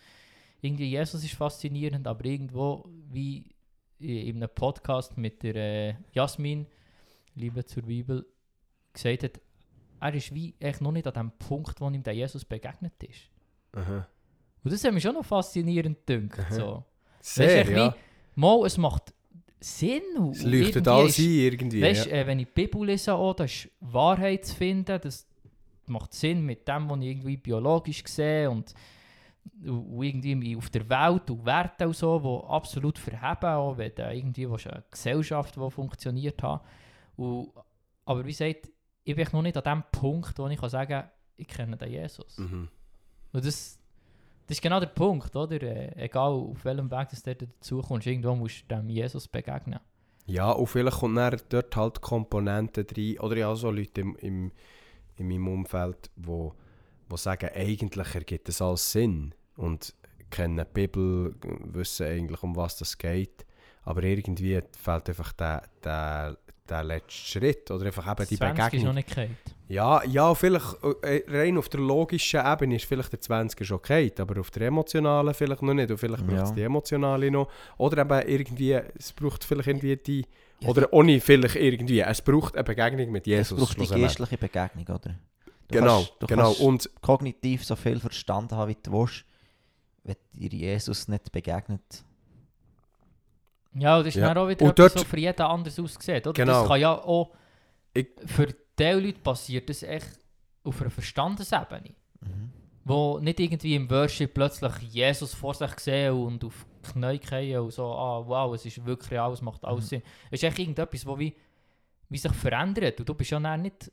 irgendwie 0.61 0.90
Jesus 0.90 1.22
ist 1.24 1.34
faszinierend, 1.34 2.07
aber 2.07 2.24
irgendwo, 2.24 2.88
wie 3.11 3.55
in 4.01 4.36
einem 4.36 4.51
Podcast 4.55 5.16
mit 5.16 5.42
der 5.42 5.57
äh, 5.57 5.94
Jasmin, 6.12 6.66
Liebe 7.34 7.64
zur 7.64 7.84
Bibel, 7.84 8.26
gesagt 8.92 9.22
hat, 9.24 9.40
er 10.01 10.14
ist 10.14 10.34
wie 10.34 10.55
echt 10.61 10.80
noch 10.80 10.92
nicht 10.92 11.07
an 11.07 11.14
dem 11.14 11.30
Punkt, 11.32 11.80
wo 11.80 11.88
ihm 11.88 12.03
der 12.03 12.14
Jesus 12.14 12.44
begegnet 12.44 13.03
ist. 13.03 13.30
Aha. 13.72 14.07
Und 14.62 14.72
das 14.72 14.82
hat 14.84 14.92
mich 14.92 15.03
schon 15.03 15.14
noch 15.14 15.24
faszinierend 15.24 16.07
gedacht. 16.07 16.53
So. 16.53 16.84
Sehr, 17.20 17.61
Weisst 17.61 17.68
du, 17.68 17.72
ja. 17.72 17.94
wie, 17.94 18.40
mal, 18.40 18.66
es 18.66 18.76
macht 18.78 19.14
Sinn. 19.61 20.03
Es 20.30 20.42
leuchtet 20.44 20.86
alles 20.86 21.18
ist- 21.18 21.24
ein 21.24 21.30
irgendwie. 21.32 21.82
Weißt 21.82 22.07
ja. 22.07 22.12
äh, 22.12 22.26
wenn 22.26 22.38
ich 22.38 22.46
die 22.46 22.53
Bibel 22.53 22.86
lese, 22.86 23.14
auch, 23.14 23.34
da 23.34 23.44
ist 23.44 23.68
Wahrheit 23.80 24.44
zu 24.46 24.55
finden, 24.55 25.01
das 25.01 25.28
macht 25.89 26.14
Sinn 26.14 26.45
mit 26.45 26.66
dem, 26.68 26.89
was 26.89 26.99
ich 27.01 27.07
irgendwie 27.07 27.36
biologisch 27.36 28.05
sehe 28.07 28.51
und, 28.51 28.74
und 29.64 30.03
irgendwie 30.03 30.57
auf 30.57 30.70
der 30.70 30.89
Welt 30.89 31.30
und 31.30 31.45
Werte 31.45 31.86
und 31.86 31.97
so, 31.97 32.18
die 32.18 32.53
absolut 32.53 32.99
verheben, 32.99 33.51
auch 33.51 33.76
wenn 33.76 33.95
du 33.95 34.14
irgendwie 34.14 34.47
eine 34.47 34.84
Gesellschaft, 34.91 35.57
die 35.57 35.70
funktioniert 35.70 36.43
hat. 36.43 36.62
Und, 37.16 37.51
aber 38.05 38.24
wie 38.24 38.30
gesagt, 38.30 38.70
ich 39.05 39.16
bin 39.16 39.26
noch 39.32 39.43
nicht 39.43 39.57
an 39.57 39.64
dem 39.64 39.84
Punkt, 39.91 40.39
wo 40.39 40.47
ich 40.49 40.59
kann 40.59 40.68
sagen 40.68 40.93
kann, 40.93 41.11
ich 41.36 41.49
kenne 41.49 41.76
den 41.76 41.91
Jesus. 41.91 42.39
Mhm. 42.39 42.68
Und 43.32 43.45
das, 43.45 43.78
das 44.47 44.57
ist 44.57 44.62
genau 44.62 44.80
der 44.80 44.89
Punkt, 44.89 45.34
oder? 45.34 45.62
Äh, 45.62 46.05
egal 46.05 46.32
auf 46.32 46.64
welchem 46.64 46.91
Weg 46.91 47.09
dass 47.11 47.22
du 47.22 47.34
dazu 47.34 47.80
kommst, 47.80 48.07
irgendwo 48.07 48.34
musst 48.34 48.62
du 48.62 48.74
dem 48.74 48.89
Jesus 48.91 49.28
begegnen. 49.28 49.80
Ja, 50.26 50.51
und 50.51 50.66
vielleicht 50.66 50.99
kommt 50.99 51.16
dann 51.16 51.41
dort 51.49 51.74
halt 51.74 52.01
Komponenten 52.03 52.86
rein. 52.95 53.18
Oder 53.20 53.36
ja, 53.36 53.55
so 53.55 53.70
Leute 53.70 54.03
im, 54.03 54.16
im, 54.16 54.53
in 55.18 55.28
meinem 55.28 55.48
Umfeld, 55.48 56.10
wo, 56.16 56.54
wo 57.08 57.16
sagen, 57.16 57.50
eigentlich 57.54 58.14
ergibt 58.14 58.48
es 58.48 58.62
alles 58.62 58.90
Sinn. 58.92 59.34
Und 59.56 59.94
kennen 60.30 60.56
die 60.58 60.64
Bibel, 60.72 61.34
wissen 61.72 62.06
eigentlich, 62.06 62.42
um 62.42 62.54
was 62.56 62.76
das 62.76 62.96
geht. 62.96 63.44
Aber 63.82 64.02
irgendwie 64.02 64.60
fehlt 64.78 65.08
einfach 65.08 65.32
der, 65.32 65.62
der, 65.82 66.36
der 66.68 66.84
letzte 66.84 67.12
Schritt. 67.12 67.70
Oder 67.70 67.86
einfach 67.86 68.06
eben 68.10 68.28
die 68.28 68.36
20 68.36 68.38
ist 68.38 68.62
noch 68.62 68.70
Begegnung. 68.70 68.94
nicht 68.94 69.08
gehalten. 69.08 69.36
Ja, 69.68 70.02
ja, 70.04 70.34
vielleicht 70.34 70.76
äh, 71.02 71.22
rein 71.28 71.58
auf 71.58 71.68
der 71.68 71.80
logischen 71.80 72.40
Ebene 72.44 72.76
ist 72.76 72.84
vielleicht 72.86 73.12
der 73.12 73.20
20 73.20 73.66
schon 73.66 73.76
okay, 73.76 74.10
aber 74.18 74.40
auf 74.40 74.50
der 74.50 74.68
emotionalen 74.68 75.34
vielleicht 75.34 75.62
noch 75.62 75.74
nicht. 75.74 75.90
Und 75.90 75.98
vielleicht 75.98 76.26
braucht 76.26 76.42
es 76.42 76.48
Ja. 76.50 76.54
die 76.54 76.62
emotionale 76.62 77.30
noch. 77.30 77.48
Oder 77.78 78.02
eben 78.02 78.28
irgendwie, 78.28 78.72
es 78.98 79.12
braucht 79.12 79.44
vielleicht 79.44 79.68
irgendwie 79.68 79.96
die. 79.96 80.24
Ja, 80.61 80.68
oder 80.70 80.92
ohne 80.92 81.20
vielleicht 81.20 81.56
irgendwie. 81.56 82.00
Es 82.00 82.20
braucht 82.22 82.54
eine 82.56 82.64
Begegnung 82.64 83.11
mit 83.12 83.22
Es 83.24 83.26
Jesus. 83.26 83.59
braucht 83.59 83.80
die 83.80 83.86
geistliche 83.86 84.38
Begegnung, 84.38 84.84
oder? 84.88 85.14
Du 85.68 85.78
Genau, 85.78 85.96
kannst- 85.98 86.12
du 86.20 86.26
genau. 86.26 86.44
kannst 86.46 86.61
Und 86.61 86.90
kognitiv 87.02 87.64
so 87.64 87.76
viel 87.76 88.00
verstanden 88.00 88.56
haben, 88.56 88.70
wie 88.70 88.76
du 88.82 88.90
willst, 88.92 89.24
wenn 90.04 90.16
dir 90.32 90.48
Jesus 90.50 91.06
nicht 91.09 91.30
begegnet. 91.30 91.82
Ja, 93.74 93.98
das 93.98 94.09
ist 94.09 94.14
Ja. 94.16 94.28
dann 94.28 94.38
auch 94.38 94.48
wieder 94.48 94.64
Und 94.64 94.70
etwas, 94.72 94.92
dort- 94.94 95.04
was 95.04 95.11
für 95.11 95.18
jeden 95.18 95.42
anders 95.42 95.78
aussieht. 95.78 96.26
Oder? 96.26 96.32
Genau. 96.32 96.61
Das 96.61 96.68
kann 96.68 96.80
ja 96.80 96.92
auch... 96.94 97.30
Ich- 97.94 98.09
für 98.26 98.46
die 98.46 98.84
Leute 98.84 99.18
passiert 99.20 99.68
das 99.68 99.82
echt 99.82 100.18
auf 100.64 100.80
einer 100.80 100.90
Verstandesebene. 100.90 101.90
Mhm. 102.20 102.50
Wo 102.84 103.18
nicht 103.18 103.38
irgendwie 103.38 103.74
im 103.74 103.90
Worship 103.90 104.32
plötzlich 104.34 104.72
Jesus 104.90 105.34
vor 105.34 105.54
sich 105.54 105.78
sehen 105.78 106.12
und 106.14 106.42
auf 106.44 106.66
Knie 106.83 107.18
fallen 107.18 107.59
und 107.61 107.72
so, 107.72 107.85
ah 107.87 108.22
wow, 108.26 108.55
es 108.55 108.64
ist 108.66 108.85
wirklich 108.85 109.11
real, 109.12 109.33
es 109.33 109.43
macht 109.43 109.64
alles 109.64 109.85
Mhm. 109.85 109.89
Sinn. 109.89 110.03
Es 110.31 110.43
ist 110.43 110.45
echt 110.45 110.59
irgendetwas, 110.59 111.07
wo 111.07 111.18
wie, 111.18 111.35
wie 112.09 112.18
sich 112.18 112.33
verändert. 112.33 112.99
Und 113.01 113.09
du 113.09 113.14
bist 113.14 113.31
ja 113.31 113.41
dann 113.41 113.62
nicht 113.62 113.91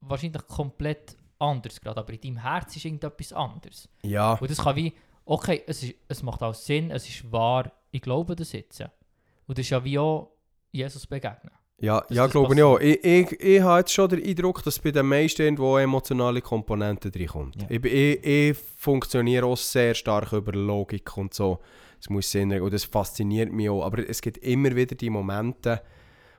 wahrscheinlich 0.00 0.46
komplett 0.46 1.16
anders 1.38 1.80
gerade, 1.80 2.00
aber 2.00 2.12
in 2.12 2.20
deinem 2.20 2.36
Herz 2.38 2.76
ist 2.76 2.84
irgendetwas 2.84 3.32
anderes. 3.32 3.88
ja, 4.02 4.34
Und 4.34 4.50
das 4.50 4.58
kann 4.58 4.76
wie, 4.76 4.92
okay, 5.24 5.62
es, 5.66 5.82
ist, 5.82 5.94
es 6.08 6.22
macht 6.22 6.42
auch 6.42 6.54
Sinn, 6.54 6.90
es 6.90 7.08
ist 7.08 7.30
wahr, 7.30 7.70
ich 7.90 8.02
glaube 8.02 8.34
das 8.36 8.52
jetzt. 8.52 8.80
Und 8.80 9.58
das 9.58 9.66
ist 9.66 9.70
ja 9.70 9.82
wie 9.84 9.98
auch 9.98 10.30
Jesus 10.70 11.06
begegnen. 11.06 11.52
Ja, 11.82 12.04
ja 12.10 12.28
glaube 12.28 12.54
ich 12.54 12.62
auch. 12.62 12.78
Ich, 12.78 13.04
ich, 13.04 13.40
ich 13.40 13.60
habe 13.60 13.80
jetzt 13.80 13.92
schon 13.92 14.08
den 14.08 14.24
Eindruck, 14.24 14.62
dass 14.62 14.78
bei 14.78 14.92
den 14.92 15.04
meisten 15.04 15.42
irgendwo 15.42 15.76
emotionale 15.78 16.40
Komponenten 16.40 17.10
drinkommt. 17.10 17.56
Ja. 17.60 17.66
Ich, 17.68 17.84
ich, 17.84 18.24
ich 18.24 18.56
funktioniere 18.76 19.46
auch 19.46 19.56
sehr 19.56 19.92
stark 19.94 20.32
über 20.32 20.52
Logik 20.52 21.16
und 21.16 21.34
so. 21.34 21.58
Es 22.00 22.08
muss 22.08 22.30
Sinn. 22.30 22.52
Und 22.60 22.72
das 22.72 22.84
fasziniert 22.84 23.52
mich 23.52 23.68
auch. 23.68 23.84
Aber 23.84 24.08
es 24.08 24.22
gibt 24.22 24.38
immer 24.38 24.76
wieder 24.76 24.94
die 24.94 25.10
Momente, 25.10 25.82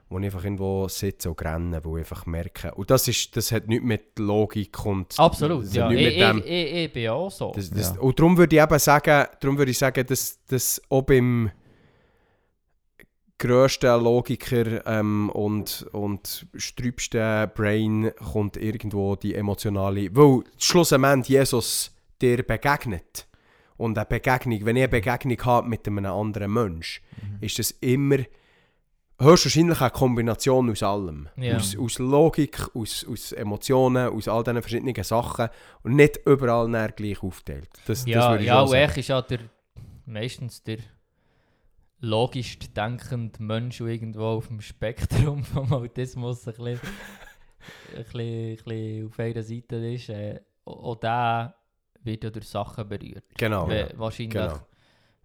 wo 0.09 0.17
ich 0.17 0.25
einfach 0.25 0.45
irgendwo 0.45 0.87
sitze 0.87 1.29
und 1.29 1.41
renne, 1.43 1.83
wo 1.83 1.97
ich 1.97 2.03
einfach 2.03 2.25
merke. 2.25 2.73
Und 2.75 2.89
das, 2.89 3.09
ist, 3.09 3.35
das 3.35 3.51
hat 3.51 3.67
nichts 3.67 3.85
mit 3.85 4.19
Logik 4.19 4.85
und 4.85 5.13
Absolut, 5.19 5.69
ja. 5.73 5.91
Ich, 5.91 6.05
mit 6.05 6.21
dem, 6.21 6.37
ich, 6.37 6.45
ich, 6.45 6.73
ich 6.85 6.93
bin 6.93 7.09
auch 7.09 7.29
so. 7.29 7.51
Das, 7.53 7.69
das, 7.69 7.95
Ja. 7.95 7.99
Und 7.99 8.17
darum 8.17 8.37
würde 8.37 8.55
ich 8.55 8.61
eben 8.61 8.79
sagen, 8.79 9.27
darum 9.41 9.57
würde 9.57 9.71
ich 9.71 9.77
sagen, 9.77 10.05
dass, 10.07 10.39
dass 10.45 10.81
auch 10.89 11.01
beim 11.01 11.51
grössten 13.38 14.03
Logiker 14.03 14.86
ähm, 14.88 15.29
und, 15.29 15.86
und 15.91 16.47
sträubsten 16.55 17.49
Brain 17.55 18.11
kommt 18.31 18.57
irgendwo 18.57 19.15
die 19.15 19.36
emotionale... 19.36 20.15
Weil 20.15 20.43
schlussendlich 20.57 21.29
Jesus 21.29 21.91
dir 22.21 22.43
begegnet. 22.43 23.27
Und 23.75 23.97
eine 23.97 24.05
Begegnung, 24.05 24.65
wenn 24.65 24.75
ich 24.77 24.84
eine 24.84 24.89
Begegnung 24.89 25.43
habe 25.45 25.67
mit 25.67 25.88
einem 25.88 26.05
anderen 26.05 26.53
Mensch, 26.53 27.01
Mhm. 27.21 27.38
ist 27.41 27.59
das 27.59 27.71
immer 27.81 28.19
höchstwahrscheinlich 29.19 29.81
eine 29.81 29.89
Kombination 29.91 30.69
aus 30.69 30.84
allem. 30.84 31.29
Ja. 31.38 31.57
Aus, 31.57 31.77
aus 31.77 31.99
Logik, 31.99 32.57
aus, 32.75 33.05
aus 33.09 33.31
Emotionen, 33.31 34.09
aus 34.09 34.27
all 34.27 34.43
diesen 34.43 34.61
verschiedenen 34.61 35.03
Sachen 35.03 35.49
und 35.84 35.95
nicht 35.95 36.19
überall 36.25 36.91
gleich 36.91 37.21
aufteilt. 37.23 37.69
Das, 37.86 37.99
das 37.99 38.05
ja, 38.05 38.36
ich 38.36 38.45
ja, 38.45 38.61
und 38.61 38.73
echt 38.73 38.97
ist 38.97 39.07
ja 39.09 39.21
der, 39.21 39.39
meistens 40.05 40.63
der 40.63 40.77
logisch 42.03 42.59
denkende 42.59 43.41
Mensch, 43.41 43.77
der 43.77 43.87
irgendwo 43.87 44.23
auf 44.25 44.47
dem 44.47 44.59
Spektrum 44.61 45.43
vom 45.43 45.71
Autismus 45.71 46.45
ein 46.47 46.53
bisschen, 46.53 46.79
ein 47.95 48.03
bisschen, 48.03 48.19
ein 48.51 48.55
bisschen 48.57 49.07
auf 49.07 49.19
einer 49.19 49.43
Seite 49.43 49.75
ist. 49.87 50.09
Äh, 50.09 50.41
auch 50.65 50.95
der 50.95 51.55
wird 52.03 52.23
ja 52.25 52.29
durch 52.29 52.47
Sachen 52.47 52.87
berührt. 52.89 53.23
Genau. 53.37 53.69
Ja. 53.71 53.87
Wahrscheinlich, 53.97 54.33
genau. 54.33 54.59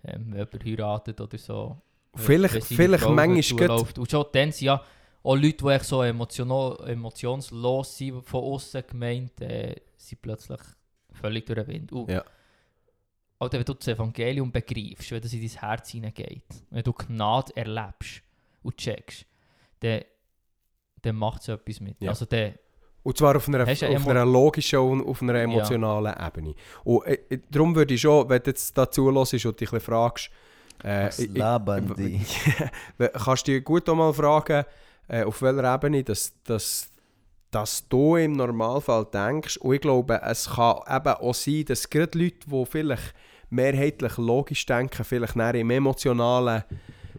ähm, 0.04 0.26
wenn 0.30 0.38
jemand 0.38 0.64
heiratet 0.64 1.20
oder 1.20 1.36
so. 1.38 1.76
wenn- 2.14 2.24
Vielleicht- 2.24 2.64
vielleicht 2.64 3.08
manchmal 3.08 3.42
zuläuft. 3.42 3.98
Und 3.98 4.10
schon 4.10 4.26
dann 4.32 4.52
sind 4.52 4.66
ja 4.66 4.82
auch 5.24 5.34
Leute, 5.36 5.56
die 5.78 5.78
so 5.84 6.02
emotionslos 6.02 7.96
sind, 7.98 8.22
von 8.24 8.44
außen 8.44 8.84
gemeint, 8.86 9.40
äh, 9.40 9.74
sind 9.96 10.22
plötzlich 10.22 10.60
völlig 11.10 11.44
durch 11.46 11.58
den 11.58 11.66
Wind. 11.66 11.92
Und 11.92 12.10
Ja. 12.10 12.24
Alter, 13.40 13.58
wenn 13.58 13.64
du 13.64 13.74
das 13.74 13.86
Evangelium 13.88 14.50
begreifst, 14.50 15.10
wenn 15.12 15.20
das 15.20 15.32
in 15.32 15.40
dein 15.40 15.60
Herz 15.60 15.90
hineingeht, 15.90 16.42
wenn 16.70 16.82
du 16.82 16.92
Gnade 16.92 17.56
erlebst 17.56 18.22
und 18.62 18.76
checkst, 18.76 19.26
dann, 19.80 20.00
dann 21.02 21.16
macht 21.16 21.42
es 21.42 21.48
etwas 21.48 21.80
mit. 21.80 21.96
Ja. 22.00 22.10
Also 22.10 22.24
dann, 22.24 22.54
Und 23.04 23.16
zwar 23.16 23.36
auf 23.36 23.46
einer, 23.48 23.62
auf 23.62 24.08
einer 24.08 24.26
logischen 24.26 24.80
und 24.80 25.06
auf 25.06 25.22
einer 25.22 25.34
emotionalen 25.36 26.14
Ebene. 26.20 26.54
Und 26.84 27.06
äh, 27.06 27.18
äh, 27.30 27.38
darum 27.50 27.74
würde 27.76 27.94
ich 27.94 28.00
schon, 28.00 28.28
wenn 28.28 28.42
du 28.42 28.50
jetzt 28.50 28.76
dazu 28.76 29.12
hörst 29.12 29.44
und 29.46 29.60
dich 29.60 29.72
ein 29.72 29.80
fragst, 29.80 30.30
äh, 30.82 31.06
Was 31.06 31.18
ich- 31.20 31.30
ich- 31.30 31.36
labern 31.36 31.94
die? 31.96 32.20
kannst 33.12 33.46
du 33.46 33.52
dich 33.52 33.64
gut 33.64 33.88
auch 33.88 33.94
mal 33.94 34.12
fragen, 34.12 34.64
äh, 35.06 35.22
auf 35.22 35.40
welcher 35.42 35.74
Ebene 35.74 36.02
dass, 36.02 36.32
dass 36.42 36.90
dass 37.50 37.88
du 37.88 38.16
im 38.16 38.32
Normalfall 38.32 39.06
denkst, 39.06 39.56
und 39.56 39.74
ich 39.74 39.80
glaube, 39.80 40.20
es 40.22 40.50
kann 40.50 40.80
eben 40.86 41.14
auch 41.14 41.32
sein, 41.32 41.64
dass 41.64 41.88
gerade 41.88 42.18
Leute, 42.18 42.40
die 42.46 42.66
vielleicht 42.66 43.14
mehrheitlich 43.50 44.16
logisch 44.18 44.66
denken, 44.66 45.04
vielleicht 45.04 45.36
näher 45.36 45.54
im 45.54 45.70
Emotionalen 45.70 46.64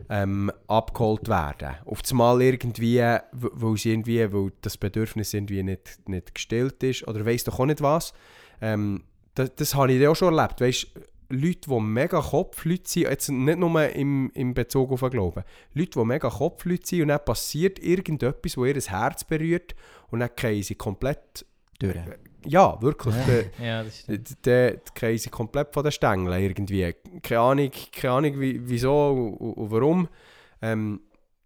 ähm, 0.10 0.52
abgeholt 0.68 1.28
werden. 1.28 1.76
Auf 1.86 2.02
einmal 2.10 2.42
irgendwie, 2.42 2.98
irgendwie, 3.00 4.34
weil 4.34 4.52
das 4.62 4.78
Bedürfnis 4.78 5.34
irgendwie 5.34 5.64
nicht, 5.64 6.00
nicht 6.08 6.34
gestillt 6.34 6.82
ist 6.84 7.08
oder 7.08 7.26
weiss 7.26 7.44
doch 7.44 7.60
auch 7.60 7.66
nicht 7.66 7.82
was. 7.82 8.14
Ähm, 8.62 9.04
das, 9.36 9.56
das 9.56 9.76
habe 9.76 9.92
ich 9.92 10.08
auch 10.08 10.16
schon 10.16 10.36
erlebt. 10.36 10.62
Weißt, 10.62 10.88
Leute, 11.32 11.70
die 11.70 11.80
mega 11.80 12.22
Kopfleute 12.22 12.90
sind, 12.90 13.04
jetzt 13.04 13.30
nicht 13.30 13.60
nur 13.60 13.90
im, 13.90 14.32
im 14.34 14.56
Bezug 14.56 14.92
auf 14.92 15.02
den 15.02 15.12
Glauben, 15.12 15.44
Leute, 15.76 16.00
die 16.00 16.06
mega 16.06 16.30
Kopfleute 16.30 16.88
sind 16.88 17.04
und 17.04 17.08
dann 17.10 17.24
passiert 17.24 17.78
irgendetwas, 17.78 18.54
das 18.54 18.90
ihr 18.90 18.92
Herz 18.92 19.24
berührt 19.24 19.76
und 20.10 20.22
dann 20.22 20.32
gehen 20.36 20.64
sie 20.64 20.74
komplett, 20.74 21.46
Durch. 21.78 21.96
Ja, 22.46 22.82
wirklich, 22.82 23.16
Ja. 23.16 23.26
der- 23.26 23.46
Ja, 23.66 23.84
das 23.84 24.00
stimmt. 24.00 24.38
dann 24.48 24.80
gehen 24.94 25.18
sie 25.18 25.30
komplett 25.30 25.74
von 25.74 25.84
den 25.84 25.92
Stängeln 25.92 26.42
irgendwie. 26.42 26.94
Keine 27.22 27.42
Ahnung, 27.42 27.72
keine 27.92 28.14
Ahnung 28.14 28.40
wie, 28.40 28.60
wieso 28.64 29.10
und, 29.40 29.54
und 29.54 29.72
warum. 29.72 30.08
Ähm, 30.62 31.02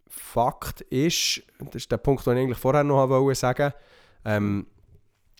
Fakt 0.08 0.82
ist, 0.82 1.42
das 1.58 1.74
ist 1.74 1.90
der 1.92 1.96
Punkt, 1.96 2.24
den 2.26 2.36
ich 2.36 2.42
eigentlich 2.44 2.58
vorher 2.58 2.84
noch 2.84 3.08
wollte 3.08 3.34
sagen 3.38 3.72
ähm, 4.24 4.66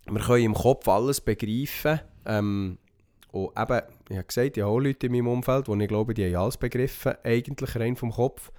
wir 0.06 0.20
können 0.20 0.44
im 0.44 0.54
Kopf 0.54 0.86
alles 0.88 1.20
begreifen. 1.20 2.00
Ähm, 2.26 2.76
und 3.32 3.50
eben, 3.58 3.80
ich 4.10 4.16
habe 4.16 4.26
gesagt, 4.26 4.56
ich 4.56 4.62
habe 4.62 4.72
auch 4.72 4.78
Leute 4.78 5.06
in 5.06 5.12
meinem 5.12 5.28
Umfeld, 5.28 5.66
die 5.68 5.82
ich 5.82 5.88
glaube, 5.88 6.12
die 6.12 6.26
haben 6.26 6.42
alles 6.42 6.56
begriffen, 6.58 7.14
eigentlich 7.24 7.74
rein 7.76 7.96
vom 7.96 8.12
Kopf. 8.12 8.52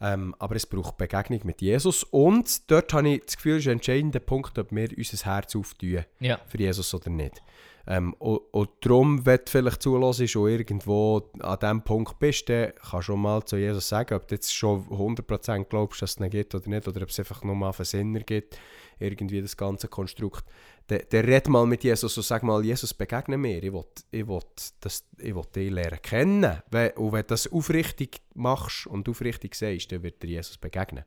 Ähm, 0.00 0.34
aber 0.38 0.56
es 0.56 0.66
braucht 0.66 0.96
Begegnung 0.98 1.40
mit 1.44 1.62
Jesus. 1.62 2.02
Und 2.04 2.70
dort 2.70 2.92
habe 2.92 3.08
ich 3.10 3.24
das 3.24 3.36
Gefühl, 3.36 3.58
ist 3.58 3.66
ein 3.66 3.74
entscheidender 3.74 4.20
Punkt, 4.20 4.58
ob 4.58 4.72
wir 4.72 4.88
unser 4.96 5.24
Herz 5.24 5.54
auftun 5.56 6.04
Ja. 6.20 6.38
für 6.46 6.58
Jesus 6.58 6.92
oder 6.94 7.10
nicht. 7.10 7.42
Ähm, 7.86 8.14
und, 8.14 8.38
und 8.52 8.70
darum, 8.80 9.26
wenn 9.26 9.38
du 9.38 9.44
vielleicht 9.46 9.82
zulässt 9.82 10.36
und 10.36 10.48
irgendwo 10.48 11.22
an 11.40 11.58
diesem 11.58 11.82
Punkt 11.82 12.18
bist, 12.18 12.48
dann 12.48 12.72
kannst 12.90 13.08
du 13.08 13.16
mal 13.16 13.44
zu 13.44 13.56
Jesus 13.56 13.88
sagen, 13.88 14.14
ob 14.14 14.26
du 14.26 14.34
jetzt 14.34 14.54
schon 14.54 14.86
100% 14.88 15.64
glaubst, 15.64 16.00
dass 16.00 16.12
es 16.12 16.20
ihn 16.20 16.30
gibt 16.30 16.54
oder 16.54 16.68
nicht, 16.68 16.88
oder 16.88 17.02
ob 17.02 17.10
es 17.10 17.18
einfach 17.18 17.44
nur 17.44 17.54
mal 17.54 17.72
einen 17.76 17.84
Sinn 17.84 18.14
gibt, 18.24 18.58
irgendwie 18.98 19.42
das 19.42 19.56
ganze 19.56 19.88
Konstrukt. 19.88 20.44
Dann, 20.86 21.00
dann 21.08 21.24
red 21.24 21.48
mal 21.48 21.66
mit 21.66 21.82
Jesus 21.82 22.16
und 22.16 22.22
sag 22.22 22.42
mal, 22.42 22.62
Jesus, 22.64 22.92
begegne 22.92 23.38
mir, 23.38 23.62
ich 23.62 23.72
will, 23.72 23.84
ich 24.10 24.26
will, 24.26 24.40
das, 24.80 25.04
ich 25.18 25.34
will 25.34 25.44
dich 25.54 25.70
lernen 25.70 26.02
kennen. 26.02 26.62
Und 26.96 27.12
wenn 27.12 27.22
du 27.22 27.22
das 27.22 27.50
aufrichtig 27.50 28.20
machst 28.34 28.86
und 28.86 29.08
aufrichtig 29.08 29.54
sagst, 29.54 29.92
dann 29.92 30.02
wird 30.02 30.22
dir 30.22 30.28
Jesus 30.28 30.58
begegnen. 30.58 31.04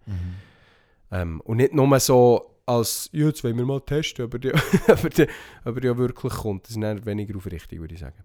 Ähm, 1.12 1.42
und 1.42 1.58
nicht 1.58 1.74
nur 1.74 2.00
so 2.00 2.58
als, 2.66 3.10
ja, 3.14 3.28
jetzt 3.28 3.44
wollen 3.44 3.58
wir 3.58 3.66
mal 3.66 3.82
testen, 3.82 4.26
ob 4.26 4.44
er, 4.44 4.54
ob 5.66 5.78
er 5.78 5.84
ja 5.84 5.98
wirklich 5.98 6.34
kommt. 6.34 6.66
Das 6.66 6.72
ist 6.72 6.82
dann 6.82 7.06
weniger 7.06 7.38
aufrichtig, 7.38 7.80
würde 7.80 7.94
ich 7.94 8.02
sagen. 8.02 8.24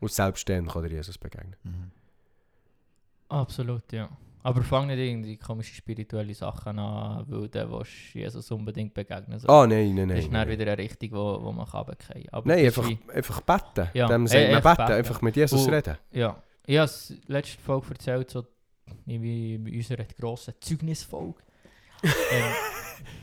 Und 0.00 0.12
selbst 0.12 0.48
dann 0.48 0.68
kann 0.68 0.82
dir 0.84 0.90
Jesus 0.90 1.18
begegnen. 1.18 1.56
Mhm. 1.62 1.90
Absolut, 3.28 3.92
ja. 3.92 4.08
Aber 4.44 4.62
fang 4.62 4.88
nicht 4.88 4.98
irgendwie 4.98 5.36
komische 5.36 5.74
spirituelle 5.74 6.34
Sachen 6.34 6.78
an, 6.78 7.24
weil 7.28 7.48
dann 7.48 7.70
willst 7.70 7.92
du 8.12 8.18
Jesus 8.18 8.50
unbedingt 8.50 8.92
begegnen. 8.92 9.38
So. 9.38 9.48
Ah, 9.48 9.66
nein, 9.66 9.94
nein, 9.94 10.08
nein. 10.08 10.16
das 10.16 10.24
ist 10.24 10.32
dann 10.32 10.48
wieder 10.48 10.64
eine 10.64 10.78
Richtung, 10.78 11.12
wo, 11.12 11.42
wo 11.44 11.52
man 11.52 11.66
kann 11.66 11.82
runterfallen 11.84 12.24
kann. 12.24 12.32
Aber 12.34 12.48
nein 12.48 12.64
einfach, 12.66 12.88
wie- 12.88 12.98
einfach 13.12 13.40
beten. 13.42 13.88
Ja, 13.94 14.08
Dem 14.08 14.24
eh, 14.24 14.28
sagt 14.28 14.46
man 14.48 14.56
einfach 14.56 14.76
beten. 14.76 14.86
beten. 14.88 14.98
Einfach 14.98 15.22
mit 15.22 15.36
Jesus 15.36 15.66
Und- 15.66 15.72
reden. 15.74 15.96
Ja, 16.10 16.42
ich 16.66 16.76
habe 16.76 16.84
es 16.86 17.14
letzte 17.26 17.60
Folge 17.62 17.90
erzählt, 17.90 18.30
so 18.30 18.44
irgendwie 19.06 19.54
in 19.54 19.74
unserer 19.76 20.04
grossen 20.04 20.54
Zeugnisfolge. 20.60 21.38
ähm, 22.02 22.52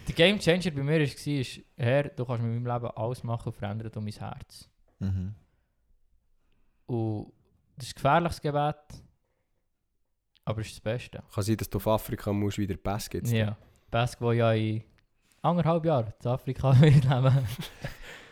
der 0.07 0.15
Game 0.15 0.39
Changer 0.39 0.71
bei 0.71 0.83
mir 0.83 0.99
war, 0.99 1.01
ist, 1.01 1.59
Herr, 1.75 2.03
du 2.09 2.25
kannst 2.25 2.41
mit 2.43 2.53
meinem 2.63 2.73
Leben 2.73 2.91
alles 2.95 3.23
machen 3.23 3.47
und 3.49 3.55
verändern 3.55 3.91
um 3.95 4.03
mein 4.05 4.13
Herz. 4.13 4.69
Mhm. 4.99 5.35
Und 6.85 7.33
das 7.77 7.87
ist 7.87 7.91
ein 7.93 7.95
gefährliches 7.95 8.41
Gebet, 8.41 8.75
aber 10.49 10.61
es 10.61 10.67
ist 10.67 10.77
das 10.77 10.81
Beste. 10.81 11.23
Kann 11.33 11.43
sein, 11.43 11.57
dass 11.57 11.69
du 11.69 11.77
auf 11.77 11.87
Afrika 11.87 12.33
musst, 12.33 12.57
wieder 12.57 12.75
Pass 12.75 13.09
gibt. 13.09 13.27
Ja, 13.27 13.57
Basketball 13.91 14.35
ja 14.35 14.53
in 14.53 14.83
anderthalb 15.41 15.85
Jahren 15.85 16.13
in 16.21 16.27
Afrika 16.27 16.71
wird 16.81 17.03
leben. 17.03 17.47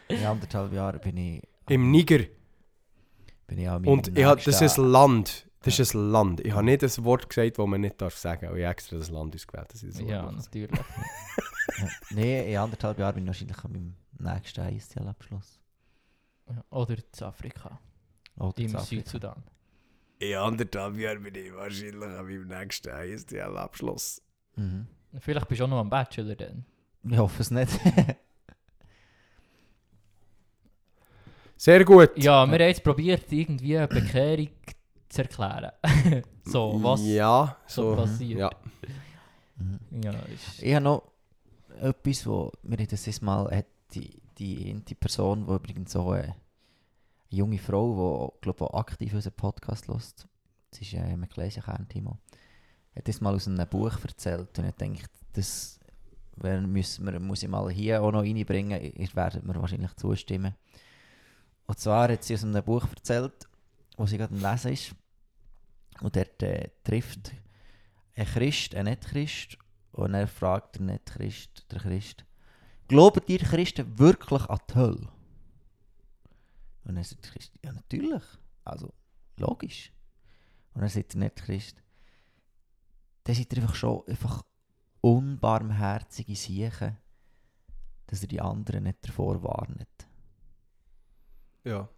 In 0.07 0.26
anderthalb 0.26 0.74
Jahren 0.74 0.99
bin 0.99 1.18
ich, 1.18 1.43
Im 1.70 1.91
Niger. 1.91 2.26
bin 3.47 3.59
ich 3.59 3.70
Und 3.70 4.18
ich 4.18 4.26
hab, 4.26 4.43
das 4.43 4.61
ist 4.61 4.78
ein 4.78 4.86
Land. 4.86 5.47
Das 5.61 5.80
ist 5.80 5.93
ein 5.93 6.11
Land. 6.11 6.39
Ich 6.45 6.53
habe 6.53 6.63
nicht 6.63 6.84
ein 6.84 7.03
Wort 7.03 7.30
gesagt, 7.30 7.57
das 7.57 7.68
man 7.68 7.82
nicht 7.82 7.99
darf 8.01 8.15
sagen 8.15 8.41
darf. 8.45 8.55
Ich 8.55 8.63
habe 8.63 8.72
extra 8.72 8.97
das 8.97 9.09
Land 9.09 9.36
ausgewählt. 9.36 9.68
Das 9.72 9.84
Wort 9.84 10.09
Ja, 10.09 10.32
natürlich. 10.32 10.80
Nein, 12.11 12.47
in 12.47 12.57
anderthalb 12.57 12.97
Jahren 12.99 13.15
bin 13.15 13.24
ich 13.24 13.28
wahrscheinlich 13.28 13.63
an 13.63 13.72
meinem 13.72 13.95
nächsten 14.18 14.76
ISTL-Abschluss. 14.76 15.59
Oder 16.70 16.95
in 16.95 17.24
Afrika, 17.24 17.80
Oder 18.38 18.57
im. 18.59 18.80
Südsudan. 18.80 19.43
In 20.20 20.36
anderthalb 20.36 20.97
Jahren 20.97 21.22
bin 21.24 21.36
ich 21.36 21.53
wahrscheinlich 21.53 21.95
an 22.03 22.26
meinem 22.26 22.47
nächsten 22.47 22.89
ISTL-Abschluss. 22.89 24.22
Mhm. 24.55 24.88
Vielleicht 25.20 25.47
bist 25.47 25.61
du 25.61 25.65
auch 25.65 25.70
noch 25.70 25.80
am 25.80 25.89
Bachelor 25.89 26.36
dann. 26.36 26.65
Ich 27.09 27.18
hoffe 27.18 27.41
es 27.41 27.51
nicht. 27.51 27.70
Sehr 31.57 31.84
gut. 31.86 32.11
Ja, 32.18 32.45
wir 32.45 32.53
haben 32.53 32.61
jetzt 32.61 32.84
probiert, 32.84 33.32
irgendwie 33.32 33.78
eine 33.78 33.88
Bekehrung 33.88 34.49
zu 35.09 35.22
erklären. 35.22 35.72
so, 36.45 36.80
was 36.84 37.01
Ja, 37.05 37.57
so 37.68 37.91
so. 37.91 37.95
passiert. 37.95 38.39
Ja. 38.39 38.49
Mhm. 39.57 39.80
Ja, 40.03 40.11
ist, 40.11 40.61
Ich 40.61 40.74
habe 40.76 40.84
noch 40.84 41.03
etwas, 41.82 42.26
wo 42.28 42.51
mir 42.63 42.78
das 42.78 43.22
Mal 43.22 43.49
hat 43.55 43.65
die, 43.93 44.22
die, 44.38 44.74
die 44.88 44.95
Person, 44.95 45.45
die 45.47 45.53
übrigens 45.53 45.91
so 45.91 46.09
eine 46.11 46.36
junge 47.30 47.59
Frau, 47.59 48.34
die 48.38 48.41
glaube 48.41 48.65
auch 48.65 48.80
aktiv 48.80 49.13
unseren 49.13 49.34
Podcast 49.34 49.88
hört, 49.88 50.28
sie 50.71 50.84
ist 50.84 50.93
äh, 50.93 51.13
im 51.13 51.28
Kern 51.28 51.88
Timo, 51.88 52.17
hat 52.95 53.07
das 53.07 53.21
mal 53.21 53.36
aus 53.36 53.47
einem 53.47 53.67
Buch 53.67 53.97
erzählt 54.03 54.57
und 54.57 54.65
ich 54.65 54.75
denke, 54.75 55.05
das 55.34 55.80
wenn 56.38 56.71
müssen 56.71 57.05
wir, 57.05 57.19
muss 57.19 57.43
ich 57.43 57.49
mal 57.49 57.69
hier 57.71 58.01
auch 58.01 58.11
noch 58.11 58.21
reinbringen, 58.21 58.82
ihr 58.82 59.15
werdet 59.15 59.43
mir 59.43 59.59
wahrscheinlich 59.59 59.93
zustimmen. 59.95 60.53
Und 61.65 61.80
zwar 61.80 62.11
hat 62.11 62.23
sie 62.23 62.36
aus 62.36 62.43
einem 62.43 62.63
Buch 62.63 62.86
erzählt, 62.95 63.47
wo 63.97 64.05
sie 64.05 64.17
gerade 64.17 64.34
am 64.36 64.41
Lesen 64.41 64.73
ist 64.73 64.95
und 66.01 66.15
dort 66.15 66.41
äh, 66.43 66.69
trifft 66.84 67.32
ein 68.15 68.25
Christ, 68.25 68.75
ein 68.75 68.86
Nicht-Christ 68.86 69.57
und 69.91 70.13
er 70.13 70.28
fragt 70.28 70.75
der 70.75 70.84
Nicht-Christ, 70.84 71.65
der 71.71 71.80
Christ, 71.80 72.25
glauben 72.88 73.21
ihr 73.28 73.39
Christen 73.39 73.97
wirklich 73.97 74.43
an 74.43 74.59
die 74.69 74.75
Hölle? 74.75 75.09
Und 76.88 76.95
dann 76.95 77.03
sagt 77.03 77.25
der 77.25 77.31
Christ, 77.31 77.53
ja 77.63 77.71
natürlich, 77.73 78.23
also 78.63 78.93
logisch. 79.38 79.91
Und 80.73 80.81
dann 80.81 80.89
sagt 80.89 81.13
der 81.13 81.19
Nicht-Christ, 81.21 81.83
dann 83.23 83.35
seid 83.35 83.51
ihr 83.53 83.61
einfach 83.61 83.75
schon 83.75 84.07
einfach 84.07 84.43
unbarmherzige 85.01 86.35
Siechen, 86.35 86.97
dass 88.07 88.21
ihr 88.21 88.27
die 88.29 88.39
anderen 88.41 88.83
nicht 88.85 88.99
davor 89.07 89.41
warnet. 89.43 89.89
ja, 91.65 91.89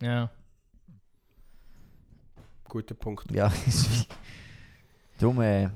ja. 0.00 0.30
guter 2.68 2.94
Punkt. 2.94 3.30
Ja, 3.32 3.46
ist 3.66 3.90
wie... 3.90 4.06
Darum, 5.18 5.40
äh, 5.40 5.62
ja, 5.62 5.70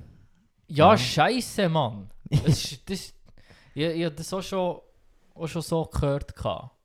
Ja. 0.68 0.96
scheiße, 0.98 1.68
Mann. 1.68 2.10
Das, 2.28 2.42
ist- 2.46 2.88
das, 2.90 3.14
ich, 3.74 3.82
ich 3.82 4.04
habe 4.04 4.14
das 4.14 4.32
auch 4.32 4.42
schon, 4.42 4.80
auch 5.34 5.46
schon 5.48 5.62
so 5.62 5.84
gehört. 5.86 6.36
gehabt. 6.36 6.76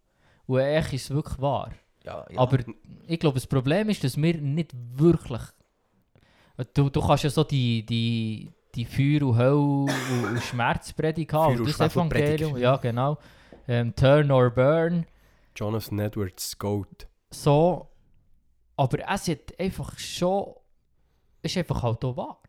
Und 0.48 0.60
echt 0.60 0.94
ist 0.94 1.06
es 1.06 1.10
wirklich 1.12 1.40
wahr. 1.40 1.72
ja, 2.04 2.26
ja. 2.30 2.40
Aber 2.40 2.60
ich 3.08 3.20
glaube, 3.20 3.36
das 3.36 3.48
Problem 3.48 3.90
ist, 3.90 4.04
dass 4.04 4.18
wir 4.18 4.36
nicht 4.36 4.72
wirklich. 4.96 5.42
Du, 6.74 6.90
du 6.90 7.02
kannst 7.02 7.24
ja 7.24 7.30
so 7.30 7.44
die, 7.44 7.86
die, 7.86 8.52
die 8.76 8.86
Feuer 8.86 9.28
und 9.28 9.38
Hölle 9.38 9.56
und, 9.56 10.26
und 10.26 10.42
Schmerzpredigt 10.42 11.34
haben. 11.34 11.66
Das. 11.66 11.80
Evangelium, 11.80 12.58
ja 12.58 12.78
genau. 12.78 13.18
Ähm, 13.68 13.94
Turn 13.96 14.32
or 14.32 14.50
Burn. 14.52 15.06
Jonathan 15.56 16.00
Edwards, 16.00 16.58
Goat. 16.58 17.08
So. 17.32 17.90
Aber 18.78 19.00
es 19.00 19.28
hat 19.28 19.60
einfach 19.60 19.98
schon. 19.98 20.54
Es 21.42 21.52
ist 21.52 21.58
einfach 21.58 21.84
halt 21.84 22.04
auch 22.04 22.18
wahr. 22.18 22.42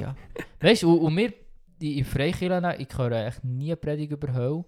ja. 0.00 0.14
Weißt 0.60 0.82
du, 0.82 0.92
und, 0.92 1.00
und 1.00 1.16
wir 1.16 1.32
die 1.80 1.98
in 1.98 2.04
Freikirchen, 2.04 2.64
ich 2.78 2.88
höre 2.96 3.12
eigentlich 3.12 3.42
nie 3.42 3.76
Predigt 3.76 4.12
über 4.12 4.32
Hölle. 4.32 4.64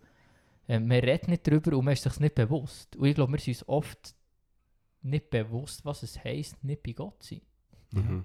Ähm, 0.68 0.86
man 0.86 0.98
redet 0.98 1.28
nicht 1.28 1.46
darüber 1.46 1.76
und 1.76 1.84
man 1.84 1.94
ist 1.94 2.02
sich 2.02 2.20
nicht 2.20 2.34
bewusst. 2.34 2.94
Und 2.96 3.06
ich 3.06 3.14
glaube, 3.14 3.32
wir 3.32 3.38
sind 3.40 3.54
uns 3.54 3.68
oft 3.68 4.14
nicht 5.02 5.30
bewusst, 5.30 5.84
was 5.84 6.02
es 6.02 6.22
heisst, 6.22 6.62
nicht 6.62 6.82
bei 6.82 6.92
Gott 6.92 7.22
zu 7.22 7.34
sein. 7.34 7.42
Mhm. 7.92 8.24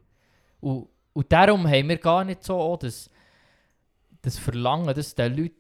Und, 0.60 0.90
und 1.14 1.32
darum 1.32 1.66
haben 1.68 1.88
wir 1.90 1.98
gar 1.98 2.24
nicht 2.26 2.44
so 2.44 2.56
auch 2.60 2.78
das, 2.78 3.10
das 4.22 4.38
Verlangen, 4.38 4.94
das 4.94 5.16
den 5.16 5.36
Leuten 5.38 5.58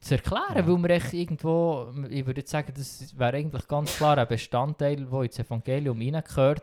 zu 0.00 0.14
erklären, 0.14 0.56
Ja. 0.56 0.66
weil 0.66 0.78
wir 0.78 0.90
echt 0.90 1.12
irgendwo, 1.12 1.92
ich 2.10 2.26
würde 2.26 2.40
jetzt 2.42 2.50
sagen, 2.50 2.72
das 2.76 3.16
wäre 3.18 3.36
eigentlich 3.36 3.66
ganz 3.66 3.96
klar 3.96 4.18
ein 4.18 4.28
Bestandteil, 4.28 5.06
der 5.06 5.22
ins 5.22 5.38
Evangelium 5.38 6.00
hineingehört. 6.00 6.62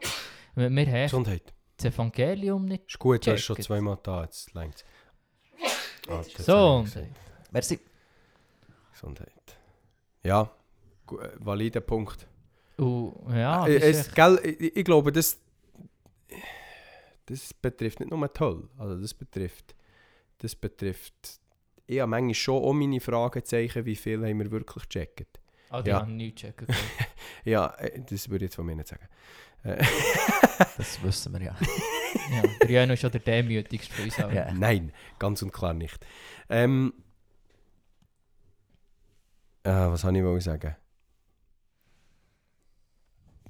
Wir 0.56 0.70
wir 0.70 0.86
haben 0.88 1.04
Gesundheit. 1.04 1.54
das 1.78 1.86
Evangelium 1.94 2.66
nicht 2.66 2.84
Ist 2.88 3.00
gut, 3.00 3.26
du 3.26 3.32
hast 3.32 3.42
schon 3.42 3.58
zweimal 3.62 3.98
da, 4.04 4.24
jetzt 4.24 4.54
längt 4.54 4.84
Ah, 6.08 6.24
so. 6.38 6.86
Merci. 7.52 7.80
Gesundheit. 9.00 9.58
Ja, 10.24 10.52
äh, 11.12 11.30
valider 11.40 11.82
Punkt. 11.82 12.28
Und, 12.78 13.14
ja, 13.30 13.66
Äh, 13.66 13.92
ist 13.92 14.08
es, 14.08 14.14
gell, 14.14 14.40
ich, 14.44 14.76
ich 14.76 14.86
glaube, 14.86 15.12
das, 15.12 15.40
das 17.26 17.54
betrifft 17.54 18.00
nicht 18.00 18.12
nur 18.12 18.30
Hölle. 18.40 18.70
Also 18.78 19.00
das 19.00 19.14
betrifft, 19.14 19.74
das 20.40 20.56
betrifft 20.56 21.40
ich 21.88 22.00
habe 22.00 22.10
manchmal 22.10 22.36
schon 22.36 22.64
auch 22.64 22.74
meine 22.74 23.00
Fragezeichen, 23.00 23.84
wie 23.84 23.96
viel 23.96 24.24
haben 24.24 24.38
wir 24.38 24.52
wirklich 24.52 24.88
gecheckt. 24.90 25.40
Ah, 25.72 25.82
die 25.82 25.90
ja. 25.90 26.02
haben 26.02 26.18
nichts 26.18 26.42
checken 26.42 26.68
Ja, 27.46 27.74
äh, 27.78 28.02
das 28.08 28.30
würde 28.30 28.46
ich 28.46 28.50
jetzt 28.50 28.56
von 28.56 28.66
mir 28.66 28.76
nicht 28.76 28.90
sagen. 28.90 29.08
Äh, 29.64 29.84
Das 30.78 31.02
wissen 31.04 31.32
wir 31.34 31.42
ja. 31.42 31.56
ja, 32.32 32.42
der 32.62 32.70
Jano 32.70 32.94
ist 32.94 33.00
schon 33.00 33.12
der 33.12 33.22
demütigste 33.22 33.94
von 33.94 34.06
uns 34.06 34.20
allen. 34.20 34.36
Ja. 34.36 34.54
Nein, 34.54 34.92
ganz 35.20 35.42
und 35.42 35.54
klar 35.54 35.74
nicht. 35.74 36.06
Ähm, 36.50 36.94
äh, 39.64 39.72
was 39.72 40.02
soll 40.02 40.16
ich 40.16 40.44
sagen? 40.44 40.76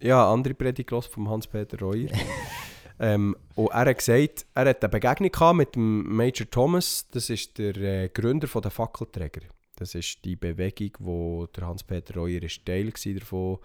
Ja, 0.01 0.31
andere 0.31 0.53
Predigt 0.53 0.91
vom 0.91 1.29
Hans-Peter 1.29 1.79
Reuer. 1.79 2.09
ähm, 2.99 3.35
und 3.55 3.71
er 3.71 3.89
hat 3.89 3.97
gesagt, 3.97 4.45
er 4.53 4.69
hat 4.69 4.83
eine 4.83 4.89
Begegnung 4.89 5.31
gehabt 5.31 5.57
mit 5.57 5.75
dem 5.75 6.15
Major 6.15 6.49
Thomas. 6.49 7.07
Das 7.11 7.29
ist 7.29 7.57
der 7.57 7.75
äh, 7.75 8.09
Gründer 8.09 8.47
von 8.47 8.61
der 8.61 8.71
Fackelträger. 8.71 9.41
Das 9.75 9.95
ist 9.95 10.23
die 10.23 10.35
Bewegung, 10.35 10.91
wo 10.99 11.47
der 11.47 11.67
Hans-Peter 11.67 12.15
Reuer 12.15 12.43
ist 12.43 12.65
Teil 12.65 12.91
davon. 12.91 13.59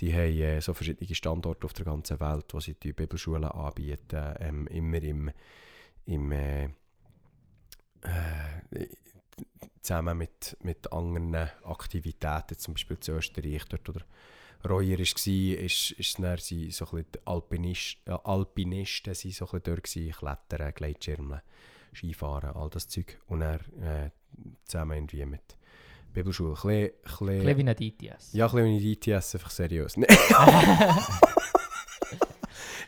Die 0.00 0.12
haben 0.12 0.40
äh, 0.40 0.60
so 0.60 0.74
verschiedene 0.74 1.14
Standorte 1.14 1.64
auf 1.64 1.72
der 1.72 1.84
ganzen 1.84 2.18
Welt, 2.20 2.46
wo 2.52 2.60
sie 2.60 2.74
die 2.74 2.92
Bibelschulen 2.92 3.44
anbieten. 3.44 4.34
Ähm, 4.40 4.66
immer 4.68 5.02
im, 5.02 5.30
im 6.06 6.32
äh, 6.32 6.64
äh, 6.64 6.70
zusammen 9.84 10.18
mit, 10.18 10.56
mit 10.62 10.92
anderen 10.92 11.34
Aktivitäten, 11.64 12.58
zum 12.58 12.74
Beispiel 12.74 12.98
zu 12.98 13.12
Österreich, 13.12 13.62
dort 13.68 13.88
oder 13.88 14.00
Reuer 14.68 14.92
war, 14.98 15.00
ist, 15.00 15.26
ist, 15.28 15.90
ist 15.92 16.18
dann 16.18 16.38
sie 16.38 16.70
so 16.70 16.86
ein 16.92 17.04
Alpinist, 17.26 17.98
äh, 18.06 18.16
Alpinisten 18.24 19.14
sind 19.14 19.34
so 19.34 19.44
ein 19.50 19.60
bisschen 19.60 19.76
gewesen, 19.82 20.12
Klettern, 20.18 20.72
Gleitschirmen, 20.74 21.40
Skifahren, 21.94 22.56
all 22.56 22.70
das 22.70 22.88
Zeug. 22.88 23.18
Und 23.26 23.42
er 23.42 23.60
äh, 23.82 24.10
zusammen 24.64 24.96
irgendwie 24.96 25.26
mit 25.26 25.42
Bibelschule. 26.14 26.54
Ein 26.64 26.90
bisschen, 27.02 27.28
ein 27.28 27.46
Ein 27.48 27.58
wie 27.58 27.68
ein 27.68 27.76
DTS. 27.76 28.32
ja, 28.32 28.46
ein 28.46 28.52
bisschen 28.52 28.78
wie 28.80 28.96
die 28.96 29.10
ITS, 29.10 29.34
einfach 29.34 29.50
seriös. 29.50 29.96
Nein. 29.98 30.08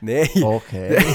Nein. 0.01 0.29
Okay. 0.43 0.97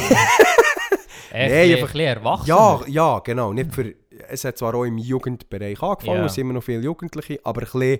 Echt, 1.34 1.34
ein 1.34 1.50
bisschen- 1.50 1.72
einfach- 1.72 1.72
ein 1.72 1.80
bisschen 1.82 2.00
erwachsener. 2.00 2.48
Ja, 2.48 2.82
ja, 2.88 3.20
genau. 3.20 3.54
Nicht 3.54 3.74
für, 3.74 3.96
es 4.30 4.44
hat 4.44 4.58
zwar 4.58 4.74
auch 4.76 4.84
im 4.86 4.98
Jugendbereich 4.98 5.82
angefangen, 5.82 6.18
Ja. 6.20 6.26
es 6.26 6.34
sind 6.34 6.42
immer 6.46 6.54
noch 6.54 6.64
viele 6.64 6.82
Jugendliche, 6.82 7.40
aber 7.44 7.62
ein 7.62 7.66
bisschen, 7.66 8.00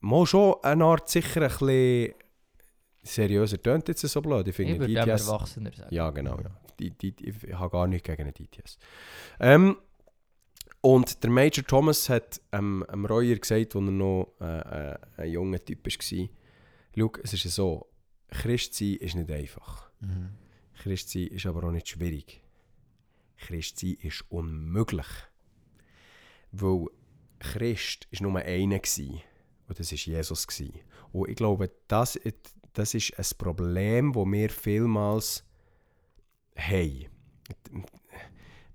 mal 0.00 0.26
schon 0.26 0.54
eine 0.62 0.84
Art 0.84 1.08
sicher 1.08 1.42
ein 1.42 1.48
bisschen 1.48 2.14
seriöser 3.02 3.60
tönt 3.60 3.88
jetzt 3.88 4.00
so 4.00 4.20
blöd. 4.22 4.46
Ich 4.48 4.54
finde 4.54 4.86
Ich 4.86 4.94
dem 4.94 5.08
ITS... 5.08 5.26
erwachsener 5.26 5.72
sagen. 5.72 5.94
Ja, 5.94 6.10
genau. 6.10 6.38
Ja. 6.38 6.50
Die, 6.78 6.90
die, 6.90 7.14
ich 7.28 7.52
habe 7.54 7.70
gar 7.70 7.86
nichts 7.86 8.06
gegen 8.08 8.32
die 8.32 8.44
ITS. 8.44 8.78
Ähm, 9.40 9.76
und 10.80 11.22
der 11.22 11.30
Major 11.30 11.64
Thomas 11.64 12.08
hat 12.08 12.40
ähm, 12.52 12.84
dem 12.90 13.06
Reuer 13.06 13.36
gesagt, 13.36 13.76
als 13.76 13.84
er 13.84 13.90
noch 13.92 14.32
äh, 14.40 14.90
äh, 14.90 14.98
ein 15.18 15.30
junger 15.30 15.58
Typ 15.64 15.84
war, 15.84 15.92
schau, 16.96 17.12
es 17.22 17.32
ist 17.32 17.44
ja 17.44 17.50
so, 17.50 17.86
Christ 18.28 18.74
sein 18.74 18.96
ist 18.96 19.14
nicht 19.14 19.30
einfach. 19.30 19.90
Mhm. 20.00 20.30
Christ 20.82 21.10
sein 21.10 21.28
ist 21.28 21.46
aber 21.46 21.64
auch 21.64 21.70
nicht 21.70 21.88
schwierig. 21.88 22.41
Christ 23.42 23.78
sein 23.78 23.96
ist 24.00 24.24
unmöglich. 24.28 25.06
Weil 26.52 26.86
Christ 27.38 28.06
war 28.12 28.22
nur 28.22 28.40
einer 28.40 28.80
und 29.68 29.78
das 29.78 29.90
war 29.90 29.98
Jesus. 29.98 30.46
Und 31.12 31.28
ich 31.28 31.36
glaube, 31.36 31.70
das, 31.88 32.18
das 32.72 32.94
ist 32.94 33.18
ein 33.18 33.38
Problem, 33.38 34.12
das 34.12 34.26
wir 34.26 34.50
vielmals 34.50 35.44
haben. 36.56 37.06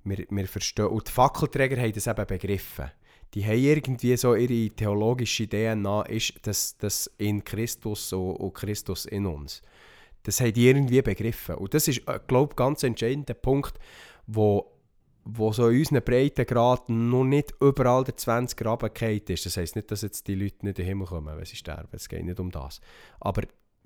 Wir, 0.04 0.26
wir 0.30 0.48
verstehen, 0.48 0.88
und 0.88 1.08
die 1.08 1.12
Fackelträger 1.12 1.82
haben 1.82 1.94
das 1.94 2.08
eben 2.08 2.28
begriffen. 2.28 2.92
Die 3.34 3.46
haben 3.46 3.60
irgendwie 3.60 4.16
so 4.16 4.36
ihre 4.36 4.74
theologische 4.74 5.48
DNA, 5.48 6.04
ist 6.04 6.34
das, 6.44 6.78
das 6.78 7.12
in 7.18 7.44
Christus 7.44 8.14
und, 8.14 8.54
Christus 8.54 9.06
in 9.06 9.26
uns. 9.26 9.62
Das 10.24 10.40
haben 10.40 10.54
die 10.54 10.68
irgendwie 10.68 11.02
begriffen. 11.02 11.56
Und 11.56 11.74
das 11.74 11.88
ist, 11.88 12.08
äh, 12.08 12.20
glaube 12.26 12.54
ich, 12.54 12.56
ganz 12.56 12.84
entscheidender 12.84 13.34
Punkt, 13.34 13.78
wo, 14.28 14.72
wo 15.24 15.52
so 15.52 15.70
in 15.70 15.80
unseren 15.80 16.04
Breitengraden 16.04 17.10
noch 17.10 17.24
nicht 17.24 17.54
überall 17.60 18.04
der 18.04 18.18
20 18.18 18.66
runtergefallen 18.66 19.22
ist. 19.28 19.46
Das 19.46 19.58
heisst 19.58 19.76
nicht, 19.76 19.90
dass 19.90 20.02
jetzt 20.02 20.28
die 20.28 20.36
Leute 20.36 20.66
nicht 20.66 20.80
in 20.80 20.84
den 20.84 20.86
Himmel 20.86 21.08
kommen, 21.08 21.36
wenn 21.36 21.46
sie 21.46 21.56
sterben. 21.56 21.90
Es 21.92 22.08
geht 22.10 22.26
nicht 22.26 22.40
um 22.40 22.52
das. 22.52 22.82
Aber 23.20 23.44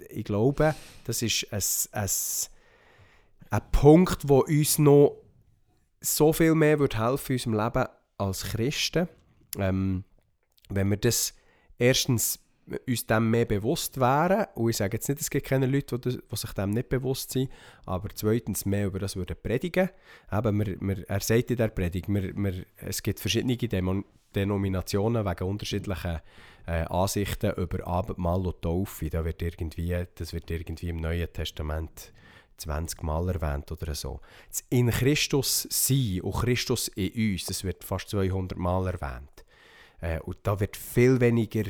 ich 0.09 0.25
glaube, 0.25 0.75
das 1.05 1.21
ist 1.21 1.47
ein, 1.51 2.01
ein, 2.01 2.09
ein 3.51 3.71
Punkt, 3.71 4.27
wo 4.27 4.39
uns 4.39 4.79
noch 4.79 5.17
so 6.01 6.33
viel 6.33 6.55
mehr 6.55 6.79
wird 6.79 6.97
helfen 6.97 7.33
in 7.33 7.35
unserem 7.35 7.65
Leben 7.65 7.89
als 8.17 8.43
Christen. 8.43 9.07
Ähm, 9.57 10.03
wenn 10.69 10.89
wir 10.89 10.97
das 10.97 11.33
erstens 11.77 12.39
uns 12.87 13.05
dem 13.05 13.29
mehr 13.29 13.45
bewusst 13.45 13.99
wären, 13.99 14.47
und 14.55 14.69
ich 14.69 14.77
sage 14.77 14.97
jetzt 14.97 15.09
nicht, 15.09 15.21
es 15.21 15.29
gibt 15.29 15.47
keine 15.47 15.65
Leute, 15.65 15.99
die, 15.99 16.19
sich 16.35 16.53
dem 16.53 16.71
nicht 16.71 16.89
bewusst 16.89 17.31
sind, 17.31 17.49
aber 17.85 18.09
zweitens 18.13 18.65
mehr 18.65 18.87
über 18.87 18.99
das 18.99 19.15
würden 19.15 19.35
predigen. 19.41 19.89
Eben, 20.31 20.59
wir, 20.59 20.79
wir, 20.79 21.09
er 21.09 21.19
sagt 21.19 21.51
in 21.51 21.57
der 21.57 21.69
Predigt, 21.69 22.07
wir, 22.07 22.35
wir, 22.35 22.65
es 22.77 23.01
gibt 23.03 23.19
verschiedene 23.19 23.57
Demo, 23.57 24.03
Denominationen 24.35 25.25
wegen 25.25 25.43
unterschiedlichen 25.43 26.21
äh, 26.65 26.83
Ansichten 26.83 27.51
über 27.55 27.85
Abendmahl 27.85 28.45
und 28.45 28.61
Taufe. 28.61 29.09
Da 29.09 29.25
wird 29.25 29.41
irgendwie, 29.41 30.05
das 30.15 30.33
wird 30.33 30.49
irgendwie 30.49 30.89
im 30.89 30.97
Neuen 30.97 31.31
Testament 31.33 32.13
20 32.57 33.03
Mal 33.03 33.29
erwähnt 33.29 33.71
oder 33.71 33.95
so. 33.95 34.21
Das 34.49 34.63
in 34.69 34.89
Christus 34.89 35.67
sein 35.69 36.21
und 36.21 36.35
Christus 36.35 36.87
in 36.89 37.33
uns, 37.33 37.45
das 37.45 37.63
wird 37.63 37.83
fast 37.83 38.09
200 38.09 38.57
Mal 38.57 38.87
erwähnt. 38.87 39.45
Äh, 39.99 40.19
und 40.21 40.37
da 40.43 40.59
wird 40.59 40.77
viel 40.77 41.19
weniger, 41.19 41.63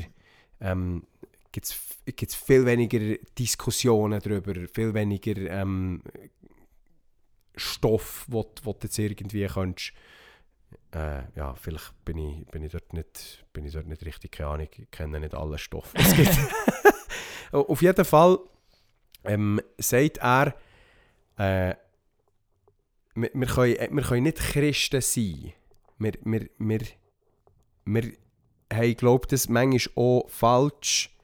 ähm, 0.62 1.04
gibt 1.52 1.68
es 1.68 2.36
viel 2.36 2.66
weniger 2.66 3.18
Diskussionen 3.38 4.22
darüber, 4.22 4.54
viel 4.74 4.94
weniger 4.94 5.38
ähm, 5.38 6.02
Stoff, 7.56 8.26
wo, 8.28 8.50
wo 8.64 8.74
du 8.74 8.80
jetzt 8.84 8.98
irgendwie 8.98 9.46
kannst, 9.48 9.94
äh, 10.94 11.24
ja, 11.36 11.54
vielleicht 11.56 11.94
bin 12.06 12.18
ich, 12.18 12.46
bin, 12.48 12.64
ich 12.64 12.72
dort 12.72 12.94
nicht, 12.94 13.46
bin 13.54 13.66
ich 13.66 13.74
dort 13.74 13.88
nicht 13.88 14.06
richtig, 14.06 14.32
keine 14.32 14.50
Ahnung, 14.50 14.68
ich 14.78 14.92
kenne 14.92 15.20
nicht 15.20 15.34
alle 15.34 15.58
Stoffe, 15.58 15.98
es 15.98 16.16
gibt. 16.16 16.38
Auf 17.52 17.82
jeden 17.82 18.06
Fall 18.06 18.40
ähm, 19.24 19.62
sagt 19.78 20.18
er, 20.18 20.56
äh, 21.38 21.76
wir, 23.16 23.30
wir, 23.34 23.48
können, 23.48 23.98
wir 23.98 24.04
können 24.04 24.24
nicht 24.24 24.38
Christen 24.38 25.02
sein. 25.02 25.54
Wir, 25.98 26.14
wir, 26.24 26.50
wir, 26.58 26.82
wir 27.86 28.14
haben, 28.72 28.96
glaube 28.96 29.28
das 29.28 29.50
manchmal 29.50 29.94
auch 29.96 30.30
falsch 30.30 31.16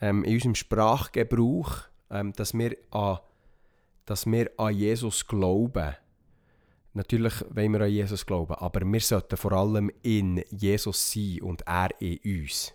ähm, 0.00 0.24
in 0.24 0.34
unserem 0.34 0.54
Sprachgebrauch, 0.54 1.82
ähm, 2.10 2.32
dass, 2.34 2.54
wir 2.54 2.76
an, 2.90 3.18
dass 4.06 4.26
wir 4.26 4.50
an 4.56 4.74
Jesus 4.74 5.26
glauben. 5.26 5.94
Natürlich 6.92 7.34
wollen 7.50 7.72
wir 7.72 7.80
an 7.80 7.90
Jesus 7.90 8.24
glauben, 8.24 8.54
aber 8.54 8.80
wir 8.80 9.00
sollten 9.00 9.36
vor 9.36 9.52
allem 9.52 9.90
in 10.02 10.44
Jesus 10.50 11.12
sein 11.12 11.40
und 11.42 11.62
er 11.66 11.90
in 12.00 12.18
uns. 12.24 12.72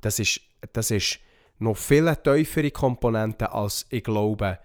Das 0.00 0.18
ist, 0.18 0.40
das 0.72 0.90
ist 0.90 1.20
noch 1.58 1.76
viel 1.76 2.14
tiefere 2.16 2.70
Komponente 2.70 3.52
als 3.52 3.86
ich 3.90 4.04
glaube 4.04 4.58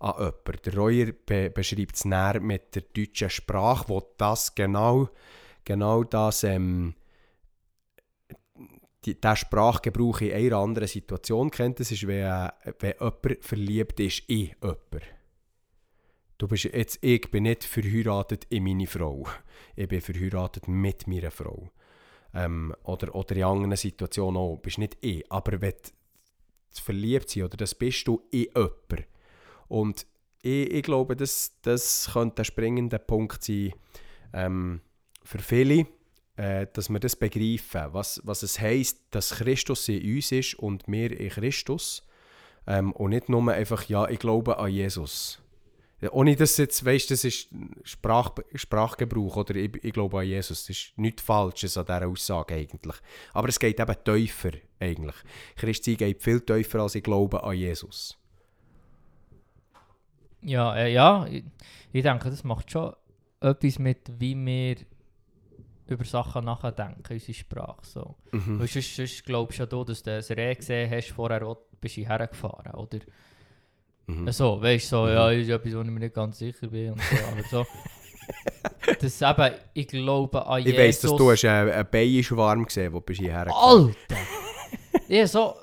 an 0.00 0.14
jemanden. 0.16 0.62
Der 0.64 0.74
Reuer 0.76 1.06
be 1.26 1.50
beschreibt 1.50 1.96
es 1.96 2.04
näher 2.04 2.40
mit 2.40 2.74
der 2.74 2.82
deutschen 2.82 3.30
Sprache, 3.30 3.88
wo 3.88 4.02
das 4.16 4.54
genau, 4.54 5.08
genau 5.64 6.04
das, 6.04 6.44
ähm, 6.44 6.94
die, 9.04 9.20
der 9.20 9.36
Sprachgebrauch 9.36 10.20
in 10.20 10.32
einer 10.32 10.56
anderen 10.58 10.88
Situation 10.88 11.50
kennt. 11.50 11.80
Das 11.80 11.90
ist, 11.90 12.06
wenn, 12.06 12.50
wenn 12.78 12.94
jemand 12.98 13.44
verliebt 13.44 14.00
ist 14.00 14.24
in 14.28 14.50
jemanden. 14.60 15.00
Du 16.38 16.48
bist 16.48 16.64
jetzt, 16.64 16.98
ich 17.02 17.30
bin 17.30 17.42
nicht 17.42 17.64
verheiratet 17.64 18.46
in 18.48 18.64
meine 18.64 18.86
Frau. 18.86 19.26
Ich 19.76 19.88
bin 19.88 20.00
verheiratet 20.00 20.68
mit 20.68 21.06
meiner 21.06 21.30
Frau. 21.30 21.70
Ähm, 22.32 22.74
oder, 22.84 23.14
oder 23.14 23.36
in 23.36 23.44
anderen 23.44 23.76
Situationen 23.76 24.40
auch. 24.40 24.56
Du 24.56 24.62
bist 24.62 24.78
nicht 24.78 24.96
ich. 25.02 25.30
Aber 25.30 25.60
wenn 25.60 25.72
du 25.72 26.80
verliebt 26.82 27.28
sein 27.28 27.44
oder 27.44 27.56
das 27.56 27.74
bist 27.74 28.06
du 28.06 28.22
in 28.30 28.46
jemanden. 28.54 29.04
Und 29.68 30.06
ich, 30.42 30.70
ich 30.70 30.82
glaube, 30.82 31.16
das, 31.16 31.58
das 31.62 32.10
könnte 32.12 32.42
ein 32.42 32.46
springender 32.46 32.98
Punkt 32.98 33.44
sein 33.44 33.74
ähm, 34.32 34.80
für 35.22 35.38
viele, 35.38 35.86
äh, 36.40 36.66
dass 36.72 36.88
wir 36.88 36.98
das 36.98 37.16
begreifen, 37.16 37.92
was, 37.92 38.22
was 38.24 38.42
es 38.42 38.58
heisst, 38.58 38.98
dass 39.10 39.30
Christus 39.30 39.86
in 39.90 40.14
uns 40.14 40.32
ist 40.32 40.54
und 40.54 40.84
wir 40.86 41.18
in 41.18 41.28
Christus. 41.28 42.02
Ähm, 42.66 42.92
und 42.92 43.10
nicht 43.10 43.28
nur 43.28 43.52
einfach, 43.52 43.84
ja, 43.90 44.08
ich 44.08 44.18
glaube 44.18 44.58
an 44.58 44.70
Jesus. 44.70 45.38
Ohne 46.12 46.34
dass 46.34 46.56
jetzt, 46.56 46.82
weißt, 46.82 47.10
das 47.10 47.24
ist 47.24 47.48
Sprach, 47.84 48.30
Sprachgebrauch 48.54 49.36
oder 49.36 49.54
ich, 49.54 49.84
ich 49.84 49.92
glaube 49.92 50.20
an 50.20 50.26
Jesus. 50.26 50.64
Das 50.64 50.70
ist 50.70 50.92
nichts 50.96 51.20
Falsches 51.20 51.76
an 51.76 51.84
dieser 51.84 52.08
Aussage 52.08 52.54
eigentlich. 52.54 52.96
Aber 53.34 53.48
es 53.48 53.60
geht 53.60 53.78
eben 53.78 53.96
tiefer 54.02 54.52
eigentlich. 54.78 55.16
Christi 55.56 55.96
geht 55.96 56.22
viel 56.22 56.40
tiefer 56.40 56.80
als 56.80 56.94
ich 56.94 57.02
glaube 57.02 57.44
an 57.44 57.54
Jesus. 57.54 58.16
Ja, 60.40 60.74
äh, 60.74 60.90
ja 60.90 61.26
ich, 61.26 61.44
ich 61.92 62.02
denke, 62.02 62.30
das 62.30 62.44
macht 62.44 62.70
schon 62.70 62.94
etwas 63.42 63.78
mit, 63.78 64.10
wie 64.18 64.34
wir 64.34 64.76
über 65.90 66.04
Sachen 66.04 66.44
nachdenken, 66.44 67.12
unsere 67.12 67.34
Sprache. 67.34 67.80
So. 67.84 68.14
Mhm. 68.32 68.58
Weil 68.60 68.66
sonst, 68.68 68.96
sonst 68.96 69.24
glaubst 69.24 69.58
du 69.58 69.62
ja, 69.62 69.66
du, 69.66 69.84
dass 69.84 70.02
du 70.02 70.10
ein 70.16 70.22
Reh 70.22 70.54
gesehen 70.54 70.90
hast, 70.90 71.08
vorher 71.10 71.44
wo- 71.46 71.58
bist 71.80 71.96
du 71.96 72.02
hergefahren, 72.06 72.72
oder? 72.74 72.98
Mhm. 74.06 74.30
So, 74.32 74.60
weißt 74.62 74.84
du, 74.86 74.88
so, 74.96 75.02
Mhm. 75.04 75.12
ja, 75.12 75.30
ist 75.30 75.48
etwas, 75.48 75.74
wo 75.74 75.80
ich 75.80 75.86
mir 75.86 76.00
nicht 76.00 76.14
ganz 76.14 76.38
sicher 76.38 76.66
bin 76.68 76.92
und 76.92 77.00
so, 77.02 77.16
aber 77.32 77.42
so. 77.50 77.66
das 79.00 79.22
eben, 79.22 79.54
ich 79.74 79.88
glaube 79.88 80.46
an 80.46 80.60
Ich 80.60 80.66
Jesus. 80.66 80.78
weiss, 80.78 81.00
dass 81.00 81.16
du 81.16 81.30
hast 81.30 81.44
einen, 81.44 81.70
einen 81.70 81.86
Bienenschwarm 81.90 82.64
gesehen 82.64 82.92
wo 82.92 82.98
du 82.98 83.04
bist 83.06 83.20
hierher 83.20 83.46
Alter! 83.54 83.94
ich 85.08 85.30
so 85.30 85.54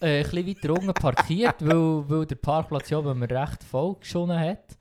äh, 0.00 0.18
ein 0.18 0.30
bisschen 0.30 0.46
weiter 0.46 0.72
unten 0.74 0.94
parkiert, 0.94 1.56
weil, 1.60 2.08
weil 2.08 2.26
der 2.26 2.36
Parkplatz 2.36 2.90
ja 2.90 2.98
oben 2.98 3.18
mir 3.18 3.30
recht 3.30 3.62
voll 3.64 3.96
geschonnen 4.00 4.38
hat. 4.38 4.76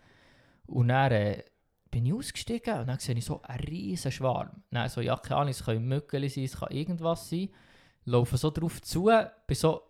Und 0.68 0.90
dann 0.90 1.12
äh, 1.12 1.44
bin 1.90 2.06
ich 2.06 2.14
ausgestiegen 2.14 2.80
und 2.80 2.88
dann 2.88 3.00
sehe 3.00 3.16
ich 3.16 3.26
so 3.26 3.42
einen 3.42 3.60
riesen 3.60 4.12
Schwarm. 4.12 4.64
Dann 4.72 4.90
so, 4.90 5.02
ja, 5.02 5.16
keine 5.18 5.42
Ahnung, 5.42 5.52
es 5.52 5.64
können 5.64 5.88
Mücken 5.88 6.28
sein, 6.30 6.44
es 6.44 6.60
kann 6.60 6.72
irgendwas 6.72 7.30
sein. 7.30 7.50
Laufe 8.06 8.38
so 8.38 8.52
drauf 8.52 8.82
zu, 8.82 9.10
bin 9.46 9.56
so 9.56 9.82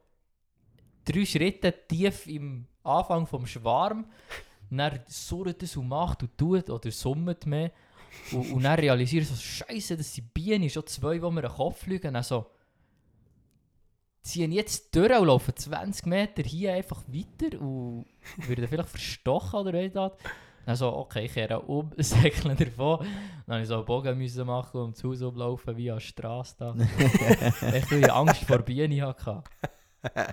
drei 1.05 1.25
Schritte 1.25 1.73
tief 1.87 2.27
im 2.27 2.67
Anfang 2.83 3.27
vom 3.27 3.45
Schwarm. 3.45 4.05
Und 4.69 4.77
dann 4.77 4.99
surrt 5.07 5.63
es 5.63 5.77
und 5.77 5.87
macht 5.87 6.23
und 6.23 6.37
tut 6.37 6.69
oder 6.69 6.91
summt 6.91 7.45
mehr. 7.45 7.71
Und, 8.31 8.51
und 8.51 8.63
dann 8.63 8.79
realisiere 8.79 9.23
ich 9.23 9.29
so, 9.29 9.35
Scheiße, 9.35 9.97
das 9.97 10.13
sind 10.13 10.33
Bienen, 10.33 10.69
schon 10.69 10.85
zwei, 10.87 11.19
die 11.19 11.31
mir 11.31 11.41
den 11.41 11.51
Kopf 11.51 11.83
fliegen. 11.83 12.07
Und 12.07 12.13
dann 12.15 12.23
so, 12.23 12.47
ziehen 14.27 14.51
jetzt 14.51 14.93
durch 14.95 15.17
und 15.17 15.27
laufen 15.27 15.55
20 15.55 16.05
Meter 16.05 16.43
hier 16.43 16.73
einfach 16.73 17.01
weiter 17.07 17.59
und 17.61 18.05
würden 18.37 18.67
vielleicht 18.67 18.89
verstochen 18.89 19.59
oder 19.59 19.73
etwas. 19.75 20.11
Dann 20.67 20.75
so, 20.75 20.93
okay, 20.97 21.23
ich 21.23 21.33
kehre 21.33 21.61
um, 21.61 21.91
säckle 21.97 22.53
davon. 22.53 23.07
Dann 23.45 23.59
musste 23.59 23.61
ich 23.61 23.67
so 23.69 23.75
einen 23.75 23.85
Bogen 23.85 24.17
müssen 24.17 24.45
machen 24.45 24.81
und 24.81 24.97
zu 24.97 25.11
Haus 25.11 25.21
umlaufen 25.21 25.77
wie 25.77 25.89
an 25.89 25.95
der 25.95 26.01
Straße 26.01 26.55
da. 26.59 26.75
Echt, 27.71 27.89
weil 27.89 28.01
ich 28.01 28.11
Angst 28.11 28.43
vor 28.43 28.59
Bienen 28.59 29.01
hatte. 29.01 29.43
Das 30.03 30.27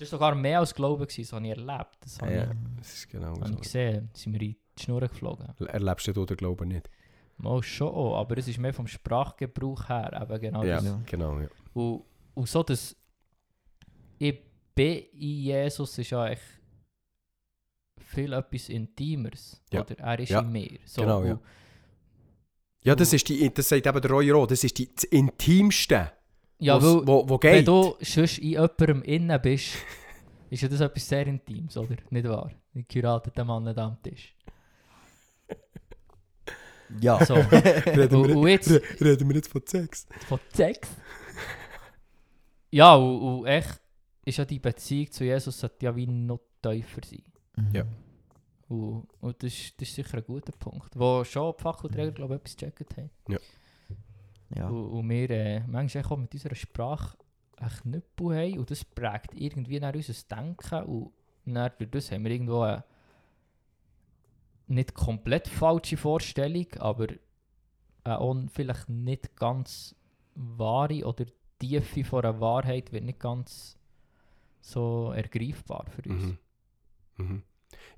war 0.00 0.18
sogar 0.18 0.34
mehr 0.34 0.58
als 0.58 0.74
Glauben, 0.74 1.06
gewesen, 1.06 1.22
das 1.22 1.32
habe 1.32 1.44
ich 1.46 1.50
erlebt. 1.52 1.96
Das 2.00 2.20
habe 2.20 2.34
Ja, 2.34 2.42
ich, 2.42 2.50
das 2.78 2.92
ist 2.92 3.08
genau 3.08 3.28
habe 3.36 3.50
ich 3.50 3.54
so. 3.54 3.60
gesehen. 3.60 4.10
Da 4.12 4.18
sind 4.18 4.32
wir 4.32 4.42
in 4.42 4.56
die 4.76 4.82
Schnur 4.82 5.00
geflogen. 5.02 5.46
Erlebst 5.64 6.08
du 6.08 6.24
den 6.26 6.36
Glauben 6.36 6.66
nicht? 6.66 6.90
Mal 7.36 7.62
schon 7.62 7.94
aber 8.14 8.36
es 8.36 8.48
ist 8.48 8.58
mehr 8.58 8.74
vom 8.74 8.88
Sprachgebrauch 8.88 9.88
her. 9.88 10.10
Eben 10.28 10.40
genau 10.40 10.64
ja, 10.64 10.80
das. 10.80 10.98
Genau. 11.06 11.38
Ja. 11.38 11.46
Und, 11.74 12.02
und 12.34 12.48
so 12.48 12.64
das 12.64 12.96
Ich 14.18 14.42
bin 14.74 15.04
in 15.12 15.20
Jesus 15.44 15.96
ist 15.98 16.10
ja 16.10 16.26
echt 16.26 16.59
viel 18.10 18.32
etwas 18.32 18.68
Intimeres. 18.68 19.62
Ja. 19.72 19.80
Oder 19.82 19.98
er 19.98 20.18
ist 20.18 20.28
Ja. 20.30 20.40
in 20.40 20.50
mir. 20.52 20.78
So, 20.84 21.02
Genau, 21.02 21.24
ja. 21.24 21.38
ja, 22.82 22.94
das 22.94 23.12
ist 23.12 23.28
die, 23.28 23.52
das 23.52 23.68
sagt 23.68 23.86
eben 23.86 24.00
der 24.00 24.10
Roy 24.10 24.30
Roh, 24.30 24.46
das 24.46 24.64
ist 24.64 24.76
die, 24.78 24.92
das 24.94 25.04
Intimste, 25.04 26.12
Ja, 26.58 26.82
weil, 26.82 27.06
wo, 27.06 27.28
wo 27.28 27.38
wenn 27.42 27.56
geht. 27.58 27.68
du 27.68 27.96
sonst 28.00 28.38
in 28.38 28.50
jemandem 28.50 29.02
innen 29.02 29.40
bist, 29.40 29.74
ist 30.50 30.62
ja 30.62 30.68
das 30.68 30.80
etwas 30.80 31.08
sehr 31.08 31.26
Intimes, 31.26 31.76
oder? 31.76 31.96
Nicht 32.10 32.28
wahr? 32.28 32.50
Ein 32.74 32.84
geheirateter 32.88 33.44
Mann 33.44 33.64
nicht 33.64 33.78
am 33.78 34.00
Tisch. 34.02 34.34
Ja. 37.00 37.24
So. 37.24 37.34
Reden 37.36 38.16
und, 38.16 38.28
wir- 38.28 38.36
und 38.36 38.48
jetzt 38.48 38.68
Re- 38.70 38.82
Reden 39.00 39.28
wir 39.28 39.36
jetzt 39.36 39.48
von 39.48 39.62
Sex? 39.64 40.08
von 40.26 40.40
Sex. 40.52 40.88
Ja, 42.72 42.94
und, 42.96 43.20
und 43.40 43.46
echt 43.46 43.80
ist 44.24 44.38
ja 44.38 44.44
die 44.44 44.58
Beziehung 44.58 45.10
zu 45.12 45.24
Jesus 45.24 45.58
sollte 45.60 45.84
ja 45.86 45.94
wie 45.94 46.06
noch 46.08 46.40
tiefer 46.62 47.00
sein. 47.04 47.22
Mhm. 47.56 47.74
Ja. 47.74 47.84
Und, 48.68 49.08
und 49.20 49.42
das, 49.42 49.52
ist, 49.52 49.80
das 49.80 49.88
ist 49.88 49.94
sicher 49.96 50.18
ein 50.18 50.24
guter 50.24 50.52
Punkt, 50.52 50.96
wo 50.98 51.24
schon 51.24 51.54
die 51.56 51.62
Fakulträger, 51.62 52.12
glaube 52.12 52.36
ich, 52.36 52.40
etwas 52.40 52.56
gecheckt 52.56 52.96
haben. 52.96 53.10
Ja. 53.28 54.68
Und, 54.68 54.90
und 54.90 55.08
wir 55.08 55.30
äh, 55.30 55.60
manchmal 55.66 56.04
auch 56.04 56.16
mit 56.16 56.32
unserer 56.32 56.54
Sprache 56.54 57.16
einen 57.56 57.70
Knüppel 57.70 58.36
haben 58.36 58.58
und 58.58 58.70
das 58.70 58.84
prägt 58.84 59.34
irgendwie 59.34 59.80
nach 59.80 59.94
unser 59.94 60.14
Denken 60.28 60.82
und 60.84 61.12
dann 61.44 61.70
durch 61.78 61.90
das 61.90 62.10
haben 62.10 62.24
wir 62.24 62.30
irgendwo 62.30 62.62
eine 62.62 62.84
nicht 64.66 64.94
komplett 64.94 65.48
falsche 65.48 65.96
Vorstellung, 65.96 66.66
aber 66.78 67.08
eine 68.04 68.18
auch 68.18 68.36
vielleicht 68.48 68.88
nicht 68.88 69.36
ganz 69.36 69.94
wahre 70.34 71.04
oder 71.04 71.26
Tiefe 71.58 72.04
von 72.04 72.24
einer 72.24 72.40
Wahrheit 72.40 72.92
wird 72.92 73.04
nicht 73.04 73.18
ganz 73.20 73.76
so 74.60 75.12
ergreifbar 75.14 75.86
für 75.90 76.08
uns. 76.08 76.22
Mhm. 76.22 76.38
Mhm. 77.16 77.42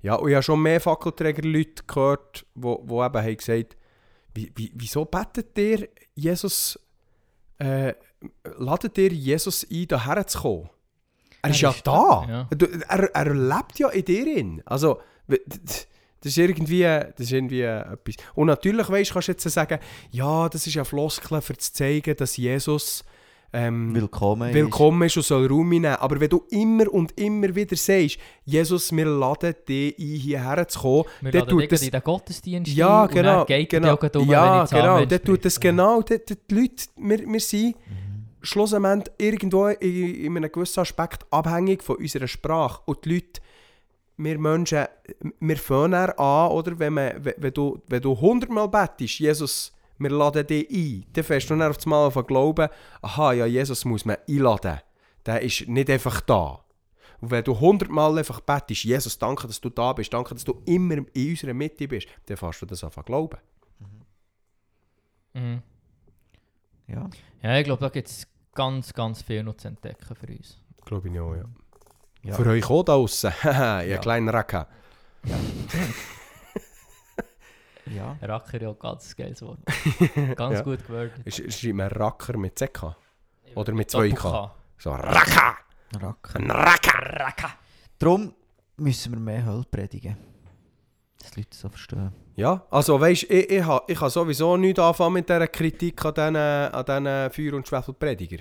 Ja, 0.01 0.15
und 0.15 0.29
ich 0.29 0.35
habe 0.35 0.43
schon 0.43 0.61
mehr 0.61 0.81
Fackelträger-Leute 0.81 1.83
gehört, 1.87 2.45
die 2.55 2.63
wo, 2.63 2.81
wo 2.83 3.03
eben 3.03 3.21
haben 3.21 3.37
gesagt 3.37 3.77
wie, 4.35 4.71
wieso 4.73 5.05
betet 5.05 5.57
ihr 5.57 5.87
Jesus, 6.15 6.79
äh, 7.59 7.93
ladet 8.57 8.97
ihr 8.97 9.11
Jesus 9.13 9.63
ein, 9.63 9.87
hierher 9.87 10.27
zu 10.27 10.41
kommen? 10.41 10.69
Er 11.41 11.49
ist 11.51 11.57
Er 11.57 11.61
ja 11.61 11.69
ist 11.71 11.85
da. 11.85 12.25
da, 12.25 12.29
ja. 12.29 12.49
Er, 12.87 13.15
er 13.15 13.33
lebt 13.33 13.79
ja 13.79 13.89
in 13.89 14.05
dir. 14.05 14.37
in. 14.37 14.61
Also, 14.65 15.01
das 15.27 15.87
ist 16.23 16.37
irgendwie, 16.37 16.83
das 16.83 17.19
ist 17.19 17.31
irgendwie 17.31 17.61
etwas. 17.61 18.15
Und 18.33 18.47
natürlich 18.47 18.89
weißt, 18.89 19.11
kannst 19.13 19.27
du 19.27 19.31
jetzt 19.33 19.49
sagen, 19.49 19.79
ja, 20.11 20.49
das 20.49 20.65
ist 20.65 20.73
ja 20.75 20.83
Floskeln, 20.83 21.41
um 21.47 21.59
zu 21.59 21.73
zeigen, 21.73 22.15
dass 22.15 22.37
Jesus 22.37 23.03
ähm, 23.53 23.93
Willkommen. 23.95 24.49
ist- 24.49 24.55
willkommen 24.55 25.03
ist 25.03 25.17
und 25.17 25.23
soll 25.23 25.47
Raum 25.47 25.69
nehmen. 25.69 25.85
Aber 25.95 26.19
wenn 26.19 26.29
du 26.29 26.43
immer 26.49 26.91
und 26.91 27.11
immer 27.19 27.53
wieder 27.55 27.75
sagst, 27.75 28.17
Jesus, 28.45 28.91
wir 28.91 29.05
laden 29.05 29.53
dich 29.67 29.97
ein, 29.97 30.05
hierher 30.05 30.67
zu 30.67 30.79
kommen, 30.79 31.05
Wir 31.21 31.31
dann 31.31 31.47
tut 31.47 31.71
das... 31.71 31.81
in 31.83 31.91
den 31.91 32.01
Gottesdienst 32.01 32.73
Ja, 32.73 33.03
ein 33.03 33.07
und 33.09 33.13
genau, 33.15 33.37
dann 33.37 33.45
geht 33.45 33.69
genau. 33.69 33.87
ja 34.01 34.19
um, 34.19 34.29
ja, 34.29 34.57
wenn 34.57 34.63
ich 34.65 34.69
genau. 34.71 35.05
Dann 35.05 35.23
tut 35.23 35.45
das 35.45 35.59
genau, 35.59 36.01
die, 36.01 36.19
die, 36.27 36.35
die 36.49 36.55
Leute, 36.55 36.85
wir, 36.97 37.19
wir 37.31 37.39
sind 37.39 37.75
Mhm. 37.75 38.25
schlussendlich 38.41 39.13
irgendwo 39.19 39.67
in, 39.67 40.15
in 40.15 40.37
einem 40.37 40.51
gewissen 40.51 40.79
Aspekt 40.81 41.25
abhängig 41.31 41.81
von 41.83 41.97
unserer 41.97 42.27
Sprache. 42.27 42.81
Und 42.85 43.05
die 43.05 43.13
Leute, 43.15 43.41
wir 44.17 44.37
Menschen, 44.39 44.85
wir 45.39 45.57
fangen 45.57 45.91
dann 45.93 46.09
an, 46.11 46.51
oder, 46.51 46.77
wenn, 46.79 46.93
man, 46.93 47.13
wenn, 47.23 47.33
wenn 47.37 47.53
du, 47.53 47.79
wenn 47.87 48.01
du 48.01 48.19
hundertmal 48.19 48.67
bettest, 48.67 49.19
Jesus, 49.19 49.71
wir 49.97 50.09
laden 50.09 50.47
dich 50.47 50.69
ein, 50.69 51.05
dann 51.13 51.23
fährst 51.23 51.49
du 51.49 51.55
dann 51.55 51.71
auf 51.71 51.85
einmal 51.85 52.23
glauben, 52.23 52.69
aha, 53.01 53.33
ja, 53.33 53.45
Jesus 53.45 53.85
muss 53.85 54.05
man 54.05 54.17
einladen. 54.27 54.79
Der 55.25 55.41
ist 55.41 55.67
nicht 55.67 55.89
einfach 55.89 56.21
da. 56.21 56.59
Und 57.21 57.31
wenn 57.31 57.43
du 57.43 57.57
hundertmal 57.57 58.17
einfach 58.17 58.41
bettest, 58.41 58.83
Jesus, 58.83 59.17
danke, 59.17 59.47
dass 59.47 59.61
du 59.61 59.69
da 59.69 59.93
bist, 59.93 60.13
danke, 60.13 60.33
dass 60.33 60.43
du 60.43 60.61
immer 60.65 60.95
in 61.13 61.29
unserer 61.31 61.53
Mitte 61.53 61.87
bist, 61.87 62.07
dann 62.25 62.35
fährst 62.37 62.61
du 62.61 62.65
das 62.65 62.83
einfach 62.83 63.05
glauben. 63.05 63.37
Mhm. 65.33 65.61
Ja. 66.87 67.09
Ja, 67.41 67.57
ich 67.57 67.63
glaube, 67.63 67.81
da 67.81 67.89
gibt 67.89 68.07
es 68.09 68.27
ganz, 68.53 68.93
ganz 68.93 69.21
viel 69.21 69.43
noch 69.43 69.55
zu 69.55 69.69
entdecken 69.69 70.15
für 70.15 70.27
uns. 70.27 70.59
Glaube 70.85 71.09
ich 71.09 71.19
auch, 71.19 71.33
ja. 71.35 71.45
Ja. 72.23 72.35
Für 72.35 72.45
euch 72.49 72.69
auch 72.69 72.83
da 72.83 72.93
haha, 72.95 73.81
ihr 73.83 73.87
Ja. 73.89 73.97
kleinen 73.99 74.29
Racker. 74.29 74.67
ja. 75.25 75.35
Racker 78.21 78.61
ja 78.61 78.73
ganz 78.73 79.15
geiles 79.15 79.41
Wort. 79.41 79.59
Ganz 80.35 80.55
Ja. 80.55 80.61
gut 80.61 80.85
gewordet. 80.85 81.13
Sch- 81.27 81.51
Schreibt 81.51 81.75
man 81.75 81.87
Racker 81.89 82.37
mit 82.37 82.57
ZK? 82.57 82.95
Oder 83.55 83.73
mit 83.73 83.91
zwei 83.91 84.09
K? 84.09 84.15
Doppel-K. 84.15 84.55
So, 84.77 84.91
Racker! 84.91 85.55
Rack. 86.01 86.35
Ein 86.35 86.49
Racker! 86.51 87.49
Darum 87.99 88.33
müssen 88.77 89.13
wir 89.13 89.19
mehr 89.19 89.45
Hölle 89.45 89.63
predigen. 89.69 90.17
Dass 91.19 91.31
die 91.31 91.39
Leute 91.41 91.49
das 91.51 91.59
so 91.59 91.69
verstehen. 91.69 92.11
Ja, 92.35 92.65
also 92.71 92.99
weisst 92.99 93.23
ich, 93.23 93.49
ich, 93.49 93.63
ha- 93.65 93.83
ich 93.87 93.97
kann 93.97 94.09
sowieso 94.09 94.57
nichts 94.57 94.79
anfangen 94.79 95.13
mit 95.13 95.29
dieser 95.29 95.47
Kritik 95.47 96.03
an 96.03 96.13
diesen, 96.13 96.35
an 96.35 96.85
diesen 96.85 97.31
Feuer- 97.31 97.55
und 97.57 97.67
Schwefelprediger. 97.67 98.37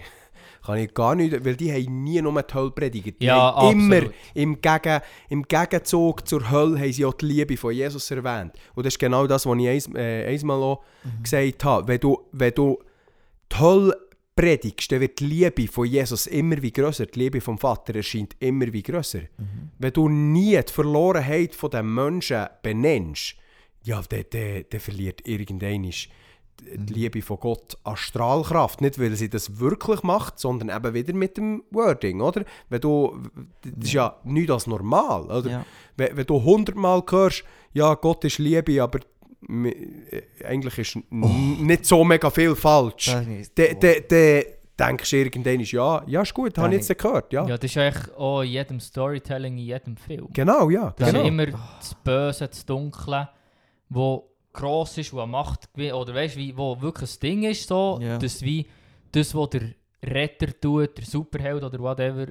Kann 0.65 0.79
ich 0.79 0.95
gar 0.95 1.15
nicht, 1.17 1.45
weil 1.45 1.57
die 1.57 1.73
haben 1.73 2.05
nie 2.05 2.23
nur 2.23 2.41
die 2.41 2.55
Hölle 2.55 2.71
predigt. 2.71 3.21
Die 3.21 3.27
Ja, 3.27 3.55
haben 3.57 3.81
immer 3.91 4.11
im, 4.35 4.61
Gegen, 4.61 5.01
im 5.29 5.43
Gegenzug 5.43 6.27
zur 6.29 6.51
Hölle 6.51 6.79
haben 6.79 6.93
sie 6.93 7.05
auch 7.05 7.15
die 7.15 7.27
Liebe 7.27 7.57
von 7.57 7.75
Jesus 7.75 8.11
erwähnt. 8.13 8.53
Und 8.75 8.87
das 8.87 8.95
ist 8.95 8.99
genau 8.99 9.27
das, 9.27 9.45
was 9.45 9.59
ich 9.59 9.69
eins, 9.69 9.91
äh, 9.95 10.27
einmal 10.27 10.63
auch 10.63 10.85
gesagt 11.23 11.65
habe. 11.65 11.89
Wenn 11.89 12.01
du, 12.01 12.21
wenn 12.31 12.55
du 12.55 12.79
die 13.51 13.59
Hölle 13.59 13.97
predigst, 14.37 14.91
dann 14.93 15.01
wird 15.01 15.19
die 15.19 15.27
Liebe 15.27 15.67
von 15.67 15.87
Jesus 15.87 16.27
immer 16.29 16.63
wie 16.63 16.73
grösser. 16.73 17.07
Die 17.07 17.19
Liebe 17.19 17.41
vom 17.41 17.59
Vater 17.59 17.97
erscheint 17.97 18.37
immer 18.39 18.73
wie 18.73 18.83
grösser. 18.83 19.23
Wenn 19.79 19.93
du 19.93 20.09
nie 20.09 20.57
die 20.57 20.73
Verlorenheit 20.73 21.55
von 21.57 21.71
den 21.71 21.93
Menschen 21.93 22.47
benennst, 22.63 23.35
ja, 23.85 24.01
dann, 24.09 24.25
dann, 24.31 24.65
dann 24.71 24.81
verliert 24.81 25.27
irgendein 25.27 25.91
die 26.75 26.95
Liebe 26.95 27.23
von 27.23 27.39
Gott 27.39 27.77
an 27.85 27.97
Strahlkraft. 27.97 28.81
Nicht, 28.81 28.99
weil 28.99 29.15
sie 29.17 29.29
das 29.29 29.59
wirklich 29.59 30.03
macht, 30.03 30.39
sondern 30.39 30.75
eben 30.75 30.95
wieder 30.95 31.15
mit 31.15 31.37
dem 31.37 31.63
Wording, 31.71 32.21
oder? 32.21 32.45
Wenn 32.69 32.81
du, 32.81 33.19
das 33.63 33.89
ist 33.89 33.93
ja 33.93 34.17
nichts 34.25 34.51
als 34.51 34.67
normal, 34.67 35.25
oder? 35.31 35.51
Ja. 35.51 35.67
Wenn, 35.97 36.17
wenn 36.17 36.27
du 36.27 36.43
hundertmal 36.43 37.03
hörst, 37.09 37.45
ja, 37.73 37.95
Gott 37.95 38.25
ist 38.25 38.39
Liebe, 38.39 38.83
aber 38.83 39.01
äh, 39.49 40.23
eigentlich 40.45 40.79
ist 40.79 40.97
n- 40.97 41.67
nicht 41.67 41.85
so 41.87 42.05
mega 42.05 42.31
viel 42.31 42.55
falsch. 42.55 43.07
Das 43.07 43.25
Dann 43.55 44.89
denkst 44.89 45.11
du 45.11 45.17
irgendwann, 45.17 45.61
ja, 45.61 46.03
ja, 46.07 46.23
ist 46.23 46.35
gut, 46.35 46.57
habe 46.59 46.75
ich 46.75 46.87
jetzt 46.89 46.99
gehört, 46.99 47.33
ja. 47.33 47.47
Ja, 47.47 47.59
das 47.59 47.71
ist 47.71 47.77
eigentlich 47.77 48.15
auch 48.17 48.43
in 48.43 48.51
jedem 48.51 48.81
Storytelling, 48.81 49.59
in 49.59 49.65
jedem 49.65 49.97
Film. 49.97 50.29
Genau, 50.33 50.71
ja. 50.71 50.95
Das 50.97 51.11
genau. 51.11 51.23
ist 51.23 51.29
immer 51.29 51.47
das 51.47 51.95
Böse, 52.03 52.49
das 52.49 52.65
Dunkle, 52.65 53.29
wo 53.91 54.32
gross 54.53 54.99
ist, 54.99 55.13
wo 55.13 55.25
Macht 55.27 55.73
gewinnt, 55.75 55.95
oder 55.95 56.15
weißt 56.15 56.37
wie, 56.37 56.57
wo 56.57 56.81
wirklich 56.81 57.11
ein 57.17 57.21
Ding 57.21 57.43
ist, 57.45 57.69
so, 57.69 57.99
Ja. 58.03 58.19
dass 58.19 58.43
wie 58.43 58.67
das, 59.13 59.35
was 59.35 59.51
der 59.51 59.63
Retter 60.05 60.49
tut, 60.61 60.97
der 60.99 61.05
Superheld 61.05 61.63
oder 61.63 61.79
whatever, 61.79 62.27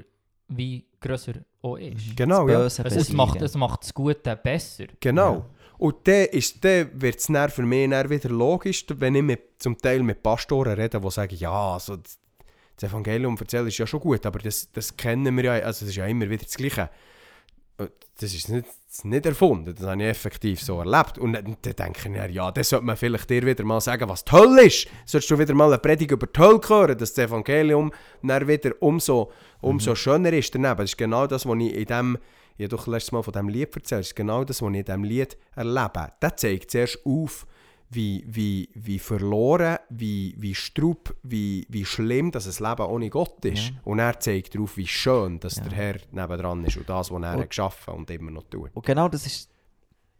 wie 0.49 0.86
grösser 0.99 1.34
auch 1.61 1.78
ist. 1.78 2.15
Genau, 2.15 2.47
ja. 2.49 2.59
Böse 2.59 2.84
Also 2.84 2.95
es, 2.97 3.03
besiegen. 3.05 3.17
macht, 3.17 3.41
es 3.41 3.55
macht 3.55 3.84
das 3.84 3.93
Gute 3.93 4.36
besser. 4.36 4.86
Genau. 4.99 5.34
Ja. 5.34 5.45
Und 5.78 5.95
dann, 6.07 6.26
ist- 6.26 6.63
dann 6.63 6.89
wird 7.01 7.17
es 7.17 7.26
für 7.53 7.63
mich 7.63 7.89
wieder 7.89 8.30
logisch, 8.30 8.86
wenn 8.89 9.15
ich 9.15 9.24
mit, 9.24 9.41
zum 9.57 9.78
Teil 9.78 10.03
mit 10.03 10.22
Pastoren 10.22 10.74
rede, 10.74 10.99
die 10.99 11.09
sagen, 11.11 11.36
ja, 11.36 11.74
also 11.74 11.95
das, 11.97 12.19
Evangelium 12.89 13.38
erzählen 13.39 13.67
ist 13.67 13.78
ja 13.78 13.88
schon 13.88 13.99
gut, 13.99 14.26
aber 14.26 14.39
das, 14.39 14.72
das 14.72 14.95
kennen 14.97 15.36
wir 15.38 15.43
ja, 15.43 15.51
also 15.53 15.86
das 15.86 15.89
ist 15.89 15.95
ja 15.95 16.05
immer 16.05 16.30
wieder 16.30 16.43
das 16.43 16.55
Gleiche. 16.55 16.89
Und 17.78 17.91
Das 18.19 18.34
ist 18.34 18.49
nicht, 18.49 18.67
das 18.88 19.03
nicht 19.03 19.26
erfunden, 19.26 19.74
das 19.74 19.88
habe 19.88 20.03
ich 20.03 20.09
effektiv 20.09 20.61
so 20.61 20.80
erlebt. 20.80 21.17
Und 21.17 21.34
dann, 21.34 21.57
dann 21.61 21.76
denke 21.76 21.99
ich, 22.03 22.09
mir, 22.09 22.30
ja, 22.30 22.51
dann 22.51 22.63
sollte 22.63 22.86
man 22.86 22.95
vielleicht 22.95 23.30
dir 23.30 23.43
wieder 23.45 23.63
mal 23.63 23.82
sagen, 23.82 24.07
was 24.07 24.24
die 24.24 24.32
Hölle 24.32 24.65
ist. 24.65 24.88
Solltest 25.05 25.32
du 25.32 25.39
wieder 25.39 25.55
mal 25.55 25.67
eine 25.67 25.80
Predigt 25.80 26.11
über 26.11 26.28
die 26.28 26.39
Hölle 26.39 26.61
hören, 26.67 26.97
dass 26.97 27.13
das 27.13 27.26
Evangelium 27.26 27.91
dann 28.22 28.47
wieder 28.47 28.74
umso, 28.80 29.32
umso 29.61 29.95
schöner 29.95 30.34
ist 30.34 30.53
daneben. 30.53 30.78
Das 30.78 30.91
ist 30.91 30.97
genau 30.97 31.26
das, 31.26 31.45
was 31.45 31.57
ich 31.59 31.74
in 31.74 31.86
dem, 31.86 32.17
ich 32.57 32.65
habe 32.65 32.76
doch 32.76 32.86
letztes 32.86 33.11
Mal 33.11 33.24
von 33.24 33.34
diesem 33.34 33.49
Lied 33.49 33.76
erzählt, 33.76 34.01
das 34.01 34.07
ist 34.07 34.15
genau 34.15 34.43
das, 34.43 34.61
was 34.61 34.69
ich 34.69 34.78
in 34.78 34.86
diesem 34.86 35.03
Lied 35.03 35.38
erlebe. 35.55 36.11
Das 36.19 36.36
zeigt 36.36 36.69
zuerst 36.69 36.99
auf, 37.05 37.47
wie, 37.94 38.24
wie, 38.26 38.70
wie 38.74 39.00
verloren, 39.00 39.78
wie, 39.89 40.34
wie 40.38 40.56
straub, 40.56 41.14
wie, 41.24 41.66
wie 41.70 41.84
schlimm 41.86 42.32
dass 42.32 42.48
ein 42.48 42.70
Leben 42.70 42.89
ohne 42.89 43.10
Gott 43.10 43.44
ist. 43.44 43.70
Ja. 43.70 43.76
Und 43.84 44.00
er 44.00 44.18
zeigt 44.20 44.56
darauf, 44.56 44.78
wie 44.78 44.88
schön 44.88 45.39
dass 45.42 45.58
Ja. 45.58 45.64
der 45.64 45.72
Herr 45.74 45.96
nebendran 46.12 46.64
ist 46.64 46.78
und 46.78 46.88
das, 46.89 47.12
was 47.12 47.22
er 47.22 47.34
Und- 47.34 47.42
hat 47.42 47.50
geschaffen 47.50 47.94
und 47.94 48.10
immer 48.10 48.32
noch 48.32 48.44
tut. 48.50 48.70
Und 48.74 48.86
genau 48.86 49.10
das 49.10 49.26
ist, 49.26 49.51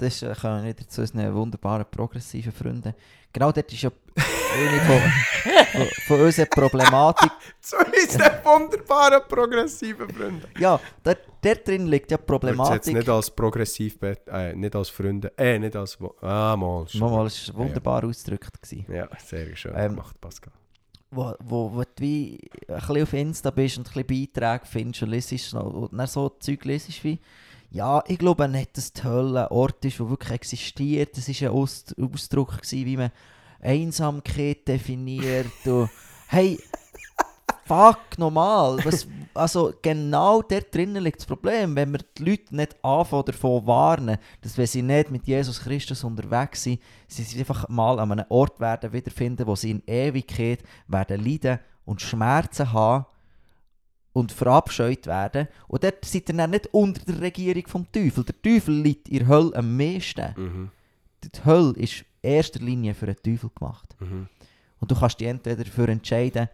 das 0.02 0.16
ist, 0.16 0.24
äh, 0.24 0.34
kommen 0.34 0.66
wieder 0.66 0.88
zu 0.88 1.02
unseren 1.02 1.34
wunderbaren 1.34 1.86
progressiven 1.90 2.52
Freunden. 2.52 2.94
Genau 3.32 3.52
dort 3.52 3.72
ist 3.72 3.84
ja 3.84 3.92
eine 4.16 4.82
von, 4.82 5.02
von, 5.72 5.88
von 6.08 6.22
unserer 6.22 6.48
Problematik. 6.48 7.32
So 7.64 7.78
ist 7.78 8.20
der 8.20 8.44
wunderbare 8.44 9.22
progressive 9.22 10.10
Freunde. 10.10 10.48
Ja, 10.58 10.80
dort, 11.04 11.20
dort 11.42 11.68
drin 11.68 11.86
liegt 11.86 12.10
ja 12.10 12.18
die 12.18 12.22
Ich 12.22 12.22
jetzt 12.22 12.28
Problematik. 12.28 12.94
nicht 12.96 13.08
als 13.10 13.30
progressiv, 13.30 13.98
äh, 14.02 14.56
nicht 14.56 14.76
als 14.76 14.90
Freunde, 14.90 15.32
äh, 15.38 15.60
nicht 15.60 15.76
als, 15.76 16.00
ah, 16.22 16.56
mal. 16.58 16.88
schon. 16.88 17.02
Mal, 17.02 17.12
war 17.12 17.32
wunderbar 17.54 18.04
ausgedrückt. 18.04 18.60
Gewesen. 18.62 18.92
Ja, 18.92 19.08
sehr 19.24 19.56
schön 19.56 19.74
Ähm, 19.76 19.92
gemacht, 19.92 20.20
Pascal. 20.20 20.52
Wo, 21.12 21.36
wo, 21.40 21.72
wo 21.76 21.82
du 21.82 21.88
wie 22.00 22.40
ein 22.68 22.76
bisschen 22.76 23.04
auf 23.04 23.14
Insta 23.14 23.52
bist 23.52 23.78
und 23.78 23.96
ein 23.96 24.06
bisschen 24.06 24.32
Beiträge 24.34 24.66
findest 24.66 25.04
und 25.04 25.10
liest 25.10 25.54
und 25.54 25.98
dann 25.98 26.08
so 26.08 26.30
Zeug 26.30 26.66
liest 26.66 27.04
wie 27.04 27.20
ja, 27.72 28.04
ich 28.08 28.20
glaube 28.20 28.50
nicht, 28.50 28.78
dass 28.78 28.92
die 28.92 29.04
Hölle 29.04 29.50
ein 29.50 29.56
Ort 29.56 29.84
ist, 29.86 30.00
der 30.00 30.10
wirklich 30.10 30.32
existiert. 30.32 31.18
Das 31.18 31.28
war 31.30 31.50
ein 31.50 31.56
Aus 31.56 31.86
Ausdruck, 32.00 32.58
gewesen, 32.58 32.86
wie 32.86 32.98
man 32.98 33.12
Einsamkeit 33.62 34.68
definiert. 34.68 35.48
und, 35.66 35.90
hey, 36.28 36.60
fuck, 37.66 38.18
normal. 38.18 38.80
Was, 38.84 39.08
also 39.34 39.74
genau 39.82 40.42
dort 40.42 40.76
drinnen 40.76 41.02
liegt 41.02 41.20
das 41.20 41.26
Problem. 41.26 41.74
Wenn 41.78 41.94
wir 41.94 42.00
die 42.18 42.24
Leute 42.26 42.54
nicht 42.54 42.76
anfangen 42.84 43.26
davon 43.26 43.66
warnen, 43.66 44.18
dass 44.42 44.58
wenn 44.58 44.68
sie 44.68 44.82
nicht 44.82 45.10
mit 45.10 45.26
Jesus 45.26 45.62
Christus 45.62 46.04
unterwegs 46.04 46.64
sind, 46.64 46.82
sie 47.08 47.24
sich 47.24 47.40
einfach 47.40 47.70
mal 47.70 48.00
an 48.00 48.12
einem 48.12 48.26
Ort 48.28 48.60
werden 48.60 48.92
wiederfinden, 48.92 49.48
wo 49.48 49.56
sie 49.56 49.72
in 49.72 49.84
Ewigkeit 49.88 50.62
werden 50.88 51.24
leiden 51.24 51.60
und 51.86 52.02
Schmerzen 52.02 52.74
haben 52.74 53.06
und 54.14 54.32
verabscheut 54.32 55.08
werden. 55.08 55.48
Und 55.68 55.84
dort 55.84 56.04
seid 56.06 56.30
ihr 56.30 56.36
dann 56.36 56.52
nicht 56.52 56.68
unter 56.74 57.04
der 57.06 57.22
Regierung 57.22 57.68
vom 57.68 57.92
Teufel. 57.92 58.24
Der 58.24 58.42
Teufel 58.42 58.76
liegt 58.82 59.10
in 59.10 59.20
der 59.20 59.28
Hölle 59.28 59.56
am 59.56 59.78
meisten. 59.78 60.34
Mhm. 60.36 60.72
Die 61.24 61.46
Hölle 61.46 61.74
ist 61.78 62.04
in 62.22 62.32
erster 62.32 62.60
Linie 62.60 62.94
für 62.94 63.06
den 63.06 63.16
Teufel 63.16 63.50
gemacht. 63.58 63.96
Mhm. 64.00 64.28
Und 64.80 64.92
du 64.92 64.96
kannst 64.96 65.20
dich 65.20 65.28
entweder 65.28 65.64
dafür 65.64 65.90
entscheiden, 65.90 66.50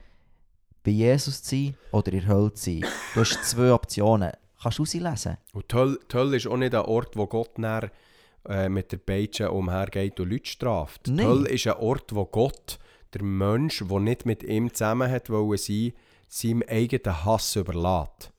bei 0.83 0.91
Jesus 0.91 1.41
zu 1.41 1.55
sein 1.55 1.75
oder 1.91 2.11
in 2.13 2.19
der 2.19 2.27
Hölle 2.27 2.53
zu 2.53 2.71
sein. 2.71 2.85
Du 3.13 3.21
hast 3.21 3.43
zwei 3.43 3.73
Optionen. 3.73 4.31
Kannst 4.61 4.79
du 4.79 4.83
rauslesen. 4.83 5.37
Und 5.53 5.71
die 5.71 5.75
Hölle, 5.75 5.99
die 6.11 6.15
Hölle 6.15 6.37
ist 6.37 6.47
auch 6.47 6.57
nicht 6.57 6.73
ein 6.73 6.81
Ort, 6.81 7.15
wo 7.15 7.27
Gott 7.27 7.51
äh, 7.59 8.69
mit 8.69 8.91
der 8.91 8.97
Peitsche 8.97 9.51
umhergeht 9.51 10.19
und 10.19 10.29
Leute 10.29 10.49
straft. 10.49 11.07
Die 11.07 11.11
Nein. 11.11 11.27
Hölle 11.27 11.49
ist 11.49 11.67
ein 11.67 11.77
Ort, 11.77 12.15
wo 12.15 12.25
Gott, 12.25 12.79
der 13.13 13.23
Mensch, 13.23 13.83
der 13.87 13.99
nicht 13.99 14.25
mit 14.25 14.43
ihm 14.43 14.73
zusammen 14.73 15.09
hat 15.11 15.29
wollen 15.29 15.57
sein, 15.57 15.93
seinem 16.27 16.63
eigenen 16.67 17.25
Hass 17.25 17.55
überlässt. 17.55 18.31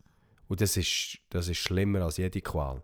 Und 0.48 0.60
das 0.60 0.76
ist, 0.76 1.18
das 1.30 1.48
ist 1.48 1.58
schlimmer 1.58 2.02
als 2.02 2.16
jede 2.16 2.40
Qual. 2.40 2.82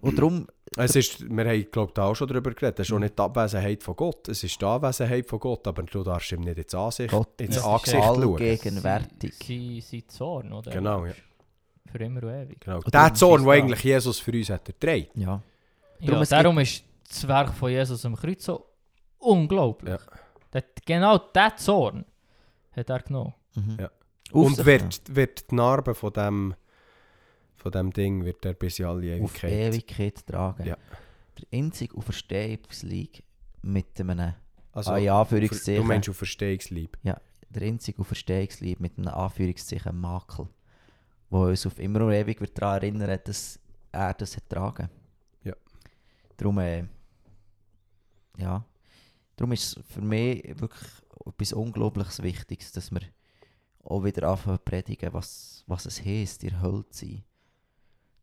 Und 0.00 0.16
darum, 0.18 0.46
Es 0.76 0.96
ist, 0.96 1.20
wir 1.28 1.44
haben, 1.44 1.70
glaube 1.70 1.90
ich, 1.90 1.94
da 1.94 2.04
auch 2.06 2.14
schon 2.14 2.26
darüber 2.26 2.52
geredet. 2.52 2.78
Das 2.78 2.88
ist 2.88 2.92
auch 2.92 2.98
nicht 2.98 3.16
die 3.18 3.22
Abwesenheit 3.22 3.82
von 3.82 3.94
Gott. 3.94 4.28
Es 4.28 4.42
ist 4.42 4.60
die 4.60 4.64
Anwesenheit 4.64 5.26
von 5.28 5.38
Gott, 5.38 5.66
aber 5.68 5.82
du 5.82 6.02
darfst 6.02 6.32
ihm 6.32 6.40
nicht 6.40 6.58
ins 6.58 6.74
Ansicht, 6.74 7.10
Gott 7.10 7.40
ins 7.40 7.56
ist 7.56 7.64
Angesicht 7.64 8.02
schauen. 8.02 8.22
allgegenwärtig. 8.22 9.34
Sein, 9.46 9.80
sein 9.82 10.08
Zorn, 10.08 10.52
oder? 10.52 10.70
Genau, 10.70 11.06
ja. 11.06 11.12
Für 11.92 11.98
immer 11.98 12.22
und 12.22 12.30
ewig. 12.30 12.60
Genau. 12.60 12.76
Und 12.78 12.92
Der 12.92 13.14
Zorn, 13.14 13.42
ist 13.42 13.46
den 13.46 13.52
es 13.54 13.62
eigentlich 13.62 13.84
Jesus 13.84 14.18
für 14.18 14.32
uns 14.32 14.50
hat 14.50 14.68
erträgt. 14.68 15.16
Ja. 15.16 15.42
Ja, 16.00 16.06
Darum, 16.06 16.22
es 16.22 16.28
darum 16.30 16.58
ist 16.58 16.84
das 17.08 17.28
Werk 17.28 17.54
von 17.54 17.70
Jesus 17.70 18.04
am 18.04 18.16
Kreuz 18.16 18.44
so 18.44 18.66
unglaublich. 19.18 20.00
Ja. 20.52 20.60
Genau 20.86 21.18
diesen 21.18 21.56
Zorn 21.58 22.04
hat 22.76 22.90
er 22.90 23.00
genommen. 23.00 23.34
Mhm. 23.54 23.76
Ja. 23.80 23.90
Und 24.32 24.64
wird, 24.64 25.14
wird 25.14 25.50
die 25.50 25.54
Narbe 25.54 25.94
von 25.94 26.12
dem, 26.12 26.54
von 27.56 27.72
dem 27.72 27.92
Ding 27.92 28.24
wird 28.24 28.44
er 28.44 28.54
bis 28.54 28.78
in 28.78 28.86
alle 28.86 29.14
auf 29.22 29.42
Ewigkeit. 29.42 29.52
Ewigkeit 29.52 30.26
tragen. 30.26 30.66
Ja. 30.66 30.76
Der 31.38 31.58
einzige 31.58 31.96
Auferstehungslieg 31.96 33.22
mit 33.62 34.00
einem, 34.00 34.34
Also, 34.72 34.92
ah, 34.92 34.98
du 34.98 35.12
Anführungszeichen, 35.12 35.86
meinst 35.86 36.08
auf 36.08 36.16
Verstehungslieb. 36.16 36.98
der 37.50 37.62
einzige 37.62 38.00
Auferstehungslieb 38.00 38.80
mit 38.80 38.98
einem 38.98 39.08
Anführungszeichen 39.08 39.98
Makel, 39.98 40.48
wo 41.30 41.44
uns 41.46 41.66
auf 41.66 41.78
immer 41.78 42.02
und 42.02 42.12
ewig 42.12 42.40
wird 42.40 42.60
daran 42.60 42.82
erinnern, 42.82 43.18
dass 43.24 43.60
er 43.92 44.14
das 44.14 44.36
hat 44.36 44.48
tragen. 44.48 44.88
Ja. 45.44 45.54
Darum, 46.36 46.58
äh, 46.58 46.84
ja, 48.36 48.64
darum 49.36 49.52
ist 49.52 49.76
es 49.76 49.84
für 49.92 50.00
mich 50.00 50.42
wirklich 50.60 50.88
etwas 51.26 51.52
Unglaubliches 51.52 52.22
Wichtiges, 52.22 52.72
dass 52.72 52.90
wir 52.90 53.00
auch 53.84 54.02
wieder 54.04 54.28
anfangen 54.28 54.58
zu 54.58 54.64
predigen, 54.64 55.12
was, 55.12 55.62
was 55.66 55.86
es 55.86 56.04
heisst, 56.04 56.42
ihr 56.44 56.60
Hölle 56.60 56.84
zu 56.90 57.06
sein. 57.06 57.22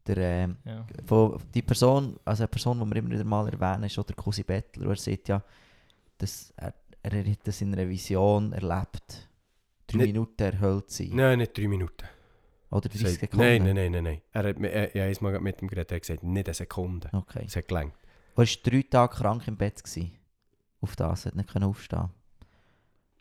Der, 0.07 0.17
äh, 0.17 0.47
Ja. 0.65 0.87
von 1.05 1.39
die 1.53 1.61
Person, 1.61 2.19
also 2.25 2.43
eine 2.43 2.47
Person, 2.47 2.79
die 2.79 2.85
wir 2.89 2.95
immer 2.97 3.11
wieder 3.11 3.23
mal 3.23 3.47
erwähnen, 3.47 3.83
ist 3.83 3.99
auch 3.99 4.03
der 4.03 4.15
Cousin 4.15 4.45
Bettler. 4.45 4.89
Er 4.89 4.95
sagt 4.95 5.27
ja, 5.27 5.43
dass 6.17 6.51
er, 6.57 6.73
er 7.03 7.31
hat 7.31 7.39
das 7.43 7.61
in 7.61 7.73
einer 7.73 7.87
Vision 7.87 8.51
erlebt. 8.53 9.29
Drei 9.87 9.97
Nicht- 9.97 10.07
Minuten 10.07 10.41
erhöht 10.43 10.89
sein. 10.89 11.09
Nein, 11.13 11.37
nicht 11.39 11.55
drei 11.55 11.67
Minuten. 11.67 12.05
Oder 12.71 12.89
30 12.89 13.01
Sagt- 13.07 13.19
Sekunden. 13.19 13.45
Nein, 13.45 13.63
nein, 13.63 13.75
nein, 13.75 13.91
nein, 13.91 14.03
nein. 14.03 14.21
Er 14.31 14.43
hat, 14.49 14.57
mir- 14.59 14.71
er, 14.71 14.95
ich 15.11 15.17
habe 15.19 15.27
einmal 15.27 15.41
mit 15.41 15.61
ihm 15.61 15.67
geredet, 15.67 15.91
er 15.91 15.95
hat 15.97 16.01
gesagt, 16.01 16.23
nicht 16.23 16.47
eine 16.47 16.53
Sekunde. 16.55 17.09
Okay. 17.11 17.43
Es 17.45 17.55
hat 17.55 17.67
gelangt. 17.67 17.93
Er 18.33 18.37
war 18.37 18.45
drei 18.63 18.81
Tage 18.89 19.15
krank 19.15 19.47
im 19.47 19.57
Bett. 19.57 19.83
Gewesen. 19.83 20.11
Auf 20.81 20.95
das, 20.95 21.25
er 21.25 21.31
hat 21.31 21.35
nicht 21.35 21.49
können 21.49 21.65
aufstehen. 21.65 22.09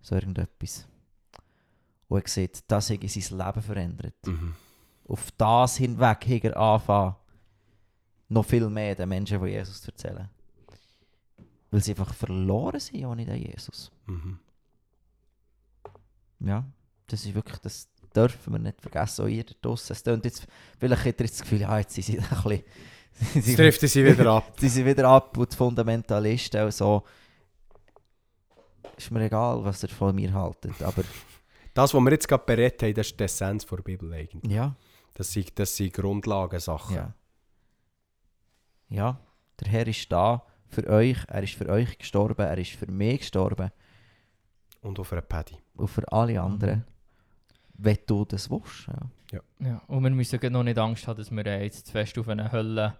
So 0.01 0.15
irgendetwas. 0.15 0.87
Und 2.09 2.23
er 2.23 2.28
sieht, 2.28 2.65
das 2.66 2.91
hat 2.91 3.09
sein 3.09 3.39
Leben 3.39 3.62
verändert. 3.62 4.27
Mhm. 4.27 4.55
Auf 5.07 5.31
das 5.32 5.77
hinweg 5.77 6.27
hat 6.27 6.45
er 6.45 6.57
anfangen, 6.57 7.16
noch 8.28 8.45
viel 8.45 8.69
mehr 8.69 8.95
den 8.95 9.09
Menschen 9.09 9.39
von 9.39 9.49
Jesus 9.49 9.82
zu 9.82 9.91
erzählen. 9.91 10.28
Weil 11.70 11.82
sie 11.82 11.93
einfach 11.93 12.15
verloren 12.15 12.81
sind 12.81 13.05
ohne 13.05 13.24
den 13.24 13.37
Jesus. 13.37 13.93
Mhm. 14.07 14.39
Ja, 16.41 16.65
das 17.07 17.24
ist 17.24 17.35
wirklich, 17.35 17.59
das 17.59 17.89
dürfen 18.15 18.53
wir 18.53 18.59
nicht 18.59 18.81
vergessen. 18.81 19.24
Auch 19.24 19.28
ihr 19.28 19.45
da 19.45 19.55
draussen. 19.61 19.93
Es 19.93 20.03
tönt 20.03 20.24
jetzt, 20.24 20.47
vielleicht 20.78 21.05
habt 21.05 21.20
ihr 21.20 21.27
jetzt 21.27 21.41
das 21.41 21.43
Gefühl, 21.43 21.61
ja, 21.61 21.78
jetzt 21.78 21.95
sind 21.95 22.05
sie 22.05 22.19
ein 22.19 22.28
bisschen... 22.28 22.62
Jetzt 23.35 23.57
trifft 23.57 23.82
er 23.82 23.89
sie 23.89 24.05
wieder 24.05 24.27
ab. 24.31 24.55
sie 24.59 24.69
sind 24.69 24.87
wieder 24.87 25.09
ab 25.09 25.37
und 25.37 25.53
die 25.53 25.57
Fundamentalisten 25.57 26.65
und 26.65 26.73
so. 26.73 27.05
Ist 28.97 29.11
mir 29.11 29.24
egal, 29.24 29.65
was 29.65 29.82
ihr 29.82 29.89
von 29.89 30.15
mir 30.15 30.32
haltet, 30.32 30.82
aber 30.82 31.02
Das, 31.74 31.94
was 31.94 32.01
wir 32.02 32.11
jetzt 32.11 32.27
gerade 32.28 32.43
berät 32.44 32.82
haben, 32.82 32.94
das 32.94 33.07
ist 33.09 33.20
die 33.20 33.24
Essenz 33.24 33.65
der 33.65 33.77
Bibel 33.77 34.12
eigentlich. 34.12 34.51
ja, 34.52 34.74
Das 35.15 35.32
sind, 35.32 35.57
das 35.59 35.77
sind 35.77 35.93
Grundlagensachen. 35.94 36.97
ja. 36.97 37.15
Ja, 38.89 39.20
der 39.61 39.69
Herr 39.69 39.86
ist 39.86 40.11
da, 40.11 40.43
für 40.69 40.85
euch, 40.89 41.19
er 41.28 41.43
ist 41.44 41.55
für 41.55 41.69
euch 41.69 41.97
gestorben, 41.98 42.44
er 42.44 42.59
ist 42.59 42.73
für 42.73 42.90
mich 42.90 43.20
gestorben 43.20 43.70
Und 44.82 44.98
auf 44.98 45.12
einer 45.12 45.23
Paddy. 45.23 45.57
und 45.74 45.89
für 45.89 46.11
alle 46.12 46.40
anderen. 46.40 46.85
Wenn 47.74 47.98
du 48.07 48.24
das 48.24 48.51
willst. 48.51 48.89
Ja. 49.32 49.40
Ja, 49.61 49.81
und 49.86 50.02
wir 50.02 50.11
müssen 50.11 50.40
noch 50.52 50.65
nicht 50.65 50.77
Angst 50.78 51.07
haben, 51.07 51.16
dass 51.19 51.31
wir 51.31 51.44
jetzt 51.62 51.86
zu 51.86 51.93
fest 51.93 52.19
auf 52.19 52.28
eine 52.28 52.51
Hölle 52.51 52.98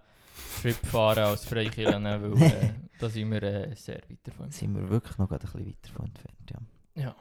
Trip 0.61 0.75
fahren 0.85 1.19
als 1.19 1.45
Freikirchen, 1.45 2.03
weil 2.03 2.41
äh, 2.43 2.73
da 2.99 3.09
sind 3.09 3.31
wir 3.31 3.43
äh, 3.43 3.75
sehr 3.75 4.01
weit 4.09 4.19
davon. 4.23 4.47
Da 4.47 4.51
sind 4.51 4.75
wir 4.75 4.89
wirklich 4.89 5.17
noch 5.17 5.27
gerade 5.29 5.45
ein 5.45 5.51
bisschen 5.51 5.67
weiter 5.67 5.93
von 5.93 6.05
entfernt. 6.05 6.51
Ja. 6.95 7.01
Ja. 7.03 7.15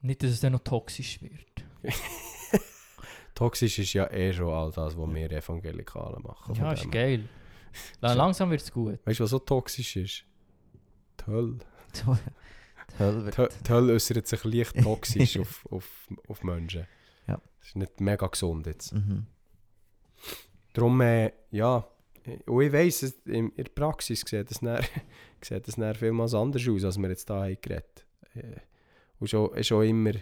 Nicht, 0.00 0.22
dass 0.22 0.30
es 0.30 0.40
dann 0.40 0.52
noch 0.52 0.60
toxisch 0.64 1.20
wird. 1.22 1.64
Toxisch 3.34 3.78
ist 3.78 3.92
ja 3.92 4.10
eh 4.10 4.32
schon 4.32 4.48
all 4.52 4.70
das, 4.72 4.96
was 4.96 5.14
wir 5.14 5.30
Evangelikalen 5.30 6.22
machen. 6.22 6.54
Ja, 6.56 6.72
ist 6.72 6.90
geil. 6.90 7.28
La- 8.00 8.14
Langsam 8.14 8.50
wird 8.50 8.62
es 8.62 8.72
gut. 8.72 8.98
Weißt 9.06 9.20
du, 9.20 9.24
was 9.24 9.30
so 9.30 9.38
toxisch 9.38 9.96
ist? 9.96 10.24
Die 11.20 11.26
Hölle. 11.26 11.58
Die 11.94 12.98
Hölle 12.98 13.24
wird... 13.26 13.38
Die, 13.38 13.64
die 13.64 13.70
Hölle 13.70 13.92
äußert 13.94 14.26
sich 14.26 14.42
leicht 14.44 14.80
toxisch 14.82 15.38
auf, 15.38 15.66
auf, 15.70 16.08
auf 16.26 16.42
Menschen. 16.42 16.86
Ja. 17.28 17.40
Das 17.60 17.68
ist 17.68 17.76
nicht 17.76 18.00
mega 18.00 18.26
gesund 18.26 18.66
jetzt. 18.66 18.92
Mhm. 18.92 19.26
Darum, 20.72 21.00
äh, 21.00 21.32
ja, 21.52 21.86
und 22.46 22.62
ich 22.62 22.72
weiss, 22.72 23.02
es- 23.02 23.20
in, 23.26 23.52
der 23.56 23.64
Praxis 23.64 24.20
sieht 24.26 24.50
das, 24.50 24.60
dann, 24.60 24.82
sieht 25.42 25.66
das 25.66 25.76
dann 25.76 25.94
vielmals 25.94 26.34
anders 26.34 26.66
aus, 26.68 26.84
als 26.84 26.98
wir 26.98 27.08
jetzt 27.08 27.28
hier 27.28 27.36
haben 27.36 27.56
geredet 27.60 28.06
äh, 28.34 28.60
Und 29.20 29.28
schon, 29.30 29.62
schon 29.64 29.84
immer, 29.86 30.12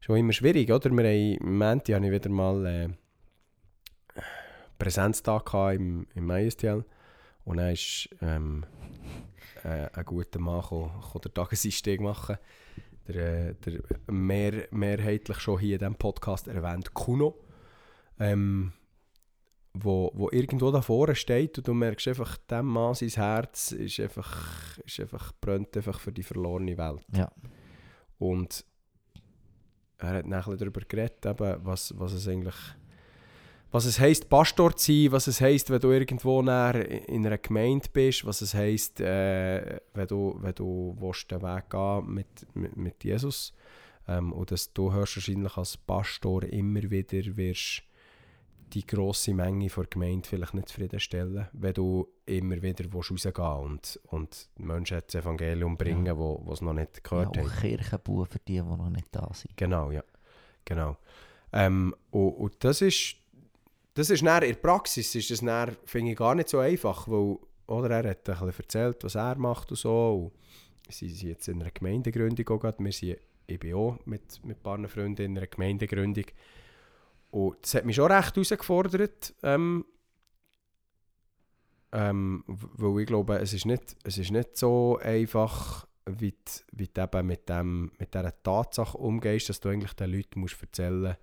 schon 0.00 0.16
immer 0.16 0.32
schwierig, 0.32 0.70
oder? 0.70 0.90
Wir 0.90 1.04
haben, 1.04 1.36
im 1.40 1.58
Moment 1.58 1.88
habe 1.88 2.06
ich 2.06 2.12
wieder 2.12 2.30
mal 2.30 2.66
äh, 2.66 2.88
Präsenztag 4.78 5.52
im, 5.74 6.06
im 6.14 6.30
ISTL 6.30 6.84
und 7.44 7.56
dann 7.56 7.72
ist 7.72 8.08
ähm, 8.20 8.64
äh, 9.64 9.88
ein 9.92 10.04
guter 10.04 10.40
Mann 10.40 10.60
gekommen, 10.62 10.90
den 11.24 11.34
Tageseinstieg 11.34 12.00
machen. 12.00 12.38
Der, 13.08 13.48
äh, 13.50 13.54
der 13.64 13.80
mehr, 14.12 14.68
mehrheitlich 14.70 15.38
schon 15.40 15.58
hier 15.58 15.74
in 15.74 15.78
diesem 15.80 15.94
Podcast 15.96 16.46
erwähnt 16.48 16.94
Kuno. 16.94 17.36
Ähm, 18.20 18.72
wo, 19.74 20.10
wo 20.14 20.30
irgendwo 20.30 20.70
da 20.70 20.82
vorne 20.82 21.14
steht 21.14 21.58
und 21.58 21.66
du 21.66 21.74
merkst 21.74 22.08
einfach, 22.08 22.36
dem 22.36 22.66
Mann, 22.66 22.94
sein 22.94 23.08
Herz 23.08 23.72
ist 23.72 24.00
einfach, 24.00 24.78
ist 24.84 25.00
einfach, 25.00 25.32
brennt 25.40 25.76
einfach 25.76 25.98
für 25.98 26.12
die 26.12 26.22
verlorene 26.22 26.76
Welt. 26.76 27.04
Ja. 27.14 27.30
Und 28.18 28.64
er 29.98 30.18
hat 30.18 30.26
nachher 30.26 30.56
darüber 30.56 30.82
geredet, 30.82 31.24
eben, 31.24 31.56
was, 31.64 31.94
was 31.98 32.12
es 32.12 32.28
eigentlich 32.28 32.56
was 33.72 33.86
es 33.86 33.98
heisst, 33.98 34.28
Pastor 34.28 34.76
zu 34.76 34.92
sein, 34.92 35.12
was 35.12 35.26
es 35.26 35.40
heisst, 35.40 35.70
wenn 35.70 35.80
du 35.80 35.90
irgendwo 35.92 36.42
näher 36.42 37.08
in 37.08 37.26
einer 37.26 37.38
Gemeinde 37.38 37.88
bist, 37.90 38.26
was 38.26 38.42
es 38.42 38.52
heisst, 38.52 39.00
äh, 39.00 39.80
wenn 39.94 40.06
du, 40.06 40.36
wenn 40.40 40.54
du 40.54 40.94
willst 41.00 41.30
den 41.30 41.40
Weg 41.40 41.70
gehen 41.70 42.14
mit, 42.14 42.54
mit, 42.54 42.76
mit 42.76 43.02
Jesus. 43.02 43.54
Ähm, 44.06 44.34
und 44.34 44.50
dass 44.50 44.70
du 44.74 44.92
hörst 44.92 45.16
wahrscheinlich 45.16 45.56
als 45.56 45.78
Pastor 45.78 46.42
immer 46.44 46.82
wieder 46.90 47.34
wirst 47.34 47.82
die 48.72 48.86
grosse 48.86 49.34
Menge 49.34 49.68
der 49.68 49.84
Gemeinde 49.84 50.28
vielleicht 50.28 50.54
nicht 50.54 50.68
zufriedenstellen, 50.68 51.48
wenn 51.52 51.74
du 51.74 52.08
immer 52.26 52.60
wieder 52.62 52.84
rausgehen 52.90 53.34
und, 53.36 54.00
und 54.08 54.48
Menschen 54.56 55.00
das 55.06 55.14
Evangelium 55.14 55.76
bringen, 55.76 56.06
Ja. 56.06 56.16
wo, 56.16 56.40
wo 56.44 56.52
es 56.52 56.60
noch 56.62 56.72
nicht 56.72 56.96
Ja, 56.96 57.00
gehört 57.02 57.36
haben. 57.36 57.46
auch 57.48 57.60
Kirchenbauer 57.60 58.26
für 58.26 58.38
die, 58.38 58.54
die 58.54 58.62
noch 58.62 58.88
nicht 58.90 59.08
da 59.12 59.28
sind. 59.34 59.56
Genau, 59.56 59.90
ja. 59.90 60.02
Genau. 60.64 60.96
Ähm, 61.52 61.94
und, 62.10 62.30
und 62.32 62.54
das 62.64 62.80
ist, 62.80 63.16
das 63.94 64.08
ist 64.10 64.24
dann, 64.24 64.42
in 64.42 64.48
der 64.54 64.56
Praxis 64.60 65.14
ist 65.14 65.30
das 65.30 65.40
dann, 65.40 65.76
finde 65.84 66.12
ich, 66.12 66.16
gar 66.16 66.34
nicht 66.34 66.48
so 66.48 66.58
einfach, 66.60 67.06
weil, 67.08 67.36
oder 67.66 67.90
er 68.02 68.10
hat 68.10 68.28
ein 68.28 68.46
bisschen 68.46 68.60
erzählt, 68.64 69.04
was 69.04 69.14
er 69.16 69.36
macht 69.36 69.70
und 69.70 69.76
so. 69.76 70.32
Und 70.86 70.92
sie 70.92 71.10
sind 71.10 71.28
jetzt 71.28 71.48
in 71.48 71.60
einer 71.60 71.70
Gemeindegründung 71.70 72.48
auch 72.48 72.58
gerade. 72.60 72.82
Wir 72.82 72.92
sind, 72.92 73.18
ich 73.46 73.58
bin 73.60 73.74
auch 73.74 73.98
mit, 74.06 74.42
mit 74.44 74.58
ein 74.58 74.62
paar 74.62 74.88
Freunden 74.88 75.22
in 75.22 75.36
einer 75.36 75.46
Gemeindegründung. 75.46 76.24
Und 77.32 77.56
das 77.62 77.74
hat 77.74 77.84
mich 77.84 77.96
schon 77.96 78.12
recht 78.12 78.36
herausgefordert, 78.36 79.34
ähm, 79.42 79.84
ähm, 81.92 82.44
weil 82.46 83.00
ich 83.02 83.06
glaube, 83.06 83.38
es 83.38 83.52
ist 83.52 83.66
nicht, 83.66 83.96
es 84.04 84.18
ist 84.18 84.30
nicht 84.30 84.56
so 84.56 84.98
einfach, 85.02 85.86
wie, 86.06 86.32
du- 86.32 86.36
wie 86.72 86.88
du 86.88 87.02
eben 87.02 87.26
mit, 87.26 87.48
dem, 87.48 87.90
mit 87.98 88.14
dieser 88.14 88.42
Tatsache 88.42 88.96
umgehst, 88.96 89.48
dass 89.48 89.60
du 89.60 89.68
eigentlich 89.68 89.92
den 89.94 90.10
Leuten 90.12 90.40
musst 90.40 90.60
erzählen 90.62 91.16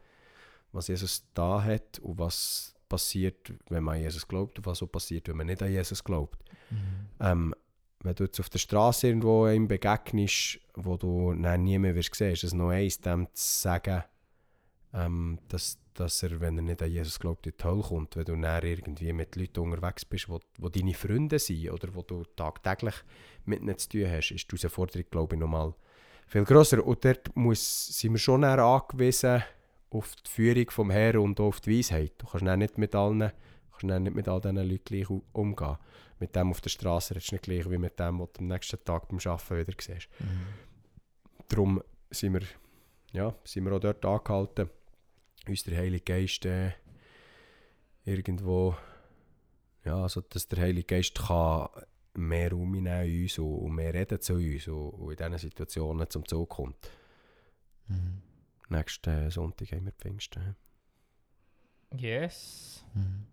was 0.71 0.87
Jesus 0.87 1.25
da 1.33 1.63
hat 1.63 1.97
und 1.97 2.19
was 2.19 2.75
passiert, 2.87 3.51
wenn 3.69 3.83
man 3.83 3.95
an 3.95 4.01
Jesus 4.03 4.27
glaubt 4.27 4.59
und 4.59 4.67
was 4.67 4.77
so 4.77 4.85
passiert, 4.85 5.27
wenn 5.27 5.37
man 5.37 5.47
nicht 5.47 5.63
an 5.63 5.71
Jesus 5.71 6.03
glaubt. 6.03 6.37
Ähm, 7.19 7.55
wenn 8.01 8.13
du 8.13 8.25
jetzt 8.25 8.39
auf 8.39 8.49
der 8.49 8.59
Straße 8.59 9.07
irgendwo 9.07 9.47
ihm 9.47 9.67
begegnest, 9.67 10.59
wo 10.75 10.95
du 10.95 11.33
dann 11.33 11.63
nie 11.63 11.79
mehr 11.79 11.95
wirst 11.95 12.13
sehen, 12.13 12.33
ist 12.33 12.43
es 12.43 12.53
noch 12.53 12.69
eins, 12.69 12.99
dem 13.01 13.27
zu 13.33 13.61
sagen, 13.61 14.03
ähm, 14.93 15.39
dass, 15.47 15.77
dass 15.93 16.23
er, 16.23 16.39
wenn 16.39 16.57
er 16.57 16.63
nicht 16.63 16.81
an 16.81 16.91
Jesus 16.91 17.19
glaubt, 17.19 17.45
in 17.45 17.53
die 17.59 17.63
Hölle 17.63 17.81
kommt. 17.81 18.15
Wenn 18.15 18.25
du 18.25 18.35
dann 18.37 18.63
irgendwie 18.63 19.13
mit 19.13 19.35
Leuten 19.35 19.59
unterwegs 19.59 20.05
bist, 20.05 20.29
wo, 20.29 20.39
wo 20.57 20.69
deine 20.69 20.93
Freunde 20.93 21.39
sind 21.39 21.69
oder 21.71 21.93
wo 21.93 22.01
du 22.01 22.23
tagtäglich 22.35 22.95
mit 23.45 23.61
ihnen 23.61 23.77
zu 23.77 23.89
tun 23.89 24.09
hast, 24.09 24.31
ist 24.31 24.51
die 24.51 24.57
Herausforderung, 24.57 25.05
glaube 25.11 25.35
ich, 25.35 25.39
nochmal 25.39 25.73
viel 26.27 26.43
grösser. 26.43 26.85
Und 26.85 27.03
dort 27.03 27.35
muss, 27.35 27.87
sind 27.87 28.13
wir 28.13 28.19
schon 28.19 28.43
eher 28.43 28.59
angewiesen 28.59 29.43
auf 29.91 30.15
die 30.15 30.29
Führung 30.29 30.69
vom 30.69 30.91
Herrn 30.91 31.17
und 31.17 31.39
auf 31.39 31.59
die 31.61 31.77
Weisheit. 31.77 32.13
Du 32.17 32.27
kannst 32.27 32.45
dann 32.45 32.59
nicht 32.59 32.77
mit 32.77 32.93
allen, 32.95 33.31
kannst 33.71 33.89
dann 33.89 34.03
nicht 34.03 34.15
mit 34.15 34.27
all 34.27 34.41
diesen 34.41 34.57
Leuten 34.57 34.83
gleich 34.85 35.09
umgehen. 35.33 35.77
Mit 36.19 36.35
dem 36.35 36.51
auf 36.51 36.61
der 36.61 36.69
Straße 36.69 37.15
redest 37.15 37.31
du 37.31 37.35
nicht 37.35 37.43
gleich 37.43 37.69
wie 37.69 37.77
mit 37.77 37.97
dem, 37.99 38.19
was 38.19 38.33
du 38.33 38.41
am 38.41 38.47
nächsten 38.47 38.83
Tag 38.83 39.07
beim 39.07 39.19
Arbeiten 39.23 39.67
wieder 39.67 39.77
siehst. 39.79 40.09
Mhm. 40.19 40.47
Darum 41.47 41.83
sind 42.11 42.33
wir, 42.33 42.41
ja, 43.13 43.33
sind 43.43 43.65
wir 43.65 43.73
auch 43.73 43.79
dort 43.79 44.05
angehalten, 44.05 44.69
uns 45.47 45.63
der 45.63 45.77
Heilige 45.77 46.03
Geist 46.03 46.45
äh, 46.45 46.71
irgendwo, 48.05 48.75
ja, 49.85 50.03
also 50.03 50.21
dass 50.21 50.47
der 50.47 50.59
Heilige 50.59 50.95
Geist 50.95 51.15
kann 51.15 51.69
mehr 52.13 52.51
Raum 52.51 52.75
in 52.75 52.87
uns 52.87 53.37
und, 53.39 53.59
und 53.59 53.75
mehr 53.75 53.93
reden 53.93 54.19
zu 54.19 54.35
uns 54.35 54.67
und, 54.67 54.89
und 54.89 55.11
in 55.11 55.17
diesen 55.17 55.49
Situationen 55.49 56.09
zum 56.09 56.27
Zug 56.27 56.49
kommt. 56.49 56.91
Mhm. 57.87 58.21
Nächsten 58.69 59.31
Sonntag 59.31 59.71
haben 59.71 59.85
wir 59.85 59.93
Pfingsten. 59.93 60.55
Yes. 61.95 62.85
Mhm. 62.93 63.25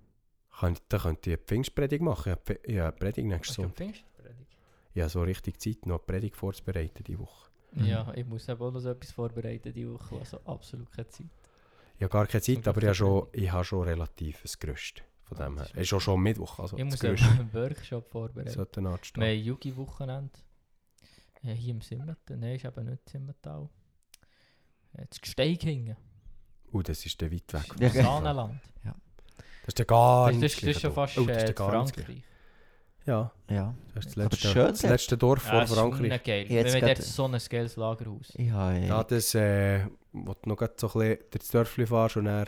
Kann 0.58 0.78
da 0.88 0.98
könnte 0.98 1.30
ich 1.30 1.36
eine 1.36 1.44
Pfingstpredigt 1.44 2.02
machen. 2.02 2.36
Eine 2.66 2.92
Predigt 2.92 3.26
nächsten 3.26 3.54
Sonntag. 3.54 3.76
Pfingstpredigt? 3.76 4.56
Ich 4.94 5.02
habe 5.02 5.10
so 5.10 5.22
richtig 5.22 5.60
Zeit, 5.60 5.84
noch 5.84 5.98
eine 5.98 6.06
Predigt 6.06 6.36
vorzubereiten 6.36 7.04
diese 7.04 7.18
Woche. 7.18 7.50
Mhm. 7.72 7.84
Ja, 7.84 8.14
ich 8.14 8.24
muss 8.24 8.48
eben 8.48 8.62
auch 8.62 8.70
noch 8.70 8.80
so 8.80 8.90
etwas 8.90 9.12
vorbereiten 9.12 9.72
die 9.72 9.86
Woche, 9.88 10.18
also 10.18 10.40
absolut 10.44 10.90
keine 10.90 11.08
Zeit. 11.08 11.26
Ich 11.96 12.02
habe 12.02 12.08
gar 12.12 12.26
keine 12.26 12.42
Zeit, 12.42 12.66
aber 12.68 12.78
ich 12.82 12.86
habe, 12.88 12.94
schon, 12.94 13.26
ich 13.32 13.50
habe 13.50 13.64
schon 13.64 13.82
relativ 13.82 14.44
ein 14.44 14.50
Gerüst. 14.60 15.02
Von 15.24 15.38
dem 15.38 15.54
her. 15.56 15.62
das 15.64 15.70
ist 15.70 15.76
Es 15.76 15.82
ist 15.82 15.92
auch 15.94 16.00
schon 16.00 16.20
Mittwoch, 16.20 16.58
also 16.60 16.76
ich 16.76 16.84
das 16.88 17.02
muss 17.02 17.20
einen 17.22 17.52
Workshop 17.52 18.08
vorbereiten. 18.10 18.50
sollte 18.50 18.80
Wir 18.80 18.90
anstehen. 18.90 19.22
haben 19.24 19.38
Yugi-Wochenende. 19.44 20.38
Ja, 21.42 21.52
hier 21.52 21.74
im 21.74 21.80
Simmental. 21.80 22.36
Nein, 22.36 22.56
ist 22.56 22.64
eben 22.64 22.86
nicht 22.90 23.08
Simmental. 23.08 23.68
Das 24.92 25.20
Gesteig 25.20 25.62
hingen. 25.62 25.96
Uh, 26.72 26.82
das 26.82 27.04
ist 27.06 27.20
der 27.20 27.30
weit 27.32 27.52
weg. 27.52 27.62
Ja, 27.78 27.88
gell. 27.88 28.02
Saanenland. 28.02 28.60
Das 28.84 29.68
ist 29.68 29.78
der 29.80 29.86
gar 29.86 30.26
Das, 30.30 30.36
nicht 30.36 30.54
das, 30.54 30.60
das 30.60 30.70
ist 30.76 30.80
schon 30.80 30.92
fast 30.92 31.18
oh, 31.18 31.24
das 31.26 31.36
ist 31.38 31.46
der 31.48 31.54
gar 31.54 31.70
Frankreich. 31.70 32.22
Ja, 33.04 33.32
Ja. 33.50 33.74
das 33.94 34.06
ist 34.06 34.16
das 34.16 34.24
letzte, 34.24 34.48
schön 34.48 34.66
das 34.68 34.82
letzte 34.82 35.18
Dorf 35.18 35.44
Ja, 35.44 35.50
vor 35.50 35.60
das 35.62 35.70
ist 35.70 35.76
Frankreich. 35.76 36.22
geil. 36.22 36.46
Jetzt 36.48 36.66
Wenn 36.66 36.72
wir 36.74 36.80
grad- 36.88 36.98
dort 36.98 37.06
so 37.06 37.24
ein 37.26 37.40
geiles 37.50 37.76
Lagerhaus. 37.76 38.32
Ich 38.36 38.50
habe 38.50 38.78
Ja, 38.78 39.00
äh, 39.00 39.04
das, 39.08 39.34
äh, 39.34 39.86
wo 40.24 40.34
du 40.34 40.48
noch 40.48 40.58
so 40.58 40.64
ein 40.64 40.92
bisschen 40.92 41.18
durchs 41.30 41.48
Dörfli 41.48 41.86
fährst 41.86 42.16
und 42.16 42.24
dann... 42.26 42.46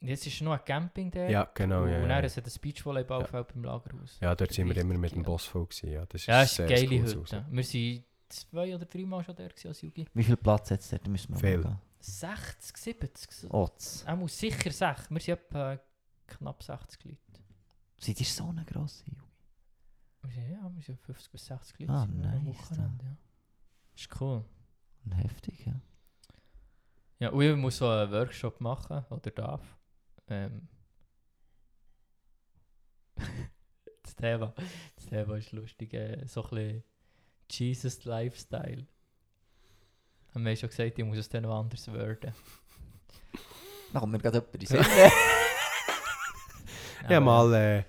Jetzt 0.00 0.26
ist 0.26 0.40
noch 0.42 0.52
ein 0.52 0.64
Camping 0.64 1.10
dort. 1.10 1.30
Ja, 1.30 1.50
genau, 1.54 1.84
Und 1.84 1.90
ja. 1.90 2.00
dann 2.00 2.10
ja. 2.10 2.18
ist 2.20 2.36
ein 2.38 2.44
Beachvolleyballfeld 2.60 3.54
beim 3.54 3.64
Lagerhaus. 3.64 4.18
Ja, 4.20 4.34
dort 4.34 4.52
sind 4.52 4.68
wir 4.68 4.76
immer 4.76 4.94
mit 4.98 5.12
dem 5.12 5.20
Richtig 5.20 5.24
Boss 5.24 5.46
voll 5.46 5.66
gewesen. 5.66 5.90
Ja, 5.90 6.04
das 6.06 6.20
ist 6.20 6.26
Ja, 6.26 6.42
es 6.42 6.50
ist 6.50 6.56
sehr 6.56 6.66
eine 6.66 6.74
geile 6.74 7.02
Hütte. 7.02 7.46
Wir 7.50 7.64
sind 7.64 8.04
zwei 8.28 8.74
oder 8.74 8.84
dreimal 8.84 9.24
schon 9.24 9.34
dort 9.36 9.50
gewesen 9.56 9.68
als 9.68 9.82
Yugi. 9.82 10.06
wie 10.12 10.24
viel 10.24 10.36
Platz 10.36 10.70
hat 10.70 10.80
es 10.80 10.90
dort? 10.90 11.06
Da 11.06 11.10
müssen 11.10 11.32
wir 11.32 11.38
Viel. 11.38 11.58
mal 11.58 11.70
gehen. 11.70 11.78
60, 12.00 12.76
70. 12.76 13.32
so. 13.32 13.50
Otz. 13.50 14.04
Er 14.06 14.16
muss 14.16 14.38
sicher 14.38 14.70
60. 14.70 15.10
Wir 15.10 15.20
sind 15.20 15.34
etwa 15.34 15.78
knapp 16.26 16.62
60 16.62 17.04
Leute. 17.04 17.18
Seid 17.98 18.20
ihr 18.20 18.26
so 18.26 18.48
eine 18.48 18.64
grosse 18.64 19.04
Junge? 19.06 19.22
Wir 20.22 20.30
sind, 20.32 20.50
ja, 20.50 20.70
wir 20.74 20.82
sind 20.82 21.00
50 21.00 21.32
bis 21.32 21.46
60 21.46 21.78
Leute. 21.80 21.92
Ah, 21.92 22.06
nice, 22.06 22.44
Wochenende, 22.44 23.04
ja. 23.04 23.16
Ist 23.94 24.20
cool. 24.20 24.44
Heftig, 25.14 25.66
ja. 25.66 25.80
Ja, 27.18 27.30
und 27.30 27.42
ich 27.42 27.56
muss 27.56 27.78
so 27.78 27.88
einen 27.88 28.12
Workshop 28.12 28.60
machen, 28.60 29.04
oder 29.10 29.30
darf. 29.30 29.62
Ähm. 30.28 30.68
das, 34.02 34.14
Thema, 34.16 34.52
das 34.96 35.06
Thema 35.06 35.36
ist 35.36 35.52
lustig, 35.52 35.94
äh, 35.94 36.26
so 36.26 36.42
ein 36.44 36.50
bisschen 36.50 36.84
Jesus 37.50 38.04
Lifestyle. 38.04 38.86
Haben 40.34 40.44
wir 40.44 40.56
schon 40.56 40.68
gesagt, 40.68 40.98
ich 40.98 41.04
muss 41.04 41.16
es 41.16 41.28
dann 41.28 41.44
noch 41.44 41.58
anders 41.58 41.90
werden. 41.92 42.34
Da 43.92 44.00
kommt 44.00 44.12
mir 44.12 44.18
gerade 44.18 44.38
jemand 44.38 44.54
in 44.54 44.66
Sinn. 44.66 44.84
Ja, 47.08 47.20
mal... 47.20 47.54
Äh, 47.54 47.84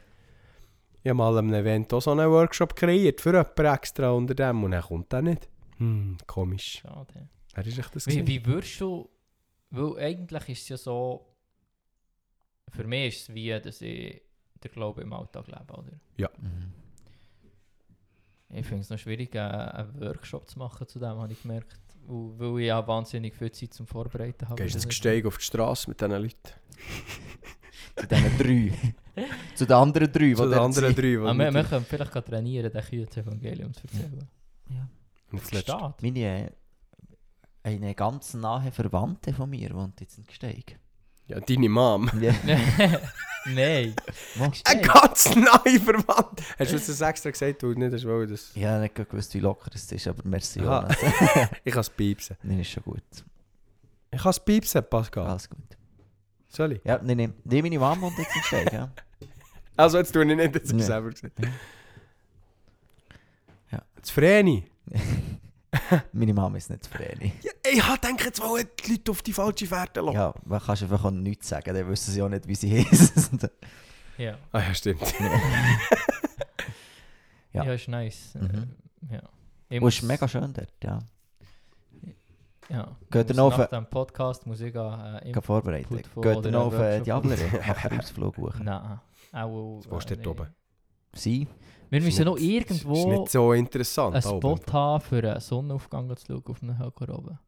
Ich 1.04 1.10
habe 1.10 1.16
mal 1.16 1.38
an 1.38 1.48
einem 1.48 1.54
Event 1.54 1.94
auch 1.94 2.02
so 2.02 2.12
einen 2.12 2.30
Workshop 2.30 2.76
kreiert 2.76 3.22
für 3.22 3.32
jemanden 3.32 3.66
extra 3.66 4.12
unter 4.12 4.36
dem 4.36 4.64
und 4.64 4.72
dann 4.72 4.82
kommt 4.84 5.14
er 5.14 5.22
nicht. 5.22 5.48
Hm, 5.78 6.18
komisch. 6.28 6.80
Schade. 6.82 7.30
Wer 7.54 7.66
ist 7.66 7.80
echt 7.80 7.96
das 7.96 8.08
Wie, 8.08 8.28
wie 8.28 8.46
würdest 8.46 8.80
du, 8.82 9.10
weil 9.72 9.98
eigentlich 10.00 10.50
ist 10.50 10.62
es 10.64 10.70
ja 10.70 10.78
so, 10.78 11.26
für 12.70 12.84
mich 12.86 13.16
ist 13.16 13.30
es 13.30 13.36
wie, 13.36 13.50
dass 13.60 13.82
ich 13.82 14.22
den 14.64 14.72
Glauben 14.72 15.02
im 15.02 15.14
Alltag 15.14 15.48
lebe, 15.48 15.74
oder? 15.74 16.30
Mhm. 16.40 16.74
Ich 18.50 18.66
finde 18.66 18.82
es 18.82 18.90
noch 18.90 18.98
schwierig, 18.98 19.36
äh, 19.36 19.40
einen 19.40 20.00
Workshop 20.00 20.48
zu 20.50 20.58
machen 20.58 20.88
zu 20.88 21.00
dem, 21.00 21.10
habe 21.20 21.32
ich 21.34 21.42
gemerkt. 21.42 21.78
Weil 22.10 22.62
ich 22.62 22.68
ja 22.68 22.88
wahnsinnig 22.88 23.36
viel 23.36 23.52
Zeit 23.52 23.74
zum 23.74 23.86
Vorbereiten 23.86 24.48
habe. 24.48 24.56
Gehst 24.62 24.76
du 24.76 24.80
Das 24.80 24.88
Gesteig 24.88 25.26
auf 25.26 25.38
die 25.38 25.44
Straße 25.44 25.90
mit 25.90 26.00
diesen 26.00 26.12
Leuten? 26.12 26.36
Zu 27.98 28.08
diesen 28.08 28.38
drei. 28.38 28.94
zu 29.56 29.66
den 29.66 29.74
anderen 29.76 30.12
drei, 30.12 30.20
die 30.30 30.36
Zu 30.36 30.48
den 30.50 30.60
anderen 30.60 30.96
drei, 30.96 31.02
die 31.02 31.18
Ah, 31.18 31.34
wir, 31.34 31.54
wir 31.54 31.64
können 31.64 31.86
vielleicht 31.86 32.12
trainieren, 32.14 32.72
den 32.72 32.82
Kühe 32.84 33.06
das 33.06 33.18
Evangelium 33.18 33.74
zu 33.74 33.82
erzählen. 33.88 34.28
Und 35.32 35.46
zuletzt- 35.46 35.68
Steht. 35.70 36.02
Meine, 36.04 36.20
äh, 36.46 36.52
eine 37.68 37.94
ganz 37.96 38.34
nahe 38.34 38.72
Verwandte 38.72 39.34
von 39.34 39.50
mir 39.50 39.74
wohnt 39.74 40.00
jetzt 40.00 40.18
in 40.18 40.26
Gsteig. 40.26 40.80
Ja, 41.28 41.40
deine 41.40 41.70
Mom. 41.70 42.10
Ja. 42.22 42.34
Nein. 43.46 43.94
Wo? 44.36 44.44
Ein 44.46 44.52
Hey. 44.66 44.82
ganz 44.82 45.34
neuer 45.36 45.80
Verwandt. 45.80 46.42
Hast 46.60 46.72
du 46.72 46.76
das 46.78 47.02
extra 47.02 47.30
gesagt, 47.32 47.62
du 47.64 47.74
nicht 47.74 47.94
hast 47.94 48.06
wollen, 48.06 48.30
das... 48.30 48.52
Ich 48.56 48.64
habe 48.66 48.82
nicht 48.82 48.96
gewusst, 48.96 49.34
wie 49.34 49.40
locker 49.40 49.70
es 49.74 49.90
ist, 49.92 50.08
aber 50.08 50.22
merci. 50.26 50.60
Ich 51.64 51.72
kann 51.74 51.82
es 51.82 51.90
piepsen. 51.90 52.36
Nein, 52.44 52.60
ist 52.60 52.72
schon 52.72 52.84
gut. 52.84 53.04
Ich 54.12 54.22
kann 54.22 54.30
es 54.32 54.40
piepsen, 54.40 54.84
Pascal. 54.90 55.28
Alles 55.28 55.50
gut. 55.50 55.60
Soll 56.50 56.74
ich? 56.74 56.82
Ja, 56.84 57.00
nein, 57.02 57.18
nein. 57.18 57.34
Nee, 57.46 57.62
meine 57.62 57.80
Mama 57.80 58.02
wohnt 58.02 58.18
jetzt 58.18 58.36
in 58.36 58.42
Gsteig, 58.42 58.74
ja. 58.74 58.92
Also 59.78 59.98
jetzt 59.98 60.12
tue 60.12 60.24
ich 60.30 60.36
nicht, 60.36 60.56
das 60.56 60.70
habe 60.70 60.80
ich 60.80 60.86
selber 60.86 61.10
gesagt. 61.12 61.40
Ja. 63.72 63.82
Das 64.02 64.10
Vreni. 64.12 64.66
Meine 66.14 66.34
Mama 66.34 66.58
ist 66.58 66.70
nicht 66.70 66.84
zufrieden. 66.86 67.32
Ja, 67.42 67.52
ich 67.72 67.80
gedacht, 67.84 68.24
jetzt 68.26 68.42
die 68.86 68.92
Leute 68.92 69.12
auf 69.12 69.22
die 69.22 69.34
falsche 69.34 69.68
Fährte 69.68 70.02
lassen. 70.02 70.16
Ja, 70.16 70.34
man 70.46 70.60
kannst 70.62 70.84
einfach 70.84 71.04
auch 71.06 71.12
nichts 71.12 71.50
sagen, 71.50 71.74
dann 71.74 71.88
wissen 71.90 72.12
sie 72.14 72.22
auch 72.22 72.30
nicht, 72.30 72.48
wie 72.48 72.56
sie 72.56 72.84
heißen. 72.86 73.40
Ja. 74.18 74.36
Ah 74.52 74.62
ja, 74.62 74.74
stimmt. 74.74 75.02
Ja. 77.54 77.64
ja, 77.64 77.74
ist 77.74 77.88
nice. 77.88 78.36
Äh, 78.36 78.40
Mhm. 78.40 78.76
Ja. 79.12 79.22
Ich 79.70 79.82
Und 79.82 79.88
es 79.88 79.96
ist 79.96 80.02
muss- 80.02 80.08
mega 80.10 80.28
schön 80.28 80.54
dort, 80.54 80.74
ja. 80.84 81.00
Ja. 82.70 82.96
Geht 83.10 83.34
noch 83.36 83.58
nach 83.58 83.68
dem 83.70 83.86
Podcast 83.86 84.46
muss 84.46 84.60
ich 84.60 84.76
äh, 84.76 85.32
Geht 85.32 85.50
oder 86.38 86.46
ihr 86.46 86.52
noch 86.52 86.66
auf 86.68 86.74
äh, 86.74 87.00
der 87.02 87.16
Ausflug 88.00 88.36
buchen? 88.36 88.66
Nein. 88.66 89.00
Auch, 89.32 89.82
Was 89.90 90.06
du 90.06 90.16
dort 90.18 90.28
oben? 90.28 90.48
Sie? 91.14 91.48
Wir 91.90 92.00
Ist 92.00 92.06
müssen 92.06 92.18
nicht- 92.20 92.26
noch 92.26 92.36
Ist 92.38 92.44
irgendwo 92.44 93.12
nicht 93.22 93.32
so 93.32 93.54
interessant. 93.54 94.16
einen 94.16 94.22
Spot 94.22 94.52
oben. 94.52 94.74
haben, 94.74 95.02
für 95.02 95.24
einen 95.32 95.40
Sonnenaufgang 95.40 96.16
zu 96.18 96.26
schauen 96.28 96.44
auf 96.46 96.62
einem 96.64 96.80
Höcker 96.80 97.18
oben. 97.18 97.40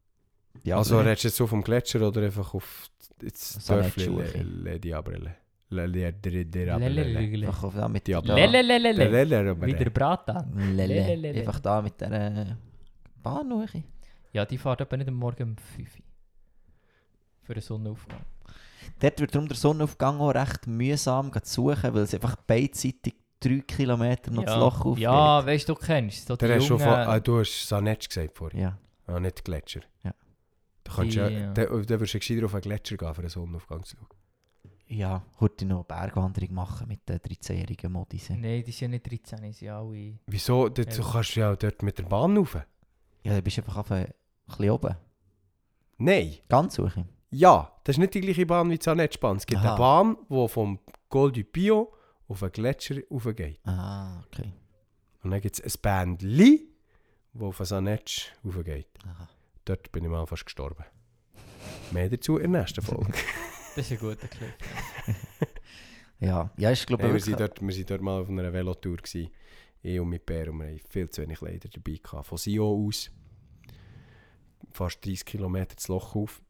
Also 0.71 0.95
Diablere? 0.95 1.05
redest 1.09 1.23
du 1.23 1.27
jetzt 1.27 1.37
so 1.37 1.47
vom 1.47 1.61
Gletscher 1.61 2.07
oder 2.07 2.21
einfach 2.23 2.53
auf 2.53 2.87
das 3.19 3.53
So 3.65 3.73
Dörfli. 3.75 4.05
Le- 4.05 4.43
Le 4.43 4.79
Diabrele? 4.79 5.35
Le 5.71 5.85
Le 5.85 6.09
Le 6.23 6.45
Diabrele. 6.45 7.47
Einfach 7.47 7.63
auf 7.65 7.75
da 7.75 7.87
mit 7.87 8.07
Diablo. 8.07 8.29
da- 8.29 8.35
Lelelele. 8.35 8.91
Lelelele. 8.93 9.61
Wieder. 9.61 11.39
Einfach 11.39 11.59
da 11.59 11.81
mit 11.81 11.99
dieser 12.01 12.57
Bahnhoch. 13.21 13.69
Ja, 14.33 14.45
die 14.45 14.57
fahrt 14.57 14.81
etwa 14.81 14.97
nicht 14.97 15.07
am 15.09 15.15
Morgen 15.15 15.43
um 15.43 15.57
5 15.57 15.95
Uhr. 15.97 16.03
Für 17.43 17.53
einen 17.53 17.61
Sonnenaufgang. 17.61 18.21
Dort 18.99 19.19
wird 19.19 19.35
darum 19.35 19.47
der 19.47 19.57
Sonnenaufgang 19.57 20.19
auch 20.19 20.31
recht 20.31 20.65
mühsam 20.67 21.31
zu 21.33 21.39
suchen, 21.73 21.93
weil 21.93 22.03
es 22.03 22.13
einfach 22.13 22.35
beidseitig 22.35 23.13
drei 23.39 23.59
Kilometer 23.65 24.31
noch 24.31 24.43
das 24.43 24.57
Loch 24.57 24.85
aufgeht. 24.85 25.03
Ja, 25.03 25.45
weißt 25.45 25.69
du, 25.69 25.73
du 25.73 25.79
kennst 25.79 26.27
so 26.27 26.35
Der 26.35 26.57
jungen... 26.59 26.79
von, 26.79 26.87
ah, 26.87 27.19
du 27.19 27.39
hast 27.39 27.67
Sanetsch 27.67 28.07
gesagt 28.09 28.35
vorhin. 28.37 28.59
Ja. 28.61 28.77
Ah, 29.07 29.19
nicht 29.19 29.43
Gletscher. 29.43 29.81
Ja. 30.03 30.13
Du 30.83 30.91
kannst 30.93 31.15
ja, 31.15 31.27
Ja. 31.29 31.53
da, 31.53 31.63
da 31.65 31.71
würdest 31.71 32.13
du 32.13 32.19
gescheiter 32.19 32.45
auf 32.45 32.53
einen 32.53 32.61
Gletscher 32.61 32.97
gehen, 32.97 33.13
für 33.13 33.21
einen 33.21 33.29
Sonnenaufgang 33.29 33.83
zu 33.83 33.95
schauen. 33.97 34.07
Ja, 34.87 35.23
heute 35.39 35.65
noch 35.65 35.83
Bergwanderung 35.85 36.53
machen 36.55 36.87
mit 36.87 37.07
den 37.07 37.19
13-jährigen 37.19 37.91
Modis. 37.91 38.29
Nein, 38.31 38.63
die 38.63 38.71
sind 38.71 38.91
nicht 38.91 39.05
13, 39.09 39.39
die 39.43 39.51
sind 39.53 39.69
alle... 39.69 40.17
Wieso? 40.25 40.67
Du, 40.69 40.83
du 40.83 40.91
Ja. 41.01 41.11
kannst 41.11 41.35
ja 41.35 41.55
dort 41.55 41.83
mit 41.83 41.99
der 41.99 42.03
Bahn 42.05 42.35
rauf. 42.35 42.57
Ja, 43.23 43.35
du 43.35 43.41
bist 43.43 43.59
einfach 43.59 43.77
auf 43.77 43.91
ein 43.91 44.07
bisschen 44.47 44.69
oben. 44.71 44.95
Nein. 45.97 46.37
Ganz 46.47 46.79
hoch. 46.79 46.91
Ja, 47.29 47.71
das 47.83 47.95
ist 47.95 47.99
nicht 47.99 48.15
die 48.15 48.21
gleiche 48.21 48.45
Bahn 48.47 48.69
wie 48.71 48.77
die 48.79 48.83
Sanetschbahn. 48.83 49.37
Es 49.37 49.45
gibt 49.45 49.61
Aha. 49.61 49.69
eine 49.69 49.77
Bahn, 49.77 50.17
die 50.27 50.47
vom 50.47 50.79
Col 51.09 51.31
du 51.31 51.43
Pio 51.43 51.93
auf 52.29 52.43
einen 52.43 52.51
Gletscher 52.51 52.95
raufgeht. 53.09 53.59
Ah, 53.65 54.21
okay. 54.21 54.53
Und 55.23 55.31
dann 55.31 55.41
gibt 55.41 55.59
es 55.59 55.65
ein 55.65 55.81
Bändli, 55.81 56.69
das 57.33 57.41
auf 57.43 57.59
einen 57.59 57.65
Sanetsch 57.65 58.31
raufgeht. 58.45 58.87
Aha. 59.05 59.27
Dort 59.65 59.91
bin 59.91 60.03
ich 60.03 60.09
mal 60.09 60.25
fast 60.25 60.45
gestorben. 60.45 60.85
Mehr 61.91 62.09
dazu 62.09 62.37
in 62.37 62.53
der 62.53 62.61
nächsten 62.61 62.81
Folge. 62.81 63.13
Das 63.75 63.85
ist 63.85 63.91
ein 63.91 63.99
guter 63.99 64.27
Clip. 64.27 64.53
Ja, 66.19 66.51
ja 66.57 66.71
ich 66.71 66.85
glaube 66.85 67.03
Hey, 67.03 67.13
wir, 67.13 67.19
sind 67.19 67.39
dort, 67.39 67.61
wir 67.61 67.71
sind 67.71 67.89
dort 67.89 68.01
mal 68.01 68.19
auf 68.19 68.27
einer 68.27 68.51
Velotour. 68.51 68.97
Gewesen. 68.97 69.29
Ich 69.81 69.99
und 69.99 70.09
mein 70.09 70.19
Pär. 70.19 70.51
Und 70.51 70.59
wir 70.59 70.67
haben 70.69 70.79
viel 70.89 71.09
zu 71.09 71.21
wenig 71.21 71.37
Kleider 71.37 71.69
dabei 71.69 71.99
gehabt. 72.03 72.25
Von 72.25 72.37
Sion 72.37 72.87
aus. 72.87 73.11
Fast 74.71 75.05
30 75.05 75.23
Kilometer 75.23 75.75
das 75.75 75.87
Loch 75.87 76.15
auf. 76.15 76.41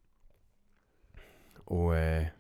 Und 1.66 1.94
äh, 1.94 2.32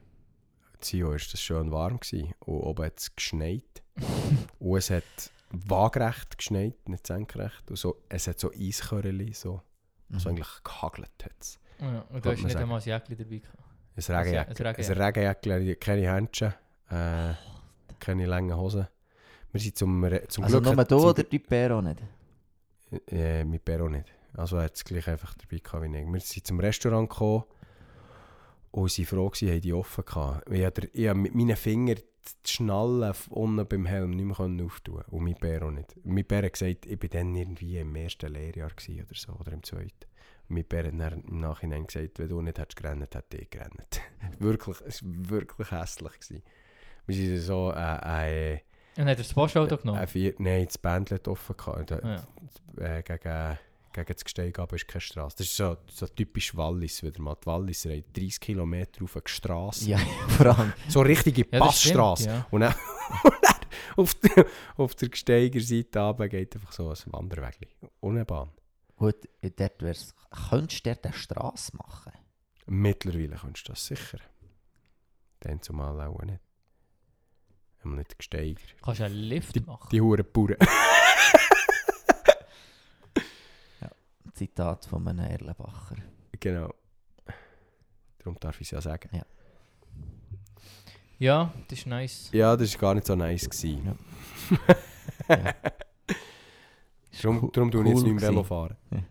in 0.79 0.83
Sion 0.85 1.11
war 1.11 1.17
das 1.17 1.41
schön 1.41 1.71
warm. 1.71 1.99
Gewesen. 1.99 2.33
Und 2.39 2.61
oben 2.61 2.85
hat 2.85 2.97
es 2.99 3.15
geschneit. 3.15 3.63
und 4.59 4.77
es 4.77 4.89
hat 4.89 5.03
waagerecht 5.51 6.37
geschneit, 6.37 6.87
nicht 6.87 7.07
senkrecht. 7.07 7.69
Und 7.69 7.77
so, 7.77 8.01
es 8.09 8.27
hat 8.27 8.39
so 8.39 8.51
Eiskörnchen, 8.51 9.33
so, 9.33 9.61
Mhm. 10.09 10.19
so 10.19 10.29
eigentlich 10.29 10.63
gehagelt 10.63 11.09
hat's. 11.23 11.59
Ja, 11.79 12.03
und 12.09 12.25
du 12.25 12.31
hast 12.31 12.41
nicht 12.41 12.51
sagen. 12.53 12.63
einmal 12.63 12.79
ein 12.81 12.85
Jäckchen 12.87 13.17
dabei 13.17 13.37
gehabt. 13.37 13.59
Ein 13.95 14.15
Regenjäckchen. 14.15 14.65
ein 14.65 14.75
Ein 14.75 15.01
Regenjäckchen, 15.03 15.79
keine 15.79 16.13
Händchen, 16.13 16.53
äh, 16.89 17.33
keine 17.99 18.25
langen 18.25 18.55
Hosen. 18.57 18.87
Wir 19.51 19.61
sind 19.61 19.77
zum, 19.77 20.09
zum 20.27 20.43
Also 20.43 20.61
Glück... 20.61 20.75
nur 20.75 20.85
du 20.85 21.09
oder 21.09 21.23
die 21.23 21.39
Bär 21.39 21.75
auch 21.75 21.81
nicht? 21.81 22.01
Äh, 23.07 23.43
mit 23.43 23.63
Pero 23.65 23.87
nicht. 23.89 24.11
Also 24.33 24.57
er 24.57 24.63
hat 24.63 24.75
es 24.75 24.83
gleich 24.83 25.07
einfach 25.07 25.33
dabei 25.35 25.57
gehabt 25.57 25.83
wie 25.83 25.97
ich. 25.97 26.05
Wir 26.07 26.19
sind 26.21 26.47
zum 26.47 26.59
Restaurant 26.59 27.09
gekommen 27.09 27.43
und 28.71 28.91
sie 28.91 29.05
froh 29.05 29.29
gewesen, 29.29 29.51
haben 29.53 29.61
die 29.61 29.73
offen 29.73 30.05
gehabt. 30.05 30.49
Ich 30.93 31.07
habe 31.07 31.19
mit 31.19 31.33
meinen 31.35 31.55
Fingern 31.55 31.97
die 32.45 32.49
Schnalle 32.51 33.13
unten 33.29 33.67
beim 33.67 33.85
Helm 33.85 34.11
nicht 34.11 34.25
mehr 34.25 34.65
auftun 34.65 35.01
Und 35.07 35.23
mein 35.23 35.33
Bär 35.35 35.63
auch 35.63 35.71
nicht. 35.71 35.95
Mein 36.03 36.25
Bär 36.25 36.43
hat 36.43 36.53
gesagt, 36.53 36.85
ich 36.85 37.01
war 37.01 37.09
dann 37.09 37.35
irgendwie 37.35 37.77
im 37.77 37.95
ersten 37.95 38.31
Lehrjahr 38.31 38.69
oder 38.71 39.05
so, 39.15 39.31
oder 39.33 39.51
im 39.53 39.63
zweiten. 39.63 40.05
Und 40.47 40.55
mein 40.55 40.65
Bär 40.65 40.85
hat 40.85 40.93
dann 40.99 41.23
im 41.27 41.39
Nachhinein 41.39 41.87
gesagt, 41.87 42.19
wenn 42.19 42.29
du 42.29 42.41
nicht 42.41 42.59
hättest 42.59 42.77
gerannt, 42.81 43.15
hätte 43.15 43.37
ich 43.37 43.49
gerannt. 43.49 44.01
wirklich, 44.39 44.77
es 44.85 45.03
war 45.03 45.29
wirklich 45.29 45.71
hässlich. 45.71 46.13
Gewesen. 46.19 46.43
Wir 47.07 47.15
sind 47.15 47.37
so 47.39 47.71
äh, 47.75 48.53
äh, 48.53 48.59
Und 48.97 49.03
hat 49.05 49.07
er 49.09 49.15
das 49.15 49.33
Postauto 49.33 49.77
genommen? 49.77 49.99
ein 49.99 50.07
vier, 50.07 50.35
nein, 50.37 50.65
das 50.65 50.77
Band 50.77 51.09
hat 51.11 51.27
offen 51.27 51.57
gehabt. 51.57 51.89
Da- 51.91 52.23
Ja. 52.77 52.97
äh, 52.97 53.01
gegen, 53.01 53.57
gegen 53.93 54.13
das 54.13 54.23
Gesteig 54.23 54.59
aber 54.59 54.75
ist 54.75 54.87
keine 54.87 55.01
Straße. 55.01 55.37
Das 55.37 55.47
ist 55.47 55.55
so, 55.55 55.77
so 55.91 56.07
typisch 56.07 56.55
Wallis 56.55 57.01
wieder 57.03 57.21
mal. 57.21 57.35
Die 57.35 57.45
Walliser 57.47 57.91
haben 57.91 58.03
30 58.13 58.39
Kilometer 58.39 59.03
auf 59.03 59.15
eine 59.15 59.23
Straße. 59.27 59.89
Ja, 59.89 59.97
vor 60.29 60.57
allem. 60.57 60.73
So 60.87 61.01
richtige 61.01 61.41
Ja, 61.51 61.59
das 61.59 61.79
stimmt, 61.81 61.95
Passstraße. 61.95 62.25
ja. 62.29 62.47
Und 62.51 62.61
dann, 62.61 62.75
und 63.23 63.33
dann 63.41 63.55
auf, 63.97 64.13
der, 64.15 64.45
auf 64.77 64.95
der 64.95 65.09
Gesteigerseite 65.09 65.99
runter 65.99 66.29
geht 66.29 66.55
einfach 66.55 66.71
so 66.71 66.89
ein 66.89 66.97
Wanderweg. 67.13 67.75
Ohne 68.01 68.25
Bahn. 68.25 68.49
Gut, 68.95 69.15
dort 69.41 69.81
wär's... 69.81 70.13
Könntest 70.49 70.85
du 70.85 70.89
dort 70.91 71.05
eine 71.05 71.13
Strasse 71.13 71.75
machen? 71.77 72.11
Mittlerweile 72.67 73.37
kannst 73.37 73.67
du 73.67 73.71
das 73.71 73.85
sicher. 73.85 74.19
Dann 75.39 75.61
zumal 75.61 75.99
auch 76.01 76.21
nicht. 76.21 76.39
Haben 77.83 77.95
nicht 77.95 78.17
Gesteiger. 78.19 78.59
Kannst 78.83 78.99
du 78.99 79.05
einen 79.05 79.15
Lift 79.15 79.65
machen? 79.65 79.87
Die 79.91 80.01
Huren 80.01 80.25
Bauern. 80.31 80.57
Zitat 84.33 84.85
von 84.85 85.07
einem 85.07 85.19
Erlenbacher. 85.25 85.95
genau. 86.39 86.73
Darum 88.19 88.37
darf 88.39 88.59
ich 88.61 88.67
es 88.67 88.71
ja 88.71 88.81
sagen. 88.81 89.09
Ja, 91.17 91.53
das 91.67 91.79
ist 91.79 91.87
nice. 91.87 92.29
Ja, 92.31 92.55
das 92.55 92.73
war 92.75 92.81
gar 92.81 92.95
nicht 92.95 93.07
so 93.07 93.15
nice. 93.15 93.49
Gewesen. 93.49 93.95
Ja. 95.29 95.53
Darum, 97.21 97.43
cool- 97.43 97.49
darum 97.51 97.71
tue 97.71 97.81
ich 97.83 97.87
jetzt 97.89 97.97
cool 97.97 98.03
nicht 98.13 98.21
mehr 98.21 98.29
Velo 98.29 98.43
fahren. 98.43 98.77
Ja. 98.91 99.03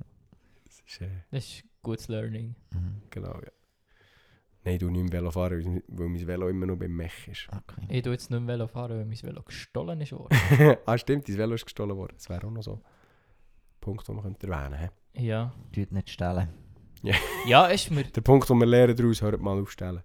Das 0.65 0.81
ist, 0.86 1.01
äh, 1.03 1.09
Das 1.31 1.45
ist 1.45 1.65
gutes 1.82 2.09
Learning. 2.09 2.55
Mhm. 2.73 3.03
genau, 3.11 3.35
ja. 3.35 3.51
Nein, 4.65 4.74
ich 4.74 4.81
tue 4.81 4.90
nicht 4.90 5.03
mehr 5.03 5.12
Velo 5.12 5.31
fahren, 5.31 5.82
weil- 5.89 6.09
mein 6.09 6.27
Velo 6.27 6.49
immer 6.49 6.66
noch 6.66 6.77
beim 6.77 6.93
Mech 6.97 7.28
ist. 7.28 7.49
Okay. 7.49 7.86
Ich 7.89 8.03
tue 8.03 8.12
jetzt 8.12 8.31
nicht 8.31 8.40
mehr 8.40 8.55
Velo 8.55 8.66
fahren, 8.66 8.99
weil 8.99 9.05
mein 9.05 9.23
Velo 9.23 9.43
gestohlen 9.43 10.01
ist 10.01 10.12
worden. 10.12 10.36
ah, 10.86 10.97
stimmt, 10.99 11.28
dein 11.28 11.36
Velo 11.36 11.55
ist 11.55 11.65
gestohlen 11.65 11.97
worden. 11.97 12.15
Das 12.16 12.28
wäre 12.31 12.47
auch 12.47 12.51
noch 12.51 12.62
so 12.62 12.81
Punkt, 13.89 14.06
den 14.09 14.15
man 14.16 14.24
könnte 14.24 14.47
erwähnen 14.48 14.78
könnte. 15.15 15.52
Tut 15.73 15.93
nicht 15.93 16.10
stellen. 16.10 16.48
Ja, 17.47 17.66
ist 17.66 17.90
mir... 17.90 18.05
Der 18.05 18.20
Punkt, 18.20 18.48
den 18.51 18.59
wir 18.59 18.66
lernen 18.66 18.97
daraus, 18.97 19.23
hört 19.23 19.40
mal 19.40 19.59
aufstellen. 19.60 20.02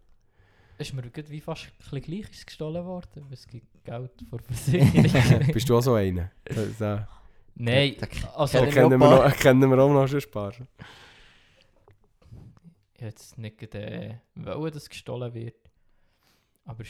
ist 0.77 0.93
mir 0.93 1.01
wie 1.29 1.41
fast 1.41 1.65
ein 1.65 1.71
bisschen 1.77 2.01
gleich 2.01 2.31
ist 2.31 2.45
gestohlen 2.47 2.85
worden. 2.85 3.23
weil 3.25 3.33
Es 3.33 3.45
gibt 3.47 3.83
Geld 3.83 4.11
vor 4.29 4.39
Versicherung. 4.47 5.51
Bist 5.53 5.69
du 5.69 5.77
auch 5.77 5.81
so 5.81 5.95
einer? 5.95 6.31
Das, 6.45 6.79
äh, 6.81 7.01
Nein, 7.55 7.95
Da- 7.99 8.05
da- 8.07 8.27
also 8.35 8.57
ich 8.59 8.69
ich 8.69 8.73
kennen, 8.73 8.99
wir 8.99 9.09
noch, 9.27 9.35
kennen 9.37 9.69
wir 9.69 9.77
auch 9.79 9.89
noch 9.93 10.07
schon 10.07 10.19
ein 10.21 10.31
paar. 10.31 10.51
hätte 12.93 13.05
jetzt 13.05 13.37
nicht 13.37 13.75
äh, 13.75 14.15
wollen, 14.35 14.71
dass 14.73 14.89
gestohlen 14.89 15.33
wird. 15.33 15.55
Aber 16.65 16.81
es- 16.81 16.89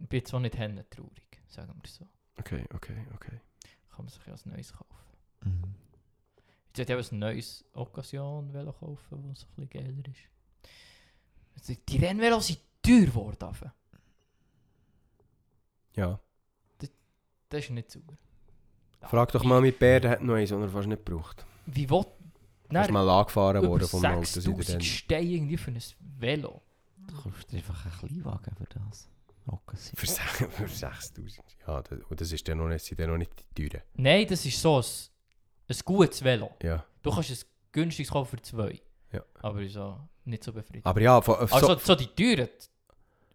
ich 0.00 0.08
bin 0.08 0.18
jetzt 0.18 0.34
auch 0.34 0.40
nicht 0.40 0.56
traurig, 0.90 1.42
sagen 1.48 1.72
wir 1.82 1.88
so. 1.90 2.06
Okay, 2.38 2.64
okay, 2.74 2.96
okay. 3.14 3.40
Kann 3.94 4.04
man 4.04 4.08
sich 4.08 4.26
ja 4.26 4.32
ein 4.34 4.52
neues 4.52 4.72
kaufen. 4.72 4.94
Mhm. 5.44 5.74
Jetzt 6.68 6.78
hätte 6.78 6.92
ich 6.94 6.98
eben 6.98 7.16
ein 7.16 7.18
neues 7.20 7.64
Occasion 7.74 8.52
Velo 8.52 8.72
kaufen, 8.72 9.28
das 9.28 9.44
ein 9.44 9.66
bisschen 9.66 9.70
geiler 9.70 10.08
ist. 11.68 11.78
Die 11.88 11.96
Rennvelos 11.98 12.48
sind 12.48 12.58
teuer 12.82 13.06
geworden. 13.06 13.72
Ja. 15.94 16.18
Das 17.48 17.60
ist 17.64 17.70
nicht 17.70 17.90
sauber. 17.92 18.14
Frag 19.02 19.30
doch 19.32 19.44
mal 19.44 19.60
mit 19.60 19.78
Bär, 19.78 20.00
der 20.00 20.10
hat 20.12 20.22
noch 20.22 20.34
eins, 20.34 20.48
den 20.50 20.60
er 20.60 20.68
fast 20.68 20.88
nicht 20.88 21.04
braucht. 21.04 21.44
Wie 21.66 21.88
will... 21.88 22.04
Er 22.70 22.80
ist 22.82 22.88
Nein, 22.88 22.92
mal 22.94 23.08
angefahren 23.08 23.64
worden 23.64 23.86
vom 23.86 24.04
Auto. 24.04 24.24
seit 24.24 24.36
er 24.36 24.42
6000 24.42 24.68
dann- 24.70 24.80
Steine 24.80 25.26
irgendwie 25.28 25.56
für 25.56 25.70
ein 25.70 25.80
Velo. 26.18 26.62
Du 27.06 27.14
kaufst 27.22 27.54
einfach 27.54 27.84
einen 27.84 27.94
Kleinwagen 27.94 28.56
für 28.56 28.64
das. 28.64 29.08
Occasion. 29.46 29.96
Für, 29.96 30.06
se- 30.06 30.20
für 30.50 30.68
6000. 30.68 31.44
Ja, 31.66 31.82
das, 31.82 31.98
und 32.08 32.20
das 32.20 32.32
ist 32.32 32.46
dann 32.48 32.58
noch 32.58 32.68
nicht, 32.68 32.84
sind 32.84 32.98
dann 33.00 33.10
noch 33.10 33.18
nicht 33.18 33.30
die 33.56 33.68
teuren. 33.68 33.82
Nein, 33.94 34.26
das 34.28 34.44
ist 34.46 34.60
so 34.60 34.78
ein, 34.78 34.84
ein 35.68 35.76
gutes 35.84 36.22
Velo. 36.24 36.50
Ja. 36.62 36.84
Du 37.02 37.10
kannst 37.10 37.30
ein 37.30 37.38
günstiges 37.72 38.10
kaufen 38.10 38.36
für 38.38 38.42
zwei. 38.42 38.80
Ja. 39.12 39.22
Aber 39.42 39.66
so 39.68 40.00
nicht 40.24 40.42
so 40.44 40.52
befriedigend. 40.52 40.86
Aber 40.86 41.00
ja, 41.00 41.20
von, 41.20 41.36
Also 41.36 41.58
so, 41.66 41.76
so, 41.78 41.94
die 41.94 42.06
teuren, 42.06 42.48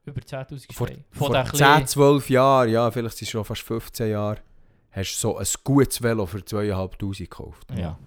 über 0.06 0.22
10'000 0.22 0.74
vor, 0.74 0.88
Steine. 0.88 1.04
vor 1.12 1.30
den 1.32 1.46
10, 1.46 1.54
kleinen- 1.54 1.88
12 1.88 2.30
Jahren, 2.32 2.70
ja, 2.70 2.90
vielleicht 2.90 3.18
sind 3.18 3.26
es 3.28 3.30
schon 3.32 3.46
fast 3.46 3.62
15 3.62 4.10
Jahre, 4.10 4.40
hast 4.92 5.14
du 5.14 5.18
so 5.20 5.38
ein 5.38 5.46
gutes 5.64 6.02
Velo 6.02 6.26
für 6.26 6.44
2500 6.44 7.18
gekauft. 7.30 7.68
Ja. 7.78 7.98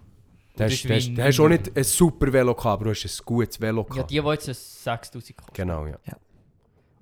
Das 0.56 0.72
hast, 0.72 0.84
ist 0.84 0.88
wie 0.88 0.94
hast, 0.94 1.14
da 1.18 1.24
hast 1.24 1.38
du 1.38 1.44
auch 1.44 1.48
nicht 1.48 1.74
ein 1.76 1.84
super 1.84 2.30
Velo 2.32 2.54
gehabt, 2.54 2.66
aber 2.66 2.84
du 2.86 2.90
hast 2.90 3.04
ein 3.06 3.24
gutes 3.24 3.60
Velo 3.60 3.82
Ja, 3.88 3.94
gehabt. 3.94 4.10
die, 4.10 4.20
die 4.20 4.26
jetzt 4.28 4.48
ein 4.48 4.54
6000 4.54 5.36
kosten. 5.38 5.52
genau, 5.54 5.86
ja. 5.86 5.96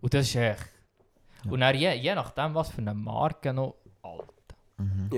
Und 0.01 0.15
das 0.15 0.27
ist 0.29 0.37
echt. 0.37 0.69
Ja. 1.45 1.51
Und 1.51 1.61
dann 1.61 1.75
je, 1.77 1.93
je 1.95 2.15
nachdem, 2.15 2.55
was 2.55 2.71
für 2.71 2.79
eine 2.79 2.95
Marke 2.95 3.53
noch 3.53 3.77
alt. 4.03 4.25
Mhm. 4.79 5.11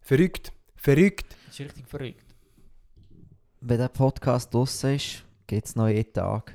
Verrückt, 0.00 0.52
verrückt. 0.76 1.36
Das 1.46 1.54
ist 1.54 1.66
richtig 1.66 1.86
verrückt. 1.86 2.24
Wenn 3.60 3.78
der 3.78 3.88
Podcast 3.88 4.52
draussen 4.52 4.96
ist, 4.96 5.24
geht 5.46 5.64
es 5.66 5.76
noch 5.76 5.88
jeden 5.88 6.12
Tag. 6.12 6.54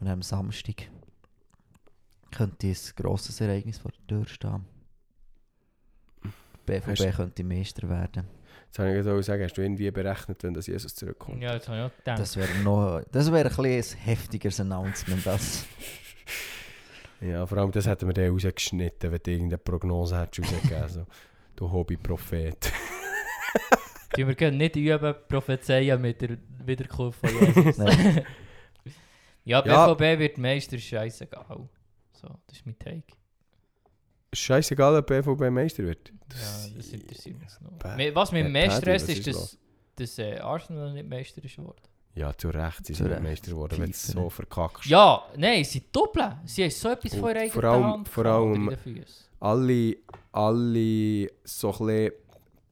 Und 0.00 0.08
am 0.08 0.22
Samstag 0.22 0.88
könnte 2.32 2.66
ein 2.68 2.76
grosses 2.96 3.40
Ereignis 3.40 3.78
vor 3.78 3.92
der 3.92 4.06
Tür 4.06 4.26
stehen. 4.26 4.64
Die 6.24 6.30
BVB 6.66 6.86
Hast- 7.06 7.16
könnte 7.16 7.44
Meister 7.44 7.88
werden. 7.88 8.26
Jetzt 8.66 8.78
habe 8.78 8.88
ich 8.96 9.04
gerade 9.04 9.22
sagen, 9.22 9.42
hast 9.44 9.54
du 9.56 9.62
irgendwie 9.62 9.90
berechnet, 9.90 10.42
wenn 10.44 10.54
das 10.54 10.66
Jesus 10.68 10.94
zurückkommt? 10.94 11.42
Ja, 11.42 11.54
jetzt 11.54 11.68
habe 11.68 11.78
ich 11.78 11.84
auch 11.84 11.96
gedacht. 11.96 12.18
Das 12.20 12.36
wäre 12.36 12.54
noch. 12.62 13.02
Das 13.10 13.30
wäre 13.32 13.48
ein, 13.48 13.56
bisschen 13.56 13.98
ein 13.98 14.04
heftigeres 14.04 14.60
Announcement. 14.60 15.26
Das. 15.26 15.64
Ja, 17.20 17.46
vor 17.46 17.58
allem 17.58 17.70
das 17.70 17.86
hätten 17.86 18.06
wir 18.06 18.14
dann 18.14 18.30
rausgeschnitten, 18.30 19.12
wenn 19.12 19.20
du 19.22 19.30
irgendeine 19.30 19.58
Prognose 19.58 20.18
hättest 20.20 20.52
rausgegeben. 20.52 20.88
so, 20.88 21.06
du 21.56 21.70
Hobby-Prophet. 21.70 22.72
Wir 24.16 24.34
können 24.34 24.56
nicht 24.56 24.74
üben, 24.74 25.14
prophezeien 25.28 26.00
mit 26.00 26.20
der 26.20 26.36
Wiederkunft 26.64 27.20
von 27.20 27.30
Jesus. 27.54 27.76
Ja, 29.44 29.64
Ja. 29.64 29.94
BVB 29.94 30.18
wird 30.18 30.38
Meister, 30.38 30.78
scheißegal. 30.78 31.68
So, 32.12 32.28
das 32.46 32.56
ist 32.56 32.66
mein 32.66 32.78
Take. 32.78 33.04
Scheißegal, 34.32 34.96
ob 34.98 35.06
BVB 35.06 35.50
Meister 35.50 35.84
wird. 35.84 36.08
Ja, 36.32 36.76
das 36.76 36.88
interessiert 36.88 37.36
uns 37.40 37.60
noch. 37.60 37.72
Was 38.14 38.32
mich 38.32 38.44
Bä- 38.44 38.48
mehr 38.48 38.70
stresst, 38.70 39.08
ist 39.08 39.26
dass, 39.26 39.58
dass 39.96 40.18
äh, 40.18 40.38
Arsenal 40.38 40.92
nicht 40.92 41.08
Meister 41.08 41.42
ist 41.44 41.56
geworden. 41.56 41.80
Ja, 42.14 42.36
zu 42.36 42.48
Recht, 42.48 42.86
sie 42.86 42.92
Zu 42.92 43.04
sind 43.04 43.12
Recht. 43.12 43.22
Meister 43.22 43.50
geworden, 43.52 43.78
wenn 43.78 43.84
du 43.86 43.90
es 43.90 44.06
so 44.08 44.28
verkackst. 44.28 44.86
Ja, 44.86 45.22
nein, 45.36 45.62
sie 45.64 45.82
doppeln. 45.92 46.38
Sie 46.44 46.62
haben 46.64 46.70
so 46.70 46.88
etwas 46.90 47.14
von 47.14 47.28
ihrer 47.30 47.40
eigenen 47.40 47.50
vor 47.52 47.64
allem- 47.64 47.84
Hand 47.84 48.08
vor 48.08 48.26
allem-. 48.26 48.76
Alle, 49.38 49.96
alle 50.32 51.30
so 51.44 51.68
ein 51.72 51.78
bisschen 51.86 52.12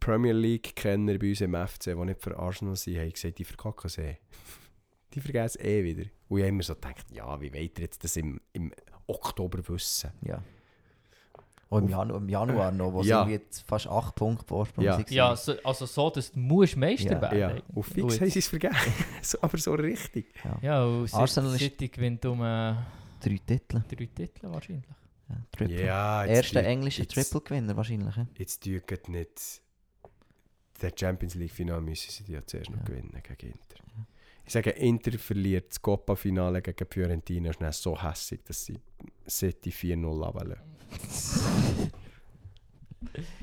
Premier 0.00 0.32
League-Kenner 0.32 1.18
bei 1.18 1.30
uns 1.30 1.40
im 1.40 1.54
FC, 1.54 1.84
die 1.84 1.94
nicht 2.04 2.20
für 2.22 2.36
Arsenal 2.38 2.76
sind, 2.76 2.98
haben 2.98 3.12
gesagt, 3.12 3.38
die 3.38 3.44
verkacken 3.44 3.86
es 3.86 3.98
eh. 3.98 4.16
Die 5.14 5.20
vergessen 5.20 5.64
eh 5.64 5.84
wieder. 5.84 6.04
Und 6.28 6.38
ich 6.38 6.42
habe 6.44 6.48
immer 6.48 6.62
so 6.62 6.74
gedacht, 6.74 7.06
ja, 7.10 7.40
wie 7.40 7.52
weit 7.54 7.78
ihr 7.78 7.84
jetzt 7.84 8.04
das 8.04 8.16
im, 8.16 8.40
im 8.52 8.72
Oktober 9.06 9.60
wissen? 9.68 10.10
Ja. 10.22 10.42
Und 11.70 11.84
im, 11.84 11.88
Janu 11.90 12.16
im 12.16 12.28
Januar 12.30 12.72
noch, 12.72 12.92
wo 12.94 13.02
Ja. 13.02 13.24
sie 13.26 13.32
jetzt 13.32 13.60
fast 13.66 13.86
8 13.88 14.14
Punkte 14.14 14.46
Vorsprung 14.46 14.84
Ja. 14.84 14.98
Ja, 15.08 15.36
so, 15.36 15.52
also 15.62 15.84
so, 15.84 16.08
dass 16.08 16.32
du 16.32 16.38
musst 16.38 16.76
Meister 16.76 17.12
Ja. 17.12 17.20
werden 17.22 17.38
Ja, 17.38 17.62
und 17.74 17.82
fix 17.82 18.02
Und 18.14 18.20
haben 18.20 18.30
sie 18.30 18.38
es 18.38 18.48
vergessen. 18.48 18.92
so, 19.22 19.38
aber 19.42 19.58
so 19.58 19.74
richtig. 19.74 20.32
Ja, 20.62 20.84
und 20.84 21.12
Arsenal 21.12 21.52
ist- 21.54 21.58
City 21.60 21.88
gewinnt 21.88 22.24
um 22.24 22.40
äh, 22.42 22.74
Drei 23.20 23.38
Titel. 23.44 23.82
drei 23.86 24.06
Titel 24.06 24.46
wahrscheinlich. 24.50 24.84
Ja, 25.28 25.36
Triple. 25.52 25.84
Ja, 25.84 26.24
Erster 26.24 26.64
englischer 26.64 27.06
Triple-Gewinner 27.06 27.76
wahrscheinlich. 27.76 28.16
Ja? 28.16 28.26
Jetzt 28.38 28.66
ich 28.66 29.08
nicht. 29.08 29.60
Der 30.80 30.92
Champions 30.98 31.34
League-Final 31.34 31.80
müssen 31.82 32.10
sie 32.24 32.32
ja 32.32 32.40
zuerst 32.46 32.70
noch 32.70 32.78
Ja. 32.78 32.84
gewinnen 32.84 33.20
gegen 33.22 33.52
Inter. 33.52 33.82
Ich 34.46 34.52
sage, 34.54 34.70
Inter 34.70 35.18
verliert 35.18 35.68
das 35.70 35.82
Coppa-Finale 35.82 36.62
gegen 36.62 36.86
Fiorentina 36.88 37.50
ist 37.50 37.60
dann 37.60 37.72
so 37.72 38.00
hässig, 38.00 38.42
dass 38.44 38.64
sie 38.64 38.78
City 39.28 39.70
4-0 39.70 40.24
abwählen. 40.24 40.56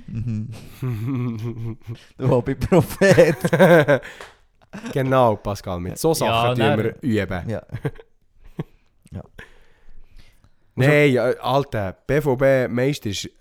Mhm. 0.07 0.49
Du 2.17 2.29
Hobby-Prophet. 2.29 3.37
genau, 4.93 5.35
Pascal, 5.37 5.79
mit 5.79 5.97
so 5.97 6.13
Sachen 6.13 6.57
Ja, 6.59 6.75
tun 6.75 6.83
wir 6.83 6.95
üben. 7.01 7.49
ja. 7.49 7.63
Nein, 10.75 11.11
ja, 11.13 11.23
Alter, 11.39 11.93
BVB-Meister 12.07 13.09
ist 13.09 13.25
äh, 13.25 13.31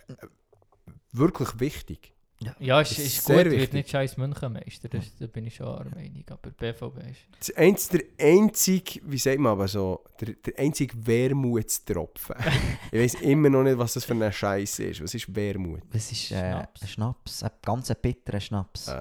wirklich 1.13 1.61
wichtig. 1.61 2.14
Ja, 2.59 2.81
ist, 2.81 2.91
Das 2.93 2.99
ist, 2.99 3.07
ist 3.19 3.25
gut, 3.25 3.35
sehr 3.37 3.45
wird 3.47 3.55
wichtig. 3.55 3.73
nicht 3.73 3.91
scheiß 3.91 4.16
München 4.16 4.53
Meister, 4.53 4.89
das, 4.89 5.05
da 5.19 5.27
bin 5.27 5.47
ich 5.47 5.55
schon 5.57 5.77
der 5.85 5.95
Meinung. 5.95 6.25
Aber 6.31 6.51
BVB 6.51 6.99
ist... 7.11 7.55
Das 7.57 7.89
der 7.89 8.01
einzige, 8.21 9.01
wie 9.05 9.19
sagt 9.19 9.39
man 9.39 9.53
aber 9.53 9.69
so, 9.69 10.05
der, 10.21 10.35
der 10.35 10.59
einzige 10.59 10.95
Wermutstropfen. 11.07 12.37
ich 12.93 13.01
weiß 13.01 13.15
immer 13.23 13.51
noch 13.51 13.62
nicht, 13.62 13.79
was 13.79 13.95
das 13.95 14.05
für 14.05 14.15
eine 14.15 14.33
Scheiße 14.33 14.85
ist. 14.85 15.03
Was 15.03 15.15
ist 15.15 15.35
Wermut? 15.35 15.83
Es 15.93 16.11
ist 16.12 16.31
äh, 16.33 16.51
Schnaps. 16.51 16.83
ein 16.83 16.89
Schnaps, 16.89 17.43
ein 17.43 17.51
ganz 17.62 17.95
bitterer 18.01 18.41
Schnaps. 18.41 18.89
Äh, 18.89 18.93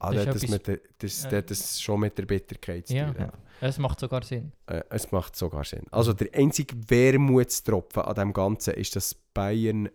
Das 0.00 0.10
ah, 0.10 0.12
ist 0.12 0.26
das, 0.28 0.40
das, 0.42 0.50
mit 0.50 0.66
der, 0.66 0.78
das, 0.98 1.22
Ja. 1.24 1.30
das, 1.42 1.46
das 1.46 1.80
schon 1.80 2.00
mit 2.00 2.16
der 2.16 2.24
Bitterkeit 2.26 2.86
zu 2.86 2.94
Ja. 2.94 3.12
tun. 3.12 3.16
Ja. 3.26 3.32
Es 3.60 3.78
macht 3.78 3.98
sogar 3.98 4.22
Sinn. 4.22 4.52
Äh, 4.66 4.82
es 4.90 5.10
macht 5.10 5.34
sogar 5.34 5.64
Sinn. 5.64 5.82
Also 5.90 6.12
der 6.12 6.28
einzige 6.32 6.76
Wermutstropfen 6.88 8.02
an 8.02 8.14
dem 8.14 8.32
Ganzen 8.32 8.74
ist, 8.74 8.94
dass 8.94 9.14
Bayern 9.34 9.88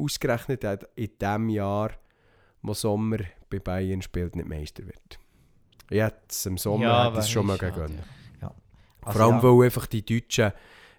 ausgerechnet 0.00 0.64
hat, 0.64 0.88
in 0.94 1.10
dem 1.20 1.48
Jahr, 1.48 1.90
wo 2.62 2.74
Sommer 2.74 3.18
bei 3.48 3.58
Bayern 3.58 4.02
spielt, 4.02 4.36
nicht 4.36 4.48
Meister 4.48 4.84
wird. 4.86 5.18
Jetzt 5.90 6.46
im 6.46 6.56
Sommer 6.58 6.84
Ja, 6.84 7.04
hat 7.04 7.16
es 7.18 7.30
schon 7.30 7.46
mal 7.46 7.58
gegönnt. 7.58 7.98
Also 9.02 9.18
Vor 9.18 9.26
allem, 9.28 9.36
ja, 9.36 9.42
weil 9.42 9.64
einfach 9.64 9.86
die 9.86 10.04
Deutschen 10.04 10.52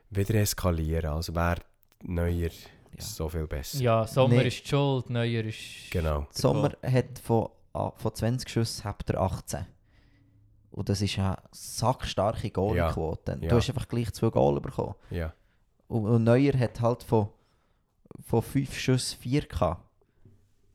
wieder 0.10 0.34
eskalieren. 0.36 1.12
Also 1.12 1.36
wäre 1.36 1.58
Neuer 2.04 2.50
Ja. 2.50 2.50
so 2.98 3.30
viel 3.30 3.46
besser. 3.48 3.80
Ja, 3.80 4.08
Sommer 4.08 4.38
Nee. 4.38 4.48
ist 4.48 4.64
die 4.64 4.68
schuld, 4.70 5.10
Neuer 5.12 5.46
ist... 5.46 5.92
Genau. 5.92 6.26
Sommer 6.32 6.72
hat 6.84 7.20
von, 7.20 7.50
ah, 7.74 7.92
von 7.96 8.14
20 8.16 8.50
Schüssen 8.50 8.84
habt 8.86 9.08
ihr 9.12 9.20
18. 9.22 9.68
Und 10.72 10.90
das 10.90 11.02
ist 11.02 11.20
eine 11.20 11.38
sackstarke 11.52 12.50
Goalquote. 12.50 13.38
Ja. 13.42 13.50
Du 13.50 13.56
hast 13.58 13.70
einfach 13.70 13.88
gleich 13.88 14.12
zwei 14.14 14.30
Goal 14.30 14.60
bekommen. 14.60 14.96
Ja. 15.12 15.32
Und, 15.88 16.06
und 16.06 16.24
Neuer 16.24 16.58
hat 16.58 16.82
halt 16.82 17.04
von, 17.04 17.30
von 18.20 18.42
5 18.42 18.78
Schüssen 18.78 19.20
4 19.20 19.42
gehabt. 19.48 19.84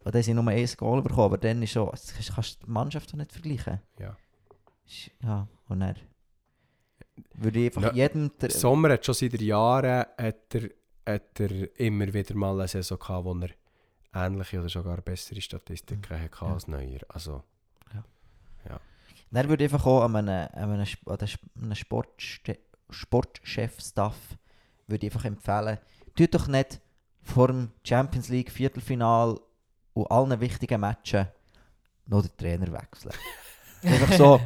Und 0.04 0.14
dann 0.14 0.22
sind 0.22 0.36
nur 0.36 0.46
ein 0.48 0.68
Goal 0.76 1.02
bekommen. 1.02 1.24
Aber 1.26 1.38
dann 1.38 1.62
ist 1.62 1.72
schon, 1.72 1.88
das 1.90 2.12
kannst- 2.14 2.34
kannst 2.34 2.62
du 2.62 2.66
die 2.66 2.70
Mannschaft 2.72 3.12
doch 3.12 3.16
nicht 3.16 3.32
vergleichen. 3.32 3.80
Ja. 3.98 4.16
Ja, 5.22 5.48
und 5.68 5.82
er 5.82 5.96
würde 7.34 7.58
ich 7.58 7.66
einfach 7.66 7.82
Na, 7.82 7.92
jedem... 7.92 8.30
Der, 8.40 8.50
Sommer 8.50 8.90
hat 8.92 9.04
schon 9.04 9.14
seit 9.14 9.40
Jahren 9.40 10.04
hat 10.16 10.54
er, 10.54 10.70
hat 11.06 11.40
er 11.40 11.80
immer 11.80 12.12
wieder 12.14 12.34
mal 12.36 12.52
eine 12.58 12.68
Saison 12.68 12.98
gehabt, 12.98 13.24
wo 13.24 13.34
er 13.34 13.50
ähnliche 14.14 14.60
oder 14.60 14.68
sogar 14.68 15.00
bessere 15.00 15.40
Statistiken 15.40 16.08
hatte 16.20 16.44
Ja. 16.44 16.52
als 16.52 16.68
Neuer. 16.68 17.00
Also, 17.08 17.42
Dann 19.32 19.48
würde 19.48 19.64
ich 19.64 19.72
einfach 19.72 19.86
auch 19.86 20.02
an 20.04 20.14
einem, 20.16 20.48
an 20.52 20.70
einem, 20.70 20.86
an 21.06 21.18
einem 21.56 21.74
Sportchef-Staff 22.90 24.16
würde 24.86 25.06
ich 25.06 25.12
einfach 25.12 25.24
empfehlen, 25.24 25.78
tut 26.16 26.32
doch 26.34 26.46
nicht 26.46 26.80
vor 27.26 27.48
dem 27.48 27.70
Champions 27.84 28.28
League 28.28 28.50
Viertelfinal 28.50 29.38
und 29.94 30.10
allen 30.10 30.40
wichtigen 30.40 30.80
Matchen 30.80 31.26
noch 32.06 32.22
den 32.22 32.36
Trainer 32.36 32.72
wechseln. 32.72 33.12
einfach 33.82 34.12
so, 34.12 34.40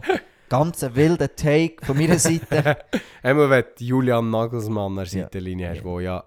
Ganz 0.48 0.82
ein 0.82 0.96
wilder 0.96 1.32
Take 1.36 1.76
von 1.86 1.96
meiner 1.96 2.18
Seite. 2.18 2.76
Einmal, 3.22 3.48
wenn 3.50 3.64
du 3.78 3.84
Julian 3.84 4.30
Nagelsmann 4.30 4.86
an 4.86 4.96
der 4.96 5.04
Ja. 5.04 5.10
Seitenlinie 5.22 5.68
hast, 5.68 5.76
Ja. 5.78 5.84
wo 5.84 6.00
ja 6.00 6.24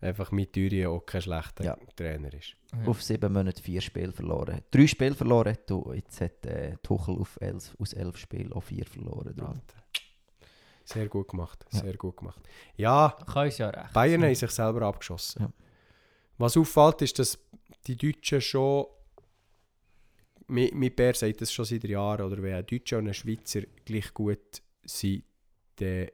einfach 0.00 0.32
mit 0.32 0.52
Thürien 0.52 0.88
auch 0.88 1.06
kein 1.06 1.22
schlechter 1.22 1.62
Ja. 1.64 1.76
Trainer 1.94 2.32
ist. 2.34 2.56
auf 2.84 3.00
sieben 3.04 3.32
Monate 3.32 3.62
vier 3.62 3.80
Spiele 3.80 4.12
verloren. 4.12 4.62
Drei 4.72 4.86
Spiele 4.88 5.14
verloren, 5.14 5.52
hat 5.52 5.70
du- 5.70 5.92
jetzt 5.92 6.20
hat 6.20 6.44
äh, 6.44 6.76
Tuchel 6.82 7.16
auf 7.20 7.38
elf, 7.40 7.76
aus 7.78 7.92
elf 7.92 8.16
Spielen 8.16 8.52
auch 8.52 8.62
vier 8.64 8.84
verloren. 8.84 9.32
Darum. 9.36 9.60
Sehr 10.84 11.06
gut 11.08 11.28
gemacht, 11.28 11.64
Ja. 11.72 11.80
sehr 11.80 11.96
gut 11.96 12.16
gemacht. 12.16 12.40
Ja, 12.76 13.16
Kann 13.32 13.48
ja 13.56 13.70
recht. 13.70 13.92
Bayern 13.92 14.24
haben 14.24 14.34
sich 14.34 14.50
selber 14.50 14.82
abgeschossen. 14.82 15.52
Was 16.38 16.56
auffällt, 16.56 17.02
ist, 17.02 17.18
dass 17.18 17.38
die 17.86 17.96
Deutschen 17.96 18.40
schon. 18.40 18.86
Mein 20.48 20.94
Bär 20.94 21.14
sagt 21.14 21.40
das 21.40 21.52
schon 21.52 21.64
seit 21.64 21.82
Jahren, 21.84 22.24
oder 22.30 22.40
wenn 22.40 22.54
ein 22.54 22.66
Deutscher 22.66 22.98
und 22.98 23.08
ein 23.08 23.14
Schweizer 23.14 23.62
gleich 23.84 24.14
gut 24.14 24.62
sind, 24.84 25.24
dann 25.76 26.08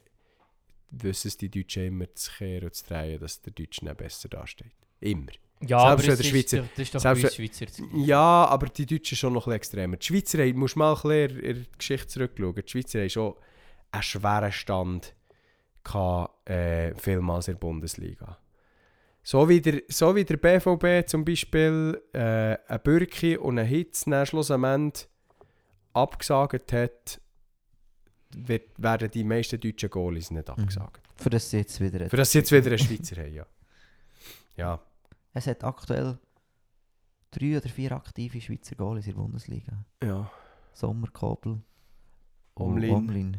wissen 0.91 1.29
es 1.29 1.37
die 1.37 1.51
Deutschen 1.51 1.85
immer 1.87 2.15
zu 2.15 2.31
kehren 2.33 2.65
und 2.65 2.75
zu 2.75 2.87
drehen, 2.87 3.21
dass 3.21 3.43
der 3.43 3.53
Deutsche 3.53 3.85
dann 3.85 3.97
besser 3.97 4.29
dasteht. 4.31 4.73
Immer. 5.01 5.33
Ja, 5.61 5.97
Selbst 5.97 6.05
aber 6.09 6.17
der 6.17 6.21
ist, 6.21 6.27
Schweizer- 6.27 6.57
doch- 6.63 6.69
das 6.71 6.79
ist 6.79 6.95
doch 6.95 7.01
selbst 7.01 7.23
bei 7.23 7.29
Schweizer. 7.31 7.67
Ja, 7.95 8.45
aber 8.47 8.67
die 8.69 8.87
Deutschen 8.87 9.17
schon 9.17 9.33
noch 9.35 9.47
ein 9.47 9.51
bisschen 9.59 9.79
extremer. 9.79 9.97
Die 9.99 10.07
Schweizer 10.07 10.39
haben, 10.39 10.59
musst 10.59 10.77
mal 10.77 10.95
ein 10.95 11.03
bisschen 11.03 11.41
in 11.41 11.55
der 11.57 11.65
Geschichte 11.79 12.07
zurückschauen, 12.09 12.55
die 12.55 12.69
Schweizer 12.71 13.01
haben 13.01 13.11
schon 13.11 13.35
einen 13.93 14.03
schweren 14.03 14.53
Stand 14.53 15.15
gehabt, 15.85 16.49
äh, 16.49 16.95
vielmals 16.97 17.49
in 17.49 17.55
der 17.55 17.61
Bundesliga. 17.61 18.39
So 19.25 19.49
wie 19.49 19.61
der, 19.61 19.83
so 19.89 20.15
wie 20.17 20.25
der 20.25 20.37
BVB 20.37 21.09
zum 21.09 21.25
Beispiel 21.25 22.01
äh, 22.13 22.57
ein 22.67 22.81
Bürki 22.83 23.37
und 23.37 23.59
ein 23.59 23.67
Hitz 23.67 24.05
dann 24.05 24.27
schlussendlich 24.27 25.07
abgesagt 25.93 26.73
hat, 26.73 27.21
wird, 28.35 28.71
werden 28.79 29.11
die 29.11 29.25
meisten 29.25 29.61
deutschen 29.61 29.91
Goalies 29.91 30.31
nicht 30.31 30.49
abgesagt. 30.51 31.01
Für 31.17 31.31
das 31.31 31.51
sie 31.51 31.59
jetzt 31.59 31.81
wieder. 31.81 32.09
Für 32.11 32.17
das 32.17 32.33
sie 32.33 32.39
jetzt 32.39 32.51
wieder 32.51 32.67
einen 32.67 32.79
Schweizer 32.79 33.17
haben, 33.23 33.35
ja. 33.35 33.47
Ja, 34.57 34.81
Es 35.33 35.47
hat 35.47 35.65
aktuell 35.65 36.19
drei 37.31 37.57
oder 37.57 37.69
vier 37.69 37.93
aktive 37.93 38.41
Schweizer 38.41 38.75
Goalies 38.77 39.07
in 39.07 39.15
der 39.15 39.21
Bundesliga. 39.23 39.85
ja. 40.03 40.31
Sommer, 40.75 41.09
Kobel, 41.09 41.61
Omlin. 42.55 42.91
Omlin. 42.95 43.37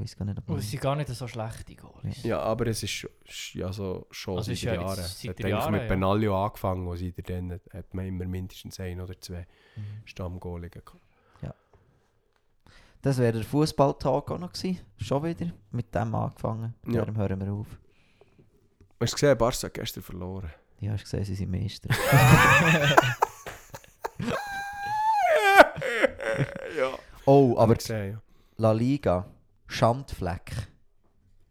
Ich 0.00 0.04
weiß 0.04 0.16
gar 0.16 0.26
nicht, 0.26 0.38
ob 0.38 0.48
Und 0.48 0.58
es 0.58 0.70
sind 0.70 0.80
gar 0.80 0.94
nicht 0.94 1.08
so 1.08 1.26
schlechte 1.26 1.74
Goalies. 1.74 2.22
Ja, 2.22 2.38
aber 2.40 2.68
es 2.68 2.84
ist 2.84 3.08
ja 3.54 3.72
so, 3.72 4.06
schon 4.12 4.36
Also 4.36 4.46
seit 4.46 4.54
ist 4.54 4.62
ja 4.62 4.72
jetzt 4.74 4.80
Jahren. 4.82 4.94
seit 4.96 5.04
Es 5.06 5.28
hat 5.28 5.38
der 5.40 5.46
eigentlich 5.46 5.58
Jahren, 5.58 5.72
mit 5.72 5.82
ja. 5.82 5.88
Benaglio 5.88 6.44
angefangen, 6.44 6.86
wo 6.86 6.94
sie 6.94 7.12
dann 7.12 7.60
hat 7.72 7.92
man 7.94 8.06
immer 8.06 8.24
mindestens 8.26 8.78
ein 8.78 9.00
oder 9.00 9.20
zwei 9.20 9.46
Mhm. 9.76 9.82
Stammgoaligen 10.04 10.82
gehabt. 10.84 11.02
Das 13.00 13.16
wäre 13.18 13.32
der 13.32 13.44
Fußballtag 13.44 14.28
auch 14.32 14.38
noch 14.38 14.52
gewesen. 14.52 14.80
Schon 14.96 15.22
wieder. 15.22 15.52
Mit 15.70 15.94
dem 15.94 16.12
angefangen. 16.16 16.74
Ja. 16.86 17.00
Darum 17.02 17.16
hören 17.16 17.40
wir 17.40 17.52
auf. 17.52 17.68
Hast 19.00 19.12
du 19.12 19.16
gesehen, 19.16 19.38
Barca 19.38 19.66
hat 19.68 19.74
gestern 19.74 20.02
verloren? 20.02 20.50
Ja, 20.80 20.92
hast 20.92 21.04
gesehen, 21.04 21.24
sie 21.24 21.36
sind 21.36 21.48
Meister. 21.50 21.88
ja. 26.76 26.90
oh, 27.24 27.56
aber 27.56 27.76
gesehen, 27.76 28.12
ja. 28.14 28.22
La 28.56 28.72
Liga. 28.72 29.26
Schandfleck. 29.68 30.68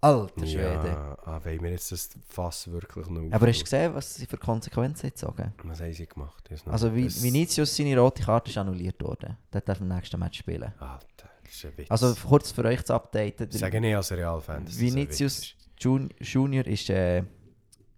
Alter 0.02 0.46
Schwede. 0.46 0.88
Ja, 0.88 1.18
ah, 1.24 1.44
wollen 1.44 1.62
wir 1.64 1.72
jetzt 1.72 1.92
das 1.92 2.10
Fass 2.28 2.70
wirklich 2.70 3.08
noch 3.08 3.32
Aber 3.32 3.48
hast 3.48 3.60
du 3.60 3.64
gesehen, 3.64 3.96
was 3.96 4.16
sie 4.16 4.26
für 4.28 4.38
Konsequenzen 4.38 5.08
jetzt 5.08 5.22
sagen? 5.22 5.54
Was 5.64 5.82
haben 5.82 5.94
sie 5.94 6.06
gemacht? 6.06 6.50
Also 6.68 6.90
Das- 6.90 7.24
Vinicius, 7.24 7.76
seine 7.76 7.98
rote 7.98 8.24
Karte 8.24 8.52
ist 8.52 8.58
annulliert 8.58 9.02
worden. 9.02 9.38
Der 9.52 9.62
darf 9.62 9.82
im 9.82 9.88
nächsten 9.88 10.20
Match 10.20 10.40
spielen. 10.40 10.72
Alter, 10.80 11.30
das 11.44 11.54
ist 11.54 11.66
ein 11.66 11.78
Witz. 11.78 11.90
Also 11.92 12.14
kurz 12.28 12.52
für 12.52 12.66
euch 12.66 12.84
zu 12.86 12.94
updaten. 12.94 13.50
ich 13.52 13.58
sage 13.58 13.82
nicht 13.82 13.96
als 13.96 14.12
Real-Fan, 14.12 14.68
Vinicius. 14.68 15.56
Jun 15.80 16.10
Junior 16.20 16.66
ist, 16.66 16.90
äh, 16.90 17.24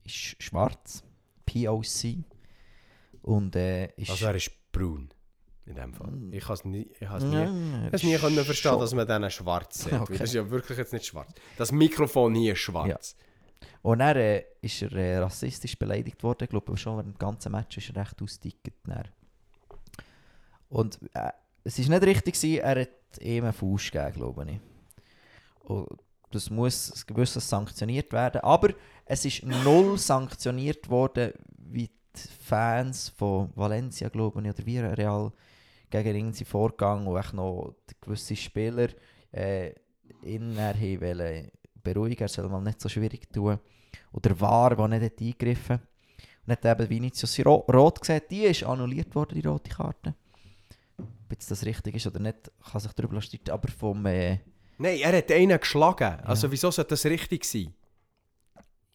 ist 0.03 0.41
schwarz. 0.41 1.03
POC. 1.45 2.23
Und 3.21 3.55
äh, 3.55 3.87
ist... 3.95 4.09
Also 4.11 4.25
er 4.25 4.35
ist 4.35 4.51
braun. 4.71 5.09
In 5.69 5.75
dem 5.75 5.93
Fall. 5.93 6.11
Ich 6.31 6.43
habe 6.45 6.53
es 6.55 6.65
nie, 6.65 6.89
ich 6.99 7.07
has 7.07 7.23
nie, 7.23 7.35
Ja, 7.35 7.87
ich 7.87 7.93
has 7.93 8.03
nie 8.03 8.17
können 8.17 8.43
verstehen, 8.43 8.71
schon. 8.71 8.79
dass 8.79 8.93
man 8.95 9.07
denen 9.07 9.29
schwarz 9.29 9.83
sagt. 9.83 10.01
Okay. 10.01 10.17
Das 10.17 10.29
ist 10.29 10.33
ja 10.33 10.49
wirklich 10.49 10.79
jetzt 10.79 10.91
nicht 10.93 11.05
schwarz. 11.05 11.31
Das 11.57 11.71
Mikrofon 11.71 12.33
hier 12.33 12.53
ist 12.53 12.59
schwarz. 12.59 13.15
Und 13.83 13.99
dann 13.99 14.17
äh, 14.17 14.43
ist 14.61 14.81
er 14.81 14.91
äh, 14.93 15.17
rassistisch 15.19 15.77
beleidigt 15.77 16.23
worden. 16.23 16.45
Ich 16.45 16.49
glaube, 16.49 16.75
schon 16.75 16.97
während 16.97 17.15
dem 17.15 17.19
ganzen 17.19 17.51
Match 17.51 17.77
ist 17.77 17.89
er 17.91 17.97
recht 17.97 18.19
ausgedickt. 18.19 18.73
dann. 18.85 19.09
Und 20.69 20.99
äh, 21.13 21.29
es 21.63 21.77
war 21.79 21.99
nicht 21.99 22.07
richtig, 22.07 22.33
gewesen, 22.33 22.59
er 22.61 22.81
hat 22.81 22.89
ihm 23.21 23.43
einen 23.43 23.53
Fuß 23.53 23.91
gegeben, 23.91 24.13
glaube 24.13 24.47
ich. 24.51 24.59
Und 25.65 25.87
das 26.31 26.49
muss 26.49 27.05
gewisses 27.05 27.47
sanktioniert 27.47 28.11
werden. 28.11 28.41
Aber 28.41 28.69
es 29.05 29.23
ist 29.23 29.43
null 29.43 29.99
sanktioniert 29.99 30.89
worden, 30.89 31.33
wie 31.57 31.87
die 31.87 32.27
Fans 32.43 33.09
von 33.09 33.51
Valencia, 33.55 34.09
glaube 34.09 34.41
ich, 34.41 34.49
oder 34.49 34.65
Villarreal 34.65 35.31
gegen 35.89 36.33
sind 36.33 36.47
vorgegangen 36.47 37.07
und 37.07 37.17
auch 37.17 37.33
noch 37.33 37.75
gewisse 38.01 38.35
Spieler 38.35 38.89
äh, 39.31 39.71
dann 40.21 40.57
haben 40.57 41.01
wollen 41.01 41.51
beruhigen, 41.81 42.23
er 42.23 42.27
soll 42.27 42.49
mal 42.49 42.61
nicht 42.61 42.81
so 42.81 42.89
schwierig 42.89 43.31
tun. 43.31 43.59
Oder 44.11 44.39
war, 44.39 44.75
der 44.75 44.87
nicht 44.87 45.03
hat 45.03 45.21
eingegriffen 45.21 45.79
Und 46.45 46.51
hat 46.51 46.65
eben 46.65 46.89
Vinicius 46.89 47.39
ro 47.45 47.65
rot 47.71 48.01
gesehen, 48.01 48.21
die 48.29 48.43
ist 48.43 48.63
annulliert 48.63 49.13
worden, 49.15 49.39
die 49.39 49.47
rote 49.47 49.69
Karte. 49.69 50.15
Ob 50.97 51.31
jetzt 51.31 51.49
das 51.51 51.65
richtig 51.65 51.95
ist 51.95 52.07
oder 52.07 52.19
nicht, 52.19 52.51
kann 52.71 52.81
sich 52.81 52.91
darüber 52.93 53.21
streiten, 53.21 53.51
aber 53.51 53.69
vom... 53.69 54.05
Äh, 54.05 54.39
Nein, 54.77 54.99
er 54.99 55.17
hat 55.17 55.31
einen 55.31 55.59
geschlagen. 55.59 56.19
Also 56.21 56.51
wieso 56.51 56.71
sollte 56.71 56.89
das 56.89 57.05
richtig 57.05 57.45
sein? 57.45 57.73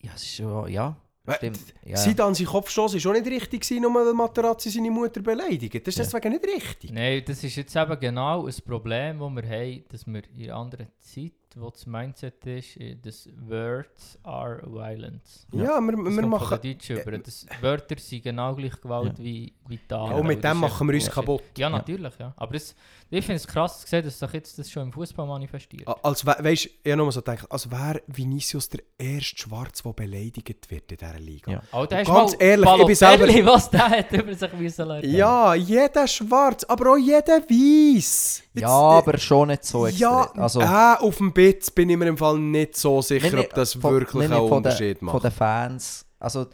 ja, 0.01 0.13
es 0.15 0.23
ist 0.23 0.37
schon... 0.37 0.69
Ja, 0.71 0.97
stimmt. 1.37 1.75
Ja. 1.85 1.97
Zidane 1.97 2.35
sein 2.35 2.47
Kopfstoß 2.47 3.03
war 3.05 3.11
auch 3.11 3.15
nicht 3.15 3.27
richtig, 3.27 3.63
gewesen, 3.63 3.83
nur 3.83 3.95
weil 3.95 4.13
Materazzi 4.13 4.71
seine 4.71 4.91
Mutter 4.91 5.21
beleidigt. 5.21 5.75
Das 5.87 5.95
ist 5.95 5.99
Ja. 5.99 6.05
deswegen 6.05 6.33
nicht 6.35 6.45
richtig. 6.47 6.93
Nein, 6.93 7.23
das 7.27 7.43
ist 7.43 7.57
jetzt 7.57 7.75
eben 7.77 7.99
genau 8.01 8.47
ein 8.47 8.55
Problem, 8.67 9.19
das 9.19 9.31
wir 9.31 9.43
haben, 9.49 9.85
dass 9.91 10.07
wir 10.07 10.23
in 10.37 10.45
einer 10.51 10.57
anderen 10.57 10.89
Zeit, 11.01 11.33
wo 11.57 11.71
das 11.71 11.87
Mindset 11.87 12.45
ist, 12.47 12.79
dass 13.03 13.29
Words 13.49 14.19
are 14.23 14.61
violence. 14.67 15.47
Ja, 15.53 15.59
wir, 15.59 15.65
Ja. 15.65 15.81
wir 15.81 16.05
Das 16.05 16.17
kommt 16.17 16.29
machen... 16.31 16.59
Deutschen 16.63 16.99
über. 17.01 17.19
Das 17.19 17.47
Wörter 17.61 17.97
sind 17.99 18.23
genau 18.25 18.55
gleich 18.55 18.81
Gewalt 18.81 19.19
Ja. 19.19 19.25
wie, 19.25 19.53
wie 19.69 19.79
Taten. 19.89 20.11
Ja, 20.13 20.17
und 20.19 20.27
mit 20.27 20.43
dem 20.43 20.57
machen 20.59 20.89
wir 20.89 20.95
uns 20.95 21.11
kaputt. 21.11 21.43
Ja, 21.57 21.69
natürlich, 21.71 22.13
ja. 22.19 22.33
Aber 22.37 22.53
das, 22.55 22.75
ich 23.11 23.25
finde 23.25 23.37
es 23.37 23.47
krass 23.47 23.81
zu 23.83 23.87
sehen, 23.89 24.05
dass 24.05 24.19
sich 24.19 24.33
jetzt 24.33 24.59
das 24.59 24.71
schon 24.71 24.85
im 24.85 24.93
Fußball 24.93 25.27
manifestiert. 25.27 25.87
Als 26.03 26.27
we 26.27 26.35
weißt, 26.39 26.65
ich 26.83 26.91
habe 26.93 26.97
nur 26.97 27.13
so 27.13 27.21
gedacht, 27.23 27.51
als 27.51 27.71
wäre 27.71 28.03
Vinicius 28.09 28.69
der 28.69 28.81
erste 28.99 29.37
Schwarz, 29.39 29.83
der 29.83 29.93
beleidigt 29.93 30.71
wird 30.71 30.91
in 30.93 30.99
dieser 30.99 31.19
Liga. 31.21 31.53
Ja. 31.53 31.63
Oh, 31.73 31.87
der 31.87 32.03
ist 32.03 32.09
ganz 32.09 32.33
mal 32.33 32.43
ehrlich, 32.43 32.71
ich 32.81 32.87
bin 32.87 32.95
selber- 32.97 33.19
Balotelli, 33.27 33.47
was 33.47 33.71
der 33.71 33.89
hat 33.91 34.13
über 34.13 34.35
sich 34.35 34.53
müssen 34.55 34.89
lernen. 34.89 35.11
Ja, 35.15 35.55
jeder 35.55 36.07
schwarz, 36.09 36.65
aber 36.65 36.93
auch 36.93 36.97
jeder 36.97 37.41
weiß. 37.49 38.43
ja, 38.55 38.69
aber 38.69 39.19
schon 39.19 39.49
nicht 39.49 39.65
so 39.65 39.87
extrem. 39.87 40.01
Ja, 40.03 40.31
also, 40.35 40.61
äh, 40.61 40.65
auf 40.99 41.17
dem 41.19 41.33
Bitz 41.47 41.71
bin 41.71 41.91
ich 41.91 41.97
mir 41.97 42.07
im 42.09 42.17
Fall 42.17 42.39
nicht 42.39 42.77
so 42.77 43.03
sicher, 43.03 43.31
nein, 43.37 43.45
ob 43.45 43.55
das 43.55 43.75
von- 43.75 43.93
wirklich 43.93 44.25
einen 44.25 44.33
von 44.49 44.53
Unterschied 44.59 44.99
Von 44.99 45.07
macht. 45.07 45.25
den 45.25 45.31
Fans. 45.31 46.07
Also, 46.19 46.47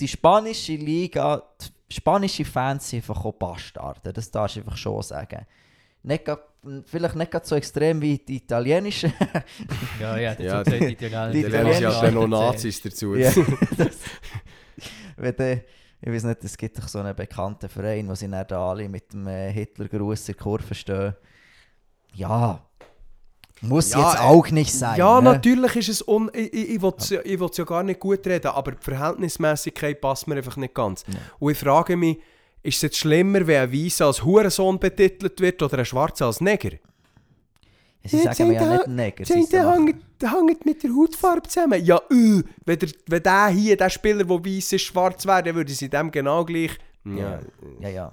die 0.00 0.08
spanische 0.08 0.72
Liga, 0.76 1.42
die 1.88 1.94
spanische 1.94 2.44
Fans 2.44 2.88
sind 2.88 3.00
einfach 3.00 3.24
auch 3.24 3.32
Bastarde. 3.34 4.12
Das 4.12 4.30
darfst 4.30 4.56
du 4.56 4.60
einfach 4.60 4.76
schon 4.76 5.02
sagen. 5.02 5.46
Nicht, 6.02 6.24
grad- 6.24 6.48
vielleicht 6.86 7.14
nicht 7.16 7.30
ganz 7.30 7.48
so 7.48 7.56
extrem 7.56 8.00
wie 8.00 8.18
die 8.18 8.36
italienischen. 8.36 9.12
Ja, 10.00 10.16
ja, 10.18 10.30
dazu 10.34 10.42
Ja, 10.42 10.62
gesagt, 10.62 10.82
die 10.82 10.92
Italiener. 10.92 11.30
die 11.30 11.42
Die 11.42 11.48
lernen 11.48 11.70
ja 11.72 11.90
Italiener- 11.90 12.02
dann 12.02 12.14
noch 12.30 12.50
Nazis 12.52 12.82
dazu. 12.82 13.14
Ja, 13.16 13.30
das, 13.78 13.96
wenn 15.16 15.36
der, 15.36 15.62
ich 16.02 16.12
weiß 16.12 16.24
nicht, 16.24 16.44
es 16.44 16.56
gibt 16.56 16.78
doch 16.78 16.88
so 16.88 16.98
einen 17.00 17.14
bekannten 17.14 17.68
Verein, 17.68 18.08
wo 18.08 18.14
sie 18.14 18.28
dann 18.28 18.46
da 18.46 18.70
alle 18.70 18.88
mit 18.88 19.12
dem 19.12 19.26
äh, 19.28 19.52
Hitlergruß 19.52 20.20
in 20.28 20.34
der 20.34 20.42
Kurve 20.42 20.74
stehen. 20.74 21.14
Ja, 22.14 22.60
muss 23.60 23.92
Ja, 23.92 24.10
jetzt 24.10 24.20
äh, 24.20 24.24
auch 24.24 24.50
nicht 24.50 24.72
sein. 24.72 24.98
Ja, 24.98 25.20
ne? 25.20 25.32
natürlich 25.32 25.76
ist 25.76 25.88
es 25.88 26.06
un... 26.06 26.30
Ich, 26.34 26.52
ich, 26.52 26.70
ich 26.70 26.82
will 26.82 27.48
es 27.50 27.56
ja 27.56 27.64
gar 27.64 27.82
nicht 27.82 28.00
gut 28.00 28.26
reden, 28.26 28.48
aber 28.48 28.72
die 28.72 28.82
Verhältnismäßigkeit 28.82 30.00
passt 30.00 30.26
mir 30.26 30.36
einfach 30.36 30.56
nicht 30.56 30.74
ganz. 30.74 31.04
Ja. 31.06 31.14
Und 31.38 31.52
ich 31.52 31.58
frage 31.58 31.96
mich, 31.96 32.18
ist 32.62 32.76
es 32.76 32.82
jetzt 32.82 32.98
schlimmer, 32.98 33.46
wenn 33.46 33.62
ein 33.62 33.72
Weißer 33.72 34.06
als 34.06 34.24
Hurensohn 34.24 34.78
betitelt 34.78 35.40
wird 35.40 35.62
oder 35.62 35.78
ein 35.78 35.84
Schwarzer 35.84 36.26
als 36.26 36.40
Neger? 36.40 36.76
Sie 38.06 38.18
Ja, 38.18 38.34
sagen 38.34 38.48
mir 38.48 38.54
ja 38.54 38.72
nicht 38.72 38.86
Neger. 38.86 39.24
Sie 39.24 39.46
die 39.50 39.56
hängen 39.56 40.58
mit 40.64 40.82
der 40.82 40.90
Hautfarbe 40.94 41.48
zusammen. 41.48 41.82
Ja, 41.84 41.96
äh, 42.10 42.42
wenn, 42.64 42.78
der, 42.78 42.88
wenn 43.06 43.22
der 43.22 43.48
hier, 43.48 43.76
der 43.76 43.90
Spieler, 43.90 44.24
der 44.24 44.44
weiß 44.44 44.72
ist, 44.72 44.82
schwarz 44.82 45.26
wäre, 45.26 45.42
dann 45.42 45.54
würde 45.54 45.72
sie 45.72 45.88
dem 45.88 46.10
genau 46.10 46.44
gleich... 46.44 46.72
Ja. 47.04 47.40
Ja, 47.80 47.88
ja. 47.88 48.12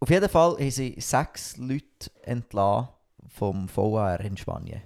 Auf 0.00 0.10
jeden 0.10 0.28
Fall 0.28 0.52
haben 0.52 0.70
sie 0.70 0.94
sechs 0.98 1.56
Leute 1.56 2.10
entlassen 2.22 2.88
vom 3.38 3.68
VAR 3.74 4.20
in 4.20 4.36
Spanien. 4.36 4.82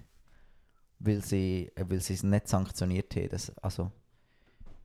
Weil 0.98 1.22
sie, 1.22 1.70
äh, 1.74 1.84
weil 1.88 2.00
sie 2.00 2.14
es 2.14 2.22
nicht 2.22 2.48
sanktioniert 2.48 3.14
haben. 3.16 3.28
Das, 3.30 3.50
also, 3.58 3.90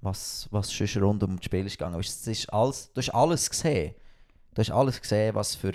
was, 0.02 0.48
was 0.52 0.72
schon 0.74 1.04
rund 1.04 1.24
um 1.24 1.36
das 1.36 1.46
Spiel 1.46 1.66
ist 1.66 1.78
gegangen. 1.78 1.98
Das 1.98 2.28
ist 2.28 2.52
alles, 2.52 2.92
du 2.94 3.02
hast 3.02 3.10
alles 3.10 3.50
gesehen. 3.50 3.94
Du 4.54 4.62
hast 4.62 4.72
alles 4.72 5.02
gesehen, 5.02 5.36
was 5.36 5.56
für 5.56 5.74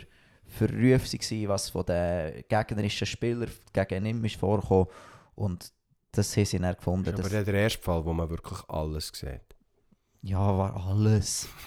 für 0.53 0.69
Rufe 0.69 1.19
waren, 1.19 1.49
was 1.49 1.71
von 1.71 1.87
den 1.87 2.45
gegnerischen 2.49 3.07
Spielern 3.07 3.51
gegen 3.73 4.07
ihn 4.07 4.25
ist 4.25 4.37
vorgekommen. 4.37 4.87
Und 5.35 5.73
das 6.13 6.37
haben 6.37 6.45
sie 6.45 6.59
dann 6.59 6.77
gefunden. 6.77 7.05
Das 7.17 7.27
ist 7.27 7.35
aber 7.35 7.45
der 7.45 7.55
erste 7.55 7.83
Fall, 7.83 8.05
wo 8.05 8.13
man 8.13 8.29
wirklich 8.29 8.59
alles 8.69 9.11
sieht. 9.15 9.41
ja, 10.23 10.39
war 10.57 10.77
alles. 10.87 11.49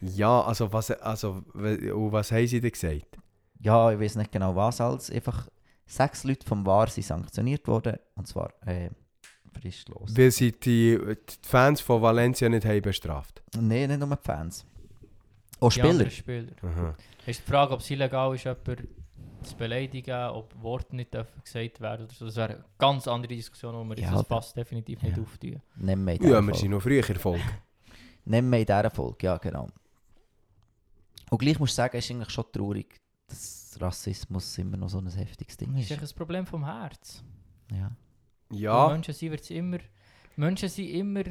Ja, 0.00 0.42
also 0.42 0.70
was, 0.70 0.90
also, 0.90 1.42
was 1.54 2.30
haben 2.30 2.46
sie 2.46 2.60
denn 2.60 2.72
gesagt? 2.72 3.16
Ja, 3.60 3.90
ich 3.92 3.98
weiß 4.00 4.16
nicht 4.16 4.32
genau 4.32 4.54
was 4.54 4.80
als. 4.80 5.10
Einfach 5.10 5.48
sechs 5.86 6.24
Leute 6.24 6.46
vom 6.46 6.64
VAR 6.66 6.88
sind 6.88 7.04
sanktioniert 7.04 7.66
worden. 7.66 7.96
Und 8.14 8.26
zwar 8.28 8.52
äh, 8.66 8.90
fristlos. 9.58 10.16
Weil 10.16 10.30
sie 10.30 10.52
die, 10.52 10.98
die 10.98 11.16
Fans 11.42 11.80
von 11.80 12.02
Valencia 12.02 12.48
nicht 12.48 12.66
haben 12.66 12.82
bestraft. 12.82 13.42
Nein, 13.58 13.88
nicht 13.88 14.00
nur 14.00 14.08
die 14.16 14.22
Fans. 14.22 14.66
Auch 15.60 15.72
Die 15.72 15.78
Spieler. 15.80 16.10
Spieler. 16.10 16.52
Aha. 16.62 16.94
Ist 17.26 17.40
die 17.46 17.50
Frage, 17.50 17.72
ob 17.74 17.80
es 17.80 17.90
illegal 17.90 18.34
ist, 18.34 18.44
jemanden 18.44 18.88
zu 19.44 19.56
beleidigen, 19.56 20.28
ob 20.30 20.54
Worte 20.62 20.96
nicht 20.96 21.12
dürfen 21.14 21.42
gesagt 21.42 21.80
werden 21.80 22.06
oder 22.06 22.14
so. 22.14 22.24
Das 22.26 22.36
wäre 22.36 22.54
eine 22.54 22.64
ganz 22.78 23.06
andere 23.06 23.34
Diskussion, 23.34 23.74
wo 23.74 23.84
wir 23.88 23.98
Ja, 24.02 24.12
das 24.12 24.26
Fass 24.26 24.54
definitiv 24.54 25.02
nicht 25.02 25.16
Ja. 25.16 25.22
auftun. 25.22 25.62
Nehmen 25.76 26.04
wir 26.06 26.14
in 26.14 26.22
Ja, 26.22 26.28
dieser 26.28 26.42
wir 26.42 26.54
sind 26.54 26.70
noch 26.70 26.82
früher 26.82 27.02
Folge. 27.04 27.42
Nehmen 28.24 28.50
wir 28.50 28.58
in 28.58 28.66
dieser 28.66 28.90
Folge, 28.90 29.26
ja 29.26 29.36
genau. 29.36 29.68
Und 31.30 31.38
gleich 31.38 31.58
muss 31.58 31.70
ich 31.70 31.74
sagen, 31.74 31.96
es 31.96 32.04
ist 32.04 32.10
eigentlich 32.10 32.30
schon 32.30 32.44
traurig, 32.52 33.00
dass 33.26 33.76
Rassismus 33.80 34.56
immer 34.58 34.76
noch 34.76 34.88
so 34.88 34.98
ein 34.98 35.08
heftiges 35.08 35.56
Ding 35.56 35.72
Das 35.72 35.82
ist. 35.82 35.90
ist 35.90 36.02
echt 36.02 36.12
ein 36.12 36.16
Problem 36.16 36.46
vom 36.46 36.64
Herz. 36.64 37.22
Ja. 37.72 37.90
Ja, 38.50 38.88
Menschen 38.88 39.14
sind 39.14 39.30
wird's 39.30 39.50
immer, 39.50 39.78
Menschen 40.36 40.68
sind 40.68 40.88
immer 40.90 41.22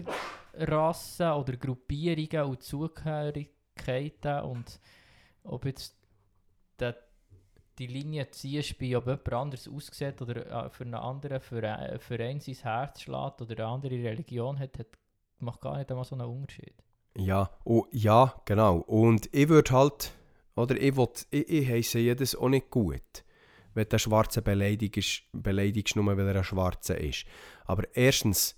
Rassen 0.54 1.32
oder 1.32 1.56
Gruppierungen 1.58 2.50
und 2.52 2.64
Zugehörigkeiten 2.64 4.42
und 4.42 4.80
ob 5.44 5.66
jetzt 5.66 5.96
der, 6.80 6.98
die 7.78 7.88
Linie 7.88 8.30
ziehst, 8.32 8.78
bei 8.78 8.96
ob 8.98 9.06
jemand 9.06 9.34
anders 9.34 9.68
aussieht 9.68 10.22
oder 10.22 10.66
äh, 10.66 10.70
für 10.70 10.84
einen 10.84 10.96
anderen 10.96 11.40
Verein, 11.40 12.00
Verein 12.00 12.40
sein 12.40 12.56
Herz 12.56 13.02
schlägt 13.02 13.42
oder 13.42 13.52
eine 13.58 13.66
andere 13.68 13.96
Religion 13.96 14.60
hat, 14.60 14.80
hat 14.80 14.88
macht 15.40 15.62
gar 15.62 15.78
nicht 15.78 15.90
einmal 15.92 16.06
so 16.06 16.16
einen 16.16 16.28
Unterschied. 16.28 16.74
ja, 17.18 17.50
oh, 17.64 17.86
ja, 17.92 18.34
genau. 18.46 18.78
Und 18.78 19.30
ich 19.34 19.50
würde 19.50 19.72
halt, 19.72 20.14
oder 20.56 20.80
ich, 20.80 20.96
würd, 20.96 21.26
ich, 21.32 21.50
ich 21.50 21.70
heisse 21.70 22.00
jedes 22.00 22.36
auch 22.36 22.50
nicht 22.50 22.70
gut, 22.70 23.24
wenn 23.74 23.90
der 23.90 24.00
Schwarze 24.00 24.42
beleidigst, 24.42 25.24
beleidigst 25.34 25.96
nur 25.96 26.06
weil 26.06 26.28
er 26.28 26.36
ein 26.36 26.44
Schwarzer 26.44 26.98
ist. 26.98 27.26
Aber 27.66 27.84
erstens, 27.94 28.56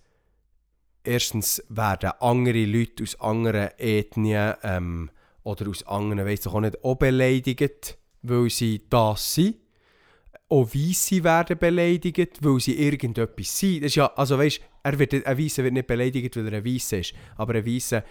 erstens 1.04 1.64
werden 1.70 2.12
andere 2.20 2.66
Leute 2.66 3.04
aus 3.04 3.20
anderen 3.20 3.70
Ethnien 3.78 4.56
ähm, 4.64 5.12
oder 5.44 5.70
aus 5.70 5.86
anderen, 5.88 6.26
weiss 6.26 6.46
ich 6.46 6.48
auch 6.48 6.60
nicht, 6.60 6.84
auch 6.84 6.96
beleidigt, 6.96 7.98
weil 8.22 8.50
sie 8.50 8.82
das 8.90 9.36
sind. 9.36 9.58
Auch 10.48 10.68
Weisse 10.76 11.24
werden 11.24 11.58
beleidigt, 11.58 12.38
weil 12.42 12.60
sie 12.60 12.76
irgendetwas 12.80 13.58
sind. 13.58 13.82
Das 13.84 13.88
ist 13.88 13.96
ja, 13.96 14.12
also 14.16 14.38
weißt, 14.38 14.62
er 14.84 15.00
wird, 15.00 15.26
ein 15.26 15.38
Weisse 15.40 15.64
wird 15.64 15.74
nicht 15.74 15.88
beleidigt, 15.88 16.38
weil 16.38 16.48
er 16.48 16.60
ein 16.60 16.66
Weisse 16.66 16.98
ist. 16.98 17.14
Aber 17.36 17.56
ein 17.56 17.66
Weisse, 17.66 18.04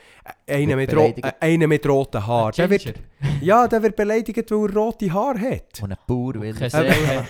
äh, 0.44 0.56
einer 0.56 0.74
mit, 0.74 0.92
ro 0.92 1.14
äh, 1.16 1.32
einer 1.38 1.68
mit 1.68 1.86
roten 1.86 2.26
Haaren, 2.26 2.52
der 2.56 2.68
wird, 2.68 2.92
ja, 3.40 3.68
der 3.68 3.80
wird 3.84 3.94
beleidigt, 3.94 4.50
weil 4.50 4.68
er 4.68 4.74
rote 4.74 5.12
Haare 5.12 5.38
hat. 5.38 5.80
Und 5.80 5.92
ein 5.92 5.98
Bauer 6.08 6.34
will, 6.34 6.56
ein. 6.60 7.28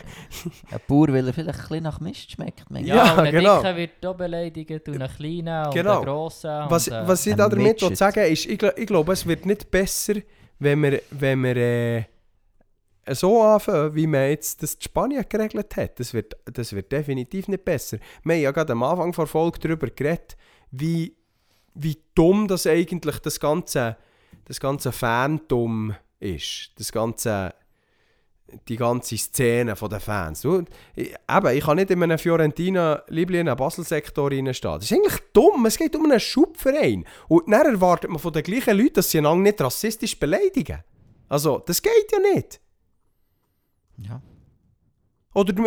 Bauer 0.89 1.09
will 1.09 1.33
vielleicht 1.35 1.49
ein 1.51 1.55
bisschen 1.55 1.83
nach 1.83 2.01
Mist 2.01 2.31
schmeckt. 2.31 2.65
manchmal. 2.71 2.89
Ja, 2.97 3.05
Ja, 3.05 3.13
und 3.13 3.27
ein 3.27 3.33
genau. 3.33 3.57
Dicker 3.59 3.77
wird 3.77 4.07
auch 4.07 4.17
beleidigt 4.17 4.89
und 4.89 5.03
ein 5.03 5.11
Kleiner 5.19 5.67
und 5.67 5.75
Genau. 5.75 5.99
ein 5.99 6.05
Grosser. 6.07 6.67
Was, 6.71 6.89
und, 6.89 6.95
äh, 6.95 7.07
was 7.09 7.27
ich 7.27 7.35
damit 7.35 7.59
Midget. 7.59 7.91
will 7.91 7.97
sagen 7.97 8.25
ist, 8.33 8.47
ich, 8.47 8.63
ich 8.63 8.87
glaube, 8.87 9.13
es 9.13 9.27
wird 9.27 9.45
nicht 9.45 9.71
besser, 9.71 10.15
wenn 10.59 10.83
wir, 10.83 11.03
wenn 11.11 11.43
wir 11.43 11.57
äh, 11.57 12.05
so 13.11 13.43
anfangen, 13.43 13.95
wie 13.95 14.07
man 14.07 14.31
jetzt 14.31 14.63
das 14.63 14.75
in 14.75 14.83
Spanien 14.83 15.25
geregelt 15.29 15.77
hat. 15.77 16.01
Das 16.01 16.15
wird, 16.15 16.37
das 16.45 16.73
wird 16.73 16.91
definitiv 16.91 17.49
nicht 17.49 17.65
besser. 17.65 17.99
Wir 18.23 18.35
haben 18.35 18.43
ja 18.43 18.51
gerade 18.51 18.73
am 18.73 18.83
Anfang 18.83 19.13
der 19.13 19.27
Folge 19.27 19.59
darüber 19.61 19.89
geredet, 19.89 20.37
wie, 20.71 21.15
wie 21.75 21.99
dumm 22.15 22.49
das 22.49 22.67
eigentlich 22.67 23.19
das 23.19 23.39
ganze, 23.39 23.97
das 24.47 24.61
ganze 24.61 24.93
Fandom 24.93 25.95
ist. 26.21 26.73
Das 26.77 26.91
ganze, 26.91 27.55
die 28.69 28.77
ganze 28.77 29.17
Szene 29.19 29.75
der 29.75 30.01
Fans. 30.01 30.43
Du, 30.43 30.65
ich, 30.95 31.15
eben, 31.31 31.57
ich 31.57 31.65
kann 31.65 31.77
nicht 31.77 31.91
in 31.91 32.03
einem 32.03 32.19
Fiorentina 32.19 33.03
Liebling 33.09 33.55
Basel-Sektor 33.55 34.31
reinstehen. 34.31 34.75
Das 34.75 34.85
ist 34.85 34.93
eigentlich 34.93 35.21
dumm. 35.33 35.67
Es 35.67 35.77
geht 35.77 35.95
um 35.97 36.05
einen 36.05 36.21
Schubverein. 36.21 37.05
Und 37.29 37.51
dann 37.51 37.67
erwartet 37.67 38.11
man 38.11 38.19
von 38.19 38.33
den 38.33 38.43
gleichen 38.43 38.77
Leuten, 38.77 38.95
dass 38.95 39.11
sie 39.11 39.19
einander 39.19 39.43
nicht 39.43 39.61
rassistisch 39.61 40.19
beleidigen. 40.19 40.83
Also, 41.29 41.63
das 41.67 41.83
geht 41.83 42.13
ja 42.13 42.19
nicht. 42.35 42.61
Ja. 43.99 44.21
Oder 45.35 45.53
du- 45.53 45.65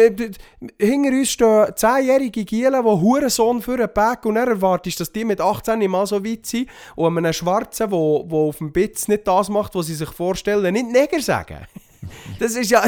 hinter 0.80 1.10
uns 1.10 1.30
stehen 1.30 1.48
10-jährige 1.76 2.46
Gielen, 2.46 2.82
die 2.84 2.90
Hurensohn 2.90 3.62
für 3.62 3.74
einen 3.74 3.94
Pack 3.94 4.26
und 4.26 4.36
dann 4.36 4.48
erwartest, 4.48 5.02
dass 5.02 5.12
die 5.12 5.26
mit 5.26 5.42
18 5.42 5.90
mal 5.92 6.08
so 6.08 6.24
weit 6.24 6.46
sind 6.46 6.70
und 6.96 7.18
einem 7.18 7.34
Schwarzen, 7.34 7.90
der 7.90 7.92
wo 7.92 8.48
auf 8.50 8.60
dem 8.60 8.72
Bitz 8.72 9.10
nicht 9.10 9.28
das 9.28 9.50
macht, 9.50 9.76
was 9.76 9.88
sie 9.88 9.96
sich 9.96 10.10
vorstellen, 10.12 10.74
nicht 10.74 10.88
Neger 10.88 11.22
sagen. 11.22 11.68
Das 12.40 12.56
ist 12.56 12.72
ja... 12.72 12.86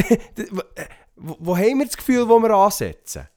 Wo, 1.17 1.35
wo 1.39 1.57
haben 1.57 1.79
wir 1.79 1.85
das 1.85 1.97
Gefühl, 1.97 2.29
wo 2.29 2.39
wir 2.39 2.51
ansetzen? 2.51 3.27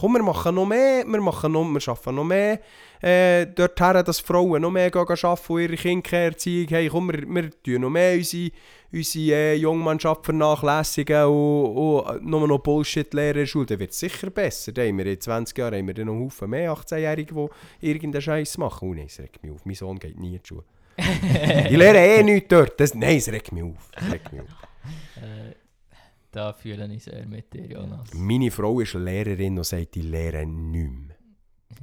Komm, 0.00 0.14
wir 0.14 0.22
machen 0.22 0.54
noch 0.54 0.64
mehr, 0.64 1.04
wir, 1.06 1.20
machen 1.20 1.52
noch, 1.52 1.64
wir 1.64 1.88
arbeiten 1.88 2.14
noch 2.14 2.24
mehr 2.24 2.58
äh, 3.02 3.46
dorthin, 3.46 4.02
dass 4.02 4.18
Frauen 4.20 4.62
noch 4.62 4.70
mehr 4.70 4.90
gehen 4.90 5.02
arbeiten 5.02 5.52
und 5.52 5.60
ihre 5.60 5.76
Kindererziehung 5.76 6.68
haben. 6.70 6.88
Komm, 6.88 7.12
wir, 7.12 7.28
wir 7.28 7.50
tun 7.62 7.82
noch 7.82 7.90
mehr 7.90 8.16
unsere, 8.16 8.50
unsere 8.90 9.34
äh, 9.34 9.54
Jungmannschaft 9.56 10.24
vernachlässigen 10.24 11.24
und, 11.24 12.00
und 12.00 12.24
nur 12.24 12.48
noch 12.48 12.60
Bullshit-Lehrer 12.60 13.32
in 13.32 13.36
der 13.40 13.46
Schule. 13.46 13.66
Dann 13.66 13.78
wird 13.78 13.90
es 13.90 13.98
sicher 13.98 14.30
besser. 14.30 14.72
Dann 14.72 14.88
haben 14.88 14.98
wir 14.98 15.06
in 15.06 15.20
20 15.20 15.58
Jahren 15.58 15.74
haben 15.74 15.86
wir 15.86 15.94
dann 15.94 16.06
noch 16.06 16.14
Haufen 16.14 16.48
mehr 16.48 16.72
18-Jährige, 16.72 17.50
die 17.82 17.90
irgendeinen 17.90 18.22
Scheiß 18.22 18.56
machen. 18.56 18.88
Oh 18.88 18.94
nein, 18.94 19.04
es 19.06 19.18
regt 19.18 19.42
mich 19.42 19.52
auf. 19.52 19.66
Mein 19.66 19.74
Sohn 19.74 19.98
geht 19.98 20.18
nie 20.18 20.36
in 20.36 20.40
die 20.42 20.48
Schule. 20.48 20.64
Die 21.70 21.76
lernen 21.76 22.00
eh 22.02 22.22
nichts 22.22 22.48
dort. 22.48 22.80
Das, 22.80 22.94
nein, 22.94 23.16
es 23.16 23.30
regt 23.30 23.52
mich 23.52 23.64
auf. 23.64 23.90
Es 23.96 24.12
regt 24.12 24.32
mich 24.32 24.42
auf. 24.42 24.48
Da 26.32 26.52
fühle 26.52 26.92
ich 26.94 27.04
sehr 27.04 27.26
mit 27.26 27.52
dir, 27.52 27.66
Jonas. 27.66 28.12
Meine 28.14 28.50
Frau 28.50 28.80
ist 28.80 28.94
Lehrerin 28.94 29.58
und 29.58 29.64
sagt, 29.64 29.94
die 29.96 30.02
lehren 30.02 30.70
nichts 30.70 30.92
mehr. 31.08 31.16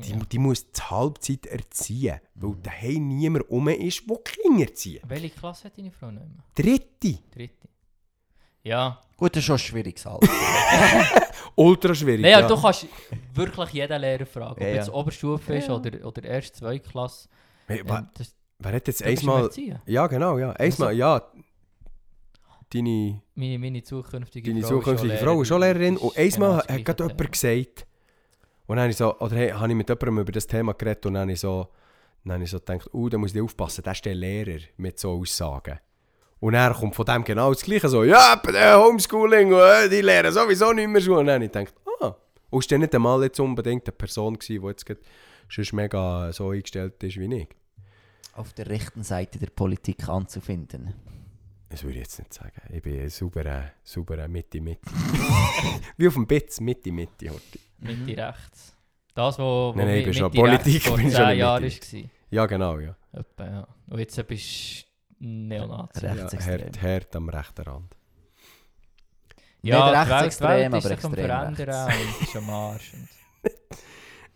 Die, 0.05 0.11
Ja. 0.11 0.17
die 0.31 0.39
muss 0.39 0.69
die 0.71 0.81
Halbzeit 0.81 1.45
erziehen, 1.47 2.19
weil 2.35 2.55
daheim 2.61 3.07
niemand 3.07 3.49
rum 3.49 3.67
ist, 3.69 4.03
der 4.09 4.17
Kinder 4.17 4.63
erzieht. 4.63 5.01
Welche 5.07 5.29
Klasse 5.29 5.65
hat 5.65 5.77
deine 5.77 5.91
Frau 5.91 6.11
nicht 6.11 6.23
mehr? 6.25 6.43
Dritte. 6.55 7.19
Dritte. 7.33 7.67
Ja. 8.63 9.01
Gut, 9.15 9.31
das 9.35 9.39
ist 9.39 9.45
schon 9.45 9.55
ein 9.55 9.59
schwieriges 9.59 10.05
Alter. 10.05 10.27
Ultra 11.55 11.95
schwierig. 11.95 12.21
Nein, 12.21 12.31
ja. 12.31 12.47
du 12.47 12.59
kannst 12.61 12.85
wirklich 13.33 13.69
jeden 13.71 14.01
Lehrer 14.01 14.25
fragen. 14.25 14.51
Ob 14.51 14.61
Ja, 14.61 14.67
ja. 14.67 14.75
jetzt 14.75 14.89
Oberstufe 14.89 15.55
ist 15.55 15.67
Ja. 15.67 15.75
oder, 15.75 16.05
oder 16.05 16.23
erst 16.23 16.57
zwei 16.57 16.79
Klasse. 16.79 17.29
Hey, 17.67 17.79
Ähm, 17.79 18.07
das, 18.13 18.35
wer 18.59 18.73
hat 18.73 18.87
jetzt 18.87 19.03
einmal... 19.03 19.43
Erziehen. 19.43 19.79
Ja, 19.85 20.07
genau, 20.07 20.37
ja. 20.37 20.51
Einmal, 20.51 20.93
ja. 20.95 21.21
Deine, 22.73 23.22
Meine, 23.35 23.60
meine 23.60 23.81
zukünftige 23.84 24.52
deine 24.52 24.61
Frau 24.61 24.80
zukünftige 24.80 25.14
ist 25.14 25.23
Frau 25.23 25.41
ist 25.41 25.48
schon 25.48 25.61
Lehrerin. 25.61 25.98
Und 25.98 26.18
einmal 26.18 26.61
genau 26.61 26.76
hat 26.76 26.85
gerade 26.85 27.03
jemand 27.03 27.31
gesagt... 27.31 27.88
Und 28.68 28.76
dann 28.76 28.84
habe 28.84 28.91
ich, 28.91 28.98
so, 28.98 29.18
oder 29.19 29.35
hey, 29.38 29.52
habe 29.52 29.69
ich 29.69 29.76
mit 29.76 29.88
jemandem 29.88 30.19
über 30.19 30.31
das 30.34 30.45
Thema 30.45 30.73
geredet 30.73 31.06
und 31.06 31.14
dann 31.14 31.22
habe 31.22 31.31
ich 31.31 31.39
so, 31.39 31.69
dann 32.26 32.34
habe 32.34 32.44
ich 32.44 32.49
so 32.49 32.60
gedacht, 32.60 32.89
oh, 32.91 33.07
da 33.07 33.18
muss 33.18 33.34
ich 33.34 33.41
aufpassen, 33.41 33.81
das 33.81 33.98
ist 33.98 34.06
der 34.06 34.14
Lehrer 34.14 34.60
mit 34.76 34.99
so 34.99 35.11
Aussagen. 35.11 35.80
Und 36.41 36.53
er 36.53 36.73
kommt 36.73 36.94
von 36.94 37.06
dem 37.06 37.23
genau 37.23 37.53
das 37.53 37.61
Gleiche, 37.61 37.88
so, 37.88 38.03
ja, 38.03 38.41
Homeschooling, 38.77 39.53
äh, 39.53 39.88
die 39.88 40.02
lehren 40.02 40.34
sowieso 40.34 40.73
nicht 40.73 40.89
mehr 40.89 40.99
Schule. 40.99 41.19
Und 41.19 41.27
dann 41.27 41.35
habe 41.35 41.45
ich 41.45 41.52
gedacht, 41.52 41.73
ah, 42.02 42.14
und 42.49 42.60
ist 42.60 42.69
der 42.69 42.80
nicht 42.80 42.94
einmal 42.94 43.23
jetzt 43.23 43.39
unbedingt 43.39 43.88
eine 43.88 43.94
Person 43.94 44.38
gewesen, 44.38 44.61
die 44.61 44.68
jetzt 44.68 44.85
gerade 44.85 45.02
schon 45.48 45.65
mega 45.72 46.34
so 46.34 46.49
eingestellt 46.49 47.02
ist 47.02 47.18
wie 47.18 47.34
ich? 47.34 47.48
Auf 48.34 48.52
der 48.52 48.68
rechten 48.68 49.03
Seite 49.03 49.39
der 49.39 49.48
Politik 49.48 50.10
anzufinden. 50.10 50.94
Das 51.69 51.84
würde 51.84 51.95
ich 51.95 52.03
jetzt 52.03 52.19
nicht 52.19 52.34
sagen. 52.34 52.61
Ich 52.69 52.81
bin 52.81 52.99
ein 53.02 53.10
sauberer, 53.10 53.72
sauberer 53.84 54.27
Mitte-Mitte. 54.27 54.89
wie 55.98 56.07
auf 56.07 56.14
dem 56.14 56.26
Bitz, 56.26 56.60
Mitte-Mitte. 56.61 57.30
Horti. 57.30 57.60
Mitte 57.80 58.18
rechts. 58.18 58.76
Das, 59.14 59.38
wo, 59.38 59.44
wo 59.44 59.73
Nein, 59.76 59.88
nein, 59.88 59.98
ich 59.98 60.06
bin 60.06 60.14
schon 60.14 60.31
Mitte 60.31 60.39
Politik, 60.41 60.84
vor 60.84 60.98
bin 60.98 61.10
10 61.10 61.18
schon 61.18 61.30
in 61.31 61.38
Jahren 61.39 61.64
Mitte. 61.64 61.98
war. 61.98 62.10
Ja, 62.30 62.45
genau, 62.45 62.80
ja. 62.80 62.95
Etwa, 63.11 63.45
ja. 63.45 63.68
Und 63.88 63.99
jetzt 63.99 64.27
bist 64.27 64.85
du 65.19 65.26
Neonazi. 65.26 66.06
Recht. 66.06 66.15
ja 66.15 66.22
Rechtsextrem. 66.23 66.61
hart, 66.61 66.81
hart 66.81 67.15
am 67.15 67.30
rechten 67.30 67.61
Rand. 67.64 67.95
Ja, 69.64 69.89
Nicht 69.89 70.11
rechtsextrem, 70.11 70.73
aber 70.73 70.91
extrem 70.91 71.14
Verändern 71.14 71.56
rechts. 71.56 72.15
und 72.15 72.22
ist 72.27 72.35
am 72.35 72.49
Arsch. 72.49 72.94
Und, 72.94 73.10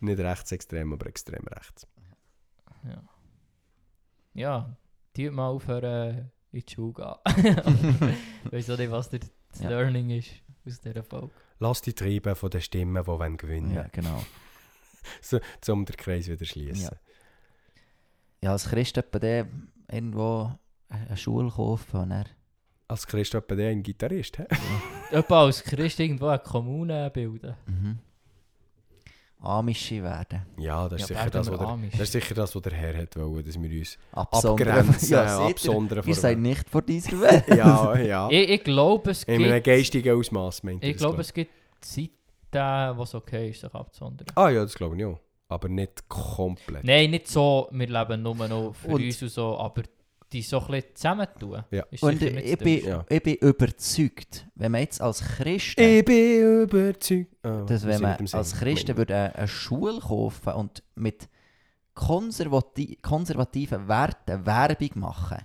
Nicht 0.00 0.18
rechtsextrem, 0.18 0.92
aber 0.92 1.06
extrem 1.06 1.46
rechts. 1.46 1.86
ja. 2.84 3.02
ja, 4.34 4.76
die 5.16 5.30
mal 5.30 5.48
aufhören 5.48 6.31
in 6.52 6.62
die 6.66 6.72
Schule 6.72 6.92
gehen. 6.92 8.14
Weißt 8.50 8.68
du 8.68 8.76
nicht, 8.76 8.90
was 8.90 9.08
der, 9.10 9.20
das 9.50 9.60
Ja. 9.60 9.70
Learning 9.70 10.10
ist 10.10 10.30
aus 10.66 10.80
dieser 10.80 11.02
Folge? 11.02 11.30
Lass 11.58 11.80
die 11.82 11.92
Treiben 11.92 12.34
von 12.34 12.50
den 12.50 12.60
Stimmen, 12.60 13.02
die 13.02 13.06
wollen 13.06 13.36
gewinnen 13.36 13.74
Ja, 13.74 13.86
genau. 13.92 14.22
so, 15.20 15.38
um 15.72 15.84
den 15.84 15.96
Kreis 15.96 16.28
wieder 16.28 16.44
schließen. 16.44 16.84
Ja. 16.84 16.90
Ja, 18.42 18.52
als 18.52 18.68
Christ 18.68 18.96
etwa 18.98 19.18
der 19.18 19.46
irgendwo 19.90 20.52
eine 20.88 21.16
Schule 21.16 21.50
kaufen 21.50 22.00
und 22.00 22.10
er 22.10 22.26
Als 22.88 23.06
Christ 23.06 23.34
etwa 23.34 23.54
der 23.54 23.70
ein 23.70 23.82
Gitarrist, 23.82 24.38
hä? 24.38 24.46
Etwa 25.10 25.44
als 25.44 25.62
Christ 25.62 26.00
irgendwo 26.00 26.26
eine 26.26 26.40
Kommune 26.40 27.08
bilden. 27.10 27.54
Mhm. 27.66 27.98
Amische 29.42 30.02
werden. 30.02 30.42
Ja, 30.56 30.88
das 30.88 31.02
ist, 31.02 31.10
Ja, 31.10 31.16
sicher, 31.18 31.30
das, 31.30 31.48
der, 31.50 31.60
Amish. 31.60 31.90
das 31.92 32.00
ist 32.02 32.12
sicher 32.12 32.34
das, 32.34 32.54
was 32.54 32.62
der 32.62 32.72
Herr 32.72 32.96
hat 32.96 33.16
wollen, 33.16 33.44
dass 33.44 33.60
wir 33.60 33.78
uns 33.80 33.98
Absondern. 34.12 34.68
abgrenzen, 34.68 35.08
Ja, 35.10 35.40
ihr? 35.44 35.50
absondern 35.50 36.06
Wir 36.06 36.14
von 36.14 36.20
sind 36.20 36.42
nicht 36.42 36.68
vor 36.70 36.82
dieser 36.82 37.20
Welt. 37.20 37.44
Ja, 37.48 37.96
ja. 37.98 38.28
Ich, 38.30 38.50
ich 38.50 38.64
glaube, 38.64 39.10
es 39.10 39.24
In 39.24 39.42
einem 39.42 39.54
gibt... 39.54 39.66
geistigen 39.66 40.16
Ausmaß, 40.18 40.62
meint 40.62 40.84
Ich 40.84 40.96
glaube, 40.96 41.14
glaub 41.14 41.20
es 41.20 41.32
gibt 41.34 41.50
Zeiten, 41.80 42.96
wo 42.98 43.02
es 43.02 43.14
okay 43.14 43.50
ist, 43.50 43.60
sich 43.62 43.74
abzusondern. 43.74 44.26
Ah 44.34 44.48
ja, 44.50 44.62
das 44.62 44.74
glaube 44.74 44.96
ich 44.96 45.04
auch. 45.04 45.18
Aber 45.48 45.68
nicht 45.68 46.08
komplett. 46.08 46.84
Nein, 46.84 47.10
nicht 47.10 47.28
so, 47.28 47.68
wir 47.72 47.86
leben 47.86 48.22
nur 48.22 48.34
noch 48.36 48.72
für 48.74 48.88
Und- 48.88 49.02
uns 49.02 49.20
und 49.22 49.28
so, 49.30 49.58
aber 49.58 49.82
die 50.32 50.42
so 50.42 50.60
ein 50.60 50.66
bisschen 50.66 50.96
zusammentun. 50.96 51.64
Ja. 51.70 51.84
Und 52.00 52.22
ich 52.22 52.58
bin. 52.58 52.84
Ja. 52.84 53.04
ich 53.08 53.22
bin 53.22 53.34
überzeugt, 53.36 54.46
wenn 54.54 54.72
man 54.72 54.80
jetzt 54.80 55.00
als 55.00 55.20
Christen, 55.20 55.80
Ich 55.80 56.04
bin 56.04 56.62
überzeugt. 56.62 57.36
Ah, 57.42 57.64
dass 57.66 57.84
wir 57.84 57.94
wenn 57.94 58.02
man 58.02 58.26
als 58.32 58.54
Christen 58.54 58.96
würde 58.96 59.14
eine, 59.14 59.34
eine 59.34 59.48
Schule 59.48 60.00
kaufen 60.00 60.52
und 60.54 60.82
mit 60.94 61.28
konservati 61.94 62.98
konservativen 63.02 63.88
Werten 63.88 64.46
Werbung 64.46 64.90
machen, 64.94 65.38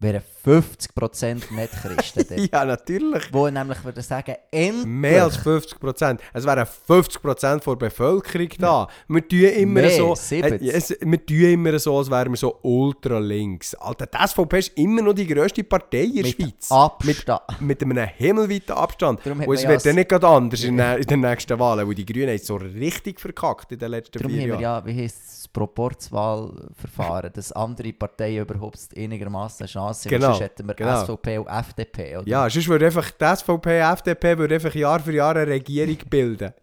wären 0.00 0.22
50% 0.44 1.52
nicht 1.52 1.72
Christen 1.72 2.24
dort. 2.36 2.52
Ja, 2.52 2.64
natürlich. 2.64 3.32
Wo 3.32 3.48
nämlich 3.48 3.84
würde 3.84 4.00
sagen, 4.02 4.34
endlich. 4.50 4.86
Mehr 4.86 5.24
als 5.24 5.36
50 5.36 5.78
Prozent. 5.78 6.20
Es 6.32 6.46
wären 6.46 6.66
50 6.66 7.20
Prozent 7.20 7.66
der 7.66 7.76
Bevölkerung 7.76 8.48
da. 8.58 8.88
Wir 9.08 9.28
tun 9.28 9.40
immer 9.40 9.82
Mehr, 9.82 9.90
so. 9.90 10.14
70. 10.14 10.62
Äh, 10.62 10.70
es, 10.70 10.96
wir 11.00 11.26
tun 11.26 11.36
immer 11.36 11.78
so, 11.78 11.98
als 11.98 12.10
wären 12.10 12.32
wir 12.32 12.36
so 12.38 12.58
ultra 12.62 13.18
links. 13.18 13.74
Alter, 13.74 14.06
die 14.06 14.26
SVP 14.26 14.58
ist 14.58 14.78
immer 14.78 15.02
noch 15.02 15.12
die 15.12 15.26
grösste 15.26 15.62
Partei 15.62 16.04
in 16.04 16.14
der 16.14 16.22
mit 16.24 16.34
Schweiz. 16.34 16.72
Abstand. 16.72 17.60
Mit 17.60 17.82
einem 17.82 18.08
himmelweiten 18.16 18.74
Abstand. 18.74 19.26
Und 19.26 19.52
es 19.54 19.62
ja 19.62 19.68
wird 19.68 19.84
dann 19.84 19.94
nicht 19.96 20.08
gerade 20.08 20.26
anders 20.26 20.64
in, 20.64 20.78
in 20.78 21.02
den 21.02 21.20
nächsten 21.20 21.58
Wahlen, 21.58 21.86
weil 21.86 21.94
die 21.94 22.06
Grünen 22.06 22.30
haben 22.30 22.38
so 22.38 22.56
richtig 22.56 23.20
verkackt 23.20 23.70
in 23.72 23.78
den 23.78 23.90
letzten 23.90 24.18
Darum 24.18 24.32
vier 24.32 24.46
Jahren. 24.46 24.60
ja, 24.60 24.86
wie 24.86 25.02
heisst 25.02 25.20
das 25.28 25.48
Proporzwahlverfahren, 25.48 27.32
dass 27.34 27.52
andere 27.52 27.92
Parteien 27.92 28.42
überhaupt 28.42 28.78
einigermaßen 28.96 29.64
eine 29.64 29.68
Chance 29.92 30.08
haben. 30.08 30.10
Genau, 30.10 30.26
Sonst 30.28 30.40
hätten 30.40 30.66
wir 30.66 30.74
genau. 30.74 31.04
SVP 31.04 31.38
und 31.38 31.46
FDP. 31.46 32.16
Oder? 32.16 32.28
Ja, 32.28 32.50
sonst 32.50 32.68
würde 32.68 32.86
einfach 32.86 33.10
die 33.10 33.36
SVP, 33.36 33.78
FDP 33.80 34.38
würde 34.38 34.54
einfach 34.54 34.74
Jahr 34.74 35.00
für 35.00 35.12
Jahr 35.12 35.36
eine 35.36 35.46
Regierung 35.46 35.98
bilden. 36.08 36.52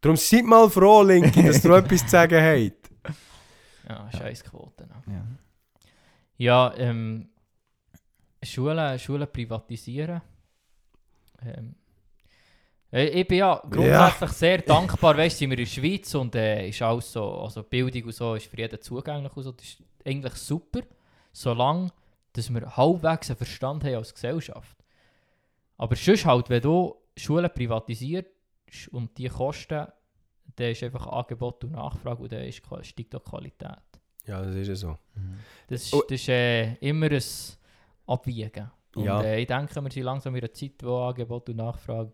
Darum 0.00 0.16
seid 0.16 0.44
mal 0.44 0.68
froh, 0.68 1.02
Linke, 1.02 1.42
dass 1.42 1.64
ihr 1.64 1.70
etwas 1.70 2.00
zu 2.00 2.08
sagen 2.08 2.42
habt. 2.42 2.84
Ja, 3.86 4.10
scheiß 4.16 4.44
Quoten. 4.44 4.88
Ja. 5.06 5.26
Ja, 6.38 6.74
ähm, 6.78 7.28
Schulen, 8.42 8.98
Schulen 8.98 9.28
privatisieren. 9.30 10.22
Ähm, 11.44 11.74
äh, 12.94 13.08
ich 13.08 13.26
bin 13.26 13.38
ja 13.38 13.60
grundsätzlich 13.68 14.30
sehr 14.30 14.58
dankbar, 14.58 15.16
weißt 15.16 15.36
du, 15.36 15.38
sind 15.40 15.50
wir 15.50 15.58
in 15.58 15.64
der 15.64 15.70
Schweiz 15.70 16.14
und 16.14 16.34
äh, 16.34 16.68
ist 16.68 16.80
alles 16.80 17.12
so, 17.12 17.40
also 17.40 17.62
Bildung 17.64 18.04
und 18.04 18.14
so 18.14 18.36
ist 18.36 18.46
für 18.46 18.56
jeden 18.56 18.80
zugänglich 18.80 19.36
und 19.36 19.42
so, 19.42 19.52
das 19.52 19.66
ist 19.66 19.82
eigentlich 20.04 20.34
super, 20.34 20.80
solange 21.32 21.90
dass 22.32 22.52
wir 22.52 22.76
halbwegs 22.76 23.30
einen 23.30 23.36
Verstand 23.36 23.84
haben 23.84 23.94
als 23.94 24.12
Gesellschaft. 24.12 24.76
Aber 25.76 25.94
sonst 25.94 26.24
halt, 26.26 26.50
wenn 26.50 26.62
du 26.62 26.96
Schulen 27.16 27.48
privatisierst 27.52 28.28
und 28.90 29.16
die 29.16 29.28
kosten, 29.28 29.86
dann 30.56 30.70
ist 30.70 30.82
einfach 30.82 31.06
Angebot 31.06 31.62
und 31.64 31.72
Nachfrage 31.72 32.22
und 32.22 32.32
dann 32.32 32.42
ist, 32.42 32.60
steigt 32.82 33.14
auch 33.14 33.22
die 33.22 33.30
Qualität. 33.30 33.78
Ja, 34.26 34.42
das 34.42 34.54
ist 34.56 34.68
ja 34.68 34.74
so. 34.74 34.98
Mhm. 35.14 35.38
Das 35.68 35.82
ist, 35.82 35.94
Oh. 35.94 36.02
das 36.02 36.12
ist 36.20 36.28
äh, 36.28 36.74
immer 36.74 37.06
ein 37.10 37.22
Abwiegen. 38.06 38.70
Und 38.96 39.04
Ja. 39.04 39.22
äh, 39.22 39.40
ich 39.40 39.46
denke, 39.46 39.80
wir 39.82 39.90
sind 39.90 40.02
langsam 40.02 40.34
in 40.34 40.42
einer 40.42 40.52
Zeit, 40.52 40.72
wo 40.82 41.04
Angebot 41.04 41.48
und 41.50 41.56
Nachfrage 41.56 42.12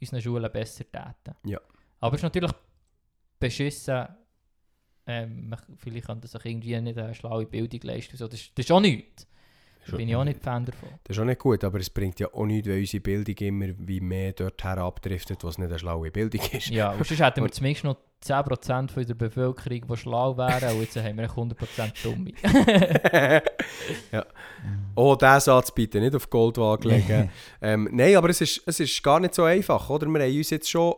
unseren 0.00 0.20
Schulen 0.22 0.50
besser 0.52 0.84
täten. 0.84 1.34
Ja. 1.44 1.60
Aber 2.00 2.14
es 2.14 2.20
ist 2.20 2.24
natürlich 2.24 2.52
beschissen, 3.38 4.06
ähm, 5.06 5.54
vielleicht 5.78 6.08
das 6.20 6.32
sich 6.32 6.44
irgendwie 6.44 6.80
nicht 6.80 6.98
eine 6.98 7.14
schlaue 7.14 7.46
Bildung 7.46 7.80
leisten. 7.82 8.16
So. 8.16 8.28
Das, 8.28 8.40
ist- 8.40 8.52
das 8.56 8.64
ist 8.66 8.72
auch 8.72 8.80
nichts. 8.80 9.26
Da 9.90 9.96
bin 9.96 10.08
ich 10.08 10.14
auch 10.14 10.22
nicht 10.22 10.40
Fan 10.40 10.64
davon. 10.64 10.90
Das 11.02 11.16
ist 11.16 11.20
auch 11.20 11.24
nicht 11.26 11.40
gut, 11.40 11.64
aber 11.64 11.80
es 11.80 11.90
bringt 11.90 12.20
ja 12.20 12.32
auch 12.32 12.46
nichts, 12.46 12.68
wenn 12.68 12.78
unsere 12.78 13.00
Bildung 13.00 13.34
immer 13.38 13.66
wie 13.78 14.00
mehr 14.00 14.30
dorthin 14.32 14.78
abdriftet, 14.78 15.42
was 15.42 15.58
nicht 15.58 15.70
eine 15.70 15.78
schlaue 15.80 16.08
Bildung 16.12 16.40
ist. 16.52 16.68
Ja, 16.68 16.92
und 16.92 17.04
sonst 17.04 17.18
hätten 17.20 17.42
wir 17.42 17.50
zumindest 17.50 17.82
noch 17.82 17.96
10% 18.24 18.90
von 18.92 19.02
unserer 19.02 19.16
Bevölkerung, 19.18 19.80
die 19.88 19.96
schlau 19.96 20.36
wären, 20.36 20.76
und 20.76 20.82
jetzt 20.82 20.96
haben 20.96 21.16
wir 21.18 21.28
100% 21.28 21.92
Dumme. 22.04 22.30
ja. 24.12 24.24
Oh, 24.94 25.16
diesen 25.16 25.40
Satz 25.40 25.72
bitte 25.72 26.00
nicht 26.00 26.14
auf 26.14 26.28
Goldwaage 26.30 26.86
legen. 26.88 27.30
ähm, 27.60 27.88
nein, 27.90 28.14
aber 28.16 28.28
es 28.28 28.40
ist, 28.40 28.62
es 28.66 28.78
ist 28.78 29.02
gar 29.02 29.18
nicht 29.18 29.34
so 29.34 29.42
einfach, 29.44 29.88
oder? 29.90 30.06
Wir 30.06 30.22
haben 30.22 30.36
uns 30.36 30.50
jetzt 30.50 30.70
schon, 30.70 30.94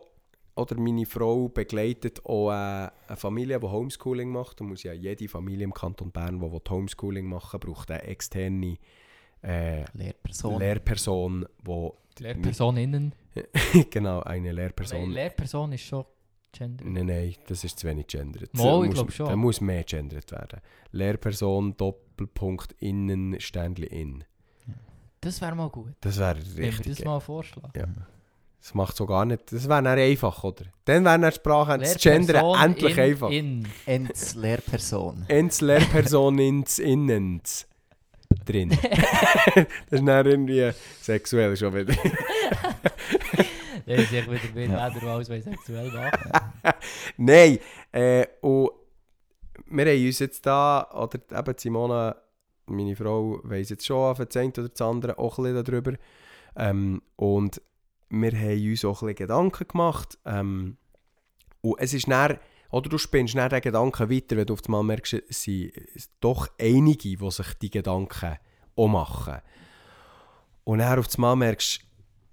oder 0.55 0.79
meine 0.79 1.05
Frau 1.05 1.49
begleitet 1.49 2.25
auch 2.25 2.49
äh, 2.49 2.53
eine 2.53 3.17
Familie, 3.17 3.59
die 3.59 3.67
Homeschooling 3.67 4.29
macht. 4.29 4.59
Da 4.59 4.63
muss 4.63 4.83
ja 4.83 4.93
jede 4.93 5.27
Familie 5.27 5.65
im 5.65 5.73
Kanton 5.73 6.11
Bern, 6.11 6.39
die 6.39 6.51
will 6.51 6.61
Homeschooling 6.69 7.25
machen 7.25 7.59
braucht 7.59 7.91
eine 7.91 8.03
externe 8.03 8.77
äh, 9.41 9.83
Lehrperson. 9.93 10.59
Lehrperson, 10.59 11.45
wo 11.63 11.97
Lehrpersoninnen. 12.19 13.13
genau, 13.89 14.21
eine 14.21 14.51
Lehrperson. 14.51 15.11
Lehrperson 15.11 15.73
ist 15.73 15.81
schon 15.81 16.05
Gender. 16.51 16.85
Nein, 16.85 17.05
nein, 17.07 17.35
das 17.47 17.65
ist 17.65 17.79
zu 17.79 17.87
wenig 17.87 18.07
gendert. 18.07 18.53
Mal, 18.53 18.83
ich 18.83 18.87
muss, 18.87 18.93
glaub 18.95 19.11
schon. 19.11 19.27
Da 19.27 19.35
muss 19.35 19.59
mehr 19.59 19.83
gendert 19.83 20.31
werden. 20.31 20.61
Lehrperson, 20.91 21.75
Doppelpunkt, 21.75 22.71
innen, 22.79 23.39
Ständli, 23.41 23.87
in. 23.87 24.23
Das 25.19 25.41
wäre 25.41 25.55
mal 25.55 25.69
gut. 25.69 25.93
Das 25.99 26.17
wäre 26.17 26.37
Wenn 26.37 26.57
wir 26.57 26.67
richtig. 26.67 26.97
das 26.97 27.05
mal 27.05 27.19
vorschlagen. 27.19 27.71
Ja. 27.75 27.87
Das 28.65 28.73
macht 28.73 28.97
so 28.97 29.05
gar 29.05 29.25
nicht. 29.25 29.51
Das 29.51 29.69
wäre 29.69 29.83
dann 29.83 29.99
einfach, 29.99 30.43
oder? 30.43 30.65
Dann 30.85 31.05
wäre 31.05 31.19
dann 31.19 31.29
die 31.29 31.35
Sprache, 31.35 31.77
das 31.77 31.97
Gendern 31.97 32.59
endlich 32.59 32.97
in, 32.97 33.03
einfach. 33.03 33.29
In. 33.29 33.67
Ents 33.85 34.33
Lehrperson. 34.33 35.23
Ins 35.27 35.61
Lehrperson 35.61 36.39
ins 36.39 36.79
Innens. 36.79 37.67
Drin. 38.43 38.69
das 39.55 39.65
ist 39.91 40.07
dann 40.07 40.25
irgendwie 40.25 40.71
sexuell 40.99 41.55
schon 41.55 41.75
wieder. 41.75 41.93
Das 43.85 43.99
ist 43.99 44.13
echt 44.13 44.31
wieder 44.31 44.55
wieder 44.55 44.73
Ja. 44.73 44.87
ja. 44.89 45.13
alles, 45.13 45.29
was 45.29 45.43
sexuell 45.43 45.91
machen. 45.91 46.31
Nein, 47.17 47.59
äh, 47.91 48.25
und 48.41 48.71
wir 49.67 49.85
haben 49.85 50.05
uns 50.07 50.17
jetzt 50.17 50.43
da, 50.43 50.89
oder 50.91 51.19
eben 51.37 51.55
Simona, 51.55 52.15
meine 52.65 52.95
Frau, 52.95 53.41
weiss 53.43 53.69
jetzt 53.69 53.85
schon 53.85 53.97
auf 54.09 54.17
das 54.17 54.35
eine 54.37 54.49
oder 54.49 54.69
das 54.69 54.81
andere 54.81 55.19
auch 55.19 55.37
ein 55.37 55.43
bisschen 55.43 55.63
darüber. 55.63 55.93
Ähm, 56.55 57.03
und 57.15 57.61
wir 58.09 58.31
haben 58.31 58.69
uns 58.69 58.85
auch 58.85 59.01
ein 59.01 59.07
bisschen 59.07 59.27
Gedanken 59.27 59.67
gemacht. 59.67 60.17
Ähm, 60.25 60.77
und 61.61 61.79
es 61.79 61.93
ist 61.93 62.07
dann, 62.07 62.37
oder 62.69 62.89
du 62.89 62.97
spinnst 62.97 63.35
dann 63.35 63.49
den 63.49 63.61
Gedanken 63.61 64.09
weiter, 64.09 64.37
wenn 64.37 64.45
du 64.45 64.53
auf 64.53 64.65
einmal 64.65 64.83
merkst, 64.83 65.13
es 65.29 65.43
sind 65.43 65.71
doch 66.19 66.47
einige, 66.59 67.17
die 67.17 67.31
sich 67.31 67.53
die 67.61 67.69
Gedanken 67.69 68.37
auch 68.75 68.87
machen. 68.87 69.41
Und 70.63 70.79
dann 70.79 70.99
auf 70.99 71.07
einmal 71.15 71.35
merkst 71.35 71.81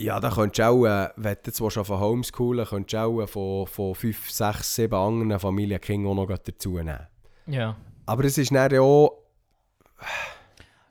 ja, 0.02 0.18
da 0.18 0.30
könntest 0.30 0.58
du 0.58 0.64
auch, 0.64 0.84
äh, 0.84 1.10
wenn 1.16 1.36
du 1.42 1.50
jetzt 1.50 1.60
auf 1.60 1.88
Homeschoolen 1.88 2.66
könntest 2.66 2.94
du 2.94 2.98
auch 2.98 3.20
äh, 3.20 3.26
von, 3.26 3.66
von 3.66 3.94
5, 3.94 4.30
6, 4.30 4.74
7 4.74 4.94
anderen 4.94 5.38
Familienkindern 5.38 6.18
auch 6.18 6.28
noch 6.28 6.38
dazu 6.38 6.76
nehmen. 6.76 7.06
Ja. 7.46 7.76
Aber 8.06 8.24
es 8.24 8.36
ist 8.36 8.52
dann 8.52 8.76
auch, 8.78 9.22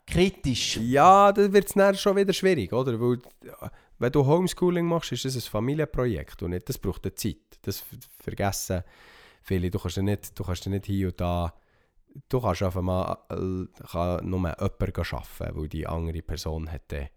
Kritisch. 0.05 0.77
ja, 0.77 1.31
dann 1.31 1.51
wird 1.53 1.67
es 1.67 1.73
dann 1.73 1.95
schon 1.95 2.15
wieder 2.15 2.33
schwierig, 2.33 2.71
oder? 2.71 2.99
Weil, 2.99 3.17
äh, 3.43 3.69
wenn 4.01 4.11
du 4.11 4.25
Homeschooling 4.25 4.85
machst, 4.85 5.11
ist 5.11 5.25
das 5.25 5.35
ein 5.35 5.41
Familienprojekt 5.41 6.41
und 6.41 6.51
nicht, 6.51 6.67
das 6.67 6.79
braucht 6.79 7.05
eine 7.05 7.13
Zeit. 7.13 7.37
Das 7.61 7.79
ver- 7.79 7.97
vergessen 8.19 8.83
viele. 9.43 9.69
Du 9.69 9.77
kannst 9.79 9.97
ja 9.97 10.03
nicht, 10.03 10.37
du 10.37 10.43
kannst 10.43 10.65
ja 10.65 10.71
nicht 10.71 10.87
hier 10.87 11.09
und 11.09 11.21
da, 11.21 11.53
du 12.27 12.41
kannst 12.41 12.63
einfach 12.63 12.81
mal 12.81 13.17
äh, 13.29 13.65
kann 13.91 14.27
nur 14.27 14.39
jemand 14.39 14.59
arbeiten, 14.59 15.55
weil 15.55 15.69
die 15.69 15.85
andere 15.85 16.21
Person 16.23 16.71
hat 16.71 16.91
dann 16.91 17.09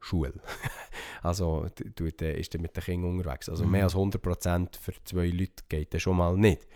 Schule. 0.00 0.34
also 1.22 1.68
du, 1.94 2.10
du, 2.10 2.26
ist 2.26 2.54
dann 2.54 2.62
mit 2.62 2.76
den 2.76 2.82
Kindern 2.82 3.18
unterwegs. 3.18 3.48
Also 3.48 3.64
mehr 3.64 3.84
als 3.84 3.94
100% 3.94 4.80
für 4.80 4.92
zwei 5.04 5.28
Leute 5.28 5.62
geht 5.68 5.94
das 5.94 6.02
schon 6.02 6.16
mal 6.16 6.36
nicht. 6.36 6.66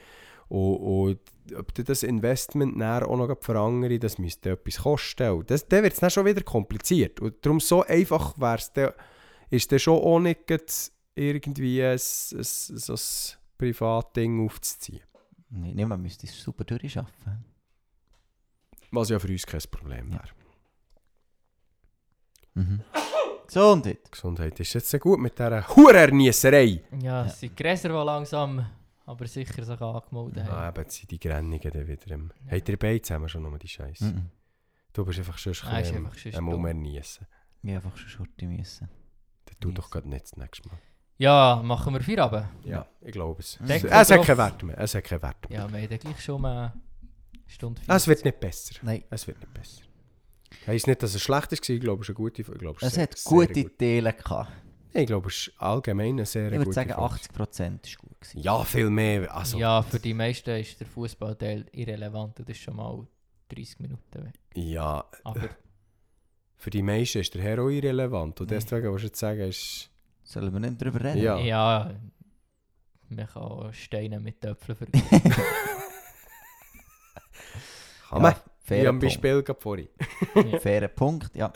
Und, 0.48 0.76
und 0.76 1.20
ob 1.56 1.74
du 1.74 1.84
das 1.84 2.02
Investment 2.02 2.80
auch 2.82 3.16
noch 3.16 3.36
für 3.40 3.58
andere, 3.58 3.98
das 3.98 4.18
müsste 4.18 4.50
etwas 4.50 4.78
kosten. 4.82 5.30
Und 5.30 5.50
das, 5.50 5.66
dann 5.68 5.82
wird 5.82 5.92
es 5.92 6.00
dann 6.00 6.10
schon 6.10 6.26
wieder 6.26 6.42
kompliziert. 6.42 7.20
Und 7.20 7.44
darum 7.44 7.60
so 7.60 7.84
einfach 7.84 8.38
wär's 8.38 8.72
dann, 8.72 8.92
ist 9.50 9.70
dann 9.72 9.78
schon 9.78 9.98
auch 10.00 10.18
nicht 10.20 10.92
irgendwie 11.14 11.82
ein, 11.82 11.92
ein, 11.92 11.98
so 11.98 12.92
ein 12.94 13.38
Privatding 13.58 14.44
aufzuziehen. 14.46 15.02
Nee, 15.50 15.84
man 15.84 16.00
müsste 16.00 16.26
es 16.26 16.40
super 16.40 16.64
durchschaffen. 16.64 17.44
Was 18.92 19.08
ja 19.10 19.18
für 19.18 19.28
uns 19.28 19.44
kein 19.46 19.60
Problem 19.70 20.12
wäre. 20.12 20.28
Mhm. 22.54 22.80
Gesundheit. 23.46 24.10
Gesundheit 24.12 24.58
ist 24.60 24.72
jetzt 24.74 24.90
sehr 24.90 25.00
gut 25.00 25.18
mit 25.18 25.36
dieser 25.38 25.66
Hurerniesserei. 25.68 26.82
Ja, 27.00 27.26
es 27.26 27.40
sind 27.40 27.58
die 27.58 27.62
Gräser, 27.62 27.88
die 27.88 27.94
langsam, 27.94 28.64
aber 29.06 29.26
sicher 29.26 29.64
sich 29.64 29.80
angemeldet 29.80 30.44
Ah, 30.48 30.52
haben. 30.66 30.68
eben, 30.76 30.82
jetzt 30.84 30.96
sind 30.96 31.10
die 31.10 31.18
Grennigen 31.18 31.72
dann 31.72 31.86
wieder 31.88 32.10
im... 32.14 32.32
Habt 32.48 32.68
ihr 32.68 32.76
beide 32.78 33.02
zusammen 33.02 33.28
schon 33.28 33.42
noch 33.42 33.58
die 33.58 33.68
Scheiße? 33.68 34.04
Mhm. 34.04 34.26
Du 34.92 35.04
bist 35.04 35.18
einfach 35.18 35.38
schon 35.38 35.52
Ah, 35.64 35.70
ein 35.76 36.04
bisschen 36.10 36.34
am 36.36 36.46
dumm. 36.46 36.54
Umerniessen. 36.60 37.26
Ich 37.62 37.70
einfach 37.74 37.96
schon 37.96 38.08
Schurte 38.08 38.46
müssen. 38.46 38.88
Tu 39.60 39.70
doch 39.72 39.90
gerade 39.90 40.08
nicht 40.08 40.24
das 40.24 40.36
nächste 40.36 40.68
Mal. 40.68 40.78
Ja, 41.18 41.60
machen 41.62 41.92
wir 41.92 42.00
Feierabend. 42.00 42.46
Ja, 42.64 42.86
ich 43.02 43.12
glaube 43.12 43.40
es. 43.40 43.58
Denk 43.60 43.84
es 43.84 44.10
hat 44.10 44.22
keinen 44.24 44.38
Wert 44.38 44.62
mehr. 44.62 44.78
Es 44.78 44.94
hat 44.94 45.04
keinen 45.04 45.22
Wert 45.22 45.48
mehr. 45.50 45.58
Ja, 45.60 45.70
wir 45.72 45.80
haben 45.82 45.88
dann 45.88 45.98
gleich 45.98 46.20
schon 46.24 46.40
mal 46.40 46.62
eine 46.72 46.72
Stunde 47.46 47.80
Es 47.86 48.06
wird 48.08 48.24
nicht 48.24 48.40
besser. 48.40 48.74
Nein, 48.82 49.04
Es 49.10 49.26
wird 49.26 49.38
nicht 49.38 49.52
besser. 49.52 49.82
Heißt 50.66 50.86
nicht, 50.86 51.02
dass 51.02 51.14
es 51.14 51.22
schlecht 51.22 51.52
war, 51.52 51.58
ich 51.74 51.80
glaube, 51.80 52.02
es 52.02 52.08
ist 52.08 52.16
eine 52.16 52.24
gute 52.24 52.42
ich 52.42 52.48
glaube, 52.58 52.78
es 52.80 52.94
sehr- 52.94 53.02
hat 53.04 53.18
sehr 53.18 53.30
gute 53.30 53.62
gut. 53.64 53.78
Teile 53.78 54.12
gehabt. 54.14 54.50
Ich 54.92 55.06
glaube, 55.06 55.28
es 55.28 55.36
ist 55.48 55.52
allgemein 55.58 56.14
eine 56.14 56.26
sehr 56.26 56.46
Ich 56.46 56.52
gute 56.58 56.66
würde 56.66 56.72
sagen, 56.72 56.90
Folge. 56.94 57.14
80% 57.14 57.86
ist 57.86 57.98
gut 57.98 58.20
gewesen. 58.20 58.40
Ja, 58.40 58.64
viel 58.64 58.90
mehr. 58.90 59.32
Also, 59.34 59.58
Ja, 59.58 59.82
für 59.82 60.00
die 60.00 60.14
meisten 60.14 60.50
ist 60.58 60.80
der 60.80 60.86
Fußballteil 60.88 61.66
irrelevant. 61.72 62.38
Das 62.40 62.48
ist 62.48 62.58
schon 62.60 62.74
mal 62.76 63.06
30 63.50 63.78
Minuten 63.80 64.24
weg. 64.24 64.34
ja, 64.54 65.04
Aber 65.22 65.48
für 66.60 66.70
die 66.70 66.82
meisten 66.82 67.18
ist 67.20 67.34
der 67.34 67.42
Herr 67.42 67.58
auch 67.62 67.68
irrelevant. 67.68 68.40
Und 68.40 68.50
Nee. 68.50 68.56
deswegen, 68.56 68.92
was 68.92 68.98
ich 69.02 69.08
jetzt 69.08 69.18
sagen, 69.18 69.40
ist... 69.40 69.90
Sollen 70.22 70.52
wir 70.52 70.60
nicht 70.60 70.80
drüber 70.80 71.00
reden? 71.02 71.22
Ja. 71.22 71.38
ja, 71.38 71.92
man 73.08 73.26
kann 73.26 73.72
Steine 73.72 74.20
mit 74.20 74.40
Töpfeln 74.40 74.76
vergleichen. 74.78 75.32
Kann 78.08 78.22
man. 78.22 78.34
Wie 78.34 78.38
fairer 78.76 78.88
am 78.90 78.98
Punkt. 79.00 79.02
Beispiel 79.14 79.42
gerade 79.42 79.60
vorhin. 79.60 79.88
Fairer 80.60 80.88
Punkt, 80.88 81.34
ja. 81.34 81.52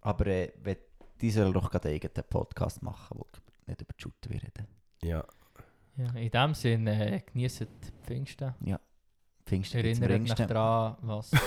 Aber 0.00 0.26
äh, 0.28 0.52
wenn- 0.62 0.76
die 1.20 1.30
sollen 1.30 1.52
doch 1.52 1.70
gerade 1.70 1.88
einen 1.88 1.96
eigenen 1.96 2.24
Podcast 2.30 2.82
machen, 2.82 3.18
wo 3.18 3.26
nicht 3.66 3.80
über 3.82 3.92
die 3.92 4.02
Shooter 4.02 4.30
reden. 4.30 4.66
Ja. 5.02 5.24
ja, 5.96 6.10
in 6.14 6.30
dem 6.30 6.54
Sinne, 6.54 7.16
äh, 7.16 7.20
genießt 7.30 7.60
die 7.60 7.66
Pfingsten. 8.06 8.54
Pfingsten 9.44 9.82
gibt's 9.82 9.98
am 9.98 10.04
Erinnert 10.08 10.30
ringsten. 10.38 10.48
daran, 10.48 10.96
was. 11.02 11.30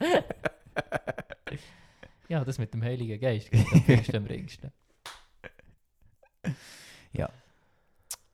ja, 2.28 2.44
das 2.44 2.58
mit 2.58 2.72
dem 2.74 2.82
Heiligen 2.82 3.20
Geist 3.20 3.50
geht 3.50 4.14
am 4.14 4.24
ringsten. 4.24 4.72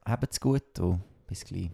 Habt's 0.04 0.38
gut 0.38 0.78
und 0.80 1.02
bis 1.26 1.44
gleich. 1.44 1.70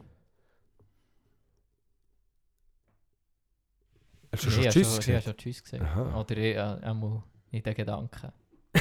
Hast 4.32 4.44
du 4.44 4.50
schon 4.50 4.60
Ich 4.60 4.68
habe 4.68 4.72
Tschüss 4.72 4.86
schon, 4.86 5.00
ich 5.00 5.08
habe 5.08 5.16
gesagt? 5.16 5.24
schon 5.24 5.36
Tschüss 5.36 5.64
gesagt. 5.64 5.82
Aha. 5.82 6.20
Oder 6.20 6.36
ich, 6.36 6.54
äh, 6.54 6.86
einmal 6.86 7.24
in 7.50 7.62
den 7.64 7.74
Gedanken. 7.74 8.32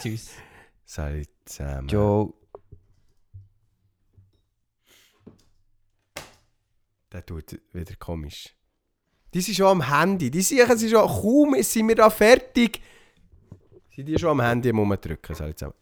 Tschüss. 0.00 0.36
Salut 0.84 1.28
zusammen. 1.44 1.88
Ciao. 1.88 2.34
Der 7.10 7.26
tut 7.26 7.60
wieder 7.72 7.96
komisch. 7.96 8.54
Die 9.32 9.40
sind 9.40 9.54
schon 9.54 9.66
am 9.66 9.88
Handy. 9.88 10.30
Die 10.30 10.42
sind 10.42 10.68
schon... 10.68 11.06
Kaum 11.06 11.54
sind 11.62 11.88
wir 11.88 11.94
da 11.94 12.10
fertig. 12.10 12.80
Sind 13.94 14.06
die 14.06 14.18
schon 14.18 14.30
am 14.30 14.40
Handy 14.40 14.70
am 14.70 14.78
Rumdrücken. 14.78 15.34
Salut 15.34 15.58
zusammen. 15.58 15.74